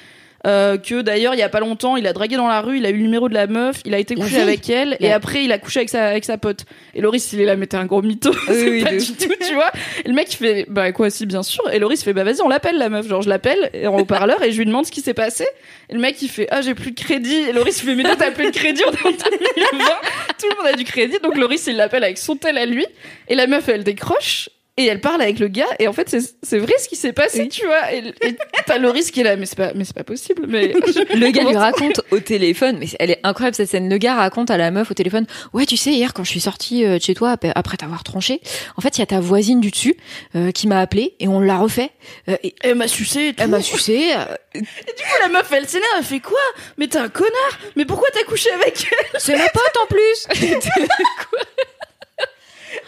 Euh, 0.46 0.76
que 0.76 1.00
d'ailleurs 1.00 1.32
il 1.32 1.38
y 1.38 1.42
a 1.42 1.48
pas 1.48 1.60
longtemps 1.60 1.96
il 1.96 2.06
a 2.06 2.12
dragué 2.12 2.36
dans 2.36 2.48
la 2.48 2.60
rue 2.60 2.76
il 2.76 2.84
a 2.84 2.90
eu 2.90 2.98
le 2.98 3.02
numéro 3.02 3.30
de 3.30 3.34
la 3.34 3.46
meuf 3.46 3.80
il 3.86 3.94
a 3.94 3.98
été 3.98 4.14
couché 4.14 4.38
avec 4.42 4.68
elle 4.68 4.94
et 5.00 5.10
après 5.10 5.42
il 5.42 5.50
a 5.52 5.58
couché 5.58 5.80
avec 5.80 5.88
sa 5.88 6.08
avec 6.08 6.24
sa 6.24 6.36
pote. 6.36 6.66
Et 6.94 7.00
Loris 7.00 7.32
il 7.32 7.40
est 7.40 7.46
là 7.46 7.56
mais 7.56 7.66
t'es 7.66 7.78
un 7.78 7.86
gros 7.86 8.02
mytho. 8.02 8.30
C'est 8.46 8.68
oui, 8.68 8.84
pas 8.84 8.92
de 8.92 8.98
du 8.98 9.12
tout 9.14 9.32
tu 9.40 9.54
vois. 9.54 9.70
Et 10.04 10.08
le 10.08 10.14
mec 10.14 10.30
il 10.32 10.36
fait 10.36 10.66
bah 10.68 10.92
quoi 10.92 11.08
si 11.08 11.24
bien 11.24 11.42
sûr. 11.42 11.62
Et 11.72 11.78
Loris 11.78 12.02
fait 12.04 12.12
bah 12.12 12.24
vas-y 12.24 12.42
on 12.42 12.48
l'appelle 12.48 12.76
la 12.76 12.90
meuf. 12.90 13.08
Genre 13.08 13.22
je 13.22 13.28
l'appelle 13.30 13.70
en 13.86 13.98
haut-parleur 13.98 14.42
et 14.42 14.52
je 14.52 14.58
lui 14.58 14.66
demande 14.66 14.84
ce 14.84 14.92
qui 14.92 15.00
s'est 15.00 15.14
passé. 15.14 15.46
Et 15.88 15.94
le 15.94 16.00
mec 16.00 16.20
il 16.20 16.28
fait 16.28 16.46
ah 16.50 16.60
j'ai 16.60 16.74
plus 16.74 16.90
de 16.90 17.00
crédit. 17.00 17.44
Et 17.48 17.52
Loris 17.52 17.80
fait 17.80 17.94
mais 17.94 18.02
non 18.02 18.14
t'as 18.18 18.30
plus 18.30 18.46
de 18.50 18.56
crédit 18.56 18.82
on 18.86 18.92
est 18.92 19.06
en 19.06 19.10
2020 19.10 19.84
tout 20.38 20.46
le 20.50 20.56
monde 20.56 20.74
a 20.74 20.76
du 20.76 20.84
crédit. 20.84 21.16
Donc 21.22 21.38
Loris 21.38 21.66
il 21.66 21.76
l'appelle 21.76 22.04
avec 22.04 22.18
son 22.18 22.36
tel 22.36 22.58
à 22.58 22.66
lui. 22.66 22.84
Et 23.28 23.34
la 23.34 23.46
meuf 23.46 23.68
elle 23.70 23.82
décroche 23.82 24.50
et 24.76 24.86
elle 24.86 25.00
parle 25.00 25.22
avec 25.22 25.38
le 25.38 25.48
gars 25.48 25.66
et 25.78 25.86
en 25.88 25.92
fait 25.92 26.08
c'est 26.08 26.20
c'est 26.42 26.58
vrai 26.58 26.72
ce 26.78 26.88
qui 26.88 26.96
s'est 26.96 27.12
passé 27.12 27.48
tu 27.48 27.64
vois 27.64 27.92
et, 27.92 28.12
et 28.22 28.36
t'as 28.66 28.78
Loris 28.78 29.10
qui 29.12 29.20
est 29.20 29.24
là 29.24 29.36
mais 29.36 29.46
c'est 29.46 29.56
pas 29.56 29.72
mais 29.74 29.84
c'est 29.84 29.94
pas 29.94 30.02
possible 30.04 30.46
mais 30.48 30.68
Le 31.14 31.30
gars 31.30 31.44
lui 31.44 31.56
raconte 31.56 32.00
au 32.10 32.18
téléphone, 32.18 32.78
mais 32.78 32.86
elle 32.98 33.10
est 33.10 33.20
incroyable 33.22 33.54
cette 33.54 33.68
scène. 33.70 33.88
Le 33.88 33.98
gars 33.98 34.14
raconte 34.14 34.50
à 34.50 34.56
la 34.56 34.70
meuf 34.70 34.90
au 34.90 34.94
téléphone, 34.94 35.26
ouais, 35.52 35.64
tu 35.66 35.76
sais, 35.76 35.90
hier 35.92 36.12
quand 36.12 36.24
je 36.24 36.30
suis 36.30 36.40
sortie 36.40 36.84
euh, 36.84 36.98
de 36.98 37.02
chez 37.02 37.14
toi 37.14 37.30
ap- 37.32 37.46
après 37.54 37.76
t'avoir 37.76 38.02
tranché, 38.02 38.40
en 38.76 38.80
fait, 38.80 38.96
il 38.96 39.00
y 39.00 39.02
a 39.02 39.06
ta 39.06 39.20
voisine 39.20 39.60
du 39.60 39.70
dessus 39.70 39.96
euh, 40.34 40.50
qui 40.50 40.66
m'a 40.66 40.80
appelé 40.80 41.14
et 41.20 41.28
on 41.28 41.40
l'a 41.40 41.56
refait. 41.58 41.90
Euh, 42.28 42.36
et 42.42 42.54
elle 42.62 42.74
m'a 42.76 42.88
sucé 42.88 43.28
et 43.28 43.34
tout. 43.34 43.42
elle 43.42 43.50
m'a 43.50 43.62
sucé. 43.62 44.10
euh, 44.16 44.24
Du 44.54 44.60
coup, 44.62 45.16
la 45.22 45.28
meuf, 45.28 45.50
elle 45.52 45.68
s'énerve, 45.68 45.88
elle 45.98 46.04
fait 46.04 46.20
quoi? 46.20 46.38
Mais 46.78 46.88
t'es 46.88 46.98
un 46.98 47.08
connard 47.08 47.58
Mais 47.76 47.84
pourquoi 47.84 48.08
t'as 48.12 48.24
couché 48.24 48.50
avec 48.50 48.86
elle? 48.90 49.20
C'est 49.20 49.36
ma 49.36 49.48
pote 49.48 49.76
en 49.82 49.86
plus. 49.86 50.26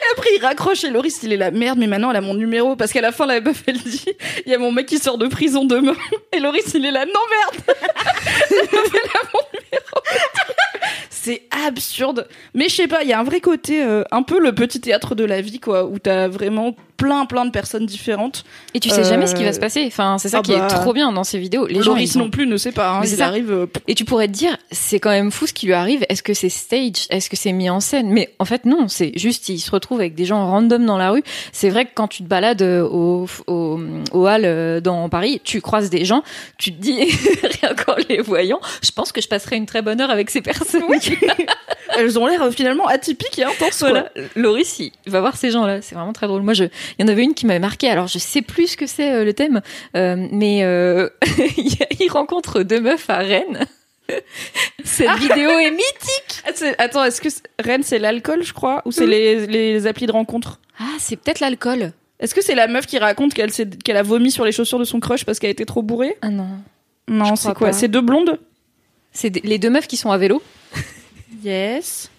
Et 0.01 0.13
après, 0.13 0.29
il 0.37 0.43
raccroche 0.43 0.85
et 0.85 0.91
Loris, 0.91 1.21
il 1.23 1.33
est 1.33 1.37
la 1.37 1.51
merde, 1.51 1.79
mais 1.79 1.87
maintenant, 1.87 2.11
elle 2.11 2.17
a 2.17 2.21
mon 2.21 2.35
numéro. 2.35 2.77
Parce 2.77 2.93
qu'à 2.93 3.01
la 3.01 3.13
fin, 3.13 3.27
la 3.27 3.41
meuf, 3.41 3.63
elle 3.67 3.79
dit 3.79 4.05
Il 4.45 4.53
y 4.53 4.55
a 4.55 4.59
mon 4.59 4.73
mec 4.73 4.87
qui 4.87 4.99
sort 4.99 5.19
de 5.19 5.27
prison 5.27 5.65
demain. 5.65 5.97
Et 6.33 6.41
Loris, 6.41 6.73
il 6.75 6.85
est 6.85 6.91
là 6.91 7.07
Non, 7.07 7.13
merde 7.31 7.77
elle 8.51 8.59
a 8.59 9.23
mon 9.33 9.41
numéro. 9.53 10.03
C'est 11.27 11.43
absurde. 11.67 12.29
Mais 12.55 12.69
je 12.69 12.75
sais 12.77 12.87
pas, 12.87 13.03
il 13.03 13.09
y 13.09 13.13
a 13.13 13.19
un 13.19 13.25
vrai 13.25 13.41
côté, 13.41 13.83
euh, 13.83 14.05
un 14.13 14.23
peu 14.23 14.39
le 14.39 14.55
petit 14.55 14.81
théâtre 14.81 15.17
de 15.17 15.25
la 15.25 15.41
vie, 15.41 15.59
quoi, 15.59 15.85
où 15.85 15.99
t'as 15.99 16.29
vraiment 16.29 16.77
plein, 16.97 17.27
plein 17.27 17.45
de 17.45 17.51
personnes 17.51 17.85
différentes. 17.85 18.45
Et 18.73 18.81
tu 18.81 18.89
sais 18.89 19.01
Euh, 19.01 19.05
jamais 19.05 19.27
ce 19.27 19.35
qui 19.35 19.45
va 19.45 19.53
se 19.53 19.59
passer. 19.61 19.85
Enfin, 19.87 20.17
c'est 20.19 20.29
ça 20.31 20.39
ah 20.39 20.43
qui 20.43 20.53
bah. 20.53 20.67
est 20.71 20.75
trop 20.75 20.93
bien 20.95 21.13
dans 21.13 21.25
ces 21.25 21.39
vidéos. 21.39 21.67
Les 21.67 21.83
gens, 21.83 21.91
Loris 21.91 22.09
ils 22.09 22.13
sont 22.13 22.21
non 22.21 22.31
plus 22.31 22.47
ne 22.47 22.57
sait 22.57 22.73
pas. 22.73 22.89
Hein, 22.91 23.03
il 23.05 23.21
arrive. 23.23 23.51
euh, 23.53 23.67
Et 23.89 23.95
tu 23.95 24.05
pourrais 24.07 24.29
te 24.29 24.33
dire, 24.33 24.57
c'est 24.71 24.99
quand 25.01 25.11
même 25.11 25.31
fou 25.31 25.47
ce 25.47 25.53
qui 25.53 25.67
lui 25.67 25.75
arrive. 25.75 26.07
Est-ce 26.09 26.23
que 26.23 26.33
c'est 26.33 26.49
stage? 26.49 27.07
Est-ce 27.11 27.29
que 27.29 27.37
c'est 27.37 27.53
mis 27.53 27.69
en 27.69 27.81
scène? 27.81 28.09
Mais 28.11 28.33
en 28.39 28.45
fait, 28.47 28.65
non. 28.65 28.87
C'est 28.89 29.13
juste, 29.19 29.49
il 29.51 29.59
se 29.59 29.71
retrouve 29.71 29.99
avec 30.01 30.15
des 30.15 30.25
gens 30.25 30.47
random 30.49 30.87
dans 30.87 30.97
la 30.97 31.11
rue. 31.11 31.23
C'est 31.53 31.69
vrai 31.69 31.85
que 31.85 31.91
quand 31.95 32.09
tu 32.09 32.23
te 32.23 32.29
balades 32.29 32.63
euh, 32.63 32.83
au, 32.89 33.27
au, 33.47 33.79
au 34.13 34.27
hall 34.27 34.43
euh, 34.45 34.81
dans 34.81 35.09
Paris, 35.11 35.41
tu 35.45 35.61
croises 35.61 35.91
des 35.91 36.05
gens, 36.07 36.23
tu 36.57 36.73
te 36.73 36.81
dis, 36.81 36.95
rien 37.61 37.75
qu'en 37.75 37.97
les 38.09 38.23
voyant, 38.23 38.61
je 38.83 38.91
pense 38.93 39.13
que 39.13 39.21
je 39.21 39.29
passerai 39.29 39.57
une 39.57 39.67
très 39.67 39.83
bonne 39.83 40.01
heure 40.01 40.11
avec 40.11 40.31
ces 40.31 40.41
personnes. 40.41 40.83
elles 41.97 42.19
ont 42.19 42.27
l'air 42.27 42.43
euh, 42.43 42.51
finalement 42.51 42.87
atypiques 42.87 43.39
et 43.39 43.45
intenses. 43.45 43.79
quoi. 43.79 43.91
Voilà, 43.91 44.11
Loris, 44.35 44.79
il 44.81 44.93
va 45.07 45.21
voir 45.21 45.37
ces 45.37 45.51
gens-là. 45.51 45.83
C'est 45.83 45.95
vraiment 45.95 46.13
très 46.13 46.27
drôle. 46.27 46.43
Moi, 46.43 46.55
je, 46.55 46.65
il 46.65 47.03
y 47.03 47.05
en 47.05 47.09
avait 47.09 47.23
une 47.25 47.35
qui 47.35 47.47
m'avait 47.47 47.59
marqué. 47.59 47.89
Alors, 47.89 48.07
je 48.09 48.19
sais 48.19 48.43
plus 48.43 48.69
ce 48.69 48.77
que 48.77 48.87
c'est 48.87 49.13
euh, 49.13 49.25
le 49.25 49.33
thème, 49.35 49.61
euh, 49.97 50.27
mais 50.33 50.65
euh, 50.65 51.09
il 52.01 52.09
rencontre 52.11 52.63
deux 52.63 52.81
meufs 52.81 53.09
à 53.11 53.19
Rennes. 53.19 53.67
Cette 54.85 55.11
vidéo 55.19 55.51
est 55.51 55.71
mythique. 55.71 56.43
Ah, 56.47 56.51
Attends, 56.79 57.05
est-ce 57.05 57.21
que 57.21 57.29
Rennes 57.59 57.83
c'est 57.83 57.99
l'alcool, 57.99 58.43
je 58.45 58.53
crois, 58.53 58.83
ou 58.85 58.93
c'est 58.93 59.07
les, 59.07 59.47
les 59.47 59.87
applis 59.87 60.07
de 60.07 60.13
rencontre? 60.13 60.61
Ah, 60.79 60.85
c'est 60.99 61.17
peut-être 61.17 61.41
l'alcool. 61.41 61.93
Est-ce 62.21 62.35
que 62.35 62.41
c'est 62.43 62.55
la 62.55 62.67
meuf 62.69 62.87
qui 62.87 62.99
raconte 62.99 63.35
qu'elle 63.35 63.97
a 63.97 64.03
vomi 64.03 64.31
sur 64.31 64.45
les 64.45 64.53
chaussures 64.53 64.79
de 64.79 64.85
son 64.85 65.01
crush 65.01 65.25
parce 65.25 65.39
qu'elle 65.39 65.51
était 65.51 65.65
trop 65.67 65.83
bourrée? 65.83 66.17
Ah 66.23 66.31
non. 66.31 66.49
Non, 67.09 67.37
c'est 67.37 67.53
quoi? 67.55 67.73
C'est 67.73 67.89
deux 67.89 68.01
blondes? 68.01 68.39
C'est 69.13 69.31
des- 69.31 69.41
les 69.41 69.59
deux 69.59 69.71
meufs 69.71 69.87
qui 69.87 69.97
sont 69.97 70.11
à 70.11 70.19
vélo. 70.19 70.43
Yes. 71.45 72.11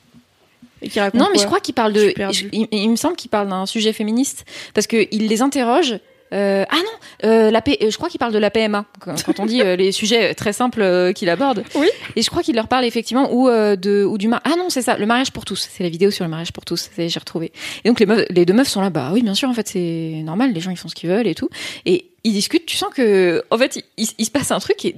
Et 0.82 0.90
qui 0.90 1.00
racontent 1.00 1.24
Non, 1.24 1.30
mais 1.34 1.40
je 1.40 1.46
crois 1.46 1.60
qu'il 1.60 1.74
parle 1.74 1.94
de. 1.94 2.14
il, 2.52 2.68
il 2.72 2.90
me 2.90 2.96
semble 2.96 3.16
qu'il 3.16 3.30
parle 3.32 3.50
d'un 3.50 3.66
sujet 3.66 3.94
féministe 3.94 4.46
parce 4.74 4.86
que 4.88 5.08
il 5.12 5.28
les 5.28 5.42
interroge. 5.42 6.00
euh, 6.34 6.66
ah 6.70 6.76
non, 6.76 7.28
euh, 7.30 7.50
la 7.52 7.62
P- 7.62 7.78
euh, 7.82 7.90
je 7.90 7.96
crois 7.98 8.10
qu'il 8.10 8.20
parle 8.20 8.34
de 8.34 8.38
la 8.38 8.52
PMA 8.52 8.86
quand, 9.00 9.24
quand 9.24 9.40
on 9.40 9.46
dit 9.46 9.62
euh, 9.62 9.76
les 9.78 9.92
sujets 9.94 10.36
très 10.36 10.52
simples 10.54 11.14
qu'il 11.16 11.30
aborde. 11.30 11.64
Oui. 11.74 11.88
Et 12.18 12.22
je 12.22 12.30
crois 12.30 12.44
qu'il 12.44 12.56
leur 12.56 12.68
parle 12.68 12.84
effectivement 12.86 13.34
ou 13.34 13.48
de 13.50 14.04
ou 14.04 14.18
du 14.18 14.28
mar 14.28 14.42
ah 14.44 14.56
non 14.58 14.70
c'est 14.70 14.82
ça 14.82 14.98
le 14.98 15.06
mariage 15.06 15.32
pour 15.32 15.46
tous 15.46 15.68
c'est 15.72 15.84
la 15.84 15.90
vidéo 15.90 16.12
sur 16.12 16.26
le 16.26 16.30
mariage 16.30 16.52
pour 16.52 16.66
tous 16.66 16.90
j'ai 16.98 17.18
retrouvé 17.20 17.52
et 17.84 17.88
donc 17.90 18.00
les 18.02 18.06
meufs, 18.06 18.26
les 18.30 18.46
deux 18.46 18.54
meufs 18.54 18.68
sont 18.68 18.82
là 18.82 18.90
bah 18.90 19.10
oui 19.14 19.24
bien 19.24 19.34
sûr 19.36 19.48
en 19.50 19.54
fait 19.54 19.68
c'est 19.70 20.22
normal 20.26 20.52
les 20.54 20.60
gens 20.60 20.70
ils 20.72 20.78
font 20.78 20.90
ce 20.90 20.96
qu'ils 20.96 21.10
veulent 21.10 21.28
et 21.28 21.36
tout 21.36 21.50
et 21.86 22.08
ils 22.26 22.34
discutent 22.34 22.66
tu 22.66 22.76
sens 22.76 22.94
que 22.94 23.42
en 23.50 23.58
fait 23.58 23.78
il, 23.78 23.84
il- 23.98 24.10
il 24.18 24.26
se 24.26 24.32
passe 24.32 24.52
un 24.52 24.60
truc 24.60 24.84
et 24.86 24.96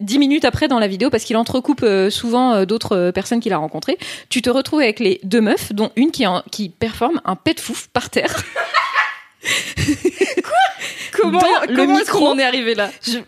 dix 0.00 0.18
minutes 0.18 0.44
après 0.44 0.68
dans 0.68 0.78
la 0.78 0.88
vidéo 0.88 1.10
parce 1.10 1.24
qu'il 1.24 1.36
entrecoupe 1.36 1.82
euh, 1.82 2.10
souvent 2.10 2.54
euh, 2.54 2.64
d'autres 2.66 2.96
euh, 2.96 3.12
personnes 3.12 3.40
qu'il 3.40 3.52
a 3.52 3.56
rencontrées 3.58 3.98
tu 4.28 4.42
te 4.42 4.50
retrouves 4.50 4.80
avec 4.80 5.00
les 5.00 5.20
deux 5.22 5.40
meufs 5.40 5.72
dont 5.72 5.90
une 5.96 6.10
qui 6.10 6.26
en- 6.26 6.42
qui 6.50 6.68
performe 6.68 7.20
un 7.24 7.34
pet 7.36 7.54
de 7.54 7.60
fouf 7.60 7.88
par 7.92 8.10
terre 8.10 8.34
Comment, 11.12 11.38
Dans 11.40 11.46
le 11.68 11.76
comment 11.76 11.94
est-ce 11.98 12.00
micro. 12.10 12.18
qu'on 12.18 12.30
en 12.32 12.38
est 12.38 12.44
arrivé 12.44 12.74
là? 12.74 12.90
Je... 13.06 13.18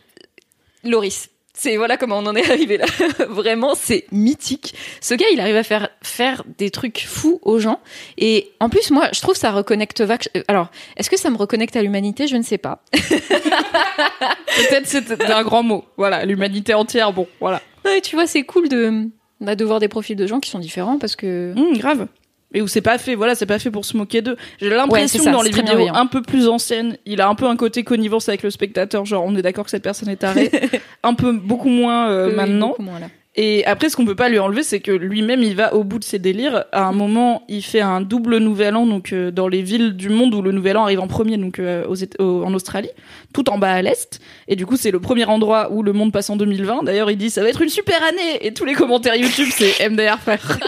Loris. 0.85 1.29
C'est 1.61 1.77
voilà 1.77 1.97
comment 1.97 2.19
on 2.19 2.27
en 2.27 2.37
est 2.37 2.49
arrivé 2.53 2.77
là. 2.79 2.85
Vraiment, 3.29 3.75
c'est 3.75 4.07
mythique. 4.13 4.75
Ce 5.01 5.13
gars, 5.15 5.27
il 5.33 5.41
arrive 5.41 5.57
à 5.57 5.65
faire 5.65 5.89
faire 6.03 6.45
des 6.57 6.71
trucs 6.71 7.05
fous 7.05 7.41
aux 7.43 7.59
gens. 7.59 7.81
Et 8.17 8.53
en 8.61 8.69
plus, 8.69 8.93
moi, 8.93 9.09
je 9.13 9.21
trouve 9.21 9.35
ça 9.35 9.51
reconnecte 9.51 10.01
vac. 10.01 10.29
euh, 10.37 10.43
Alors, 10.47 10.69
est-ce 10.97 11.11
que 11.11 11.19
ça 11.19 11.31
me 11.31 11.37
reconnecte 11.37 11.75
à 11.75 11.83
l'humanité? 11.83 12.29
Je 12.29 12.37
ne 12.37 12.43
sais 12.45 12.59
pas. 12.59 12.85
Peut-être 12.93 14.87
c'est 14.87 15.31
un 15.31 15.43
grand 15.43 15.63
mot. 15.63 15.85
Voilà, 15.97 16.25
l'humanité 16.25 16.75
entière, 16.75 17.13
bon, 17.13 17.27
voilà. 17.41 17.61
Ouais, 17.85 18.01
tu 18.01 18.15
vois, 18.17 18.27
c'est 18.27 18.43
cool 18.45 18.69
de 18.69 19.09
bah, 19.41 19.55
de 19.57 19.65
voir 19.65 19.81
des 19.81 19.89
profils 19.89 20.17
de 20.17 20.27
gens 20.27 20.41
qui 20.41 20.51
sont 20.51 20.59
différents 20.59 20.99
parce 20.99 21.17
que 21.17 21.55
Hum, 21.57 21.77
grave. 21.79 22.07
Et 22.55 22.63
où 22.63 22.67
c'est 22.67 22.81
pas 22.81 22.97
fait, 22.97 23.15
voilà, 23.15 23.35
c'est 23.35 23.47
pas 23.47 23.59
fait 23.59 23.71
pour 23.71 23.85
se 23.85 23.97
moquer 23.97 24.23
d'eux. 24.23 24.37
J'ai 24.61 24.71
l'impression 24.71 25.23
ça, 25.23 25.31
que 25.31 25.37
dans 25.37 25.43
les 25.43 25.51
vidéos 25.51 25.89
un 25.95 26.07
peu 26.07 26.23
plus 26.23 26.49
anciennes, 26.49 26.97
il 27.05 27.21
a 27.21 27.29
un 27.29 27.35
peu 27.35 27.47
un 27.47 27.57
côté 27.57 27.85
connivence 27.85 28.29
avec 28.29 28.43
le 28.43 28.51
spectateur, 28.51 29.05
genre 29.05 29.25
on 29.25 29.37
est 29.37 29.43
d'accord 29.43 29.65
que 29.65 29.71
cette 29.71 29.83
personne 29.83 30.09
est 30.09 30.17
tarée. 30.17 30.51
un 31.03 31.15
peu 31.15 31.33
beaucoup 31.33 31.69
moins 31.69 32.09
euh, 32.09 32.29
Oui, 32.29 32.37
maintenant. 32.37 32.69
beaucoup 32.69 32.83
moins, 32.83 33.01
là. 33.01 33.09
Et 33.41 33.65
après, 33.67 33.89
ce 33.89 33.95
qu'on 33.95 34.05
peut 34.05 34.17
pas 34.17 34.29
lui 34.29 34.41
enlever, 34.41 34.65
c'est 34.65 34.81
que 34.81 34.91
lui-même, 34.91 35.45
il 35.45 35.55
va 35.55 35.73
au 35.73 35.85
bout 35.85 36.01
de 36.01 36.05
ses 36.05 36.19
délires. 36.19 36.65
À 36.73 36.83
un 36.83 36.93
moment, 36.93 37.45
il 37.49 37.63
fait 37.63 37.81
un 37.81 38.01
double 38.01 38.39
nouvel 38.39 38.75
an, 38.75 38.85
donc 38.85 39.13
euh, 39.13 39.31
dans 39.31 39.47
les 39.47 39.63
villes 39.63 39.93
du 39.97 40.09
monde 40.09 40.35
où 40.35 40.43
le 40.43 40.51
nouvel 40.51 40.77
an 40.77 40.83
arrive 40.83 40.99
en 40.99 41.07
premier, 41.07 41.37
donc 41.37 41.61
euh, 41.61 41.87
aux 41.87 42.43
en 42.43 42.53
Australie, 42.53 42.91
tout 43.33 43.49
en 43.49 43.57
bas 43.57 43.75
à 43.75 43.81
l'est. 43.81 44.19
Et 44.49 44.57
du 44.57 44.67
coup, 44.67 44.77
c'est 44.77 44.91
le 44.91 44.99
premier 44.99 45.25
endroit 45.27 45.71
où 45.71 45.85
le 45.85 45.93
monde 45.93 46.11
passe 46.11 46.31
en 46.31 46.37
2020. 46.37 46.83
D'ailleurs, 46.83 47.13
il 47.13 47.17
dit 47.17 47.31
ça 47.31 47.45
va 47.45 47.49
être 47.49 47.63
une 47.63 47.69
super 47.69 48.03
année. 48.03 48.45
Et 48.45 48.53
tous 48.53 48.65
les 48.65 48.75
commentaires 48.75 49.15
YouTube, 49.15 49.51
c'est 49.53 49.89
MDR 49.89 50.19
frère. 50.19 50.59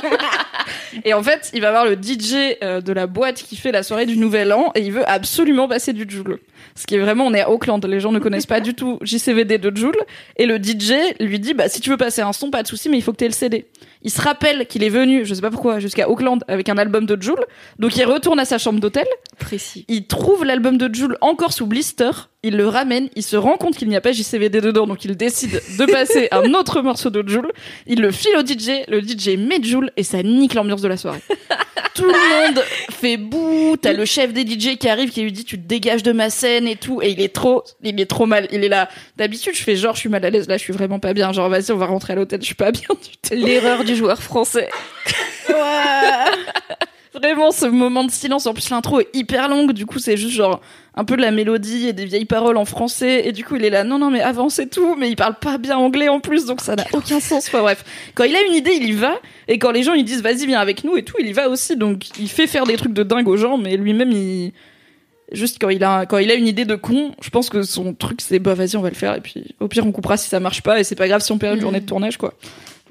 et 1.05 1.13
en 1.13 1.25
fait, 1.25 1.51
il 1.53 1.63
va 1.63 1.73
voir 1.73 1.87
le 1.87 1.95
DJ 1.95 2.57
euh, 2.63 2.81
de 2.81 2.93
la 2.93 3.09
boîte 3.09 3.43
qui 3.43 3.57
fait 3.57 3.73
la 3.73 3.83
soirée 3.83 4.07
du 4.07 4.17
nouvel 4.17 4.53
an 4.53 4.71
et 4.77 4.81
il 4.83 4.93
veut 4.93 5.09
absolument 5.11 5.67
passer 5.67 5.93
du 5.93 6.07
Joule. 6.09 6.39
Ce 6.77 6.87
qui 6.87 6.95
est 6.95 6.99
vraiment, 6.99 7.27
on 7.27 7.35
est 7.35 7.41
à 7.41 7.51
Auckland, 7.51 7.85
les 7.85 8.01
gens 8.01 8.13
ne 8.13 8.19
connaissent 8.21 8.47
pas 8.47 8.61
du 8.61 8.75
tout 8.75 8.99
JCVD 9.03 9.59
de 9.59 9.77
Joule. 9.77 9.97
Et 10.37 10.47
le 10.47 10.57
DJ 10.57 10.93
lui 11.19 11.41
dit, 11.41 11.55
bah, 11.55 11.69
si 11.69 11.81
tu 11.81 11.91
veux 11.91 11.97
passer 11.97 12.23
un 12.23 12.33
son, 12.33 12.51
pas 12.61 12.65
de 12.65 12.69
souci, 12.69 12.91
mais 12.91 12.99
il 12.99 13.03
faut 13.03 13.13
que 13.13 13.17
tu 13.17 13.25
aies 13.25 13.29
le 13.29 13.33
CD. 13.33 13.67
Il 14.03 14.11
se 14.11 14.21
rappelle 14.21 14.67
qu'il 14.67 14.83
est 14.83 14.89
venu, 14.89 15.27
je 15.27 15.35
sais 15.35 15.43
pas 15.43 15.51
pourquoi, 15.51 15.79
jusqu'à 15.79 16.09
Auckland 16.09 16.43
avec 16.49 16.69
un 16.69 16.79
album 16.79 17.05
de 17.07 17.21
Joule. 17.21 17.45
Donc 17.79 17.97
il 17.97 18.05
retourne 18.05 18.39
à 18.39 18.45
sa 18.45 18.59
chambre 18.59 18.81
d'hôtel. 18.81 19.07
précis. 19.39 19.85
Il 19.89 20.07
trouve 20.07 20.45
l'album 20.45 20.79
de 20.79 20.93
Joule 20.93 21.17
encore 21.21 21.53
sous 21.53 21.67
blister. 21.67 22.11
Il 22.43 22.57
le 22.57 22.67
ramène. 22.67 23.11
Il 23.17 23.23
se 23.23 23.37
rend 23.37 23.59
compte 23.59 23.77
qu'il 23.77 23.89
n'y 23.89 23.97
a 23.97 24.01
pas 24.01 24.13
JCVD 24.13 24.63
dedans. 24.63 24.87
Donc 24.87 25.05
il 25.05 25.17
décide 25.17 25.61
de 25.79 25.85
passer 25.85 26.29
un 26.33 26.55
autre 26.55 26.81
morceau 26.81 27.11
de 27.11 27.27
Joule. 27.29 27.53
Il 27.87 28.01
le 28.01 28.11
file 28.11 28.37
au 28.39 28.47
DJ. 28.47 28.87
Le 28.89 29.01
DJ 29.01 29.37
met 29.37 29.63
Joule 29.63 29.91
et 29.97 30.03
ça 30.03 30.23
nique 30.23 30.55
l'ambiance 30.55 30.81
de 30.81 30.89
la 30.89 30.97
soirée. 30.97 31.21
Tout 31.95 32.05
le 32.07 32.53
monde 32.53 32.65
fait 32.91 33.19
bouh. 33.19 33.77
T'as 33.77 33.93
le 33.93 34.05
chef 34.07 34.33
des 34.33 34.43
DJ 34.43 34.79
qui 34.79 34.89
arrive 34.89 35.11
qui 35.11 35.23
lui 35.23 35.33
dit 35.33 35.45
tu 35.45 35.61
te 35.61 35.67
dégages 35.67 36.03
de 36.03 36.13
ma 36.13 36.31
scène 36.31 36.67
et 36.67 36.77
tout. 36.77 37.03
Et 37.03 37.11
il 37.11 37.21
est 37.21 37.35
trop, 37.35 37.65
il 37.83 38.01
est 38.01 38.07
trop 38.07 38.27
mal. 38.27 38.49
Il 38.53 38.65
est 38.65 38.69
là. 38.69 38.89
D'habitude, 39.17 39.55
je 39.55 39.63
fais 39.63 39.77
genre, 39.77 39.95
je 39.95 40.01
suis 40.01 40.09
mal 40.09 40.25
à 40.25 40.31
l'aise. 40.31 40.49
Là, 40.49 40.57
je 40.57 40.63
suis 40.63 40.73
vraiment 40.73 40.99
pas 40.99 41.13
bien. 41.13 41.33
Genre, 41.33 41.49
vas-y, 41.51 41.73
on 41.73 41.77
va 41.77 41.87
rentrer 41.87 42.15
à 42.15 42.17
l'hôtel. 42.17 42.41
Je 42.41 42.47
suis 42.47 42.55
pas 42.55 42.71
bien. 42.71 42.89
L'erreur 43.33 43.85
du 43.85 43.90
joueur 43.97 44.23
français. 44.23 44.69
Vraiment, 47.13 47.51
ce 47.51 47.67
moment 47.67 48.05
de 48.05 48.11
silence. 48.11 48.47
En 48.47 48.55
plus, 48.55 48.71
l'intro 48.71 49.01
est 49.01 49.09
hyper 49.15 49.49
longue. 49.49 49.73
Du 49.73 49.85
coup, 49.85 49.99
c'est 49.99 50.17
juste 50.17 50.35
genre 50.35 50.61
un 50.95 51.05
peu 51.05 51.17
de 51.17 51.23
la 51.23 51.33
mélodie 51.33 51.89
et 51.89 51.93
des 51.93 52.05
vieilles 52.05 52.25
paroles 52.25 52.57
en 52.57 52.65
français. 52.65 53.27
Et 53.27 53.33
du 53.33 53.45
coup, 53.45 53.57
il 53.57 53.65
est 53.65 53.71
là, 53.71 53.83
non, 53.85 53.99
non, 53.99 54.11
mais 54.11 54.21
avance 54.21 54.59
et 54.61 54.69
tout. 54.69 54.95
Mais 54.97 55.11
il 55.11 55.17
parle 55.17 55.35
pas 55.35 55.59
bien 55.59 55.77
anglais 55.77 56.09
en 56.09 56.21
plus, 56.21 56.47
donc 56.47 56.61
ça 56.61 56.77
n'a 56.77 56.85
aucun 56.93 57.21
sens. 57.21 57.49
Enfin, 57.49 57.63
bref. 57.63 57.85
Quand 58.15 58.25
il 58.25 58.37
a 58.37 58.43
une 58.43 58.55
idée, 58.55 58.73
il 58.75 58.89
y 58.89 58.93
va. 58.93 59.21
Et 59.49 59.59
quand 59.59 59.73
les 59.73 59.83
gens, 59.83 59.95
ils 59.95 60.05
disent, 60.05 60.23
vas-y, 60.23 60.47
viens 60.47 60.61
avec 60.61 60.85
nous 60.85 60.97
et 60.97 61.03
tout, 61.03 61.17
il 61.19 61.27
y 61.27 61.33
va 61.33 61.49
aussi. 61.49 61.77
Donc, 61.77 62.17
il 62.19 62.29
fait 62.29 62.47
faire 62.47 62.65
des 62.65 62.77
trucs 62.77 62.95
de 62.95 63.03
dingue 63.03 63.29
aux 63.29 63.37
gens, 63.37 63.59
mais 63.59 63.77
lui-même, 63.77 64.13
il. 64.13 64.53
Juste 65.33 65.59
quand 65.61 65.69
il 65.69 65.85
a 65.85 66.07
quand 66.07 66.19
il 66.19 66.29
a 66.31 66.35
une 66.35 66.49
idée 66.49 66.65
de 66.65 66.75
con, 66.75 67.13
je 67.23 67.31
pense 67.31 67.51
que 67.51 67.63
son 67.63 67.95
truc 67.95 68.21
c'est 68.21 68.41
bah 68.41 68.55
vas-y 68.55 68.77
on 68.77 68.81
va 68.81 68.89
le 68.89 68.97
faire 68.97 69.15
et 69.15 69.21
puis 69.21 69.55
au 69.61 69.69
pire 69.69 69.87
on 69.87 69.93
coupera 69.93 70.17
si 70.17 70.29
ça 70.29 70.41
marche 70.41 70.61
pas 70.61 70.81
et 70.81 70.83
c'est 70.83 70.97
pas 70.97 71.07
grave 71.07 71.21
si 71.21 71.31
on 71.31 71.39
perd 71.39 71.55
une 71.55 71.61
journée 71.61 71.79
de 71.79 71.87
tournage 71.87 72.17
quoi. 72.17 72.35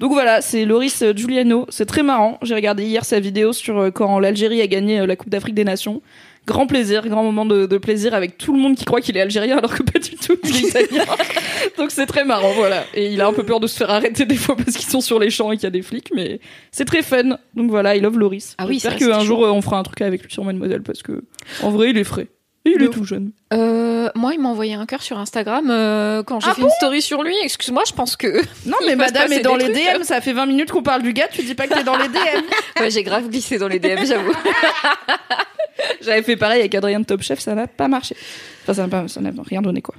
Donc 0.00 0.12
voilà, 0.12 0.40
c'est 0.40 0.64
Loris 0.64 1.02
euh, 1.02 1.12
Giuliano, 1.14 1.66
c'est 1.68 1.84
très 1.84 2.02
marrant. 2.02 2.38
J'ai 2.40 2.54
regardé 2.54 2.84
hier 2.84 3.04
sa 3.04 3.20
vidéo 3.20 3.52
sur 3.52 3.78
euh, 3.78 3.90
quand 3.90 4.18
l'Algérie 4.18 4.62
a 4.62 4.66
gagné 4.66 5.00
euh, 5.00 5.06
la 5.06 5.14
Coupe 5.14 5.28
d'Afrique 5.28 5.54
des 5.54 5.62
Nations. 5.62 6.00
grand 6.46 6.66
plaisir, 6.66 7.06
grand 7.06 7.22
moment 7.22 7.44
de, 7.44 7.66
de 7.66 7.76
plaisir 7.76 8.14
avec 8.14 8.38
tout 8.38 8.54
le 8.54 8.58
monde 8.58 8.76
qui 8.76 8.86
croit 8.86 9.02
qu'il 9.02 9.18
est 9.18 9.20
algérien 9.20 9.58
alors 9.58 9.74
que 9.74 9.82
pas 9.82 9.98
du 9.98 10.16
tout, 10.16 10.38
il 10.42 10.56
est 10.56 10.68
italien. 10.68 11.04
Donc 11.76 11.90
c'est 11.90 12.06
très 12.06 12.24
marrant, 12.24 12.50
voilà. 12.52 12.82
Et 12.94 13.12
il 13.12 13.20
a 13.20 13.26
un 13.26 13.34
peu 13.34 13.42
peur 13.42 13.60
de 13.60 13.66
se 13.66 13.76
faire 13.76 13.90
arrêter 13.90 14.24
des 14.24 14.36
fois 14.36 14.56
parce 14.56 14.74
qu'ils 14.74 14.88
sont 14.88 15.02
sur 15.02 15.18
les 15.18 15.28
champs 15.28 15.52
et 15.52 15.56
qu'il 15.56 15.64
y 15.64 15.66
a 15.66 15.70
des 15.70 15.82
flics, 15.82 16.10
mais 16.16 16.40
c'est 16.72 16.86
très 16.86 17.02
fun. 17.02 17.36
Donc 17.54 17.68
voilà, 17.68 17.94
I 17.94 18.00
love 18.00 18.18
Loris. 18.18 18.54
Ah 18.56 18.64
oui, 18.66 18.80
J'espère 18.82 18.96
qu'un 18.96 19.20
jour 19.20 19.40
on 19.40 19.60
fera 19.60 19.78
un 19.78 19.82
truc 19.82 20.00
avec 20.00 20.22
lui 20.22 20.32
sur 20.32 20.44
Mademoiselle 20.44 20.82
parce 20.82 21.02
que 21.02 21.24
en 21.62 21.70
vrai 21.70 21.90
il 21.90 21.98
est 21.98 22.04
frais. 22.04 22.28
Il 22.66 22.82
est 22.82 22.88
tout 22.90 23.04
jeune. 23.04 23.32
Euh, 23.54 24.10
moi, 24.14 24.34
il 24.34 24.40
m'a 24.40 24.50
envoyé 24.50 24.74
un 24.74 24.84
cœur 24.84 25.02
sur 25.02 25.18
Instagram 25.18 25.70
euh, 25.70 26.22
quand 26.22 26.40
j'ai 26.40 26.48
Ah 26.50 26.54
fait 26.54 26.60
une 26.62 26.70
story 26.70 27.00
sur 27.00 27.22
lui. 27.22 27.34
Excuse-moi, 27.42 27.82
je 27.88 27.92
pense 27.94 28.16
que 28.16 28.42
Non 28.66 28.76
mais 28.86 28.96
madame 28.96 29.32
est 29.32 29.40
dans 29.40 29.56
les 29.56 29.72
trucs, 29.72 29.76
DM, 29.98 30.02
ça 30.02 30.20
fait 30.20 30.34
20 30.34 30.44
minutes 30.46 30.70
qu'on 30.70 30.82
parle 30.82 31.02
du 31.02 31.12
gars, 31.14 31.28
tu 31.28 31.42
dis 31.42 31.54
pas 31.54 31.66
que 31.66 31.74
t'es 31.74 31.84
dans 31.84 31.96
les 31.96 32.08
DM. 32.08 32.18
Ouais, 32.80 32.90
j'ai 32.90 33.02
grave 33.02 33.28
glissé 33.28 33.56
dans 33.58 33.68
les 33.68 33.78
DM, 33.78 34.04
j'avoue. 34.06 34.32
J'avais 36.00 36.22
fait 36.22 36.36
pareil 36.36 36.60
avec 36.60 36.74
Adrien 36.74 37.00
de 37.00 37.04
Top 37.06 37.22
Chef, 37.22 37.40
ça 37.40 37.54
n'a 37.54 37.66
pas 37.66 37.88
marché. 37.88 38.14
Enfin, 38.62 38.74
ça 38.74 38.82
n'a 38.82 38.88
pas- 38.88 39.08
ça 39.08 39.20
n'a 39.20 39.30
rien 39.42 39.62
donné, 39.62 39.80
quoi. 39.82 39.94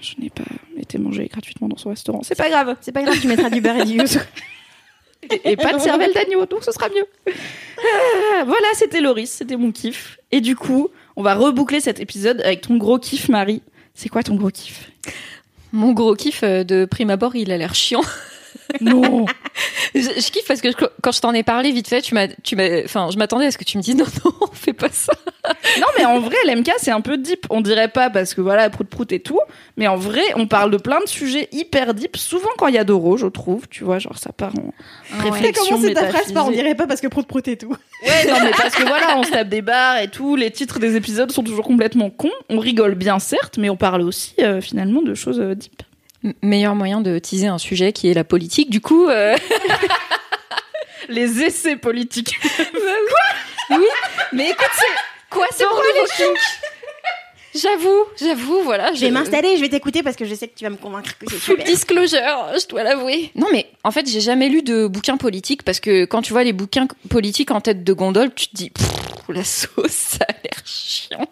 Je 0.00 0.14
n'ai 0.20 0.30
pas 0.30 0.44
été 0.78 0.98
mangé 0.98 1.26
gratuitement 1.26 1.68
dans 1.68 1.76
son 1.76 1.88
restaurant. 1.90 2.20
C'est 2.22 2.36
pas 2.36 2.48
grave. 2.48 2.76
C'est 2.80 2.92
pas 2.92 3.02
grave, 3.02 3.18
tu 3.20 3.26
mettras 3.26 3.50
du 3.50 3.60
beurre 3.60 3.78
et 3.78 3.84
du 3.84 3.94
yuzu. 3.98 4.18
Et, 5.30 5.52
et 5.52 5.56
pas 5.56 5.72
de 5.72 5.78
cervelle 5.80 6.12
d'agneau, 6.14 6.46
donc 6.46 6.62
ce 6.62 6.70
sera 6.70 6.88
mieux. 6.88 7.04
Ah, 7.26 8.44
voilà, 8.44 8.66
c'était 8.74 9.00
Loris, 9.00 9.30
c'était 9.30 9.56
mon 9.56 9.72
kiff. 9.72 10.18
Et 10.30 10.40
du 10.40 10.54
coup, 10.54 10.88
on 11.16 11.22
va 11.22 11.34
reboucler 11.34 11.80
cet 11.80 12.00
épisode 12.00 12.40
avec 12.42 12.60
ton 12.60 12.76
gros 12.76 12.98
kiff, 12.98 13.28
Marie. 13.28 13.62
C'est 13.94 14.08
quoi 14.08 14.22
ton 14.22 14.34
gros 14.36 14.50
kiff? 14.50 14.90
Mon 15.72 15.92
gros 15.92 16.14
kiff 16.14 16.42
euh, 16.42 16.64
de 16.64 16.84
prime 16.84 17.10
abord, 17.10 17.34
il 17.34 17.50
a 17.50 17.56
l'air 17.56 17.74
chiant. 17.74 18.02
Non 18.80 19.26
Je, 19.94 20.00
je 20.00 20.30
kiffe 20.30 20.46
parce 20.46 20.60
que 20.60 20.70
je- 20.70 20.86
quand 21.02 21.12
je 21.12 21.20
t'en 21.20 21.32
ai 21.32 21.42
parlé 21.42 21.72
vite 21.72 21.88
fait, 21.88 22.02
tu 22.02 22.14
m'as, 22.14 22.28
tu 22.42 22.54
m'as, 22.56 22.84
enfin, 22.84 23.08
je 23.12 23.16
m'attendais 23.18 23.46
à 23.46 23.50
ce 23.50 23.56
que 23.58 23.64
tu 23.64 23.78
me 23.78 23.82
dises 23.82 23.96
non, 23.96 24.04
non, 24.24 24.32
fais 24.52 24.72
pas 24.72 24.90
ça. 24.90 25.12
Non, 25.78 25.86
mais 25.96 26.04
en 26.04 26.18
vrai, 26.20 26.36
l'MK, 26.46 26.70
c'est 26.78 26.90
un 26.90 27.00
peu 27.00 27.16
deep. 27.16 27.46
On 27.50 27.60
dirait 27.60 27.88
pas 27.88 28.10
parce 28.10 28.34
que 28.34 28.40
voilà, 28.40 28.68
prout 28.68 28.86
prout 28.88 29.10
et 29.12 29.20
tout. 29.20 29.38
Mais 29.76 29.86
en 29.86 29.96
vrai, 29.96 30.22
on 30.34 30.46
parle 30.46 30.70
de 30.70 30.76
plein 30.76 31.00
de 31.00 31.08
sujets 31.08 31.48
hyper 31.52 31.94
deep. 31.94 32.16
Souvent 32.16 32.48
quand 32.58 32.66
il 32.66 32.74
y 32.74 32.78
a 32.78 32.84
Doro, 32.84 33.16
je 33.16 33.26
trouve. 33.26 33.68
Tu 33.68 33.84
vois, 33.84 33.98
genre 33.98 34.18
ça 34.18 34.32
part 34.32 34.52
en 34.58 35.22
réflexion 35.22 35.76
commencé 35.76 35.94
ta 35.94 36.08
phrase 36.08 36.32
par 36.32 36.48
on 36.48 36.50
dirait 36.50 36.74
pas 36.74 36.86
parce 36.86 37.00
que 37.00 37.06
prout 37.08 37.26
prout 37.26 37.46
et 37.48 37.56
tout. 37.56 37.68
Ouais, 38.04 38.26
non, 38.28 38.36
mais 38.42 38.50
parce 38.50 38.74
que 38.74 38.82
voilà, 38.86 39.16
on 39.18 39.22
se 39.22 39.30
tape 39.30 39.48
des 39.48 39.62
barres 39.62 40.00
et 40.02 40.08
tout. 40.08 40.36
Les 40.36 40.50
titres 40.50 40.78
des 40.78 40.96
épisodes 40.96 41.30
sont 41.32 41.42
toujours 41.44 41.64
complètement 41.64 42.10
cons. 42.10 42.30
On 42.50 42.58
rigole 42.58 42.94
bien, 42.96 43.18
certes, 43.18 43.56
mais 43.58 43.70
on 43.70 43.76
parle 43.76 44.02
aussi 44.02 44.34
euh, 44.40 44.60
finalement 44.60 45.00
de 45.02 45.14
choses 45.14 45.40
euh, 45.40 45.54
deep. 45.54 45.82
Meilleur 46.42 46.74
moyen 46.74 47.00
de 47.00 47.18
teaser 47.18 47.46
un 47.46 47.58
sujet 47.58 47.92
qui 47.92 48.10
est 48.10 48.14
la 48.14 48.24
politique. 48.24 48.70
Du 48.70 48.80
coup, 48.80 49.08
euh, 49.08 49.36
Les 51.08 51.42
essais 51.42 51.76
politiques. 51.76 52.36
mais 54.32 54.50
écoute, 54.50 54.70
c'est 54.72 55.30
quoi 55.30 55.46
c'est 55.50 55.64
pour 55.64 55.82
les 55.82 56.08
kinks 56.16 56.38
J'avoue, 57.60 58.04
j'avoue, 58.20 58.60
voilà. 58.62 58.92
Je 58.94 59.00
vais 59.00 59.10
m'installer, 59.10 59.56
je 59.56 59.60
vais 59.62 59.68
t'écouter 59.68 60.02
parce 60.02 60.16
que 60.16 60.24
je 60.24 60.34
sais 60.34 60.48
que 60.48 60.54
tu 60.56 60.64
vas 60.64 60.70
me 60.70 60.76
convaincre 60.76 61.16
que 61.18 61.26
c'est 61.28 61.36
Full 61.36 61.56
super. 61.58 61.64
disclosure, 61.66 62.46
je 62.60 62.66
dois 62.68 62.82
l'avouer. 62.82 63.30
Non 63.34 63.46
mais 63.52 63.66
en 63.84 63.90
fait 63.90 64.08
j'ai 64.08 64.20
jamais 64.20 64.48
lu 64.48 64.62
de 64.62 64.86
bouquins 64.86 65.16
politiques 65.16 65.62
parce 65.62 65.80
que 65.80 66.04
quand 66.04 66.22
tu 66.22 66.32
vois 66.32 66.44
les 66.44 66.52
bouquins 66.52 66.86
politiques 67.08 67.50
en 67.50 67.60
tête 67.60 67.84
de 67.84 67.92
gondole, 67.92 68.32
tu 68.34 68.48
te 68.48 68.56
dis 68.56 68.70
Pff, 68.70 68.86
la 69.28 69.44
sauce, 69.44 69.70
ça 69.90 70.24
a 70.28 70.32
l'air 70.32 70.62
chiant. 70.64 71.26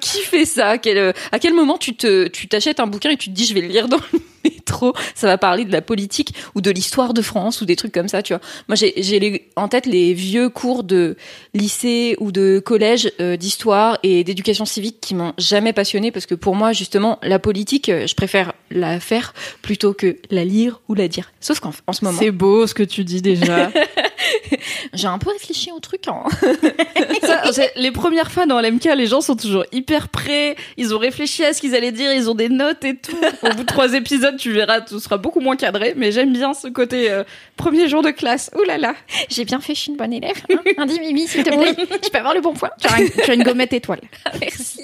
Qui 0.00 0.20
fait 0.22 0.44
ça? 0.44 0.78
Quel, 0.78 0.98
euh, 0.98 1.12
À 1.32 1.38
quel 1.38 1.52
moment 1.54 1.78
tu 1.78 1.94
te 1.94 2.26
tu 2.28 2.48
t'achètes 2.48 2.80
un 2.80 2.86
bouquin 2.86 3.10
et 3.10 3.16
tu 3.16 3.28
te 3.30 3.34
dis 3.34 3.44
je 3.46 3.54
vais 3.54 3.60
le 3.60 3.68
lire 3.68 3.88
dans 3.88 3.98
le 4.12 4.20
métro 4.44 4.94
Ça 5.14 5.26
va 5.26 5.38
parler 5.38 5.64
de 5.64 5.72
la 5.72 5.82
politique 5.82 6.34
ou 6.54 6.60
de 6.60 6.70
l'histoire 6.70 7.14
de 7.14 7.22
France 7.22 7.60
ou 7.60 7.64
des 7.64 7.76
trucs 7.76 7.92
comme 7.92 8.08
ça, 8.08 8.22
tu 8.22 8.32
vois. 8.32 8.40
Moi 8.68 8.76
j'ai 8.76 9.50
en 9.56 9.68
tête 9.68 9.86
les 9.86 10.14
vieux 10.14 10.48
cours 10.48 10.84
de 10.84 11.16
lycée 11.54 12.16
ou 12.20 12.32
de 12.32 12.62
collège 12.64 13.12
euh, 13.20 13.36
d'histoire 13.36 13.98
et 14.02 14.24
d'éducation 14.24 14.64
civique 14.64 14.98
qui 15.00 15.14
m'ont 15.14 15.32
jamais 15.38 15.72
passionné 15.72 16.10
parce 16.10 16.26
que 16.26 16.34
pour 16.34 16.54
moi 16.54 16.72
justement 16.72 17.18
la 17.22 17.38
politique 17.38 17.88
euh, 17.88 18.06
je 18.06 18.14
préfère 18.14 18.52
la 18.70 19.00
faire 19.00 19.34
plutôt 19.62 19.94
que 19.94 20.16
la 20.30 20.44
lire 20.44 20.80
ou 20.88 20.94
la 20.94 21.08
dire 21.08 21.32
sauf 21.40 21.60
qu'en 21.60 21.72
en 21.86 21.92
ce 21.92 22.04
moment 22.04 22.18
C'est 22.18 22.30
beau 22.30 22.66
ce 22.66 22.74
que 22.74 22.82
tu 22.82 23.04
dis 23.04 23.22
déjà. 23.22 23.70
j'ai 24.94 25.06
un 25.06 25.18
peu 25.18 25.30
réfléchi 25.30 25.70
au 25.72 25.80
truc 25.80 26.08
hein. 26.08 26.24
Ça, 27.22 27.62
les 27.76 27.90
premières 27.90 28.30
fois 28.30 28.46
dans 28.46 28.60
l'MK, 28.60 28.84
les 28.96 29.06
gens 29.06 29.20
sont 29.20 29.36
toujours 29.36 29.64
hyper 29.72 30.08
prêts. 30.08 30.56
Ils 30.76 30.94
ont 30.94 30.98
réfléchi 30.98 31.44
à 31.44 31.52
ce 31.52 31.60
qu'ils 31.60 31.74
allaient 31.74 31.92
dire, 31.92 32.12
ils 32.12 32.30
ont 32.30 32.34
des 32.34 32.48
notes 32.48 32.84
et 32.84 32.96
tout. 32.96 33.16
Au 33.42 33.50
bout 33.50 33.62
de 33.62 33.66
trois 33.66 33.94
épisodes, 33.94 34.29
tu 34.36 34.52
verras, 34.52 34.80
tout 34.80 35.00
sera 35.00 35.16
beaucoup 35.18 35.40
moins 35.40 35.56
cadré. 35.56 35.94
Mais 35.96 36.12
j'aime 36.12 36.32
bien 36.32 36.54
ce 36.54 36.68
côté 36.68 37.10
euh, 37.10 37.24
premier 37.56 37.88
jour 37.88 38.02
de 38.02 38.10
classe. 38.10 38.50
Ouh 38.58 38.64
là 38.64 38.78
là. 38.78 38.94
j'ai 39.28 39.44
bien 39.44 39.60
fait 39.60 39.74
je 39.74 39.80
suis 39.80 39.90
une 39.90 39.96
bonne 39.96 40.12
élève 40.12 40.36
hein. 40.52 40.58
un 40.78 40.86
dit 40.86 40.98
Mimi 41.00 41.26
s'il 41.28 41.42
te 41.44 41.50
plaît 41.50 41.74
je 42.04 42.08
peux 42.10 42.18
avoir 42.18 42.34
le 42.34 42.40
bon 42.40 42.52
point 42.54 42.70
Tu 42.80 42.86
as, 42.88 42.94
un- 42.96 43.06
tu 43.24 43.30
as 43.30 43.34
une 43.34 43.42
gommette 43.42 43.72
étoile. 43.72 44.00
merci 44.40 44.82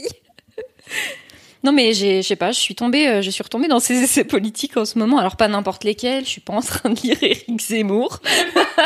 non 1.64 1.72
mais 1.72 1.94
je 1.94 2.22
sais 2.22 2.36
pas 2.36 2.52
je 2.52 2.60
suis 2.60 2.76
tombée 2.76 3.08
euh, 3.08 3.22
je 3.22 3.30
suis 3.30 3.42
retombée 3.42 3.66
dans 3.66 3.80
ces 3.80 3.94
essais 4.00 4.22
politiques 4.22 4.76
en 4.76 4.84
ce 4.84 4.98
moment 5.00 5.18
alors 5.18 5.36
pas 5.36 5.48
n'importe 5.48 5.82
lesquels 5.82 6.24
je 6.24 6.30
suis 6.30 6.40
pas 6.40 6.52
en 6.52 6.60
train 6.60 6.90
de 6.90 7.00
lire 7.00 7.16
Éric 7.20 7.60
Zemmour 7.60 8.20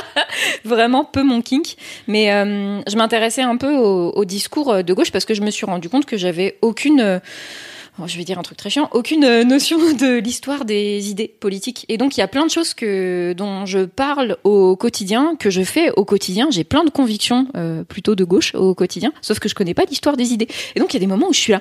vraiment 0.65 1.05
peu 1.05 1.23
mon 1.23 1.43
kink 1.43 1.77
mais 2.07 2.33
euh, 2.33 2.81
je 2.87 2.97
m'intéressais 2.97 3.43
un 3.43 3.57
peu 3.59 3.75
au, 3.77 4.11
au 4.13 4.25
discours 4.25 4.83
de 4.83 4.93
gauche 4.95 5.11
parce 5.13 5.25
que 5.27 5.35
je 5.35 5.43
me 5.43 5.51
suis 5.51 5.67
rendu 5.67 5.89
compte 5.91 6.07
que 6.07 6.17
j'avais 6.17 6.57
aucune 6.63 7.21
bon, 7.99 8.07
je 8.07 8.17
vais 8.17 8.25
dire 8.25 8.39
un 8.39 8.43
truc 8.43 8.59
très 8.59 8.71
chiant, 8.71 8.89
aucune 8.93 9.25
euh, 9.25 9.45
notion 9.45 9.79
de 9.93 10.19
l'histoire 10.19 10.65
des 10.65 11.11
idées 11.11 11.29
politiques. 11.29 11.87
Et 11.89 11.99
donc, 11.99 12.17
il 12.17 12.21
y 12.21 12.23
a 12.23 12.29
plein 12.29 12.45
de 12.45 12.51
choses 12.51 12.75
que, 12.75 13.35
dont 13.37 13.67
je 13.67 13.85
parle 13.85 14.37
au 14.45 14.77
quotidien, 14.77 15.37
que 15.39 15.51
je 15.51 15.63
fais 15.63 15.91
au 15.97 16.05
quotidien. 16.05 16.49
J'ai 16.51 16.65
plein 16.65 16.85
de 16.85 16.91
convictions 16.91 17.47
euh, 17.57 17.85
plutôt 17.85 18.15
de 18.15 18.25
gauche 18.25 18.55
au 18.55 18.75
quotidien, 18.75 19.13
sauf 19.23 19.39
que 19.39 19.49
je 19.49 19.55
connais 19.55 19.75
pas 19.75 19.85
l'histoire 19.85 20.17
des 20.17 20.33
idées. 20.33 20.49
Et 20.75 20.81
donc, 20.81 20.93
il 20.93 20.97
y 20.97 20.99
a 20.99 21.01
des 21.01 21.07
moments 21.07 21.29
où 21.29 21.33
je 21.33 21.41
suis 21.41 21.53
là, 21.53 21.61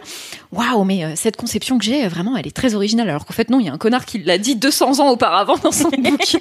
waouh, 0.52 0.84
mais 0.84 1.04
euh, 1.04 1.14
cette 1.16 1.38
conception 1.38 1.78
que 1.78 1.86
j'ai, 1.86 2.08
vraiment, 2.08 2.38
elle 2.38 2.48
est 2.48 2.56
très 2.56 2.76
originale. 2.76 3.10
Alors 3.10 3.26
qu'en 3.26 3.34
fait, 3.34 3.50
non, 3.50 3.60
il 3.60 3.66
y 3.66 3.70
a 3.70 3.74
un 3.74 3.78
connard 3.78 4.06
qui 4.06 4.20
l'a 4.20 4.38
dit 4.38 4.56
200 4.56 5.00
ans 5.00 5.10
auparavant 5.10 5.58
dans 5.58 5.72
son 5.72 5.90
bouquin. 5.98 6.40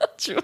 tu 0.18 0.32
vois 0.32 0.42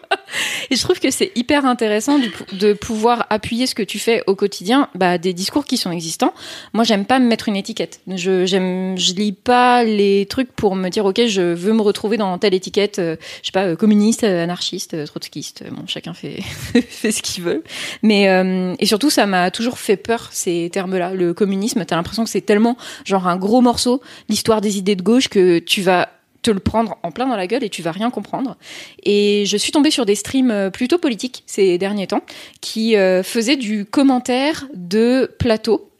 Et 0.71 0.77
je 0.77 0.83
trouve 0.83 0.99
que 1.01 1.11
c'est 1.11 1.33
hyper 1.35 1.65
intéressant 1.65 2.19
pou- 2.21 2.57
de 2.57 2.73
pouvoir 2.73 3.27
appuyer 3.31 3.67
ce 3.67 3.75
que 3.75 3.83
tu 3.83 3.99
fais 3.99 4.23
au 4.27 4.35
quotidien, 4.35 4.89
bah, 4.95 5.19
des 5.19 5.33
discours 5.33 5.65
qui 5.65 5.77
sont 5.77 5.91
existants. 5.91 6.35
Moi, 6.73 6.85
j'aime 6.85 7.05
pas 7.05 7.19
me 7.19 7.27
mettre 7.27 7.49
une 7.49 7.57
étiquette. 7.57 8.01
Je 8.07 8.45
j'aime, 8.47 8.97
je 8.99 9.15
lis 9.15 9.33
pas 9.33 9.85
les 9.85 10.27
trucs 10.27 10.53
pour 10.53 10.77
me 10.77 10.89
dire 10.89 11.05
ok, 11.05 11.27
je 11.27 11.41
veux 11.43 11.73
me 11.73 11.83
retrouver 11.83 12.17
dans 12.17 12.37
telle 12.39 12.55
étiquette. 12.55 12.99
euh, 12.99 13.17
je 13.43 13.47
sais 13.47 13.53
pas, 13.53 13.65
euh, 13.65 13.77
communiste, 13.77 14.25
euh, 14.25 14.43
anarchiste, 14.45 14.95
euh, 14.95 15.07
trotskiste. 15.07 15.65
Bon, 15.71 15.85
chacun 15.87 16.15
fait 16.15 16.41
fait 16.89 17.13
ce 17.13 17.23
qu'il 17.23 17.45
veut. 17.45 17.63
Mais 18.03 18.29
euh, 18.29 18.75
et 18.79 18.87
surtout, 18.87 19.11
ça 19.11 19.27
m'a 19.27 19.51
toujours 19.51 19.79
fait 19.79 19.97
peur 19.97 20.29
ces 20.33 20.71
termes-là. 20.73 21.13
Le 21.15 21.35
communisme, 21.35 21.85
t'as 21.85 21.97
l'impression 21.97 22.25
que 22.25 22.31
c'est 22.31 22.41
tellement 22.41 22.77
genre 23.05 23.27
un 23.29 23.37
gros 23.37 23.61
morceau, 23.61 24.01
l'histoire 24.29 24.61
des 24.61 24.79
idées 24.79 24.97
de 24.97 25.03
gauche 25.03 25.29
que 25.29 25.59
tu 25.59 25.83
vas 25.83 26.09
te 26.47 26.51
le 26.53 26.61
prendre 26.61 26.97
en 27.03 27.11
plein 27.11 27.27
dans 27.27 27.35
la 27.35 27.49
gueule 27.49 27.65
et 27.65 27.69
tu 27.69 27.83
vas 27.83 27.91
rien 27.91 28.11
comprendre. 28.11 28.57
Et 29.03 29.45
je 29.47 29.57
suis 29.57 29.73
tombée 29.73 29.91
sur 29.91 30.07
des 30.07 30.15
streams 30.15 30.53
euh, 30.53 30.71
plutôt 30.71 30.99
politiques 30.99 31.43
ces 31.47 31.77
derniers 31.77 32.07
temps 32.07 32.23
qui 32.61 32.97
euh, 32.97 33.25
faisaient 33.25 33.57
du 33.57 33.85
commentaire 33.85 34.69
de 34.75 35.35
plateau. 35.41 35.91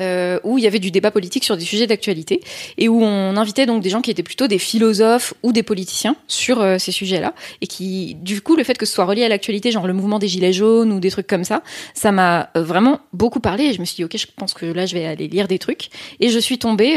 Euh, 0.00 0.40
où 0.42 0.58
il 0.58 0.64
y 0.64 0.66
avait 0.66 0.80
du 0.80 0.90
débat 0.90 1.12
politique 1.12 1.44
sur 1.44 1.56
des 1.56 1.64
sujets 1.64 1.86
d'actualité 1.86 2.40
et 2.78 2.88
où 2.88 3.00
on 3.00 3.36
invitait 3.36 3.64
donc 3.64 3.80
des 3.80 3.90
gens 3.90 4.00
qui 4.00 4.10
étaient 4.10 4.24
plutôt 4.24 4.48
des 4.48 4.58
philosophes 4.58 5.34
ou 5.44 5.52
des 5.52 5.62
politiciens 5.62 6.16
sur 6.26 6.60
euh, 6.60 6.78
ces 6.78 6.90
sujets-là 6.90 7.32
et 7.60 7.68
qui 7.68 8.16
du 8.16 8.40
coup 8.40 8.56
le 8.56 8.64
fait 8.64 8.76
que 8.76 8.86
ce 8.86 8.92
soit 8.94 9.04
relié 9.04 9.22
à 9.22 9.28
l'actualité 9.28 9.70
genre 9.70 9.86
le 9.86 9.92
mouvement 9.92 10.18
des 10.18 10.26
gilets 10.26 10.52
jaunes 10.52 10.90
ou 10.90 10.98
des 10.98 11.12
trucs 11.12 11.28
comme 11.28 11.44
ça 11.44 11.62
ça 11.94 12.10
m'a 12.10 12.50
euh, 12.56 12.62
vraiment 12.64 12.98
beaucoup 13.12 13.38
parlé 13.38 13.66
et 13.66 13.72
je 13.72 13.78
me 13.78 13.84
suis 13.84 13.94
dit 13.94 14.04
ok 14.04 14.16
je 14.16 14.26
pense 14.36 14.52
que 14.52 14.66
là 14.66 14.84
je 14.84 14.94
vais 14.94 15.06
aller 15.06 15.28
lire 15.28 15.46
des 15.46 15.60
trucs 15.60 15.90
et 16.18 16.28
je 16.28 16.38
suis 16.40 16.58
tombée 16.58 16.94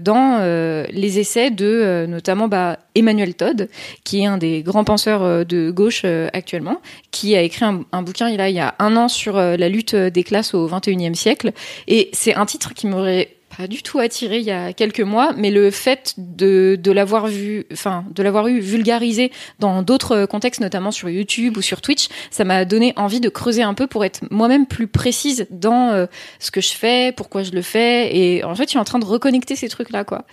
dans 0.00 0.86
les 0.88 1.18
essais 1.18 1.50
de 1.50 2.06
notamment 2.08 2.46
bah, 2.46 2.78
Emmanuel 2.94 3.34
Todd 3.34 3.68
qui 4.04 4.20
est 4.20 4.26
un 4.26 4.38
des 4.38 4.62
grands 4.62 4.84
penseurs 4.84 5.44
de 5.44 5.70
gauche 5.70 6.04
actuellement 6.32 6.80
qui 7.10 7.34
a 7.34 7.42
écrit 7.42 7.64
un, 7.64 8.02
bouquin 8.02 8.28
il, 8.28 8.54
y 8.54 8.60
a 8.60 8.74
un 8.78 8.96
an 8.96 9.08
sur 9.08 9.36
la 9.36 9.68
lutte 9.68 9.96
des 9.96 10.22
classes 10.22 10.54
au 10.54 10.68
21e 10.68 11.14
siècle 11.14 11.52
et 11.88 12.10
c'est 12.12 12.35
un 12.36 12.46
titre 12.46 12.74
qui 12.74 12.86
m'aurait 12.86 13.35
pas 13.56 13.66
du 13.66 13.82
tout 13.82 13.98
attiré 13.98 14.38
il 14.38 14.44
y 14.44 14.50
a 14.50 14.72
quelques 14.72 15.00
mois, 15.00 15.32
mais 15.36 15.50
le 15.50 15.70
fait 15.70 16.14
de, 16.18 16.78
de 16.80 16.92
l'avoir 16.92 17.26
vu, 17.26 17.64
enfin, 17.72 18.04
de 18.14 18.22
l'avoir 18.22 18.48
eu 18.48 18.60
vulgarisé 18.60 19.32
dans 19.60 19.82
d'autres 19.82 20.26
contextes, 20.26 20.60
notamment 20.60 20.90
sur 20.90 21.08
YouTube 21.08 21.56
ou 21.56 21.62
sur 21.62 21.80
Twitch, 21.80 22.08
ça 22.30 22.44
m'a 22.44 22.64
donné 22.64 22.92
envie 22.96 23.20
de 23.20 23.28
creuser 23.28 23.62
un 23.62 23.74
peu 23.74 23.86
pour 23.86 24.04
être 24.04 24.20
moi-même 24.30 24.66
plus 24.66 24.86
précise 24.86 25.46
dans 25.50 25.90
euh, 25.90 26.06
ce 26.38 26.50
que 26.50 26.60
je 26.60 26.72
fais, 26.72 27.12
pourquoi 27.12 27.44
je 27.44 27.52
le 27.52 27.62
fais, 27.62 28.14
et 28.16 28.44
en 28.44 28.54
fait, 28.54 28.64
je 28.64 28.70
suis 28.70 28.78
en 28.78 28.84
train 28.84 28.98
de 28.98 29.04
reconnecter 29.04 29.56
ces 29.56 29.68
trucs-là, 29.68 30.04
quoi. 30.04 30.26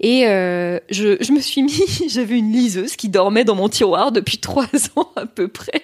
Et 0.00 0.26
euh, 0.26 0.78
je, 0.90 1.16
je 1.20 1.32
me 1.32 1.40
suis 1.40 1.62
mis, 1.62 1.82
j'avais 2.08 2.38
une 2.38 2.52
liseuse 2.52 2.96
qui 2.96 3.08
dormait 3.08 3.44
dans 3.44 3.56
mon 3.56 3.68
tiroir 3.68 4.12
depuis 4.12 4.38
trois 4.38 4.66
ans 4.96 5.10
à 5.16 5.26
peu 5.26 5.48
près. 5.48 5.82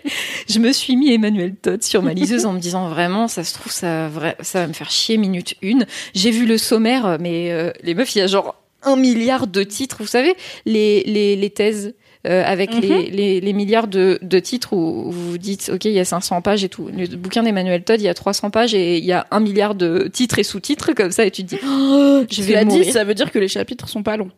Je 0.48 0.58
me 0.58 0.72
suis 0.72 0.96
mis 0.96 1.12
Emmanuel 1.12 1.54
Todd 1.56 1.82
sur 1.82 2.02
ma 2.02 2.14
liseuse 2.14 2.46
en 2.46 2.52
me 2.52 2.58
disant 2.58 2.88
vraiment, 2.88 3.28
ça 3.28 3.44
se 3.44 3.52
trouve, 3.52 3.72
ça, 3.72 4.10
ça 4.40 4.60
va 4.60 4.66
me 4.66 4.72
faire 4.72 4.90
chier 4.90 5.18
minute 5.18 5.56
une. 5.60 5.86
J'ai 6.14 6.30
vu 6.30 6.46
le 6.46 6.56
sommaire, 6.86 7.18
mais 7.20 7.50
euh, 7.50 7.70
les 7.82 7.94
meufs, 7.94 8.14
il 8.14 8.18
y 8.18 8.22
a 8.22 8.26
genre 8.26 8.54
un 8.82 8.96
milliard 8.96 9.46
de 9.46 9.62
titres, 9.62 9.96
vous 10.00 10.06
savez, 10.06 10.34
les, 10.64 11.02
les, 11.04 11.36
les 11.36 11.50
thèses 11.50 11.94
euh, 12.26 12.42
avec 12.44 12.72
Mhm. 12.74 12.80
les, 12.80 13.10
les, 13.10 13.40
les 13.40 13.52
milliards 13.52 13.86
de, 13.88 14.18
de 14.22 14.38
titres 14.38 14.72
où 14.72 15.10
vous 15.10 15.38
dites, 15.38 15.70
OK, 15.72 15.84
il 15.84 15.92
y 15.92 16.00
a 16.00 16.04
500 16.04 16.42
pages 16.42 16.64
et 16.64 16.68
tout. 16.68 16.88
Le 16.88 17.06
bouquin 17.16 17.42
d'Emmanuel 17.42 17.84
Todd, 17.84 18.00
il 18.00 18.04
y 18.04 18.08
a 18.08 18.14
300 18.14 18.50
pages 18.50 18.74
et 18.74 18.98
il 18.98 19.04
y 19.04 19.12
a 19.12 19.26
un 19.30 19.40
milliard 19.40 19.74
de 19.74 20.08
titres 20.12 20.38
et 20.38 20.42
sous-titres 20.44 20.92
comme 20.92 21.12
ça 21.12 21.24
et 21.24 21.30
tu 21.30 21.44
te 21.44 21.54
dis, 21.54 21.58
oh, 21.64 22.24
je 22.30 22.42
vais 22.42 22.64
dit, 22.64 22.84
ça 22.90 23.04
veut 23.04 23.14
dire 23.14 23.30
que 23.30 23.38
les 23.38 23.48
chapitres 23.48 23.88
sont 23.88 24.02
pas 24.02 24.16
longs. 24.16 24.30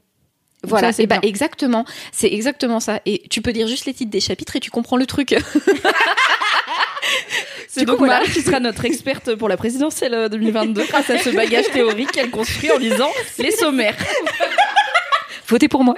Voilà, 0.65 0.93
c'est 0.93 1.07
bah 1.07 1.21
exactement, 1.23 1.85
c'est 2.11 2.33
exactement 2.33 2.81
ça. 2.81 3.01
Et 3.07 3.23
tu 3.31 3.43
peux 3.43 3.53
dire 3.53 3.69
juste 3.69 3.87
les 3.87 3.95
titres 3.95 4.11
des 4.11 4.19
chapitres 4.21 4.57
et 4.57 4.61
tu 4.61 4.73
comprends 4.73 4.97
le 4.97 5.07
truc. 5.07 5.37
C'est 7.69 7.85
donc 7.85 7.99
coup, 7.99 8.07
voilà. 8.07 8.25
Qui 8.25 8.41
sera 8.41 8.61
notre 8.61 8.87
experte 8.87 9.35
pour 9.35 9.49
la 9.49 9.59
présidentielle 9.59 10.15
euh, 10.15 10.29
2022 10.31 10.85
grâce 10.85 11.11
à 11.11 11.19
ce 11.19 11.29
bagage 11.29 11.71
théorique 11.71 12.11
qu'elle 12.11 12.31
construit 12.31 12.73
en 12.73 12.79
lisant 12.79 13.11
les 13.39 13.51
sommaires. 13.51 13.97
Votez 15.47 15.69
pour 15.69 15.85
moi. 15.85 15.95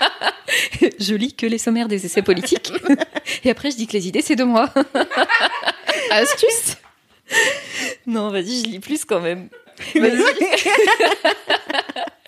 je 1.00 1.14
lis 1.14 1.34
que 1.34 1.46
les 1.46 1.58
sommaires 1.58 1.88
des 1.88 2.06
essais 2.06 2.22
politiques. 2.22 2.72
et 3.44 3.50
après, 3.50 3.72
je 3.72 3.76
dis 3.76 3.88
que 3.88 3.94
les 3.94 4.06
idées, 4.06 4.22
c'est 4.22 4.36
de 4.36 4.44
moi. 4.44 4.72
Astuce 6.10 6.76
Non, 8.06 8.30
vas-y, 8.30 8.62
je 8.62 8.66
lis 8.66 8.80
plus 8.80 9.04
quand 9.04 9.20
même. 9.20 9.48
Vas-y. 9.96 10.22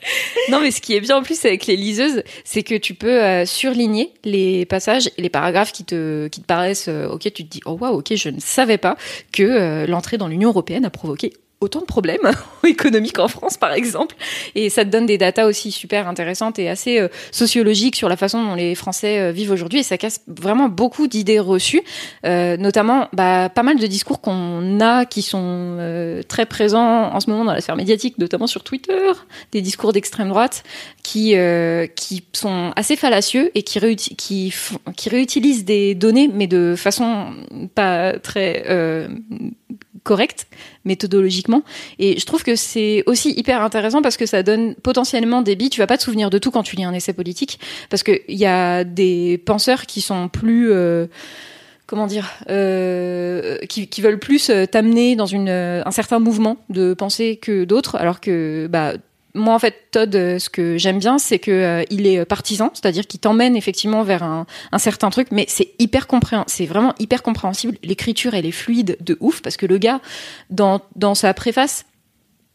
non, 0.50 0.60
mais 0.60 0.70
ce 0.70 0.80
qui 0.80 0.94
est 0.94 1.00
bien 1.00 1.16
en 1.16 1.22
plus 1.22 1.44
avec 1.44 1.66
les 1.66 1.76
liseuses, 1.76 2.22
c'est 2.44 2.62
que 2.62 2.74
tu 2.74 2.94
peux 2.94 3.22
euh, 3.22 3.44
surligner 3.46 4.12
les 4.24 4.66
passages 4.66 5.10
et 5.16 5.22
les 5.22 5.28
paragraphes 5.28 5.72
qui 5.72 5.84
te, 5.84 6.28
paraissent, 6.46 6.88
euh, 6.88 7.08
ok, 7.08 7.22
tu 7.32 7.44
te 7.44 7.50
dis, 7.50 7.60
oh 7.66 7.76
waouh, 7.80 7.98
ok, 7.98 8.14
je 8.14 8.28
ne 8.28 8.40
savais 8.40 8.78
pas 8.78 8.96
que 9.32 9.42
euh, 9.42 9.86
l'entrée 9.86 10.18
dans 10.18 10.28
l'Union 10.28 10.50
européenne 10.50 10.84
a 10.84 10.90
provoqué 10.90 11.32
autant 11.60 11.80
de 11.80 11.86
problèmes 11.86 12.30
économiques 12.66 13.18
en 13.18 13.28
France, 13.28 13.56
par 13.56 13.72
exemple. 13.72 14.14
Et 14.54 14.70
ça 14.70 14.84
donne 14.84 15.06
des 15.06 15.18
datas 15.18 15.46
aussi 15.46 15.72
super 15.72 16.08
intéressantes 16.08 16.58
et 16.58 16.68
assez 16.68 17.00
euh, 17.00 17.08
sociologiques 17.32 17.96
sur 17.96 18.08
la 18.08 18.16
façon 18.16 18.44
dont 18.44 18.54
les 18.54 18.74
Français 18.74 19.18
euh, 19.18 19.32
vivent 19.32 19.50
aujourd'hui. 19.50 19.80
Et 19.80 19.82
ça 19.82 19.98
casse 19.98 20.20
vraiment 20.28 20.68
beaucoup 20.68 21.08
d'idées 21.08 21.40
reçues, 21.40 21.82
euh, 22.24 22.56
notamment 22.56 23.08
bah, 23.12 23.48
pas 23.48 23.62
mal 23.62 23.78
de 23.78 23.86
discours 23.86 24.20
qu'on 24.20 24.80
a 24.80 25.04
qui 25.04 25.22
sont 25.22 25.48
très 26.28 26.46
présents 26.46 27.12
en 27.12 27.20
ce 27.20 27.30
moment 27.30 27.44
dans 27.44 27.52
la 27.52 27.60
sphère 27.60 27.76
médiatique, 27.76 28.18
notamment 28.18 28.46
sur 28.46 28.62
Twitter, 28.62 29.12
des 29.52 29.60
discours 29.60 29.92
d'extrême 29.92 30.28
droite 30.28 30.62
qui, 31.02 31.34
qui 31.96 32.24
sont 32.32 32.72
assez 32.76 32.96
fallacieux 32.96 33.50
et 33.54 33.62
qui, 33.62 33.78
qui, 34.16 35.08
réutilisent 35.08 35.64
des 35.64 35.94
données, 35.94 36.28
mais 36.32 36.46
de 36.46 36.74
façon 36.76 37.34
pas 37.74 38.18
très 38.18 38.64
correcte 40.08 40.46
méthodologiquement. 40.84 41.47
Et 41.98 42.18
je 42.18 42.26
trouve 42.26 42.42
que 42.42 42.56
c'est 42.56 43.02
aussi 43.06 43.32
hyper 43.36 43.62
intéressant 43.62 44.02
parce 44.02 44.16
que 44.16 44.26
ça 44.26 44.42
donne 44.42 44.74
potentiellement 44.74 45.42
des 45.42 45.56
billes. 45.56 45.70
Tu 45.70 45.80
vas 45.80 45.86
pas 45.86 45.98
te 45.98 46.02
souvenir 46.02 46.30
de 46.30 46.38
tout 46.38 46.50
quand 46.50 46.62
tu 46.62 46.76
lis 46.76 46.84
un 46.84 46.94
essai 46.94 47.12
politique 47.12 47.58
parce 47.90 48.02
qu'il 48.02 48.20
y 48.28 48.46
a 48.46 48.84
des 48.84 49.38
penseurs 49.38 49.86
qui 49.86 50.00
sont 50.00 50.28
plus... 50.28 50.70
euh, 50.72 51.06
comment 51.86 52.06
dire, 52.06 52.34
euh, 52.50 53.56
qui, 53.66 54.02
veulent 54.02 54.18
plus 54.18 54.50
euh, 54.50 54.66
t'amener 54.66 55.16
dans 55.16 55.34
un 55.34 55.90
certain 55.90 56.18
mouvement 56.18 56.58
de 56.68 56.92
pensée 56.92 57.38
que 57.40 57.64
d'autres, 57.64 57.96
alors 57.96 58.20
que 58.20 58.68
bah, 58.70 58.92
moi 59.34 59.54
en 59.54 59.58
fait 59.58 59.74
Todd, 59.90 60.14
euh, 60.14 60.38
ce 60.38 60.48
que 60.50 60.78
j'aime 60.78 60.98
bien, 60.98 61.18
c'est 61.18 61.38
que 61.38 61.50
euh, 61.50 61.84
il 61.90 62.06
est 62.06 62.24
partisan, 62.24 62.70
c'est-à-dire 62.74 63.06
qu'il 63.06 63.20
t'emmène 63.20 63.56
effectivement 63.56 64.02
vers 64.02 64.22
un, 64.22 64.46
un 64.72 64.78
certain 64.78 65.10
truc, 65.10 65.28
mais 65.30 65.44
c'est 65.48 65.72
hyper 65.78 66.06
compréhen- 66.06 66.44
c'est 66.46 66.66
vraiment 66.66 66.94
hyper 66.98 67.22
compréhensible. 67.22 67.76
L'écriture 67.82 68.34
elle 68.34 68.46
est 68.46 68.52
fluide 68.52 68.96
de 69.00 69.16
ouf 69.20 69.42
parce 69.42 69.56
que 69.56 69.66
le 69.66 69.78
gars 69.78 70.00
dans 70.50 70.80
dans 70.96 71.14
sa 71.14 71.34
préface 71.34 71.84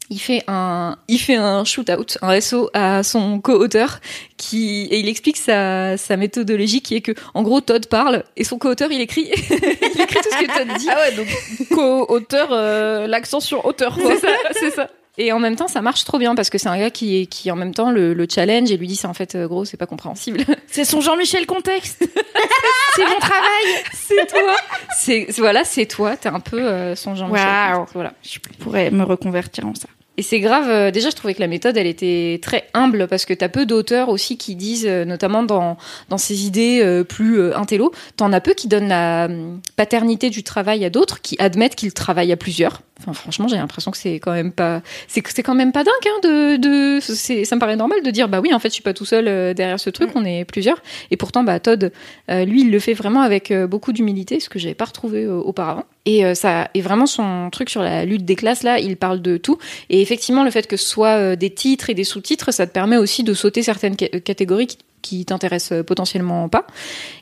il 0.10 0.20
fait 0.20 0.44
un, 0.48 0.98
il 1.08 1.18
fait 1.18 1.38
un 1.38 1.64
shootout, 1.64 2.18
un 2.22 2.40
SO 2.42 2.70
à 2.74 3.04
son 3.04 3.40
co-auteur 3.40 4.00
qui, 4.36 4.82
et 4.92 5.00
il 5.00 5.08
explique 5.08 5.38
sa, 5.38 5.96
sa 5.98 6.18
méthodologie 6.18 6.82
qui 6.82 6.96
est 6.96 7.02
que, 7.02 7.14
en 7.34 7.42
gros, 7.42 7.62
Todd 7.62 7.88
parle 7.88 8.26
et 8.36 8.44
son 8.44 8.58
co-auteur 8.60 8.92
il 8.92 9.00
écrit, 9.00 9.32
il 9.50 10.02
écrit 10.02 10.20
tout 10.22 10.30
ce 10.30 10.44
que 10.46 10.58
Todd 10.58 10.78
dit. 10.78 10.88
Ah 10.92 10.98
ouais, 11.00 11.16
donc 11.16 11.28
co-auteur, 11.70 12.50
euh, 12.52 13.08
l'accent 13.08 13.40
sur 13.40 13.66
auteur. 13.66 13.98
C'est 13.98 14.20
ça, 14.20 14.28
c'est 14.60 14.72
ça. 14.72 14.90
Et 15.20 15.32
en 15.32 15.38
même 15.38 15.56
temps, 15.56 15.68
ça 15.68 15.82
marche 15.82 16.06
trop 16.06 16.18
bien 16.18 16.34
parce 16.34 16.50
que 16.50 16.58
c'est 16.58 16.70
un 16.70 16.78
gars 16.78 16.90
qui, 16.90 17.28
qui 17.28 17.52
en 17.52 17.56
même 17.56 17.74
temps 17.74 17.92
le, 17.92 18.16
le 18.16 18.28
challenge 18.28 18.72
et 18.72 18.78
lui 18.78 18.88
dit 18.88 18.96
c'est 18.96 19.06
en 19.08 19.14
fait 19.14 19.36
euh, 19.36 19.48
gros, 19.48 19.64
c'est 19.64 19.78
pas 19.78 19.86
compréhensible. 19.86 20.44
C'est 20.68 20.86
son 20.86 21.02
Jean-Michel 21.02 21.46
contexte. 21.46 22.00
c'est 22.96 23.06
mon 23.06 23.20
travail. 23.20 23.66
c'est 23.94 24.26
toi. 24.26 24.56
C'est 24.98 25.28
voilà, 25.38 25.64
c'est 25.64 25.86
toi. 25.86 26.18
T'es 26.18 26.30
un 26.30 26.40
peu 26.40 26.60
euh, 26.60 26.96
son 26.96 27.14
Jean-Michel. 27.14 27.46
Waouh. 27.48 27.86
Voilà. 27.94 28.14
Je 28.24 28.40
pourrais 28.58 28.90
me 28.90 29.04
reconvertir 29.04 29.68
en 29.68 29.76
ça. 29.76 29.88
Et 30.18 30.24
c'est 30.24 30.40
grave. 30.40 30.68
euh, 30.68 30.90
déjà, 30.90 31.12
je 31.12 31.16
trouvais 31.16 31.36
que 31.36 31.40
la 31.42 31.48
méthode, 31.48 31.78
elle 31.78 31.86
était 31.86 32.40
très 32.42 32.68
humble 32.74 33.08
parce 33.08 33.26
que 33.26 33.36
t'as 33.36 33.50
peu 33.50 33.68
d'auteurs 33.68 34.10
aussi 34.10 34.38
qui 34.40 34.56
disent, 34.56 34.88
notamment 34.88 35.44
dans 35.44 35.78
dans 36.10 36.18
ces 36.18 36.48
idées 36.48 37.04
plus 37.08 37.54
intello, 37.54 37.92
t'en 38.18 38.34
as 38.34 38.42
peu 38.42 38.56
qui 38.56 38.68
donnent 38.68 38.90
la 38.90 39.26
hum, 39.26 39.62
paternité 39.76 40.32
du 40.32 40.42
travail 40.42 40.84
à 40.86 40.90
d'autres, 40.90 41.22
qui 41.22 41.36
admettent 41.38 41.76
qu'ils 41.76 41.94
travaillent 41.94 42.32
à 42.32 42.38
plusieurs. 42.38 42.82
Enfin, 43.04 43.14
franchement, 43.14 43.48
j'ai 43.48 43.58
l'impression 43.58 43.92
que 43.92 43.98
c'est 43.98 44.16
quand 44.16 44.32
même 44.32 44.52
pas, 44.52 44.82
c'est 45.08 45.22
c'est 45.28 45.44
quand 45.44 45.56
même 45.56 45.72
pas 45.72 45.84
dingue. 45.84 45.94
Hein, 46.06 46.20
de 46.24 46.56
de, 46.58 47.00
c'est, 47.02 47.46
ça 47.46 47.56
me 47.56 47.60
paraît 47.60 47.76
normal 47.76 48.02
de 48.04 48.12
dire, 48.12 48.30
bah 48.30 48.40
oui, 48.42 48.54
en 48.54 48.60
fait, 48.60 48.70
je 48.70 48.74
suis 48.76 48.84
pas 48.84 48.94
tout 48.94 49.06
seul 49.06 49.28
euh, 49.28 49.54
derrière 49.54 49.80
ce 49.80 49.90
truc, 49.90 50.10
on 50.16 50.24
est 50.26 50.46
plusieurs. 50.46 50.82
Et 51.12 51.18
pourtant, 51.18 51.44
bah 51.44 51.60
Todd, 51.60 51.92
euh, 52.32 52.46
lui, 52.46 52.62
il 52.62 52.72
le 52.72 52.80
fait 52.80 52.94
vraiment 52.94 53.22
avec 53.22 53.52
euh, 53.52 53.68
beaucoup 53.68 53.92
d'humilité, 53.94 54.40
ce 54.40 54.50
que 54.50 54.60
j'avais 54.60 54.74
pas 54.74 54.86
retrouvé 54.86 55.24
euh, 55.24 55.36
auparavant. 55.36 55.86
Et 56.06 56.36
ça, 56.36 56.70
et 56.74 56.82
vraiment 56.82 57.06
son 57.06 57.50
truc 57.50 57.70
sur 57.70 57.82
la 57.82 58.04
lutte 58.04 58.26
des 58.26 58.36
classes 58.36 58.64
là, 58.64 58.78
il 58.78 58.98
parle 58.98 59.22
de 59.22 59.38
tout. 59.38 59.58
Et 59.90 60.02
effectivement, 60.02 60.44
le 60.44 60.52
fait 60.52 60.68
que 60.68 60.76
ce 60.76 60.86
soit 60.86 61.38
des 61.38 61.50
titres 61.50 61.90
et 61.90 61.94
des 61.94 62.04
sous-titres, 62.04 62.52
ça 62.52 62.68
te 62.68 62.74
permet 62.74 62.98
aussi 62.98 63.24
de 63.24 63.34
sauter 63.34 63.64
certaines 63.64 63.96
ca- 63.98 64.20
catégories 64.20 64.68
qui, 64.68 64.78
qui 65.04 65.24
t'intéressent 65.26 65.74
euh, 65.74 65.84
potentiellement 65.84 66.50
pas. 66.50 66.66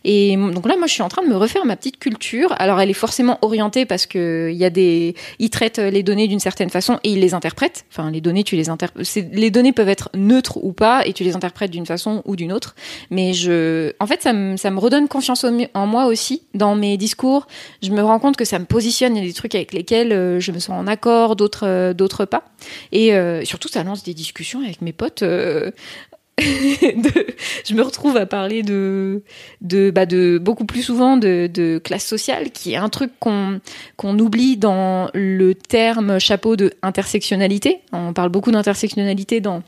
Et 0.06 0.38
donc 0.38 0.66
là, 0.66 0.78
moi, 0.78 0.88
je 0.88 0.94
suis 0.94 1.02
en 1.02 1.10
train 1.10 1.24
de 1.24 1.28
me 1.28 1.36
refaire 1.36 1.66
ma 1.66 1.76
petite 1.76 2.00
culture. 2.00 2.56
Alors, 2.58 2.80
elle 2.80 2.90
est 2.90 2.94
forcément 2.94 3.38
orientée 3.42 3.86
parce 3.86 4.06
que 4.06 4.50
il 4.50 4.58
y 4.58 4.64
a 4.64 4.70
des, 4.70 5.16
ils 5.40 5.50
traitent 5.50 5.80
les 5.80 6.04
données 6.04 6.30
d'une 6.30 6.40
certaine 6.40 6.70
façon 6.70 7.00
et 7.04 7.12
ils 7.12 7.20
les 7.20 7.34
interprètent. 7.34 7.84
Enfin, 7.92 8.10
les 8.10 8.22
données, 8.22 8.46
tu 8.46 8.56
les 8.56 8.70
interprètes. 8.70 9.06
Les 9.34 9.52
données 9.52 9.74
peuvent 9.74 9.90
être 9.90 10.10
neutres 10.16 10.58
ou 10.64 10.72
pas 10.72 11.06
et 11.06 11.12
tu 11.12 11.26
les 11.26 11.36
interprètes 11.36 11.72
d'une 11.72 11.86
façon 11.86 12.22
ou 12.26 12.38
d'une 12.38 12.54
autre. 12.54 12.76
Mais 13.10 13.34
je, 13.34 13.92
en 14.00 14.08
fait, 14.08 14.22
ça 14.22 14.32
me, 14.32 14.56
ça 14.56 14.72
me 14.72 14.80
redonne 14.80 15.10
confiance 15.10 15.46
en 15.74 15.88
moi 15.88 16.06
aussi 16.06 16.44
dans 16.54 16.76
mes 16.76 16.96
discours. 16.98 17.48
Je 17.82 17.92
me 17.92 18.02
rends 18.02 18.20
compte 18.20 18.38
que 18.38 18.46
ça 18.46 18.60
me 18.60 18.66
positionne. 18.66 19.18
Il 19.18 19.24
y 19.24 19.26
a 19.26 19.28
des 19.28 19.34
trucs 19.34 19.56
avec 19.56 19.74
lesquels 19.74 20.14
euh, 20.14 20.40
je 20.40 20.52
me 20.52 20.60
sens 20.60 20.80
en 20.80 20.88
accord, 20.88 21.36
d'autres, 21.36 21.66
euh, 21.68 21.94
d'autres 21.94 22.26
pas. 22.26 22.44
Et 22.92 23.14
euh, 23.14 23.44
surtout, 23.44 23.68
ça 23.68 23.84
lance 23.84 24.04
des 24.04 24.14
discussions 24.14 24.62
avec 24.62 24.82
mes 24.82 24.94
potes. 24.94 25.24
euh, 25.24 25.72
je 27.66 27.74
me 27.74 27.82
retrouve 27.82 28.18
à 28.18 28.26
parler 28.26 28.64
de, 28.64 29.22
bah 29.62 30.06
beaucoup 30.40 30.66
plus 30.66 30.82
souvent 30.82 31.18
de, 31.18 31.80
classe 31.84 32.06
sociale, 32.06 32.52
qui 32.52 32.74
est 32.74 32.78
un 32.78 32.90
truc 32.90 33.12
qu'on 33.20 33.60
qu'on 33.98 34.18
oublie 34.20 34.58
dans 34.58 35.10
le 35.14 35.54
terme 35.56 36.20
chapeau 36.20 36.56
de 36.56 36.72
intersectionnalité. 36.82 37.82
On 37.92 38.14
parle 38.14 38.30
beaucoup 38.30 38.52
d'intersectionnalité 38.52 39.42
dans 39.42 39.64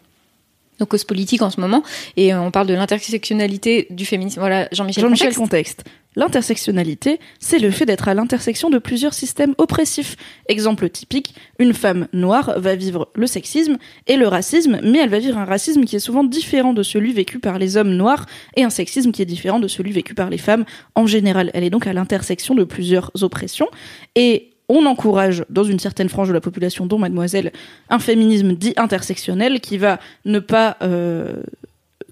nos 0.79 0.85
causes 0.85 1.03
politiques 1.03 1.41
en 1.41 1.49
ce 1.49 1.59
moment, 1.59 1.83
et 2.17 2.33
euh, 2.33 2.41
on 2.41 2.51
parle 2.51 2.67
de 2.67 2.73
l'intersectionnalité 2.73 3.87
du 3.89 4.05
féminisme. 4.05 4.39
Voilà, 4.39 4.67
Jean-Michel. 4.71 5.03
Jean-Michel 5.03 5.33
Contexte. 5.33 5.83
contexte. 5.83 6.03
L'intersectionnalité, 6.15 7.19
c'est 7.39 7.59
le 7.59 7.71
fait 7.71 7.85
d'être 7.85 8.07
à 8.07 8.13
l'intersection 8.13 8.69
de 8.69 8.77
plusieurs 8.77 9.13
systèmes 9.13 9.55
oppressifs. 9.57 10.15
Exemple 10.47 10.89
typique, 10.89 11.33
une 11.57 11.73
femme 11.73 12.07
noire 12.13 12.53
va 12.59 12.75
vivre 12.75 13.09
le 13.15 13.25
sexisme 13.25 13.77
et 14.07 14.15
le 14.15 14.27
racisme, 14.27 14.79
mais 14.83 14.99
elle 14.99 15.09
va 15.09 15.19
vivre 15.19 15.37
un 15.37 15.45
racisme 15.45 15.85
qui 15.85 15.95
est 15.95 15.99
souvent 15.99 16.23
différent 16.23 16.73
de 16.73 16.83
celui 16.83 17.13
vécu 17.13 17.39
par 17.39 17.57
les 17.57 17.77
hommes 17.77 17.95
noirs 17.95 18.27
et 18.55 18.63
un 18.63 18.69
sexisme 18.69 19.11
qui 19.11 19.21
est 19.21 19.25
différent 19.25 19.59
de 19.59 19.67
celui 19.67 19.91
vécu 19.91 20.13
par 20.13 20.29
les 20.29 20.37
femmes 20.37 20.65
en 20.95 21.07
général. 21.07 21.49
Elle 21.53 21.63
est 21.63 21.71
donc 21.71 21.87
à 21.87 21.93
l'intersection 21.93 22.53
de 22.53 22.63
plusieurs 22.63 23.11
oppressions 23.21 23.67
et 24.15 24.52
on 24.69 24.85
encourage 24.85 25.45
dans 25.49 25.63
une 25.63 25.79
certaine 25.79 26.09
frange 26.09 26.29
de 26.29 26.33
la 26.33 26.41
population, 26.41 26.85
dont 26.85 26.97
mademoiselle, 26.97 27.51
un 27.89 27.99
féminisme 27.99 28.53
dit 28.53 28.73
intersectionnel 28.77 29.59
qui 29.59 29.77
va 29.77 29.99
ne 30.25 30.39
pas 30.39 30.77
euh, 30.81 31.43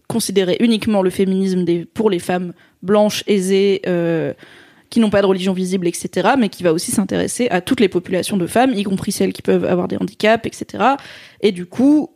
considérer 0.07 0.57
uniquement 0.59 1.01
le 1.01 1.09
féminisme 1.09 1.65
pour 1.93 2.09
les 2.09 2.19
femmes 2.19 2.53
blanches, 2.83 3.23
aisées, 3.27 3.81
euh, 3.87 4.33
qui 4.89 4.99
n'ont 4.99 5.09
pas 5.09 5.21
de 5.21 5.27
religion 5.27 5.53
visible, 5.53 5.87
etc., 5.87 6.31
mais 6.37 6.49
qui 6.49 6.63
va 6.63 6.73
aussi 6.73 6.91
s'intéresser 6.91 7.47
à 7.49 7.61
toutes 7.61 7.79
les 7.79 7.87
populations 7.87 8.35
de 8.35 8.45
femmes, 8.45 8.73
y 8.73 8.83
compris 8.83 9.13
celles 9.13 9.31
qui 9.31 9.41
peuvent 9.41 9.63
avoir 9.63 9.87
des 9.87 9.95
handicaps, 9.95 10.45
etc. 10.45 10.83
Et 11.39 11.53
du 11.53 11.65
coup, 11.65 12.09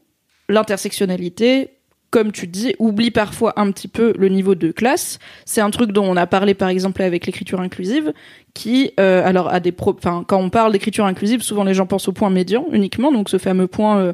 l'intersectionnalité, 0.50 1.75
comme 2.16 2.32
tu 2.32 2.47
dis, 2.47 2.74
oublie 2.80 3.11
parfois 3.11 3.51
un 3.57 3.70
petit 3.72 3.89
peu 3.89 4.13
le 4.18 4.30
niveau 4.30 4.55
de 4.55 4.72
classe. 4.72 5.20
C'est 5.43 5.59
un 5.59 5.70
truc 5.70 5.91
dont 5.91 6.05
on 6.05 6.16
a 6.16 6.26
parlé 6.26 6.53
par 6.53 6.70
exemple 6.70 7.01
avec 7.01 7.26
l'écriture 7.26 7.59
inclusive, 7.59 8.13
qui, 8.53 8.93
euh, 9.01 9.22
alors, 9.26 9.49
a 9.49 9.59
des 9.59 9.74
pro, 9.74 9.93
quand 9.93 10.26
on 10.38 10.49
parle 10.49 10.72
d'écriture 10.72 11.05
inclusive, 11.05 11.41
souvent 11.41 11.66
les 11.66 11.74
gens 11.74 11.86
pensent 11.86 12.07
au 12.07 12.13
point 12.13 12.30
médian 12.30 12.68
uniquement, 12.72 13.11
donc 13.11 13.28
ce 13.28 13.38
fameux 13.38 13.68
point 13.68 13.97
euh, 13.97 14.13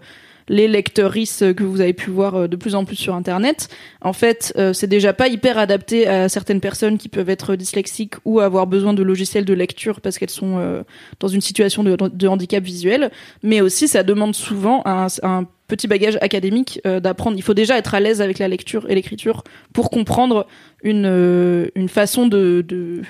les 0.52 0.68
lecteurices 0.68 1.44
que 1.56 1.64
vous 1.64 1.80
avez 1.80 1.94
pu 1.94 2.12
voir 2.12 2.36
euh, 2.36 2.48
de 2.48 2.58
plus 2.58 2.76
en 2.76 2.84
plus 2.84 2.98
sur 2.98 3.16
Internet, 3.16 3.70
en 4.02 4.12
fait, 4.12 4.54
euh, 4.58 4.74
c'est 4.74 4.86
déjà 4.86 5.14
pas 5.14 5.30
hyper 5.30 5.58
adapté 5.58 6.08
à 6.08 6.28
certaines 6.28 6.60
personnes 6.60 6.98
qui 6.98 7.08
peuvent 7.08 7.30
être 7.30 7.56
dyslexiques 7.56 8.16
ou 8.26 8.42
avoir 8.42 8.68
besoin 8.68 8.94
de 8.94 9.02
logiciels 9.02 9.46
de 9.46 9.54
lecture 9.54 10.02
parce 10.02 10.20
qu'elles 10.20 10.30
sont 10.30 10.60
euh, 10.60 10.84
dans 11.22 11.30
une 11.30 11.40
situation 11.40 11.84
de, 11.84 12.28
handicap 12.28 12.64
visuel. 12.64 13.12
Mais 13.44 13.62
aussi, 13.62 13.88
ça 13.88 14.04
demande 14.04 14.36
souvent 14.36 14.82
un, 14.86 15.08
un 15.24 15.46
petit 15.68 15.88
bagage 15.88 16.18
académique 16.20 16.82
d'apprendre. 16.84 17.38
Il 17.38 17.44
faut 17.44 17.54
déjà 17.54 17.78
être 17.78 17.96
à 17.96 18.02
l'aise 18.02 18.22
avec 18.22 18.40
la 18.40 18.50
lecture 18.50 18.90
et 18.90 18.96
l'écriture 18.96 19.44
pour 19.74 19.90
comprendre 19.90 20.46
une, 20.84 21.70
une 21.76 21.90
façon 21.90 22.28
de 22.28 23.02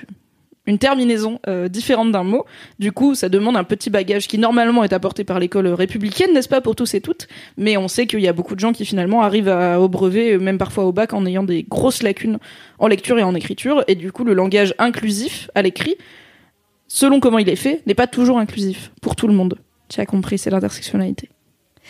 une 0.66 0.78
terminaison 0.78 1.40
euh, 1.48 1.68
différente 1.68 2.12
d'un 2.12 2.22
mot. 2.22 2.44
Du 2.78 2.92
coup, 2.92 3.14
ça 3.14 3.28
demande 3.28 3.56
un 3.56 3.64
petit 3.64 3.90
bagage 3.90 4.28
qui 4.28 4.38
normalement 4.38 4.84
est 4.84 4.92
apporté 4.92 5.24
par 5.24 5.38
l'école 5.38 5.66
républicaine, 5.68 6.32
n'est-ce 6.32 6.48
pas, 6.48 6.60
pour 6.60 6.76
tous 6.76 6.94
et 6.94 7.00
toutes. 7.00 7.26
Mais 7.56 7.76
on 7.76 7.88
sait 7.88 8.06
qu'il 8.06 8.20
y 8.20 8.28
a 8.28 8.32
beaucoup 8.32 8.54
de 8.54 8.60
gens 8.60 8.72
qui 8.72 8.84
finalement 8.84 9.22
arrivent 9.22 9.48
à, 9.48 9.80
au 9.80 9.88
brevet, 9.88 10.34
euh, 10.34 10.38
même 10.38 10.58
parfois 10.58 10.84
au 10.84 10.92
bac, 10.92 11.12
en 11.12 11.26
ayant 11.26 11.42
des 11.42 11.64
grosses 11.64 12.02
lacunes 12.02 12.38
en 12.78 12.86
lecture 12.86 13.18
et 13.18 13.22
en 13.22 13.34
écriture. 13.34 13.84
Et 13.88 13.94
du 13.94 14.12
coup, 14.12 14.24
le 14.24 14.34
langage 14.34 14.74
inclusif 14.78 15.50
à 15.54 15.62
l'écrit, 15.62 15.96
selon 16.86 17.20
comment 17.20 17.38
il 17.38 17.48
est 17.48 17.56
fait, 17.56 17.82
n'est 17.86 17.94
pas 17.94 18.06
toujours 18.06 18.38
inclusif 18.38 18.92
pour 19.00 19.16
tout 19.16 19.26
le 19.26 19.34
monde. 19.34 19.58
Tu 19.88 20.00
as 20.00 20.06
compris, 20.06 20.38
c'est 20.38 20.50
l'intersectionnalité. 20.50 21.28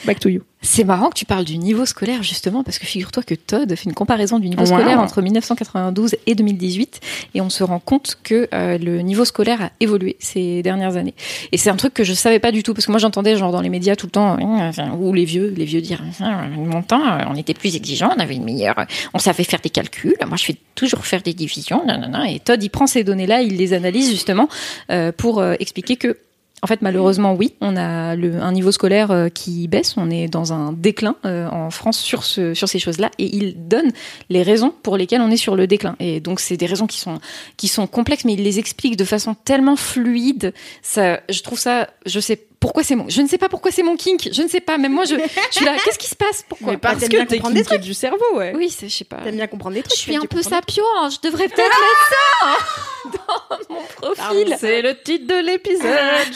Back 0.04 0.18
to 0.20 0.28
you. 0.28 0.42
C'est 0.64 0.84
marrant 0.84 1.08
que 1.10 1.14
tu 1.14 1.24
parles 1.26 1.44
du 1.44 1.58
niveau 1.58 1.84
scolaire 1.86 2.22
justement 2.22 2.62
parce 2.62 2.78
que 2.78 2.86
figure-toi 2.86 3.22
que 3.24 3.34
Todd 3.34 3.74
fait 3.74 3.84
une 3.84 3.94
comparaison 3.94 4.38
du 4.38 4.48
niveau 4.48 4.62
Wow. 4.62 4.66
scolaire 4.78 5.00
entre 5.00 5.20
1992 5.22 6.14
et 6.26 6.34
2018 6.36 7.00
et 7.34 7.40
on 7.40 7.50
se 7.50 7.64
rend 7.64 7.80
compte 7.80 8.16
que 8.22 8.48
euh, 8.54 8.78
le 8.78 9.00
niveau 9.02 9.24
scolaire 9.24 9.60
a 9.62 9.70
évolué 9.80 10.16
ces 10.20 10.62
dernières 10.62 10.96
années. 10.96 11.14
Et 11.50 11.56
c'est 11.56 11.70
un 11.70 11.76
truc 11.76 11.94
que 11.94 12.04
je 12.04 12.12
savais 12.14 12.38
pas 12.38 12.52
du 12.52 12.62
tout 12.62 12.74
parce 12.74 12.86
que 12.86 12.92
moi 12.92 12.98
j'entendais 13.00 13.36
genre 13.36 13.50
dans 13.52 13.60
les 13.60 13.68
médias 13.70 13.96
tout 13.96 14.06
le 14.06 14.12
temps 14.12 14.36
enfin, 14.40 14.92
ou 14.92 15.12
les 15.12 15.24
vieux, 15.24 15.52
les 15.56 15.64
vieux 15.64 15.80
dire 15.80 16.00
Ah, 16.20 16.46
mon 16.48 16.82
temps 16.82 17.04
euh, 17.06 17.24
on 17.28 17.34
était 17.34 17.54
plus 17.54 17.74
exigeants, 17.76 18.12
on 18.16 18.20
avait 18.20 18.36
une 18.36 18.44
meilleure, 18.44 18.86
on 19.14 19.18
savait 19.18 19.44
faire 19.44 19.60
des 19.60 19.70
calculs. 19.70 20.16
Moi 20.26 20.36
je 20.36 20.44
fais 20.44 20.56
toujours 20.76 21.04
faire 21.06 21.22
des 21.22 21.34
divisions, 21.34 21.84
nanana. 21.84 22.30
et 22.30 22.38
Todd 22.38 22.62
il 22.62 22.70
prend 22.70 22.86
ces 22.86 23.02
données 23.04 23.26
là, 23.26 23.42
il 23.42 23.56
les 23.56 23.72
analyse 23.72 24.10
justement 24.10 24.48
euh, 24.90 25.10
pour 25.12 25.40
euh, 25.40 25.54
expliquer 25.58 25.96
que 25.96 26.16
en 26.62 26.68
fait, 26.68 26.80
malheureusement, 26.80 27.34
oui, 27.34 27.54
on 27.60 27.76
a 27.76 27.82
un 27.82 28.52
niveau 28.52 28.70
scolaire 28.70 29.10
euh, 29.10 29.28
qui 29.28 29.66
baisse. 29.66 29.96
On 29.96 30.10
est 30.10 30.28
dans 30.28 30.52
un 30.52 30.72
déclin 30.72 31.16
euh, 31.24 31.48
en 31.48 31.70
France 31.70 31.98
sur, 31.98 32.22
ce, 32.22 32.54
sur 32.54 32.68
ces 32.68 32.78
choses-là, 32.78 33.10
et 33.18 33.34
il 33.34 33.66
donne 33.66 33.90
les 34.30 34.44
raisons 34.44 34.72
pour 34.82 34.96
lesquelles 34.96 35.22
on 35.22 35.30
est 35.30 35.36
sur 35.36 35.56
le 35.56 35.66
déclin. 35.66 35.96
Et 35.98 36.20
donc, 36.20 36.38
c'est 36.38 36.56
des 36.56 36.66
raisons 36.66 36.86
qui 36.86 37.00
sont 37.00 37.18
qui 37.56 37.66
sont 37.66 37.88
complexes, 37.88 38.24
mais 38.24 38.34
il 38.34 38.44
les 38.44 38.60
explique 38.60 38.96
de 38.96 39.04
façon 39.04 39.34
tellement 39.34 39.74
fluide. 39.74 40.54
Ça, 40.82 41.20
je 41.28 41.42
trouve 41.42 41.58
ça, 41.58 41.90
je 42.06 42.20
sais 42.20 42.46
pourquoi 42.62 42.82
c'est 42.82 42.94
mon, 42.96 43.08
je 43.08 43.20
ne 43.20 43.26
sais 43.28 43.36
pas 43.36 43.48
pourquoi 43.50 43.70
c'est 43.70 43.82
mon 43.82 43.96
kink. 43.96 44.28
Je 44.32 44.40
ne 44.42 44.48
sais 44.48 44.60
pas. 44.62 44.78
Même 44.78 44.92
moi, 44.92 45.04
je, 45.04 45.16
je 45.16 45.54
suis 45.54 45.64
là. 45.64 45.76
Qu'est-ce 45.84 45.98
qui 45.98 46.08
se 46.08 46.14
passe? 46.16 46.42
Pourquoi? 46.48 46.70
Mais 46.72 46.76
parce 46.78 46.98
t'aimes 47.00 47.08
bien 47.10 47.24
que 47.24 47.28
t'es 47.30 47.36
comprendre 47.36 47.56
des 47.56 47.64
kinké 47.64 47.78
du 47.78 47.92
cerveau, 47.92 48.24
ouais. 48.34 48.52
Oui, 48.56 48.70
c'est, 48.70 48.88
je 48.88 48.96
sais 48.96 49.04
pas. 49.04 49.16
T'aimes 49.18 49.36
bien 49.36 49.46
comprendre 49.48 49.74
des 49.74 49.80
Je 49.80 49.84
trucs. 49.88 49.98
suis 49.98 50.12
tu 50.12 50.18
un 50.18 50.26
peu 50.26 50.40
sapio. 50.42 50.82
hein. 51.00 51.10
Je 51.10 51.18
devrais 51.28 51.48
peut-être 51.48 51.58
mettre 51.80 52.08
ça 52.10 52.46
hein, 52.46 53.58
dans 53.68 53.74
mon 53.74 53.82
profil. 53.82 54.56
C'est 54.58 54.80
le 54.80 54.96
titre 55.02 55.26
de 55.26 55.44
l'épisode. 55.44 55.82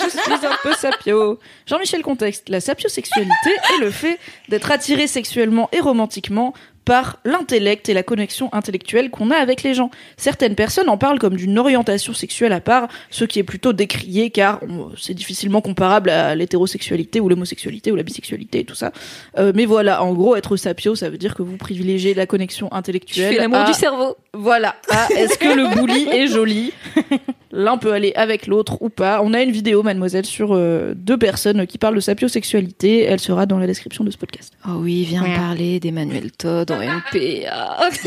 Je 0.03 0.09
suis 0.11 0.47
un 0.47 0.57
peu 0.63 0.73
sapio. 0.75 1.39
Jean-Michel 1.67 2.03
Contexte, 2.03 2.49
la 2.49 2.61
sapiosexualité 2.61 3.31
est 3.77 3.81
le 3.81 3.91
fait 3.91 4.19
d'être 4.49 4.71
attiré 4.71 5.07
sexuellement 5.07 5.69
et 5.73 5.81
romantiquement 5.81 6.53
par 6.87 7.19
l'intellect 7.25 7.89
et 7.91 7.95
la 7.95 8.03
connexion 8.03 8.49
intellectuelle 8.55 9.11
qu'on 9.11 9.31
a 9.31 9.37
avec 9.37 9.63
les 9.65 9.75
gens. 9.75 9.91
Certaines 10.17 10.55
personnes 10.55 10.89
en 10.89 10.97
parlent 10.97 11.19
comme 11.19 11.37
d'une 11.37 11.59
orientation 11.59 12.15
sexuelle 12.15 12.53
à 12.55 12.61
part, 12.61 12.89
ce 13.11 13.25
qui 13.27 13.39
est 13.41 13.43
plutôt 13.43 13.75
décrié 13.75 14.31
car 14.31 14.61
c'est 14.97 15.13
difficilement 15.13 15.61
comparable 15.61 16.09
à 16.11 16.35
l'hétérosexualité 16.35 17.21
ou 17.21 17.29
l'homosexualité 17.29 17.91
ou 17.93 17.97
la 17.97 18.05
bisexualité 18.05 18.61
et 18.61 18.65
tout 18.65 18.77
ça. 18.77 18.93
Euh, 19.37 19.53
mais 19.55 19.67
voilà, 19.67 20.03
en 20.03 20.15
gros, 20.15 20.37
être 20.37 20.57
sapio, 20.57 20.95
ça 20.95 21.11
veut 21.11 21.19
dire 21.19 21.35
que 21.35 21.43
vous 21.43 21.57
privilégiez 21.57 22.15
la 22.15 22.25
connexion 22.27 22.73
intellectuelle. 22.73 23.35
fais 23.35 23.41
l'amour 23.41 23.59
à- 23.59 23.65
du 23.67 23.75
cerveau. 23.75 24.17
voilà. 24.33 24.77
Ah, 24.91 25.09
est-ce 25.11 25.37
que 25.39 25.49
le 25.49 25.75
bouli 25.77 26.09
est 26.09 26.29
joli? 26.29 26.73
L'un 27.57 27.79
peut 27.79 27.95
aller 27.95 28.13
avec 28.17 28.47
l'autre 28.47 28.77
ou 28.83 28.91
pas. 28.91 29.23
On 29.23 29.33
a 29.33 29.41
une 29.41 29.51
vidéo, 29.51 29.83
mademoiselle, 29.83 30.27
sur 30.27 30.55
euh, 30.55 30.93
deux 30.95 31.17
personnes 31.17 31.67
qui 31.67 31.79
parlent 31.79 31.95
de 31.95 32.01
sapiosexualité. 32.01 33.05
Elle 33.05 33.19
sera 33.19 33.47
dans 33.47 33.59
la 33.59 33.67
description 33.67 34.05
de 34.05 34.11
ce 34.11 34.19
podcast. 34.19 34.53
Oh 34.69 34.73
oui, 34.81 35.05
viens 35.05 35.23
parler 35.23 35.81
d'Emmanuel 35.81 36.33
Todd 36.33 36.71
en 36.71 36.77
MP. 36.79 37.47
Ah. 37.51 37.89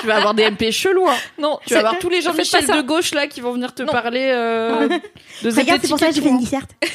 Tu 0.00 0.06
vas 0.06 0.16
avoir 0.16 0.34
des 0.34 0.50
MP 0.50 0.72
chelous. 0.72 1.06
Hein. 1.08 1.14
Non, 1.38 1.58
Tu 1.64 1.74
vas 1.74 1.80
avoir 1.80 1.98
tous 2.00 2.08
les 2.08 2.22
gens 2.22 2.32
Michel 2.32 2.66
de 2.66 2.80
gauche 2.82 3.12
là 3.12 3.28
qui 3.28 3.40
vont 3.40 3.52
venir 3.52 3.72
te 3.72 3.82
Non. 3.82 3.92
parler 3.92 4.30
euh, 4.32 4.88
de 5.42 5.50
Regarde, 5.56 5.80
c'est 5.82 5.88
pour 5.88 5.98
ça 5.98 6.08
que 6.08 6.14
j'ai 6.14 6.20
fait 6.22 6.28
une 6.28 6.38
disserte. 6.38 6.70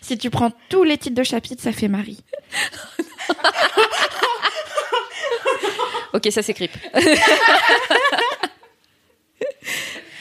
Si 0.00 0.16
tu 0.18 0.30
prends 0.30 0.50
tous 0.68 0.82
les 0.84 0.96
titres 0.98 1.16
de 1.16 1.22
chapitres, 1.22 1.62
ça 1.62 1.72
fait 1.72 1.88
Marie. 1.88 2.22
Ok, 6.12 6.28
ça 6.30 6.42
c'est 6.42 6.54
creep. 6.54 6.70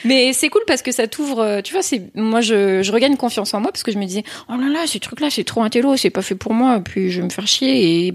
Mais 0.05 0.33
c'est 0.33 0.49
cool 0.49 0.61
parce 0.67 0.81
que 0.81 0.91
ça 0.91 1.07
t'ouvre, 1.07 1.39
euh, 1.39 1.61
tu 1.61 1.73
vois, 1.73 1.81
c'est 1.81 2.01
moi 2.15 2.41
je, 2.41 2.81
je 2.83 2.91
regagne 2.91 3.15
confiance 3.17 3.53
en 3.53 3.59
moi 3.61 3.71
parce 3.71 3.83
que 3.83 3.91
je 3.91 3.97
me 3.97 4.05
disais 4.05 4.23
oh 4.49 4.53
là 4.59 4.67
là 4.69 4.85
ces 4.87 4.99
trucs 4.99 5.19
là 5.19 5.29
c'est 5.29 5.43
trop 5.43 5.63
intello, 5.63 5.95
c'est 5.97 6.09
pas 6.09 6.21
fait 6.21 6.35
pour 6.35 6.53
moi, 6.53 6.79
puis 6.83 7.11
je 7.11 7.19
vais 7.19 7.25
me 7.25 7.29
faire 7.31 7.47
chier 7.47 8.07
et 8.07 8.13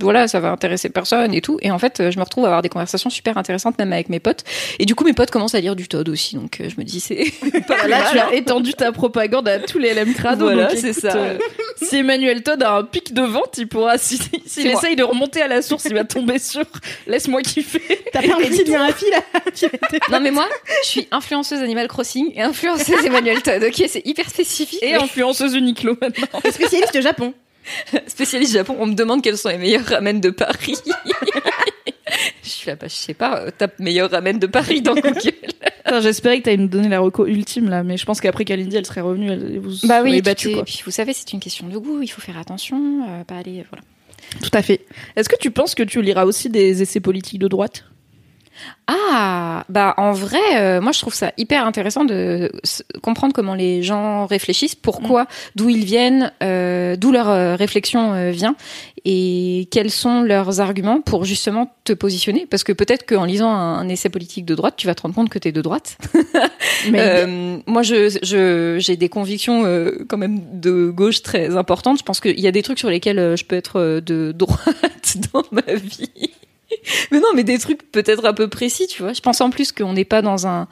voilà 0.00 0.28
ça 0.28 0.40
va 0.40 0.50
intéresser 0.50 0.88
personne 0.90 1.34
et 1.34 1.40
tout 1.40 1.58
et 1.62 1.70
en 1.70 1.78
fait 1.78 2.00
euh, 2.00 2.10
je 2.10 2.18
me 2.18 2.24
retrouve 2.24 2.44
à 2.44 2.48
avoir 2.48 2.62
des 2.62 2.68
conversations 2.68 3.10
super 3.10 3.38
intéressantes 3.38 3.78
même 3.78 3.92
avec 3.92 4.08
mes 4.08 4.20
potes 4.20 4.44
et 4.78 4.84
du 4.86 4.94
coup 4.94 5.04
mes 5.04 5.12
potes 5.12 5.30
commencent 5.30 5.54
à 5.54 5.60
lire 5.60 5.76
du 5.76 5.88
Todd 5.88 6.08
aussi 6.08 6.36
donc 6.36 6.60
euh, 6.60 6.68
je 6.68 6.74
me 6.78 6.84
dis 6.84 7.00
c'est 7.00 7.24
pas 7.66 7.86
Là, 7.88 8.02
tu 8.12 8.18
as 8.18 8.34
étendu 8.34 8.74
ta 8.74 8.92
propagande 8.92 9.48
à 9.48 9.58
tous 9.58 9.78
les 9.78 9.94
LM 9.94 10.12
Crado. 10.14 10.44
Voilà, 10.44 10.74
c'est 10.76 10.92
ça. 10.92 11.16
euh, 11.16 11.38
si 11.82 11.96
Emmanuel 11.96 12.42
Todd 12.42 12.62
a 12.62 12.76
un 12.76 12.84
pic 12.84 13.12
de 13.12 13.22
vente, 13.22 13.56
il 13.58 13.66
pourra, 13.66 13.98
si- 13.98 14.16
s'il 14.18 14.40
C'est 14.46 14.64
moi. 14.70 14.80
essaye 14.80 14.96
de 14.96 15.02
remonter 15.02 15.40
à 15.42 15.48
la 15.48 15.62
source, 15.62 15.86
il 15.86 15.94
va 15.94 16.04
tomber 16.04 16.38
sur 16.38 16.62
Laisse-moi 17.06 17.42
kiffer. 17.42 17.80
T'as 18.12 18.20
pas 18.22 18.34
un 18.34 18.38
petit 18.38 18.64
fil 18.64 18.72
là 18.72 18.88
Non 20.10 20.20
mais 20.20 20.30
moi 20.30 20.46
je 20.84 20.88
suis 20.88 21.08
influenceuse 21.30 21.62
Animal 21.62 21.86
Crossing 21.86 22.32
et 22.34 22.42
influenceuse 22.42 23.04
Emmanuel 23.04 23.40
Todd, 23.42 23.62
ok 23.62 23.84
c'est 23.88 24.04
hyper 24.04 24.28
spécifique 24.28 24.82
Et 24.82 24.94
influenceuse 24.94 25.54
Uniqlo 25.54 25.96
maintenant. 26.00 26.26
Spécialiste 26.50 26.96
au 26.96 27.00
Japon. 27.00 27.34
spécialiste 28.08 28.52
Japon, 28.54 28.76
on 28.80 28.86
me 28.86 28.94
demande 28.94 29.22
quels 29.22 29.36
sont 29.38 29.48
les 29.48 29.58
meilleurs 29.58 29.84
ramen 29.84 30.20
de 30.20 30.30
Paris. 30.30 30.74
je 32.42 32.48
suis 32.48 32.68
là, 32.68 32.74
bah, 32.76 32.88
je 32.88 32.94
sais 32.94 33.14
pas, 33.14 33.40
euh, 33.42 33.50
tape 33.56 33.78
meilleur 33.78 34.10
ramen 34.10 34.38
de 34.40 34.46
Paris 34.48 34.82
dans 34.82 34.94
Google. 34.94 35.14
J'espérais 36.00 36.38
que 36.38 36.44
t'allais 36.44 36.56
nous 36.56 36.66
donner 36.68 36.88
la 36.88 37.00
reco 37.00 37.26
ultime 37.26 37.68
là, 37.68 37.82
mais 37.84 37.96
je 37.96 38.04
pense 38.04 38.20
qu'après 38.20 38.44
Kalindi 38.44 38.76
elle 38.76 38.86
serait 38.86 39.00
revenue, 39.00 39.30
elle 39.30 39.58
vous 39.60 39.86
Bah 39.86 40.02
oui, 40.02 40.10
seriez 40.10 40.18
tout 40.22 40.24
battu 40.24 40.50
est- 40.50 40.54
quoi. 40.54 40.64
puis 40.64 40.82
vous 40.84 40.90
savez, 40.90 41.12
c'est 41.12 41.32
une 41.32 41.40
question 41.40 41.68
de 41.68 41.78
goût, 41.78 42.02
il 42.02 42.08
faut 42.08 42.20
faire 42.20 42.38
attention, 42.38 43.04
euh, 43.08 43.24
pas 43.24 43.36
aller, 43.36 43.64
voilà. 43.70 43.84
Tout 44.42 44.50
à 44.52 44.62
fait. 44.62 44.84
Est-ce 45.16 45.28
que 45.28 45.36
tu 45.36 45.50
penses 45.50 45.74
que 45.74 45.82
tu 45.82 46.02
liras 46.02 46.24
aussi 46.24 46.48
des 46.50 46.82
essais 46.82 47.00
politiques 47.00 47.38
de 47.40 47.48
droite? 47.48 47.84
Ah, 48.86 49.64
bah 49.68 49.94
en 49.98 50.12
vrai, 50.12 50.38
euh, 50.54 50.80
moi 50.80 50.90
je 50.90 51.00
trouve 51.00 51.14
ça 51.14 51.32
hyper 51.36 51.64
intéressant 51.64 52.04
de 52.04 52.50
comprendre 53.02 53.32
comment 53.32 53.54
les 53.54 53.82
gens 53.82 54.26
réfléchissent, 54.26 54.74
pourquoi, 54.74 55.26
d'où 55.54 55.68
ils 55.68 55.84
viennent, 55.84 56.32
euh, 56.42 56.96
d'où 56.96 57.12
leur 57.12 57.28
euh, 57.28 57.54
réflexion 57.54 58.14
euh, 58.14 58.30
vient 58.30 58.56
et 59.04 59.68
quels 59.70 59.90
sont 59.90 60.22
leurs 60.22 60.60
arguments 60.60 61.00
pour 61.00 61.24
justement 61.24 61.74
te 61.84 61.92
positionner. 61.92 62.46
Parce 62.50 62.64
que 62.64 62.72
peut-être 62.72 63.06
qu'en 63.06 63.24
lisant 63.24 63.50
un, 63.50 63.78
un 63.78 63.88
essai 63.88 64.08
politique 64.08 64.44
de 64.44 64.54
droite, 64.54 64.74
tu 64.76 64.86
vas 64.86 64.94
te 64.94 65.02
rendre 65.02 65.14
compte 65.14 65.30
que 65.30 65.38
t'es 65.38 65.52
de 65.52 65.62
droite. 65.62 65.98
Mais 66.90 67.00
Euh, 67.10 67.58
moi, 67.66 67.82
je, 67.82 68.08
je, 68.22 68.76
j'ai 68.78 68.96
des 68.96 69.08
convictions 69.08 69.64
euh, 69.64 70.04
quand 70.08 70.18
même 70.18 70.40
de 70.52 70.90
gauche 70.90 71.22
très 71.22 71.56
importantes. 71.56 71.98
Je 71.98 72.04
pense 72.04 72.20
qu'il 72.20 72.38
y 72.38 72.46
a 72.46 72.52
des 72.52 72.62
trucs 72.62 72.78
sur 72.78 72.90
lesquels 72.90 73.36
je 73.36 73.44
peux 73.44 73.56
être 73.56 74.00
de 74.00 74.32
droite 74.32 75.16
dans 75.32 75.42
ma 75.50 75.74
vie. 75.74 76.30
Mais 77.10 77.20
non, 77.20 77.28
mais 77.34 77.44
des 77.44 77.58
trucs 77.58 77.90
peut-être 77.90 78.24
un 78.24 78.34
peu 78.34 78.48
précis, 78.48 78.86
tu 78.86 79.02
vois. 79.02 79.12
Je 79.12 79.20
pense 79.20 79.40
en 79.40 79.50
plus 79.50 79.72
qu'on 79.72 79.92
n'est 79.92 80.04
pas 80.04 80.22
dans 80.22 80.46
un 80.46 80.68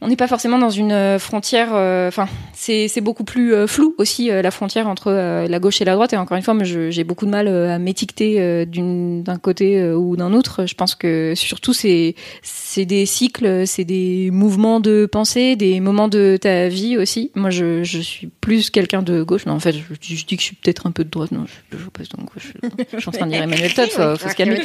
on 0.00 0.08
n'est 0.08 0.16
pas 0.16 0.28
forcément 0.28 0.58
dans 0.58 0.70
une 0.70 0.92
euh, 0.92 1.18
frontière. 1.18 1.70
euh, 1.74 2.08
Enfin, 2.08 2.28
c'est 2.52 2.88
c'est 2.88 3.00
beaucoup 3.00 3.24
plus 3.24 3.54
euh, 3.54 3.66
flou 3.66 3.94
aussi 3.98 4.30
euh, 4.30 4.42
la 4.42 4.50
frontière 4.50 4.88
entre 4.88 5.08
euh, 5.10 5.46
la 5.48 5.58
gauche 5.58 5.80
et 5.80 5.84
la 5.84 5.94
droite. 5.94 6.12
Et 6.12 6.16
encore 6.16 6.36
une 6.36 6.42
fois, 6.42 6.54
moi, 6.54 6.64
je- 6.64 6.90
j'ai 6.90 7.04
beaucoup 7.04 7.26
de 7.26 7.30
mal 7.30 7.48
à 7.48 7.78
m'étiqueter 7.78 8.40
euh, 8.40 8.64
d'une- 8.64 9.22
d'un 9.22 9.36
côté 9.38 9.82
ou 9.92 10.16
d'un 10.16 10.32
autre. 10.32 10.66
Je 10.66 10.74
pense 10.74 10.94
que 10.94 11.32
surtout 11.34 11.72
c'est 11.72 12.14
c'est 12.42 12.84
des 12.84 13.06
cycles, 13.06 13.66
c'est 13.66 13.84
des 13.84 14.30
mouvements 14.32 14.80
de 14.80 15.06
pensée, 15.10 15.56
des 15.56 15.80
moments 15.80 16.08
de 16.08 16.38
ta 16.40 16.68
vie 16.68 16.96
aussi. 16.98 17.30
Moi, 17.34 17.50
je, 17.50 17.82
je 17.84 17.98
suis 18.00 18.28
plus 18.40 18.70
quelqu'un 18.70 19.02
de 19.02 19.22
gauche. 19.22 19.46
Non, 19.46 19.54
en 19.54 19.60
fait, 19.60 19.72
je, 19.72 19.80
je 20.00 20.24
dis 20.26 20.36
que 20.36 20.42
je 20.42 20.46
suis 20.46 20.56
peut-être 20.56 20.86
un 20.86 20.90
peu 20.92 21.04
de 21.04 21.10
droite. 21.10 21.32
Non, 21.32 21.46
je, 21.46 21.76
je 21.78 21.84
gauche. 21.86 22.52
Je 22.92 22.98
suis 23.00 23.08
en 23.08 23.12
train 23.12 23.26
de 23.26 23.32
dire 23.32 23.42
Emmanuel 23.42 23.72
Todd. 23.74 23.88
Faut, 23.96 24.16
faut 24.16 24.28
se 24.28 24.34
calmer. 24.34 24.60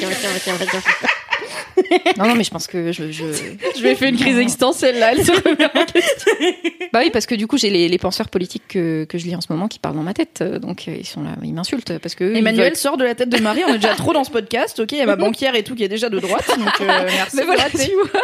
Non, 2.17 2.27
non, 2.27 2.35
mais 2.35 2.43
je 2.43 2.51
pense 2.51 2.67
que 2.67 2.91
je, 2.91 3.11
je... 3.11 3.23
je 3.77 3.81
vais 3.81 3.95
faire 3.95 4.09
une 4.09 4.17
crise 4.17 4.37
existentielle 4.37 4.99
là, 4.99 5.11
elle 5.13 5.25
se 5.25 5.31
remet 5.31 5.65
en 5.65 5.85
question. 5.85 6.31
Bah 6.93 6.99
oui, 7.03 7.09
parce 7.11 7.25
que 7.25 7.35
du 7.35 7.47
coup, 7.47 7.57
j'ai 7.57 7.69
les, 7.69 7.87
les 7.89 7.97
penseurs 7.97 8.29
politiques 8.29 8.63
que, 8.69 9.05
que 9.05 9.17
je 9.17 9.25
lis 9.25 9.35
en 9.35 9.41
ce 9.41 9.47
moment 9.49 9.67
qui 9.67 9.79
parlent 9.79 9.95
dans 9.95 10.03
ma 10.03 10.13
tête. 10.13 10.43
Donc, 10.43 10.85
euh, 10.87 10.95
ils 10.97 11.05
sont 11.05 11.23
là, 11.23 11.31
ils 11.43 11.53
m'insultent 11.53 11.97
parce 11.99 12.15
que. 12.15 12.23
Emmanuel 12.35 12.69
veulent- 12.69 12.75
sort 12.77 12.97
de 12.97 13.03
la 13.03 13.15
tête 13.15 13.29
de 13.29 13.39
Marie, 13.39 13.63
on 13.67 13.73
est 13.73 13.79
déjà 13.79 13.95
trop 13.95 14.13
dans 14.13 14.23
ce 14.23 14.31
podcast, 14.31 14.79
ok, 14.79 14.91
il 14.93 14.97
y 14.97 15.01
a 15.01 15.05
ma 15.05 15.15
banquière 15.15 15.55
et 15.55 15.63
tout 15.63 15.75
qui 15.75 15.83
est 15.83 15.87
déjà 15.89 16.09
de 16.09 16.19
droite, 16.19 16.47
donc 16.57 16.81
euh, 16.81 16.85
merci. 17.05 17.35
Mais 17.37 17.43
voilà, 17.43 17.69
tu 17.69 17.77
vois. 17.77 18.21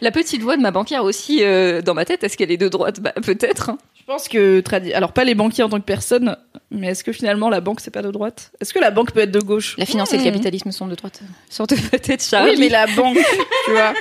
La 0.00 0.10
petite 0.10 0.42
voix 0.42 0.56
de 0.56 0.62
ma 0.62 0.70
banquière 0.70 1.04
aussi 1.04 1.38
euh, 1.42 1.82
dans 1.82 1.94
ma 1.94 2.04
tête, 2.04 2.22
est-ce 2.24 2.36
qu'elle 2.36 2.50
est 2.50 2.56
de 2.56 2.68
droite? 2.68 3.00
Bah 3.00 3.12
peut-être. 3.22 3.70
hein. 3.70 3.78
pense 4.06 4.28
que 4.28 4.60
tradi- 4.60 4.92
alors 4.94 5.12
pas 5.12 5.24
les 5.24 5.34
banquiers 5.34 5.64
en 5.64 5.68
tant 5.68 5.78
que 5.80 5.84
personne, 5.84 6.36
mais 6.70 6.88
est-ce 6.88 7.04
que 7.04 7.12
finalement 7.12 7.48
la 7.48 7.60
banque 7.60 7.80
c'est 7.80 7.90
pas 7.90 8.02
de 8.02 8.10
droite? 8.10 8.52
Est-ce 8.60 8.74
que 8.74 8.78
la 8.78 8.90
banque 8.90 9.12
peut 9.12 9.20
être 9.20 9.30
de 9.30 9.40
gauche? 9.40 9.76
La 9.78 9.86
finance 9.86 10.12
et 10.12 10.18
le 10.18 10.24
capitalisme 10.24 10.70
sont 10.72 10.86
de 10.86 10.94
droite. 10.94 11.20
Sorte 11.48 11.74
peut-être 11.90 12.22
Charlie. 12.22 12.52
Oui, 12.52 12.56
mais 12.58 12.68
la 12.68 12.86
banque, 12.86 13.18
tu 13.64 13.70
vois. 13.72 13.94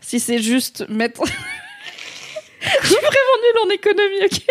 Si 0.00 0.20
c'est 0.20 0.38
juste 0.38 0.88
mettre. 0.88 1.22
Je 2.82 2.86
suis 2.88 2.94
vraiment 2.96 3.06
nulle 3.42 3.66
en 3.66 3.70
économie, 3.70 4.24
ok? 4.26 4.42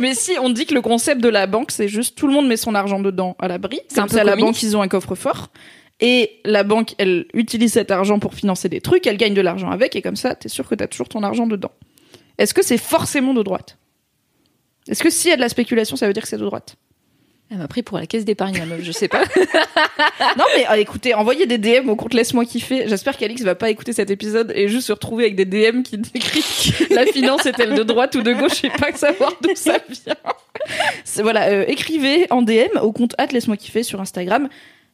Mais 0.00 0.14
si 0.14 0.32
on 0.40 0.50
dit 0.50 0.66
que 0.66 0.74
le 0.74 0.80
concept 0.80 1.20
de 1.20 1.28
la 1.28 1.46
banque, 1.46 1.70
c'est 1.70 1.86
juste 1.86 2.18
tout 2.18 2.26
le 2.26 2.32
monde 2.32 2.48
met 2.48 2.56
son 2.56 2.74
argent 2.74 2.98
dedans 2.98 3.36
à 3.38 3.46
l'abri. 3.46 3.80
C'est 3.86 3.98
un 3.98 4.02
Comme 4.02 4.10
peu 4.10 4.16
ça, 4.16 4.24
la 4.24 4.34
banque, 4.34 4.60
ils 4.64 4.76
ont 4.76 4.82
un 4.82 4.88
coffre-fort. 4.88 5.50
Et 6.00 6.40
la 6.44 6.64
banque, 6.64 6.94
elle 6.98 7.26
utilise 7.34 7.74
cet 7.74 7.92
argent 7.92 8.18
pour 8.18 8.34
financer 8.34 8.68
des 8.68 8.80
trucs, 8.80 9.06
elle 9.06 9.16
gagne 9.16 9.34
de 9.34 9.40
l'argent 9.40 9.70
avec, 9.70 9.94
et 9.94 10.02
comme 10.02 10.16
ça, 10.16 10.34
t'es 10.34 10.48
sûr 10.48 10.66
que 10.68 10.74
t'as 10.74 10.88
toujours 10.88 11.08
ton 11.08 11.22
argent 11.22 11.46
dedans. 11.46 11.70
Est-ce 12.38 12.52
que 12.52 12.62
c'est 12.64 12.78
forcément 12.78 13.34
de 13.34 13.42
droite? 13.44 13.78
Est-ce 14.88 15.04
que 15.04 15.10
s'il 15.10 15.30
y 15.30 15.32
a 15.32 15.36
de 15.36 15.40
la 15.40 15.48
spéculation, 15.48 15.94
ça 15.94 16.08
veut 16.08 16.12
dire 16.12 16.24
que 16.24 16.28
c'est 16.28 16.38
de 16.38 16.44
droite? 16.44 16.74
Elle 17.52 17.58
m'a 17.58 17.68
pris 17.68 17.82
pour 17.82 17.98
la 17.98 18.06
caisse 18.06 18.24
d'épargne, 18.24 18.56
la 18.56 18.64
meuf, 18.64 18.80
je 18.82 18.92
sais 18.92 19.08
pas. 19.08 19.24
Non 20.38 20.44
mais 20.56 20.66
euh, 20.70 20.74
écoutez, 20.74 21.14
envoyez 21.14 21.46
des 21.46 21.58
DM 21.58 21.88
au 21.88 21.96
compte 21.96 22.14
Laisse-moi 22.14 22.44
kiffer. 22.44 22.88
J'espère 22.88 23.16
qu'Alix 23.16 23.42
va 23.42 23.54
pas 23.54 23.68
écouter 23.70 23.92
cet 23.92 24.10
épisode 24.10 24.52
et 24.54 24.68
juste 24.68 24.86
se 24.86 24.92
retrouver 24.92 25.24
avec 25.24 25.36
des 25.36 25.44
DM 25.44 25.82
qui 25.82 25.98
décrivent 25.98 26.86
la 26.90 27.04
finance 27.06 27.44
est-elle 27.44 27.74
de 27.74 27.82
droite 27.82 28.14
ou 28.14 28.22
de 28.22 28.32
gauche 28.32 28.64
et 28.64 28.70
pas 28.70 28.92
savoir 28.92 29.34
d'où 29.42 29.50
ça 29.54 29.78
vient. 29.88 30.16
Voilà, 31.22 31.48
euh, 31.48 31.64
écrivez 31.68 32.26
en 32.30 32.40
DM 32.42 32.78
au 32.80 32.92
compte 32.92 33.14
Laisse-moi 33.32 33.56
kiffer 33.56 33.82
sur 33.82 34.00
Instagram. 34.00 34.48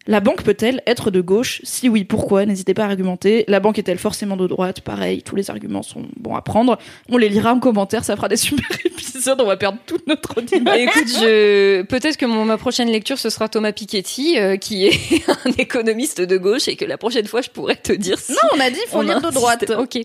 La 0.09 0.21
banque 0.21 0.43
peut-elle 0.43 0.83
être 0.87 1.11
de 1.11 1.21
gauche 1.21 1.61
Si 1.65 1.91
oui, 1.91 2.03
pourquoi 2.03 2.47
N'hésitez 2.47 2.73
pas 2.73 2.85
à 2.85 2.87
argumenter. 2.87 3.45
La 3.47 3.61
banque 3.61 3.79
est-elle 3.79 3.99
forcément 3.99 4.39
de 4.39 4.47
droite 4.47 4.81
Pareil, 4.81 5.23
tous 5.23 5.37
les 5.37 5.51
arguments 5.51 5.83
sont 5.83 6.07
bons 6.17 6.35
à 6.35 6.41
prendre. 6.41 6.79
On 7.11 7.19
les 7.19 7.29
lira 7.29 7.53
en 7.53 7.61
commentaire, 7.61 8.07
ça 8.07 8.17
fera 8.17 8.27
des 8.27 8.39
super 8.39 8.67
épisodes. 8.87 9.39
On 9.39 9.47
va 9.47 9.59
perdre 9.59 9.79
toute 9.87 10.07
notre 10.07 10.39
audience. 10.39 10.63
Bah, 10.63 10.79
écoute, 10.79 11.09
je... 11.09 11.83
peut-être 11.83 12.17
que 12.17 12.25
mon, 12.25 12.47
ma 12.47 12.57
prochaine 12.57 12.89
lecture, 12.89 13.19
ce 13.19 13.29
sera 13.29 13.51
Thomas 13.51 13.73
Piketty, 13.73 14.39
euh, 14.39 14.57
qui 14.57 14.87
est 14.87 15.29
un 15.45 15.51
économiste 15.59 16.23
de 16.23 16.39
gauche, 16.39 16.69
et 16.69 16.77
que 16.77 16.87
la 16.87 16.97
prochaine 16.97 17.27
fois, 17.27 17.43
je 17.43 17.51
pourrais 17.51 17.77
te 17.77 17.93
dire 17.93 18.19
si 18.19 18.33
Non, 18.33 18.39
on 18.57 18.61
a 18.61 18.71
dit 18.71 18.81
faut 18.89 19.01
on 19.01 19.03
lire 19.03 19.21
de 19.21 19.31
droite. 19.31 19.71
Ok, 19.79 19.99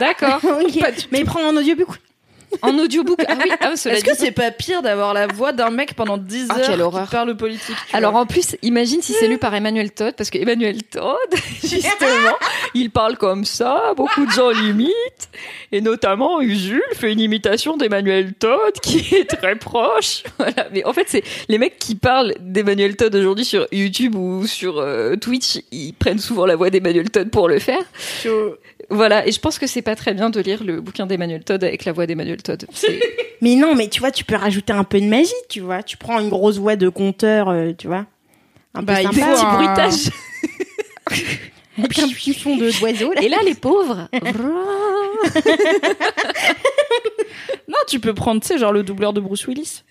d'accord. 0.00 0.40
Ok. 0.44 0.80
Pas 0.80 0.90
du 0.90 1.02
Mais 1.12 1.22
prends 1.22 1.46
en 1.46 1.56
audiobook. 1.56 2.00
En 2.62 2.78
audiobook, 2.78 3.22
ah 3.28 3.34
oui, 3.42 3.50
ah, 3.60 3.76
cela 3.76 3.96
Est-ce 3.96 4.04
que 4.04 4.16
c'est 4.16 4.30
pas 4.30 4.50
pire 4.50 4.82
d'avoir 4.82 5.14
la 5.14 5.26
voix 5.26 5.52
d'un 5.52 5.70
mec 5.70 5.94
pendant 5.94 6.16
10 6.16 6.48
Ah, 6.48 6.58
heures 6.58 6.66
quelle 6.66 7.04
qui 7.04 7.10
parle 7.10 7.36
politique 7.36 7.76
tu 7.88 7.96
Alors 7.96 8.12
vois 8.12 8.20
en 8.20 8.26
plus, 8.26 8.56
imagine 8.62 9.02
si 9.02 9.12
c'est 9.12 9.28
lu 9.28 9.38
par 9.38 9.54
Emmanuel 9.54 9.90
Todd, 9.90 10.14
parce 10.16 10.30
que 10.30 10.38
Emmanuel 10.38 10.82
Todd, 10.82 11.16
justement, 11.62 12.36
il 12.74 12.90
parle 12.90 13.16
comme 13.16 13.44
ça, 13.44 13.92
beaucoup 13.96 14.24
de 14.24 14.30
gens 14.30 14.50
l'imitent, 14.50 15.28
et 15.72 15.80
notamment 15.80 16.40
Jules 16.42 16.82
fait 16.94 17.12
une 17.12 17.20
imitation 17.20 17.76
d'Emmanuel 17.76 18.32
Todd 18.34 18.72
qui 18.82 19.14
est 19.14 19.24
très 19.24 19.56
proche. 19.56 20.22
Voilà. 20.38 20.68
Mais 20.72 20.84
en 20.84 20.92
fait, 20.92 21.06
c'est 21.08 21.24
les 21.48 21.58
mecs 21.58 21.78
qui 21.78 21.94
parlent 21.94 22.34
d'Emmanuel 22.40 22.94
Todd 22.94 23.14
aujourd'hui 23.14 23.44
sur 23.44 23.66
YouTube 23.72 24.14
ou 24.14 24.46
sur 24.46 24.78
euh, 24.78 25.16
Twitch, 25.16 25.60
ils 25.72 25.92
prennent 25.92 26.18
souvent 26.18 26.46
la 26.46 26.56
voix 26.56 26.70
d'Emmanuel 26.70 27.10
Todd 27.10 27.30
pour 27.30 27.48
le 27.48 27.58
faire. 27.58 27.82
Voilà, 28.90 29.26
et 29.26 29.32
je 29.32 29.40
pense 29.40 29.58
que 29.58 29.66
c'est 29.66 29.82
pas 29.82 29.96
très 29.96 30.14
bien 30.14 30.30
de 30.30 30.40
lire 30.40 30.62
le 30.62 30.80
bouquin 30.80 31.06
d'Emmanuel 31.06 31.42
Todd 31.42 31.64
avec 31.64 31.84
la 31.84 31.92
voix 31.92 32.06
d'Emmanuel 32.06 32.42
Todd. 32.46 32.66
Mais 33.42 33.54
non, 33.54 33.74
mais 33.74 33.88
tu 33.88 34.00
vois, 34.00 34.10
tu 34.10 34.24
peux 34.24 34.34
rajouter 34.36 34.72
un 34.72 34.84
peu 34.84 34.98
de 35.00 35.04
magie, 35.06 35.30
tu 35.50 35.60
vois. 35.60 35.82
Tu 35.82 35.96
prends 35.98 36.18
une 36.20 36.30
grosse 36.30 36.56
voix 36.58 36.74
de 36.76 36.88
conteur, 36.88 37.50
euh, 37.50 37.72
tu 37.76 37.86
vois. 37.86 38.06
Un 38.74 38.80
peu 38.80 38.86
Bah, 38.86 39.02
il 39.02 39.12
sympa. 39.14 39.36
faut 39.36 39.46
un- 39.46 39.54
bruitage. 39.56 40.10
Avec 41.78 41.98
un 41.98 42.08
petit 42.08 42.32
fond 42.32 42.56
de 42.56 42.70
d'oiseau, 42.80 43.12
là. 43.12 43.22
Et 43.22 43.28
là, 43.28 43.36
les 43.44 43.54
pauvres. 43.54 44.08
Non, 47.68 47.78
tu 47.88 47.98
peux 48.00 48.14
prendre, 48.14 48.40
tu 48.40 48.46
sais, 48.48 48.58
genre 48.58 48.72
le 48.72 48.82
doubleur 48.82 49.12
de 49.12 49.20
Bruce 49.20 49.46
Willis. 49.46 49.82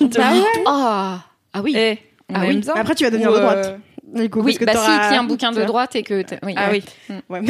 Bah 0.00 0.32
ouais. 0.32 0.62
Ah, 0.66 1.20
ah 1.52 1.62
oui. 1.62 1.72
Eh, 1.76 1.98
Ah 2.32 2.42
oui. 2.46 2.60
Après, 2.74 2.94
tu 2.94 3.04
vas 3.04 3.10
devenir 3.10 3.30
Ou, 3.30 3.34
de 3.34 3.40
droite. 3.40 3.78
Coup, 4.28 4.40
Oui, 4.40 4.56
parce 4.56 4.58
que 4.58 4.64
bah 4.64 4.72
si, 4.74 4.90
il 5.10 5.14
y 5.14 5.16
a 5.16 5.20
un 5.20 5.24
bouquin 5.28 5.52
de 5.52 5.62
droite 5.64 5.96
et 5.96 6.02
que... 6.02 6.24
Oui, 6.42 6.54
Ah 6.56 6.70
ouais. 6.70 6.82
oui. 7.08 7.16
Ouais. 7.28 7.40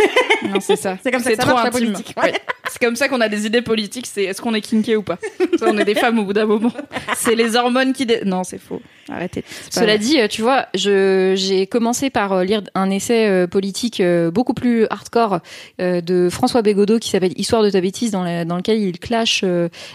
Non, 0.49 0.61
c'est 0.61 0.77
ça. 0.77 0.97
C'est 1.03 1.11
comme 1.11 1.23
ça 1.23 1.31
que 1.31 1.37
ça 1.37 1.43
trop 1.43 1.53
marche, 1.55 1.65
la 1.65 1.69
intime. 1.77 1.93
politique. 1.93 2.15
Ouais. 2.23 2.33
C'est 2.71 2.79
comme 2.87 2.95
ça 2.97 3.09
qu'on 3.09 3.21
a 3.21 3.29
des 3.29 3.47
idées 3.47 3.63
politiques, 3.63 4.07
c'est 4.07 4.23
est-ce 4.23 4.41
qu'on 4.41 4.55
est 4.55 4.61
kinké 4.61 4.95
ou 4.95 5.03
pas? 5.03 5.19
Ça, 5.59 5.67
On 5.69 5.77
est 5.77 5.85
des 5.85 5.97
femmes 5.97 6.21
au 6.21 6.25
bout 6.25 6.33
d'un 6.33 6.47
moment. 6.47 6.73
C'est 7.17 7.35
les 7.35 7.57
hormones 7.57 7.93
qui... 7.93 8.07
dé- 8.07 8.21
Non, 8.25 8.45
c'est 8.45 8.59
faux. 8.61 8.81
Arrêtez. 9.11 9.43
Cela 9.71 9.87
vrai. 9.87 9.99
dit, 9.99 10.21
euh, 10.21 10.29
tu 10.29 10.41
vois, 10.41 10.67
je 10.77 11.33
j'ai 11.37 11.67
commencé 11.67 12.11
par 12.11 12.33
euh, 12.33 12.45
lire 12.45 12.63
un 12.77 12.89
essai 12.91 13.27
euh, 13.27 13.49
politique 13.49 14.01
beaucoup 14.33 14.55
plus 14.55 14.87
hardcore 14.89 15.41
de 15.81 16.29
François 16.31 16.63
Bégodeau 16.63 17.01
qui 17.01 17.11
s'appelle 17.11 17.33
Histoire 17.37 17.65
de 17.65 17.71
ta 17.71 17.81
bêtise, 17.81 18.13
dans, 18.13 18.23
la- 18.23 18.45
dans 18.45 18.57
lequel 18.57 18.79
il 18.81 19.01
clash 19.01 19.45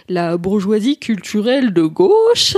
la 0.09 0.35
bourgeoisie 0.35 0.97
culturelle 0.99 1.71
de 1.71 1.83
gauche. 1.83 2.57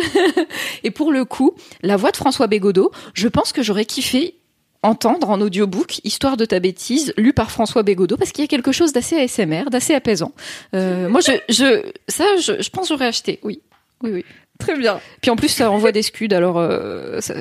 Et 0.84 0.89
pour 0.89 1.11
le 1.11 1.25
coup, 1.25 1.53
la 1.84 1.95
voix 1.95 2.09
de 2.09 2.17
François 2.17 2.47
Bégodeau, 2.47 2.91
je 3.13 3.27
pense 3.27 3.53
que 3.53 3.61
j'aurais 3.61 3.85
kiffé 3.98 4.36
entendre 4.84 5.32
en 5.32 5.41
audiobook 5.41 6.02
Histoire 6.03 6.38
de 6.38 6.45
ta 6.45 6.60
bêtise 6.60 7.11
lu 7.18 7.34
par 7.34 7.49
François 7.49 7.82
Bégodeau 7.82 8.15
parce 8.15 8.32
qu'il 8.32 8.44
y 8.44 8.45
a 8.45 8.48
quelque 8.48 8.72
chose 8.72 8.94
d'assez 8.94 9.18
ASMR, 9.19 9.65
d'assez 9.72 9.95
apaisant. 9.95 10.34
Euh, 10.76 11.10
moi, 11.10 11.19
je, 11.19 11.32
je 11.49 11.91
ça, 12.07 12.26
je, 12.38 12.61
je 12.61 12.69
pense 12.69 12.90
j'aurais 12.90 13.07
acheté. 13.07 13.40
Oui, 13.41 13.61
oui, 14.03 14.11
oui. 14.14 14.26
Très 14.59 14.77
bien. 14.77 14.99
Puis 15.21 15.31
en 15.31 15.35
plus, 15.35 15.49
ça 15.49 15.69
envoie 15.71 15.91
des 15.91 16.01
scuds, 16.01 16.34
alors 16.34 16.57
euh, 16.57 17.21
ça- 17.21 17.34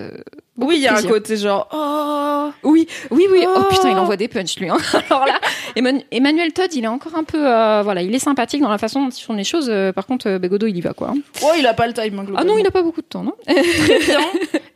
Oui, 0.59 0.77
il 0.77 0.83
y 0.83 0.87
a 0.87 0.97
un 0.97 1.03
côté 1.03 1.37
genre... 1.37 1.69
Oh 1.73 2.51
Oui, 2.63 2.87
oui, 3.11 3.27
oui. 3.31 3.45
Oh, 3.47 3.55
Oh. 3.59 3.63
putain, 3.71 3.91
il 3.91 3.97
envoie 3.97 4.17
des 4.17 4.29
punchs, 4.29 4.57
lui. 4.59 4.69
hein. 4.69 4.77
Alors 5.11 5.27
là, 5.27 5.39
Emman- 5.77 6.05
Emmanuel 6.11 6.53
Todd, 6.53 6.73
il 6.75 6.85
est 6.85 6.89
encore 6.89 7.15
un 7.17 7.25
peu, 7.25 7.39
euh, 7.47 7.83
voilà, 7.83 8.03
il 8.03 8.15
est 8.15 8.19
sympathique 8.21 8.61
dans 8.63 8.69
la 8.71 8.79
façon 8.79 9.03
dont 9.03 9.11
il 9.11 9.23
tourne 9.25 9.39
les 9.39 9.45
choses. 9.45 9.69
euh, 9.69 9.93
par 9.93 10.07
contre, 10.07 10.39
Bégodeau, 10.39 10.67
il 10.67 10.77
y 10.77 10.81
va, 10.81 10.93
quoi. 10.93 11.13
Oh, 11.43 11.51
il 11.59 11.67
a 11.67 11.75
pas 11.75 11.87
le 11.87 11.93
time, 11.93 12.19
hein, 12.19 12.27
Ah 12.37 12.45
non, 12.45 12.57
il 12.59 12.63
n'a 12.65 12.71
pas 12.71 12.83
beaucoup 12.83 13.01
de 13.03 13.07
temps, 13.07 13.23
non 13.25 13.35
Très 13.47 13.99
bien. 13.99 14.21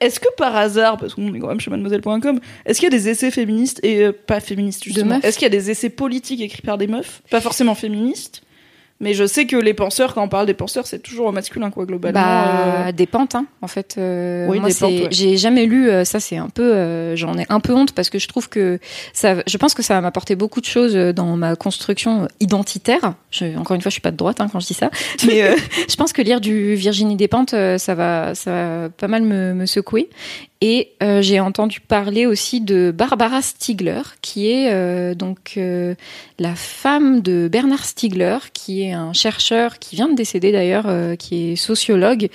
Est-ce 0.01 0.19
que 0.19 0.29
par 0.37 0.57
hasard, 0.57 0.97
parce 0.97 1.15
qu'on 1.15 1.33
est 1.35 1.39
quand 1.39 1.49
même 1.49 1.61
chez 1.61 1.71
mademoiselle.com, 1.71 2.41
est-ce 2.67 2.81
qu'il 2.81 2.91
y 2.91 2.95
a 2.95 2.99
des 2.99 3.09
essais 3.09 3.31
féministes 3.31 3.81
et 3.83 4.05
euh, 4.05 4.13
pas 4.13 4.41
féministes 4.41 4.83
justement? 4.85 5.21
Est-ce 5.23 5.39
qu'il 5.39 5.45
y 5.45 5.47
a 5.47 5.51
des 5.51 5.71
essais 5.71 5.91
politiques 5.91 6.41
écrits 6.41 6.63
par 6.63 6.79
des 6.79 6.87
meufs? 6.87 7.23
Pas 7.31 7.41
forcément 7.41 7.75
féministes, 7.75 8.43
mais 9.01 9.15
je 9.15 9.27
sais 9.27 9.47
que 9.47 9.57
les 9.57 9.75
penseurs, 9.75 10.15
quand 10.15 10.23
on 10.23 10.29
parle 10.29 10.47
des 10.47 10.55
penseurs, 10.55 10.87
c'est 10.87 10.99
toujours 10.99 11.27
au 11.27 11.33
masculin, 11.33 11.71
quoi, 11.71 11.87
globalement. 11.87 12.21
Bah, 12.21 12.87
euh. 12.89 12.93
des 12.93 13.07
pentes, 13.07 13.35
hein, 13.35 13.47
en 13.63 13.67
fait. 13.67 13.97
Euh, 13.99 14.47
Oui, 14.49 14.61
moi, 14.61 14.69
des 14.69 14.75
pentes, 14.75 14.91
ouais. 14.93 15.09
j'ai 15.11 15.37
jamais 15.37 15.67
lu. 15.67 15.89
euh, 15.91 16.05
ça, 16.05 16.21
c'est 16.21 16.37
un 16.37 16.49
peu. 16.49 16.75
euh, 16.75 17.17
J'en 17.17 17.37
ai 17.39 17.47
un 17.49 17.61
peu 17.61 17.73
honte 17.75 17.93
parce 17.93 18.11
que 18.11 18.19
je 18.19 18.29
trouve 18.29 18.49
que 18.49 18.79
ça. 19.13 19.37
Je 19.47 19.57
pense 19.57 19.75
que 19.75 19.83
ça 19.83 19.95
va 19.95 20.01
m'apporter 20.01 20.37
beaucoup 20.37 20.61
de 20.61 20.67
choses 20.67 20.95
dans 20.95 21.37
ma 21.37 21.57
construction 21.57 22.29
identitaire. 22.41 23.15
Je, 23.31 23.57
encore 23.59 23.75
une 23.75 23.81
fois, 23.83 23.89
je 23.91 23.95
suis 23.95 24.01
pas 24.03 24.11
de 24.11 24.17
droite 24.17 24.41
hein, 24.41 24.49
quand 24.53 24.61
je 24.61 24.67
dis 24.67 24.75
ça, 24.75 24.91
mais 25.27 25.57
je 25.89 25.97
pense 25.97 26.13
que 26.13 26.23
lire 26.23 26.41
du 26.41 26.75
Virginie 26.75 27.17
Despentes, 27.17 27.51
ça 27.51 27.95
va, 27.95 28.35
ça 28.35 28.51
va 28.53 28.89
pas 28.91 29.09
mal 29.09 29.23
me, 29.23 29.55
me 29.55 29.67
secouer. 29.67 30.11
Et 30.63 30.93
euh, 31.03 31.23
j'ai 31.23 31.41
entendu 31.41 31.81
parler 31.81 32.27
aussi 32.27 32.61
de 32.61 32.93
Barbara 32.95 33.41
Stiegler, 33.41 34.03
qui 34.21 34.51
est 34.51 34.71
euh, 34.71 35.15
donc 35.15 35.55
euh, 35.57 35.95
la 36.39 36.55
femme 36.55 37.23
de 37.23 37.49
Bernard 37.51 37.87
Stiegler, 37.87 38.37
qui 38.53 38.83
est 38.83 38.93
un 38.93 39.15
chercheur 39.15 39.79
qui 39.79 39.97
vient 39.97 40.09
de 40.09 40.15
décéder 40.15 40.53
d'ailleurs, 40.53 40.85
euh, 40.87 41.17
qui 41.17 41.53
est 41.53 41.57
sociologue. 41.57 42.29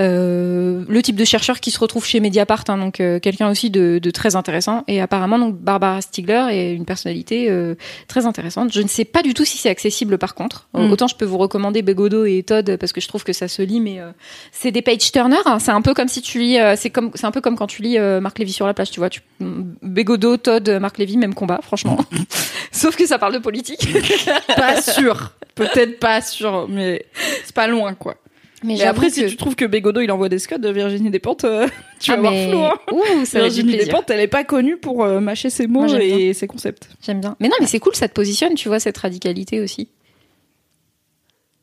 Euh, 0.00 0.84
le 0.86 1.02
type 1.02 1.16
de 1.16 1.24
chercheur 1.24 1.60
qui 1.60 1.70
se 1.70 1.78
retrouve 1.78 2.04
chez 2.04 2.20
Mediapart, 2.20 2.64
hein, 2.68 2.76
donc 2.76 3.00
euh, 3.00 3.18
quelqu'un 3.18 3.50
aussi 3.50 3.70
de, 3.70 3.98
de 4.02 4.10
très 4.10 4.36
intéressant. 4.36 4.84
Et 4.86 5.00
apparemment, 5.00 5.38
donc 5.38 5.56
Barbara 5.56 6.02
Stiegler 6.02 6.48
est 6.50 6.74
une 6.74 6.84
personnalité 6.84 7.48
euh, 7.48 7.74
très 8.06 8.26
intéressante. 8.26 8.70
Je 8.70 8.82
ne 8.82 8.88
sais 8.88 9.06
pas 9.06 9.22
du 9.22 9.32
tout 9.32 9.46
si 9.46 9.56
c'est 9.56 9.70
accessible 9.70 10.18
par 10.18 10.34
contre. 10.34 10.68
Mm. 10.74 10.92
Autant 10.92 11.06
je 11.08 11.16
peux 11.16 11.24
vous 11.24 11.38
recommander 11.38 11.80
Bégodeau 11.80 12.26
et 12.26 12.42
Todd 12.42 12.76
parce 12.76 12.92
que 12.92 13.00
je 13.00 13.08
trouve 13.08 13.24
que 13.24 13.32
ça 13.32 13.48
se 13.48 13.62
lit, 13.62 13.80
mais 13.80 13.98
euh, 13.98 14.10
c'est 14.52 14.72
des 14.72 14.82
page 14.82 15.10
turners. 15.10 15.38
hein. 15.46 15.58
C'est 15.58 15.70
un 15.72 15.80
peu 15.80 15.94
comme 15.94 16.08
si 16.08 16.20
tu 16.20 16.38
lis, 16.38 16.58
euh, 16.58 16.74
c'est 16.76 16.90
comme, 16.90 17.10
c'est 17.14 17.24
un 17.24 17.30
peu 17.30 17.40
comme 17.40 17.56
quand 17.56 17.61
tu 17.66 17.82
lis 17.82 17.98
euh, 17.98 18.20
Marc 18.20 18.38
Lévy 18.38 18.52
sur 18.52 18.66
la 18.66 18.74
plage, 18.74 18.90
tu 18.90 19.00
vois. 19.00 19.10
Tu, 19.10 19.20
Bégodeau, 19.40 20.36
Todd, 20.36 20.68
Marc 20.80 20.98
Lévy, 20.98 21.16
même 21.16 21.34
combat, 21.34 21.60
franchement. 21.62 21.98
Sauf 22.72 22.96
que 22.96 23.06
ça 23.06 23.18
parle 23.18 23.34
de 23.34 23.38
politique. 23.38 23.86
pas 24.56 24.80
sûr. 24.80 25.32
Peut-être 25.54 25.98
pas 25.98 26.20
sûr, 26.22 26.66
mais 26.68 27.04
c'est 27.44 27.54
pas 27.54 27.66
loin, 27.66 27.94
quoi. 27.94 28.16
Mais, 28.64 28.74
Mais 28.78 28.84
après, 28.84 29.08
j'avoue 29.08 29.14
si 29.14 29.22
que- 29.24 29.28
tu 29.30 29.36
trouves 29.36 29.56
que 29.56 29.64
Bégodeau, 29.64 30.00
il 30.00 30.10
envoie 30.12 30.28
des 30.28 30.38
scots 30.38 30.56
de 30.58 30.68
Virginie 30.70 31.10
Despentes, 31.10 31.44
euh, 31.44 31.66
tu 32.00 32.12
vas 32.12 32.16
Ah, 32.18 32.20
mais- 32.20 32.48
flou, 32.48 32.60
hein. 32.60 32.74
Ouh, 32.92 33.24
ça 33.24 33.40
Virginie. 33.40 33.76
Despentes, 33.76 34.08
elle 34.10 34.20
est 34.20 34.28
pas 34.28 34.44
connue 34.44 34.76
pour 34.76 35.02
euh, 35.04 35.18
mâcher 35.20 35.50
ses 35.50 35.66
mots 35.66 35.82
Moi, 35.86 36.00
et 36.02 36.32
ses 36.32 36.46
concepts. 36.46 36.88
J'aime 37.04 37.20
bien. 37.20 37.36
Mais 37.40 37.48
non, 37.48 37.56
mais 37.60 37.66
c'est 37.66 37.80
cool, 37.80 37.94
ça 37.96 38.06
te 38.08 38.12
positionne, 38.14 38.54
tu 38.54 38.68
vois, 38.68 38.78
cette 38.78 38.98
radicalité 38.98 39.60
aussi. 39.60 39.88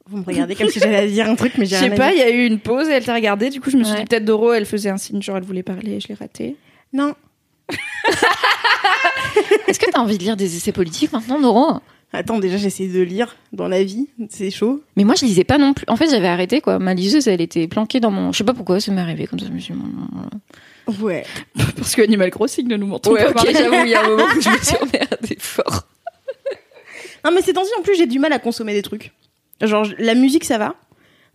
Vous 0.10 0.18
me 0.18 0.24
regardez 0.24 0.56
comme 0.56 0.70
si 0.70 0.80
j'allais 0.80 1.08
dire 1.08 1.28
un 1.30 1.36
truc, 1.36 1.54
mais 1.58 1.66
Je 1.66 1.70
j'ai 1.72 1.76
sais 1.76 1.82
rien 1.86 1.94
à 1.94 1.98
pas, 1.98 2.12
il 2.14 2.18
y 2.20 2.22
a 2.24 2.30
eu 2.30 2.46
une 2.46 2.60
pause 2.60 2.88
et 2.90 2.94
elle 2.94 3.06
t'a 3.06 3.14
regardé. 3.14 3.50
Du 3.50 3.62
coup, 3.62 3.70
je 3.70 3.78
me 3.78 3.84
suis 3.84 3.94
Ouais. 3.94 4.00
dit 4.02 4.06
peut-être 4.06 4.26
Doro, 4.26 4.54
elle 4.54 4.66
faisait 4.66 4.90
un 4.90 4.98
signe, 4.98 5.22
genre 5.22 5.38
elle 5.38 5.44
voulait 5.44 5.64
parler 5.64 5.94
et 5.94 6.00
je 6.00 6.08
l'ai 6.08 6.16
raté. 6.16 6.56
Non. 6.94 7.14
Est-ce 9.68 9.80
que 9.80 9.90
t'as 9.92 10.00
envie 10.00 10.18
de 10.18 10.24
lire 10.24 10.36
des 10.38 10.56
essais 10.56 10.72
politiques 10.72 11.14
maintenant, 11.14 11.40
Noro 11.40 11.80
Attends, 12.12 12.40
déjà, 12.40 12.58
j'essaie 12.58 12.88
de 12.88 13.02
lire 13.02 13.36
dans 13.54 13.68
la 13.68 13.84
vie. 13.84 14.08
C'est 14.32 14.50
chaud. 14.50 14.82
Mais 14.96 15.04
moi, 15.04 15.14
je 15.14 15.26
lisais 15.26 15.44
pas 15.44 15.60
non 15.60 15.76
plus. 15.76 15.86
En 15.88 15.96
fait, 15.96 16.10
j'avais 16.10 16.28
arrêté, 16.28 16.60
quoi. 16.60 16.80
Ma 16.80 16.96
liseuse, 16.96 17.28
elle 17.28 17.40
était 17.42 17.68
planquée 17.68 18.00
dans 18.00 18.10
mon. 18.10 18.32
Je 18.32 18.40
sais 18.40 18.44
pas 18.44 18.56
pourquoi, 18.56 18.80
ça 18.80 18.92
m'est 18.92 19.00
arrivé 19.02 19.28
comme 19.28 19.38
ça. 19.38 19.46
Je 19.46 19.52
me 19.52 19.60
suis 19.60 19.76
dit, 19.76 19.80
Ouais. 21.00 21.24
Parce 21.78 21.94
que 21.96 22.02
Animal 22.02 22.32
Crossing 22.32 22.68
ne 22.68 22.78
nous 22.78 22.92
Ouais, 22.92 23.00
pas. 23.32 23.42
ok, 23.44 23.50
j'avoue, 23.54 23.76
il 23.86 23.90
y 23.90 23.94
a 23.94 24.04
un 24.04 24.10
moment 24.10 24.24
où 24.26 24.42
je 24.42 24.50
me 24.50 24.58
suis 24.58 24.76
emmerdée 24.82 25.38
fort. 25.40 25.84
Non, 27.24 27.32
mais 27.32 27.42
ces 27.44 27.54
temps-ci, 27.54 27.70
en 27.78 27.84
plus, 27.84 27.96
j'ai 27.96 28.08
du 28.08 28.18
mal 28.18 28.34
à 28.34 28.40
consommer 28.40 28.74
des 28.74 28.82
trucs. 28.82 29.12
Genre, 29.62 29.86
la 29.98 30.16
musique, 30.16 30.44
ça 30.44 30.58
va. 30.58 30.76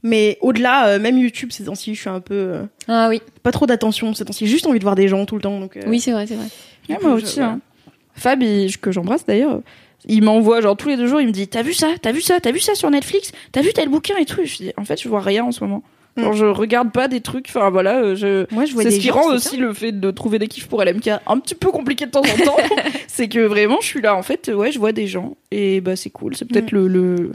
Mais 0.02 0.36
au-delà, 0.42 0.88
euh, 0.88 0.98
même 0.98 1.16
YouTube, 1.18 1.50
ces 1.50 1.64
temps-ci, 1.64 1.94
je 1.94 2.00
suis 2.00 2.10
un 2.10 2.20
peu 2.20 2.34
euh, 2.34 2.62
Ah 2.88 3.08
oui, 3.08 3.22
pas 3.42 3.52
trop 3.52 3.66
d'attention. 3.66 4.12
Ces 4.14 4.24
temps-ci, 4.26 4.46
juste 4.46 4.66
envie 4.66 4.78
de 4.78 4.84
voir 4.84 4.96
des 4.96 5.08
gens 5.08 5.24
tout 5.24 5.34
le 5.36 5.40
temps. 5.40 5.58
Donc, 5.58 5.76
euh, 5.76 5.82
oui, 5.86 5.98
c'est 6.00 6.12
vrai, 6.12 6.26
c'est 6.26 6.34
vrai. 6.34 6.46
Ouais, 6.90 6.98
moi 7.02 7.18
je- 7.18 7.24
aussi. 7.24 7.40
hein. 7.40 7.60
Fab, 8.14 8.42
il- 8.42 8.76
que 8.78 8.92
j'embrasse 8.92 9.24
d'ailleurs, 9.24 9.60
il 10.06 10.22
m'envoie 10.22 10.60
genre 10.60 10.76
tous 10.76 10.88
les 10.90 10.96
deux 10.98 11.06
jours, 11.06 11.20
il 11.22 11.26
me 11.26 11.32
dit 11.32 11.48
T'as 11.48 11.62
vu 11.62 11.72
ça? 11.72 11.88
T'as 12.02 12.12
vu 12.12 12.20
ça? 12.20 12.38
T'as 12.38 12.52
vu 12.52 12.60
ça 12.60 12.74
sur 12.74 12.90
Netflix? 12.90 13.32
T'as 13.52 13.62
vu 13.62 13.72
tel 13.72 13.88
bouquin 13.88 14.16
et 14.18 14.26
tout 14.26 14.40
Et 14.42 14.46
je 14.46 14.56
dis 14.58 14.72
En 14.76 14.84
fait, 14.84 15.00
je 15.00 15.08
vois 15.08 15.20
rien 15.20 15.44
en 15.44 15.52
ce 15.52 15.64
moment. 15.64 15.82
Genre, 16.18 16.32
Mm. 16.32 16.36
je 16.36 16.44
regarde 16.44 16.92
pas 16.92 17.08
des 17.08 17.20
trucs. 17.22 17.46
Enfin 17.48 17.70
voilà, 17.70 17.96
euh, 18.02 18.14
je. 18.14 18.46
Moi, 18.54 18.66
je 18.66 18.74
vois 18.74 18.82
C'est 18.84 18.90
des 18.90 18.94
ce 18.96 19.00
qui 19.00 19.08
gens, 19.08 19.14
rend 19.14 19.28
c'est 19.30 19.34
aussi 19.34 19.56
le 19.56 19.72
fait 19.72 19.90
de 19.98 20.10
trouver 20.12 20.38
des 20.38 20.46
kiffs 20.48 20.68
pour 20.68 20.80
LMK 20.84 21.08
un 21.26 21.38
petit 21.40 21.54
peu 21.56 21.70
compliqué 21.72 22.04
de 22.06 22.10
temps 22.12 22.20
en 22.20 22.44
temps. 22.44 22.56
c'est 23.08 23.28
que 23.28 23.40
vraiment, 23.40 23.78
je 23.80 23.86
suis 23.86 24.00
là. 24.02 24.14
En 24.14 24.22
fait, 24.22 24.52
ouais, 24.54 24.70
je 24.70 24.78
vois 24.78 24.92
des 24.92 25.06
gens 25.08 25.36
et 25.50 25.80
bah 25.80 25.96
c'est 25.96 26.10
cool. 26.10 26.36
C'est 26.36 26.44
peut-être 26.44 26.70
le, 26.70 26.86
le 26.86 27.32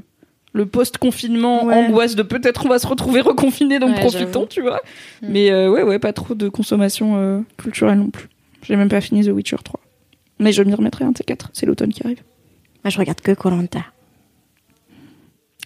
le 0.54 0.66
post-confinement, 0.66 1.66
Ouais. 1.66 1.76
angoisse 1.76 2.16
de 2.16 2.24
peut-être 2.24 2.66
on 2.66 2.70
va 2.70 2.80
se 2.80 2.88
retrouver 2.88 3.22
reconfiné, 3.22 3.80
donc 3.80 3.92
Ouais, 3.92 4.00
profitons, 4.00 4.46
tu 4.48 4.62
vois. 4.62 4.82
Mm. 5.22 5.28
Mais 5.30 5.52
euh, 5.52 5.70
ouais, 5.70 5.84
ouais, 5.84 6.00
pas 6.00 6.14
trop 6.14 6.34
de 6.34 6.50
consommation 6.50 7.18
euh, 7.18 7.40
culturelle 7.58 8.00
non 8.00 8.10
plus. 8.10 8.28
J'ai 8.64 8.76
même 8.76 8.90
pas 8.90 9.02
fini 9.02 9.24
The 9.24 9.30
Witcher 9.30 9.58
3. 9.64 9.80
Mais 10.40 10.52
je 10.52 10.64
m'y 10.64 10.74
remettrai 10.74 11.06
un 11.06 11.12
de 11.12 11.18
ces 11.18 11.24
quatre. 11.24 11.50
C'est 11.54 11.66
l'automne 11.66 11.92
qui 11.92 12.02
arrive. 12.04 12.22
Moi, 12.84 12.90
je 12.92 12.98
regarde 12.98 13.22
que 13.22 13.32
Colanta. 13.34 13.84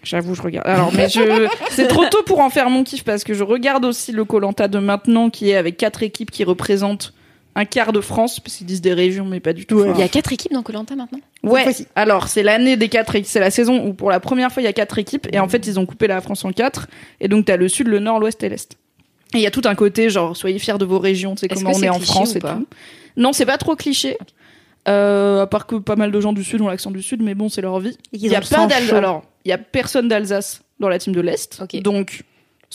J'avoue, 0.04 0.36
je 0.36 0.42
regarde. 0.42 0.68
Alors, 0.68 0.92
mais 0.94 1.08
je, 1.10 1.48
c'est 1.70 1.88
trop 1.88 2.06
tôt 2.06 2.24
pour 2.26 2.40
en 2.42 2.50
faire 2.50 2.70
mon 2.70 2.84
kiff 2.84 3.04
parce 3.04 3.24
que 3.24 3.34
je 3.34 3.44
regarde 3.44 3.86
aussi 3.86 4.12
le 4.12 4.26
Colanta 4.26 4.68
de 4.68 4.80
maintenant 4.80 5.30
qui 5.30 5.50
est 5.52 5.56
avec 5.56 5.78
quatre 5.78 6.04
équipes 6.04 6.30
qui 6.32 6.44
représentent 6.44 7.14
un 7.56 7.66
quart 7.66 7.94
de 7.94 8.02
France, 8.02 8.40
parce 8.40 8.56
qu'ils 8.56 8.66
disent 8.66 8.82
des 8.82 8.94
régions, 8.94 9.26
mais 9.26 9.40
pas 9.40 9.54
du 9.54 9.66
tout. 9.66 9.76
Ouais. 9.76 9.92
Il 9.94 10.00
y 10.00 10.04
a 10.04 10.08
quatre 10.08 10.32
équipes 10.32 10.54
dans 10.54 10.64
Colanta 10.64 10.96
maintenant? 10.96 11.20
Ouais. 11.44 11.64
fois-ci. 11.64 11.88
Alors, 11.96 12.28
c'est 12.28 12.44
l'année 12.44 12.78
des 12.78 12.90
quatre 12.90 13.16
équipes. 13.16 13.30
C'est 13.30 13.40
la 13.40 13.52
saison 13.52 13.86
où 13.86 13.94
pour 13.94 14.10
la 14.10 14.20
première 14.20 14.52
fois 14.52 14.62
il 14.62 14.66
y 14.66 14.70
a 14.70 14.74
quatre 14.74 14.98
équipes 14.98 15.28
et 15.32 15.40
en 15.40 15.48
fait 15.48 15.68
ils 15.68 15.80
ont 15.80 15.86
coupé 15.86 16.08
la 16.08 16.22
France 16.22 16.44
en 16.46 16.52
quatre 16.52 16.88
et 17.20 17.28
donc 17.28 17.46
t'as 17.46 17.58
le 17.58 17.68
sud, 17.68 17.88
le 17.88 18.00
nord, 18.00 18.20
l'ouest 18.20 18.42
et 18.44 18.50
l'est. 18.50 18.74
Et 19.34 19.38
il 19.38 19.42
y 19.42 19.48
a 19.48 19.52
tout 19.52 19.64
un 19.66 19.76
côté 19.76 20.10
genre 20.10 20.38
soyez 20.38 20.58
fiers 20.60 20.78
de 20.78 20.86
vos 20.86 21.00
régions, 21.00 21.36
c'est 21.36 21.48
comment 21.48 21.72
on 21.74 21.82
est 21.82 21.90
en 21.90 22.00
France 22.00 22.36
et 22.36 22.40
tout. 22.40 22.68
Non, 23.18 23.34
c'est 23.34 23.46
pas 23.46 23.58
trop 23.58 23.76
cliché. 23.76 24.18
Euh, 24.88 25.44
à 25.44 25.48
part 25.48 25.66
que 25.66 25.76
pas 25.76 25.96
mal 25.96 26.12
de 26.12 26.20
gens 26.20 26.34
du 26.34 26.44
sud 26.44 26.60
ont 26.60 26.68
l'accent 26.68 26.92
du 26.92 27.02
sud, 27.02 27.22
mais 27.22 27.36
bon, 27.36 27.48
c'est 27.48 27.62
leur 27.62 27.80
vie. 27.80 27.98
Et 28.12 28.18
Il 28.18 28.20
qu'ils 28.20 28.32
y 28.32 28.36
ont 28.36 28.40
a 28.40 28.42
pas 28.42 28.68
d'Alsace. 28.68 28.94
Alors, 28.94 29.24
il 29.46 29.50
y 29.50 29.52
a 29.54 29.58
personne 29.58 30.10
d'Alsace 30.10 30.62
dans 30.80 30.90
la 30.90 31.00
team 31.00 31.14
de 31.14 31.22
l'Est. 31.22 31.64
Donc, 31.82 32.24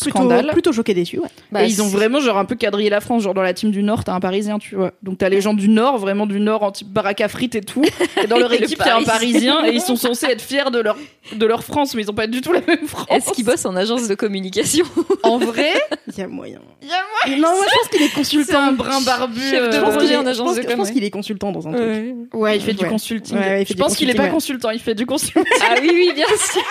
plutôt, 0.04 0.18
scandale. 0.18 0.48
plutôt 0.52 0.72
choqué 0.72 0.94
déçu, 0.94 1.18
ouais. 1.18 1.28
Bah, 1.52 1.64
et 1.64 1.68
ils 1.68 1.82
ont 1.82 1.88
vraiment 1.88 2.20
genre 2.20 2.38
un 2.38 2.44
peu 2.44 2.54
quadrillé 2.54 2.90
la 2.90 3.00
France, 3.00 3.22
genre 3.22 3.34
dans 3.34 3.42
la 3.42 3.52
team 3.54 3.70
du 3.70 3.82
Nord, 3.82 4.04
t'as 4.04 4.12
un 4.14 4.20
Parisien, 4.20 4.58
tu 4.58 4.74
vois. 4.76 4.92
Donc 5.02 5.18
t'as 5.18 5.28
les 5.28 5.40
gens 5.40 5.54
du 5.54 5.68
Nord, 5.68 5.98
vraiment 5.98 6.26
du 6.26 6.40
Nord, 6.40 6.62
en 6.62 6.72
type 6.72 6.88
baraque 6.88 7.20
à 7.20 7.28
frites 7.28 7.54
et 7.54 7.60
tout. 7.60 7.82
Et 8.22 8.26
dans 8.26 8.38
leur 8.38 8.50
Le 8.50 8.62
équipe, 8.62 8.80
a 8.80 8.96
un 8.96 9.02
Parisien. 9.02 9.64
Et 9.64 9.72
ils 9.72 9.80
sont 9.80 9.96
censés 9.96 10.26
être 10.26 10.42
fiers 10.42 10.70
de 10.72 10.78
leur 10.78 10.96
de 11.32 11.46
leur 11.46 11.62
France, 11.62 11.94
mais 11.94 12.02
ils 12.02 12.10
ont 12.10 12.14
pas 12.14 12.26
du 12.26 12.40
tout 12.40 12.52
la 12.52 12.60
même 12.66 12.86
France. 12.86 13.06
Est-ce 13.10 13.32
qu'ils 13.32 13.44
bossent 13.44 13.66
en 13.66 13.76
agence 13.76 14.08
de 14.08 14.14
communication? 14.14 14.86
En 15.24 15.38
vrai, 15.38 15.72
Il 16.06 16.16
y 16.18 16.22
a 16.22 16.28
moyen. 16.28 16.60
il 16.80 16.88
y 16.88 16.92
a 16.92 17.36
Non, 17.36 17.48
moi, 17.48 17.64
je 17.68 17.76
pense 17.78 17.88
qu'il 17.90 18.02
est 18.02 18.08
c'est 18.08 18.14
consultant. 18.14 18.60
un 18.60 18.72
brin 18.72 19.00
barbu. 19.02 19.40
Chef 19.40 19.52
de 19.52 19.66
euh, 19.66 19.72
Je 19.72 19.80
pense 19.80 19.90
projet 19.90 20.06
qu'il 20.06 20.14
est, 20.14 20.16
en 20.16 20.22
je 20.22 20.28
agence 20.28 20.56
pense 20.76 20.88
je 20.88 20.92
qu'il 20.92 21.04
est 21.04 21.10
consultant 21.10 21.52
dans 21.52 21.68
un 21.68 21.72
truc. 21.72 22.14
Ouais, 22.32 22.56
il 22.56 22.62
fait 22.62 22.72
du 22.72 22.86
consulting. 22.86 23.36
Ouais, 23.36 23.42
ouais, 23.42 23.62
il 23.62 23.66
fait 23.66 23.72
je 23.74 23.76
du 23.76 23.82
pense 23.82 23.96
qu'il 23.96 24.08
est 24.08 24.14
pas 24.14 24.28
consultant, 24.28 24.70
il 24.70 24.78
fait 24.80 24.94
du 24.94 25.04
consulting. 25.06 25.42
Ah 25.62 25.74
oui, 25.82 25.90
oui, 25.92 26.12
bien 26.14 26.26
sûr. 26.26 26.62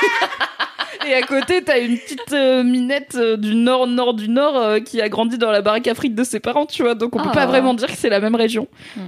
Et 1.09 1.13
à 1.13 1.21
côté, 1.21 1.63
t'as 1.63 1.79
une 1.79 1.97
petite 1.97 2.33
euh, 2.33 2.63
minette 2.63 3.15
euh, 3.15 3.37
du 3.37 3.55
nord, 3.55 3.87
nord 3.87 4.13
du 4.13 4.27
nord, 4.29 4.57
euh, 4.57 4.79
qui 4.79 5.01
a 5.01 5.09
grandi 5.09 5.37
dans 5.37 5.51
la 5.51 5.61
baraque 5.61 5.87
à 5.87 5.95
frites 5.95 6.15
de 6.15 6.23
ses 6.23 6.39
parents, 6.39 6.65
tu 6.65 6.83
vois. 6.83 6.95
Donc 6.95 7.15
on 7.15 7.19
peut 7.19 7.29
Ah. 7.31 7.35
pas 7.35 7.45
vraiment 7.45 7.73
dire 7.73 7.87
que 7.87 7.95
c'est 7.97 8.09
la 8.09 8.19
même 8.19 8.35
région. 8.35 8.67
Mm. 8.95 9.01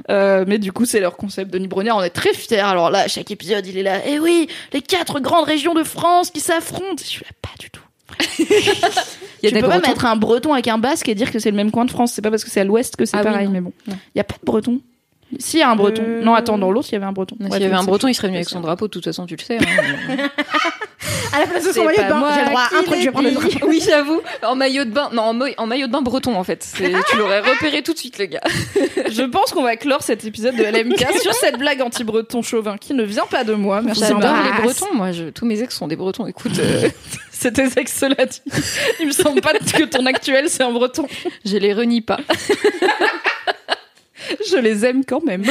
Mais 0.47 0.57
du 0.59 0.71
coup, 0.71 0.85
c'est 0.85 0.99
leur 0.99 1.17
concept. 1.17 1.51
Denis 1.51 1.67
Brognard, 1.67 1.97
on 1.97 2.03
est 2.03 2.09
très 2.09 2.33
fiers. 2.33 2.59
Alors 2.59 2.89
là, 2.89 3.07
chaque 3.07 3.31
épisode, 3.31 3.65
il 3.67 3.77
est 3.77 3.83
là. 3.83 3.99
Eh 4.07 4.19
oui, 4.19 4.47
les 4.73 4.81
quatre 4.81 5.19
grandes 5.19 5.45
régions 5.45 5.73
de 5.73 5.83
France 5.83 6.29
qui 6.31 6.39
s'affrontent. 6.39 6.95
Je 7.01 7.03
suis 7.07 7.25
là, 7.25 7.31
pas 7.41 7.49
du 7.59 7.69
tout. 7.69 7.81
Il 8.39 9.45
y 9.45 9.47
a 9.47 9.49
tu 9.49 9.53
des 9.55 9.61
peux 9.61 9.67
pas 9.67 9.75
Bretons. 9.77 9.89
mettre 9.89 10.05
un 10.05 10.15
breton 10.15 10.53
avec 10.53 10.67
un 10.67 10.77
basque 10.77 11.07
et 11.07 11.15
dire 11.15 11.31
que 11.31 11.39
c'est 11.39 11.51
le 11.51 11.55
même 11.57 11.71
coin 11.71 11.85
de 11.85 11.91
France. 11.91 12.11
C'est 12.13 12.21
pas 12.21 12.29
parce 12.31 12.43
que 12.43 12.49
c'est 12.49 12.59
à 12.59 12.63
l'ouest 12.65 12.95
que 12.95 13.05
c'est 13.05 13.15
Ah 13.15 13.21
oui, 13.21 13.25
pareil, 13.25 13.45
non. 13.47 13.51
mais 13.53 13.61
bon. 13.61 13.71
Non. 13.87 13.95
Il 14.15 14.17
y 14.17 14.21
a 14.21 14.23
pas 14.25 14.35
de 14.39 14.45
breton. 14.45 14.81
S'il 15.37 15.59
y 15.59 15.63
a 15.63 15.69
un 15.69 15.75
breton. 15.75 16.01
Euh. 16.05 16.23
Non, 16.23 16.33
attends, 16.33 16.57
dans 16.57 16.71
l'autre, 16.71 16.87
il 16.91 16.93
y 16.93 16.95
avait 16.95 17.05
un 17.05 17.11
breton. 17.11 17.37
S'il 17.39 17.61
y 17.61 17.65
avait 17.65 17.75
un 17.75 17.83
breton, 17.83 18.07
il 18.07 18.15
serait 18.15 18.27
venu 18.29 18.37
avec 18.37 18.49
son 18.49 18.61
drapeau, 18.61 18.87
de 18.87 18.91
toute 18.91 19.05
façon, 19.05 19.27
tu 19.27 19.35
le 19.35 19.41
sais. 19.43 19.59
hein. 19.59 20.27
À 21.33 21.39
la 21.39 21.47
place 21.47 21.63
de 21.63 21.71
C'est 21.71 21.79
son 21.79 21.85
maillot 21.85 22.03
de 22.03 22.09
bain, 22.09 22.19
moi 22.19 22.31
j'ai 22.33 22.41
le 22.41 22.47
droit 22.47 22.61
à 22.61 22.77
un 22.77 22.83
truc, 22.83 22.99
je 22.99 23.05
vais 23.05 23.11
prendre 23.11 23.29
le 23.29 23.65
oui, 23.67 23.81
j'avoue. 23.85 24.21
En 24.43 24.55
maillot 24.55 24.83
de 24.85 24.89
bain. 24.89 25.09
Non, 25.13 25.23
en, 25.57 25.67
maillot 25.67 25.87
de 25.87 25.91
bain 25.91 26.01
breton, 26.01 26.35
en 26.35 26.43
fait. 26.43 26.63
C'est- 26.63 26.91
Tu 27.09 27.17
l'aurais 27.17 27.39
repéré 27.39 27.81
tout 27.83 27.93
de 27.93 27.97
suite, 27.97 28.17
le 28.17 28.25
gars. 28.25 28.41
Je 29.09 29.23
pense 29.23 29.51
qu'on 29.51 29.63
va 29.63 29.75
clore 29.75 30.01
cet 30.03 30.25
épisode 30.25 30.55
de 30.55 30.63
LMK 30.63 31.05
sur 31.21 31.33
cette 31.33 31.57
blague 31.57 31.81
anti-breton 31.81 32.41
chauvin 32.41 32.77
qui 32.77 32.93
ne 32.93 33.03
vient 33.03 33.25
pas 33.25 33.43
de 33.43 33.53
moi. 33.53 33.81
Merci 33.81 34.01
J'adore 34.01 34.35
les 34.43 34.61
bretons. 34.63 34.93
Moi, 34.93 35.11
je... 35.11 35.25
tous 35.25 35.45
mes 35.45 35.61
ex 35.61 35.75
sont 35.75 35.87
des 35.87 35.95
bretons. 35.95 36.27
Écoute, 36.27 36.51
euh, 36.59 36.89
C'était 37.31 37.67
ex 37.77 37.93
cela 37.93 38.25
dit. 38.25 38.41
Il 38.99 39.07
me 39.07 39.11
semble 39.11 39.41
pas 39.41 39.53
que 39.53 39.83
ton 39.83 40.05
actuel 40.05 40.49
c'est 40.49 40.63
un 40.63 40.71
breton. 40.71 41.07
je 41.45 41.57
les 41.57 41.73
renie 41.73 42.01
pas. 42.01 42.19
Je 44.49 44.57
les 44.57 44.85
aime 44.85 45.03
quand 45.05 45.23
même. 45.23 45.43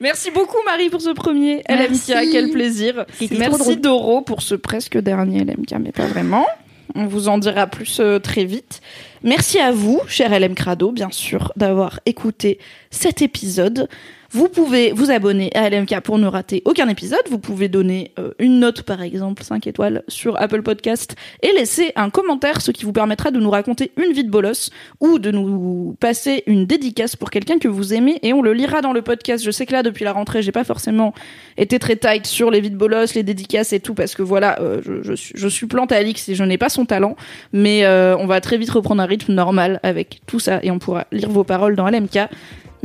Merci 0.00 0.30
beaucoup 0.30 0.58
Marie 0.64 0.90
pour 0.90 1.00
ce 1.00 1.10
premier 1.10 1.62
Merci. 1.68 2.12
LMK, 2.12 2.30
quel 2.32 2.50
plaisir. 2.50 3.06
Merci. 3.32 3.76
Doro 3.76 4.20
pour 4.22 4.42
ce 4.42 4.54
presque 4.54 4.98
dernier 4.98 5.44
LMK, 5.44 5.72
mais 5.80 5.92
pas 5.92 6.06
vraiment. 6.06 6.46
On 6.94 7.06
vous 7.06 7.28
en 7.28 7.38
dira 7.38 7.66
plus 7.66 7.98
euh, 8.00 8.18
très 8.18 8.44
vite. 8.44 8.80
Merci 9.22 9.58
à 9.58 9.72
vous, 9.72 10.00
cher 10.06 10.38
LM 10.38 10.54
Crado, 10.54 10.92
bien 10.92 11.10
sûr, 11.10 11.52
d'avoir 11.56 12.00
écouté 12.06 12.58
cet 12.90 13.22
épisode. 13.22 13.88
Vous 14.34 14.48
pouvez 14.48 14.90
vous 14.90 15.12
abonner 15.12 15.52
à 15.54 15.70
LMK 15.70 16.00
pour 16.00 16.18
ne 16.18 16.26
rater 16.26 16.60
aucun 16.64 16.88
épisode. 16.88 17.20
Vous 17.30 17.38
pouvez 17.38 17.68
donner 17.68 18.10
euh, 18.18 18.32
une 18.40 18.58
note, 18.58 18.82
par 18.82 19.00
exemple, 19.00 19.44
5 19.44 19.64
étoiles 19.68 20.02
sur 20.08 20.36
Apple 20.42 20.62
Podcast 20.62 21.14
et 21.40 21.52
laisser 21.52 21.92
un 21.94 22.10
commentaire, 22.10 22.60
ce 22.60 22.72
qui 22.72 22.84
vous 22.84 22.92
permettra 22.92 23.30
de 23.30 23.38
nous 23.38 23.48
raconter 23.50 23.92
une 23.96 24.12
vie 24.12 24.24
de 24.24 24.30
bolos 24.30 24.70
ou 24.98 25.20
de 25.20 25.30
nous 25.30 25.96
passer 26.00 26.42
une 26.48 26.66
dédicace 26.66 27.14
pour 27.14 27.30
quelqu'un 27.30 27.60
que 27.60 27.68
vous 27.68 27.94
aimez 27.94 28.18
et 28.24 28.32
on 28.32 28.42
le 28.42 28.54
lira 28.54 28.80
dans 28.80 28.92
le 28.92 29.02
podcast. 29.02 29.44
Je 29.44 29.52
sais 29.52 29.66
que 29.66 29.72
là, 29.72 29.84
depuis 29.84 30.04
la 30.04 30.12
rentrée, 30.12 30.42
j'ai 30.42 30.50
pas 30.50 30.64
forcément 30.64 31.14
été 31.56 31.78
très 31.78 31.94
tight 31.94 32.26
sur 32.26 32.50
les 32.50 32.60
vies 32.60 32.72
de 32.72 32.76
bolos, 32.76 33.14
les 33.14 33.22
dédicaces 33.22 33.72
et 33.72 33.78
tout 33.78 33.94
parce 33.94 34.16
que 34.16 34.22
voilà, 34.22 34.60
euh, 34.60 34.80
je, 34.84 35.04
je, 35.04 35.14
suis- 35.14 35.34
je 35.36 35.94
Alix 35.94 36.28
et 36.28 36.34
je 36.34 36.42
n'ai 36.42 36.58
pas 36.58 36.70
son 36.70 36.86
talent. 36.86 37.14
Mais 37.52 37.84
euh, 37.84 38.16
on 38.18 38.26
va 38.26 38.40
très 38.40 38.58
vite 38.58 38.70
reprendre 38.70 39.00
un 39.00 39.06
rythme 39.06 39.32
normal 39.32 39.78
avec 39.84 40.22
tout 40.26 40.40
ça 40.40 40.58
et 40.64 40.72
on 40.72 40.80
pourra 40.80 41.06
lire 41.12 41.28
vos 41.30 41.44
paroles 41.44 41.76
dans 41.76 41.88
LMK. 41.88 42.18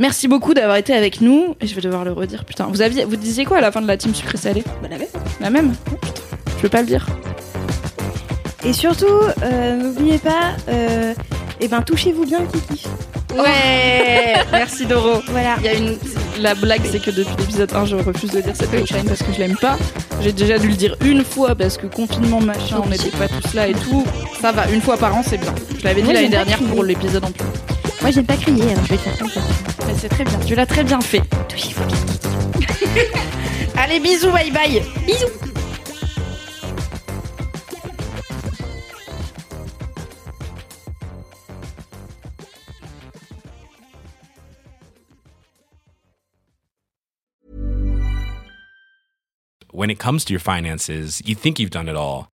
Merci 0.00 0.28
beaucoup 0.28 0.54
d'avoir 0.54 0.78
été 0.78 0.94
avec 0.94 1.20
nous. 1.20 1.54
Et 1.60 1.66
je 1.66 1.74
vais 1.74 1.82
devoir 1.82 2.06
le 2.06 2.12
redire. 2.12 2.46
Putain, 2.46 2.66
vous 2.66 2.80
aviez, 2.80 3.04
vous 3.04 3.16
disiez 3.16 3.44
quoi 3.44 3.58
à 3.58 3.60
la 3.60 3.70
fin 3.70 3.82
de 3.82 3.86
la 3.86 3.98
team 3.98 4.14
sucré 4.14 4.38
salé 4.38 4.64
Bah, 4.82 4.88
la 4.90 4.96
même. 4.96 5.08
La 5.40 5.50
même 5.50 5.74
Je 6.56 6.62
veux 6.62 6.70
pas 6.70 6.80
le 6.80 6.86
dire. 6.86 7.06
Et 8.64 8.72
surtout, 8.72 9.20
euh, 9.42 9.76
n'oubliez 9.76 10.16
pas, 10.16 10.56
euh, 10.70 11.12
eh 11.60 11.68
ben, 11.68 11.82
touchez-vous 11.82 12.24
bien, 12.24 12.40
Kiki. 12.46 12.86
Ouais 13.36 14.36
Merci 14.52 14.86
Doro. 14.86 15.20
Voilà. 15.28 15.56
Il 15.58 15.64
y 15.66 15.68
a 15.68 15.74
une 15.74 15.98
la 16.40 16.54
blague 16.54 16.80
c'est 16.90 17.00
que 17.00 17.10
depuis 17.10 17.34
l'épisode 17.38 17.72
1 17.72 17.84
je 17.84 17.96
refuse 17.96 18.30
de 18.30 18.40
dire 18.40 18.56
cette 18.56 18.70
punchline 18.70 19.04
parce 19.04 19.22
que 19.22 19.32
je 19.32 19.38
l'aime 19.38 19.56
pas. 19.56 19.78
J'ai 20.22 20.32
déjà 20.32 20.58
dû 20.58 20.68
le 20.68 20.74
dire 20.74 20.96
une 21.04 21.22
fois 21.22 21.54
parce 21.54 21.76
que 21.76 21.86
confinement 21.86 22.40
machin 22.40 22.80
on 22.82 22.88
n'était 22.88 23.10
pas 23.10 23.28
tous 23.28 23.54
là 23.54 23.68
et 23.68 23.74
tout. 23.74 24.04
Ça 24.40 24.50
va, 24.50 24.68
une 24.70 24.80
fois 24.80 24.96
par 24.96 25.14
an 25.14 25.22
c'est 25.24 25.38
bien. 25.38 25.54
Je 25.78 25.84
l'avais 25.84 26.02
dit 26.02 26.12
l'année 26.12 26.28
dernière 26.28 26.58
pour 26.58 26.82
l'épisode 26.82 27.24
en 27.24 27.30
plus. 27.30 27.44
Moi, 28.00 28.10
j'aime 28.10 28.26
pas 28.26 28.36
crier, 28.36 28.72
alors 28.72 28.84
je 28.84 28.90
vais 28.90 28.96
faire 28.96 29.18
comme 29.18 29.28
ça. 29.28 29.40
Mais 29.86 29.94
c'est 29.98 30.08
très 30.08 30.24
bien, 30.24 30.38
tu 30.46 30.54
l'as 30.54 30.66
très 30.66 30.84
bien 30.84 31.00
fait. 31.00 31.22
Touchez-vous 31.48 31.84
bien. 31.84 31.98
Allez 33.82 34.00
bisous, 34.00 34.30
bye 34.30 34.50
bye 34.50 34.82
when 49.80 49.88
it 49.88 49.98
comes 49.98 50.26
to 50.26 50.32
your 50.34 50.40
finances, 50.40 51.22
you 51.24 51.34
think 51.34 51.58
you've 51.58 51.70
done 51.70 51.88
it 51.88 51.96
all. 51.96 52.28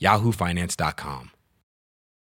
yahoofinance.com. 0.00 1.39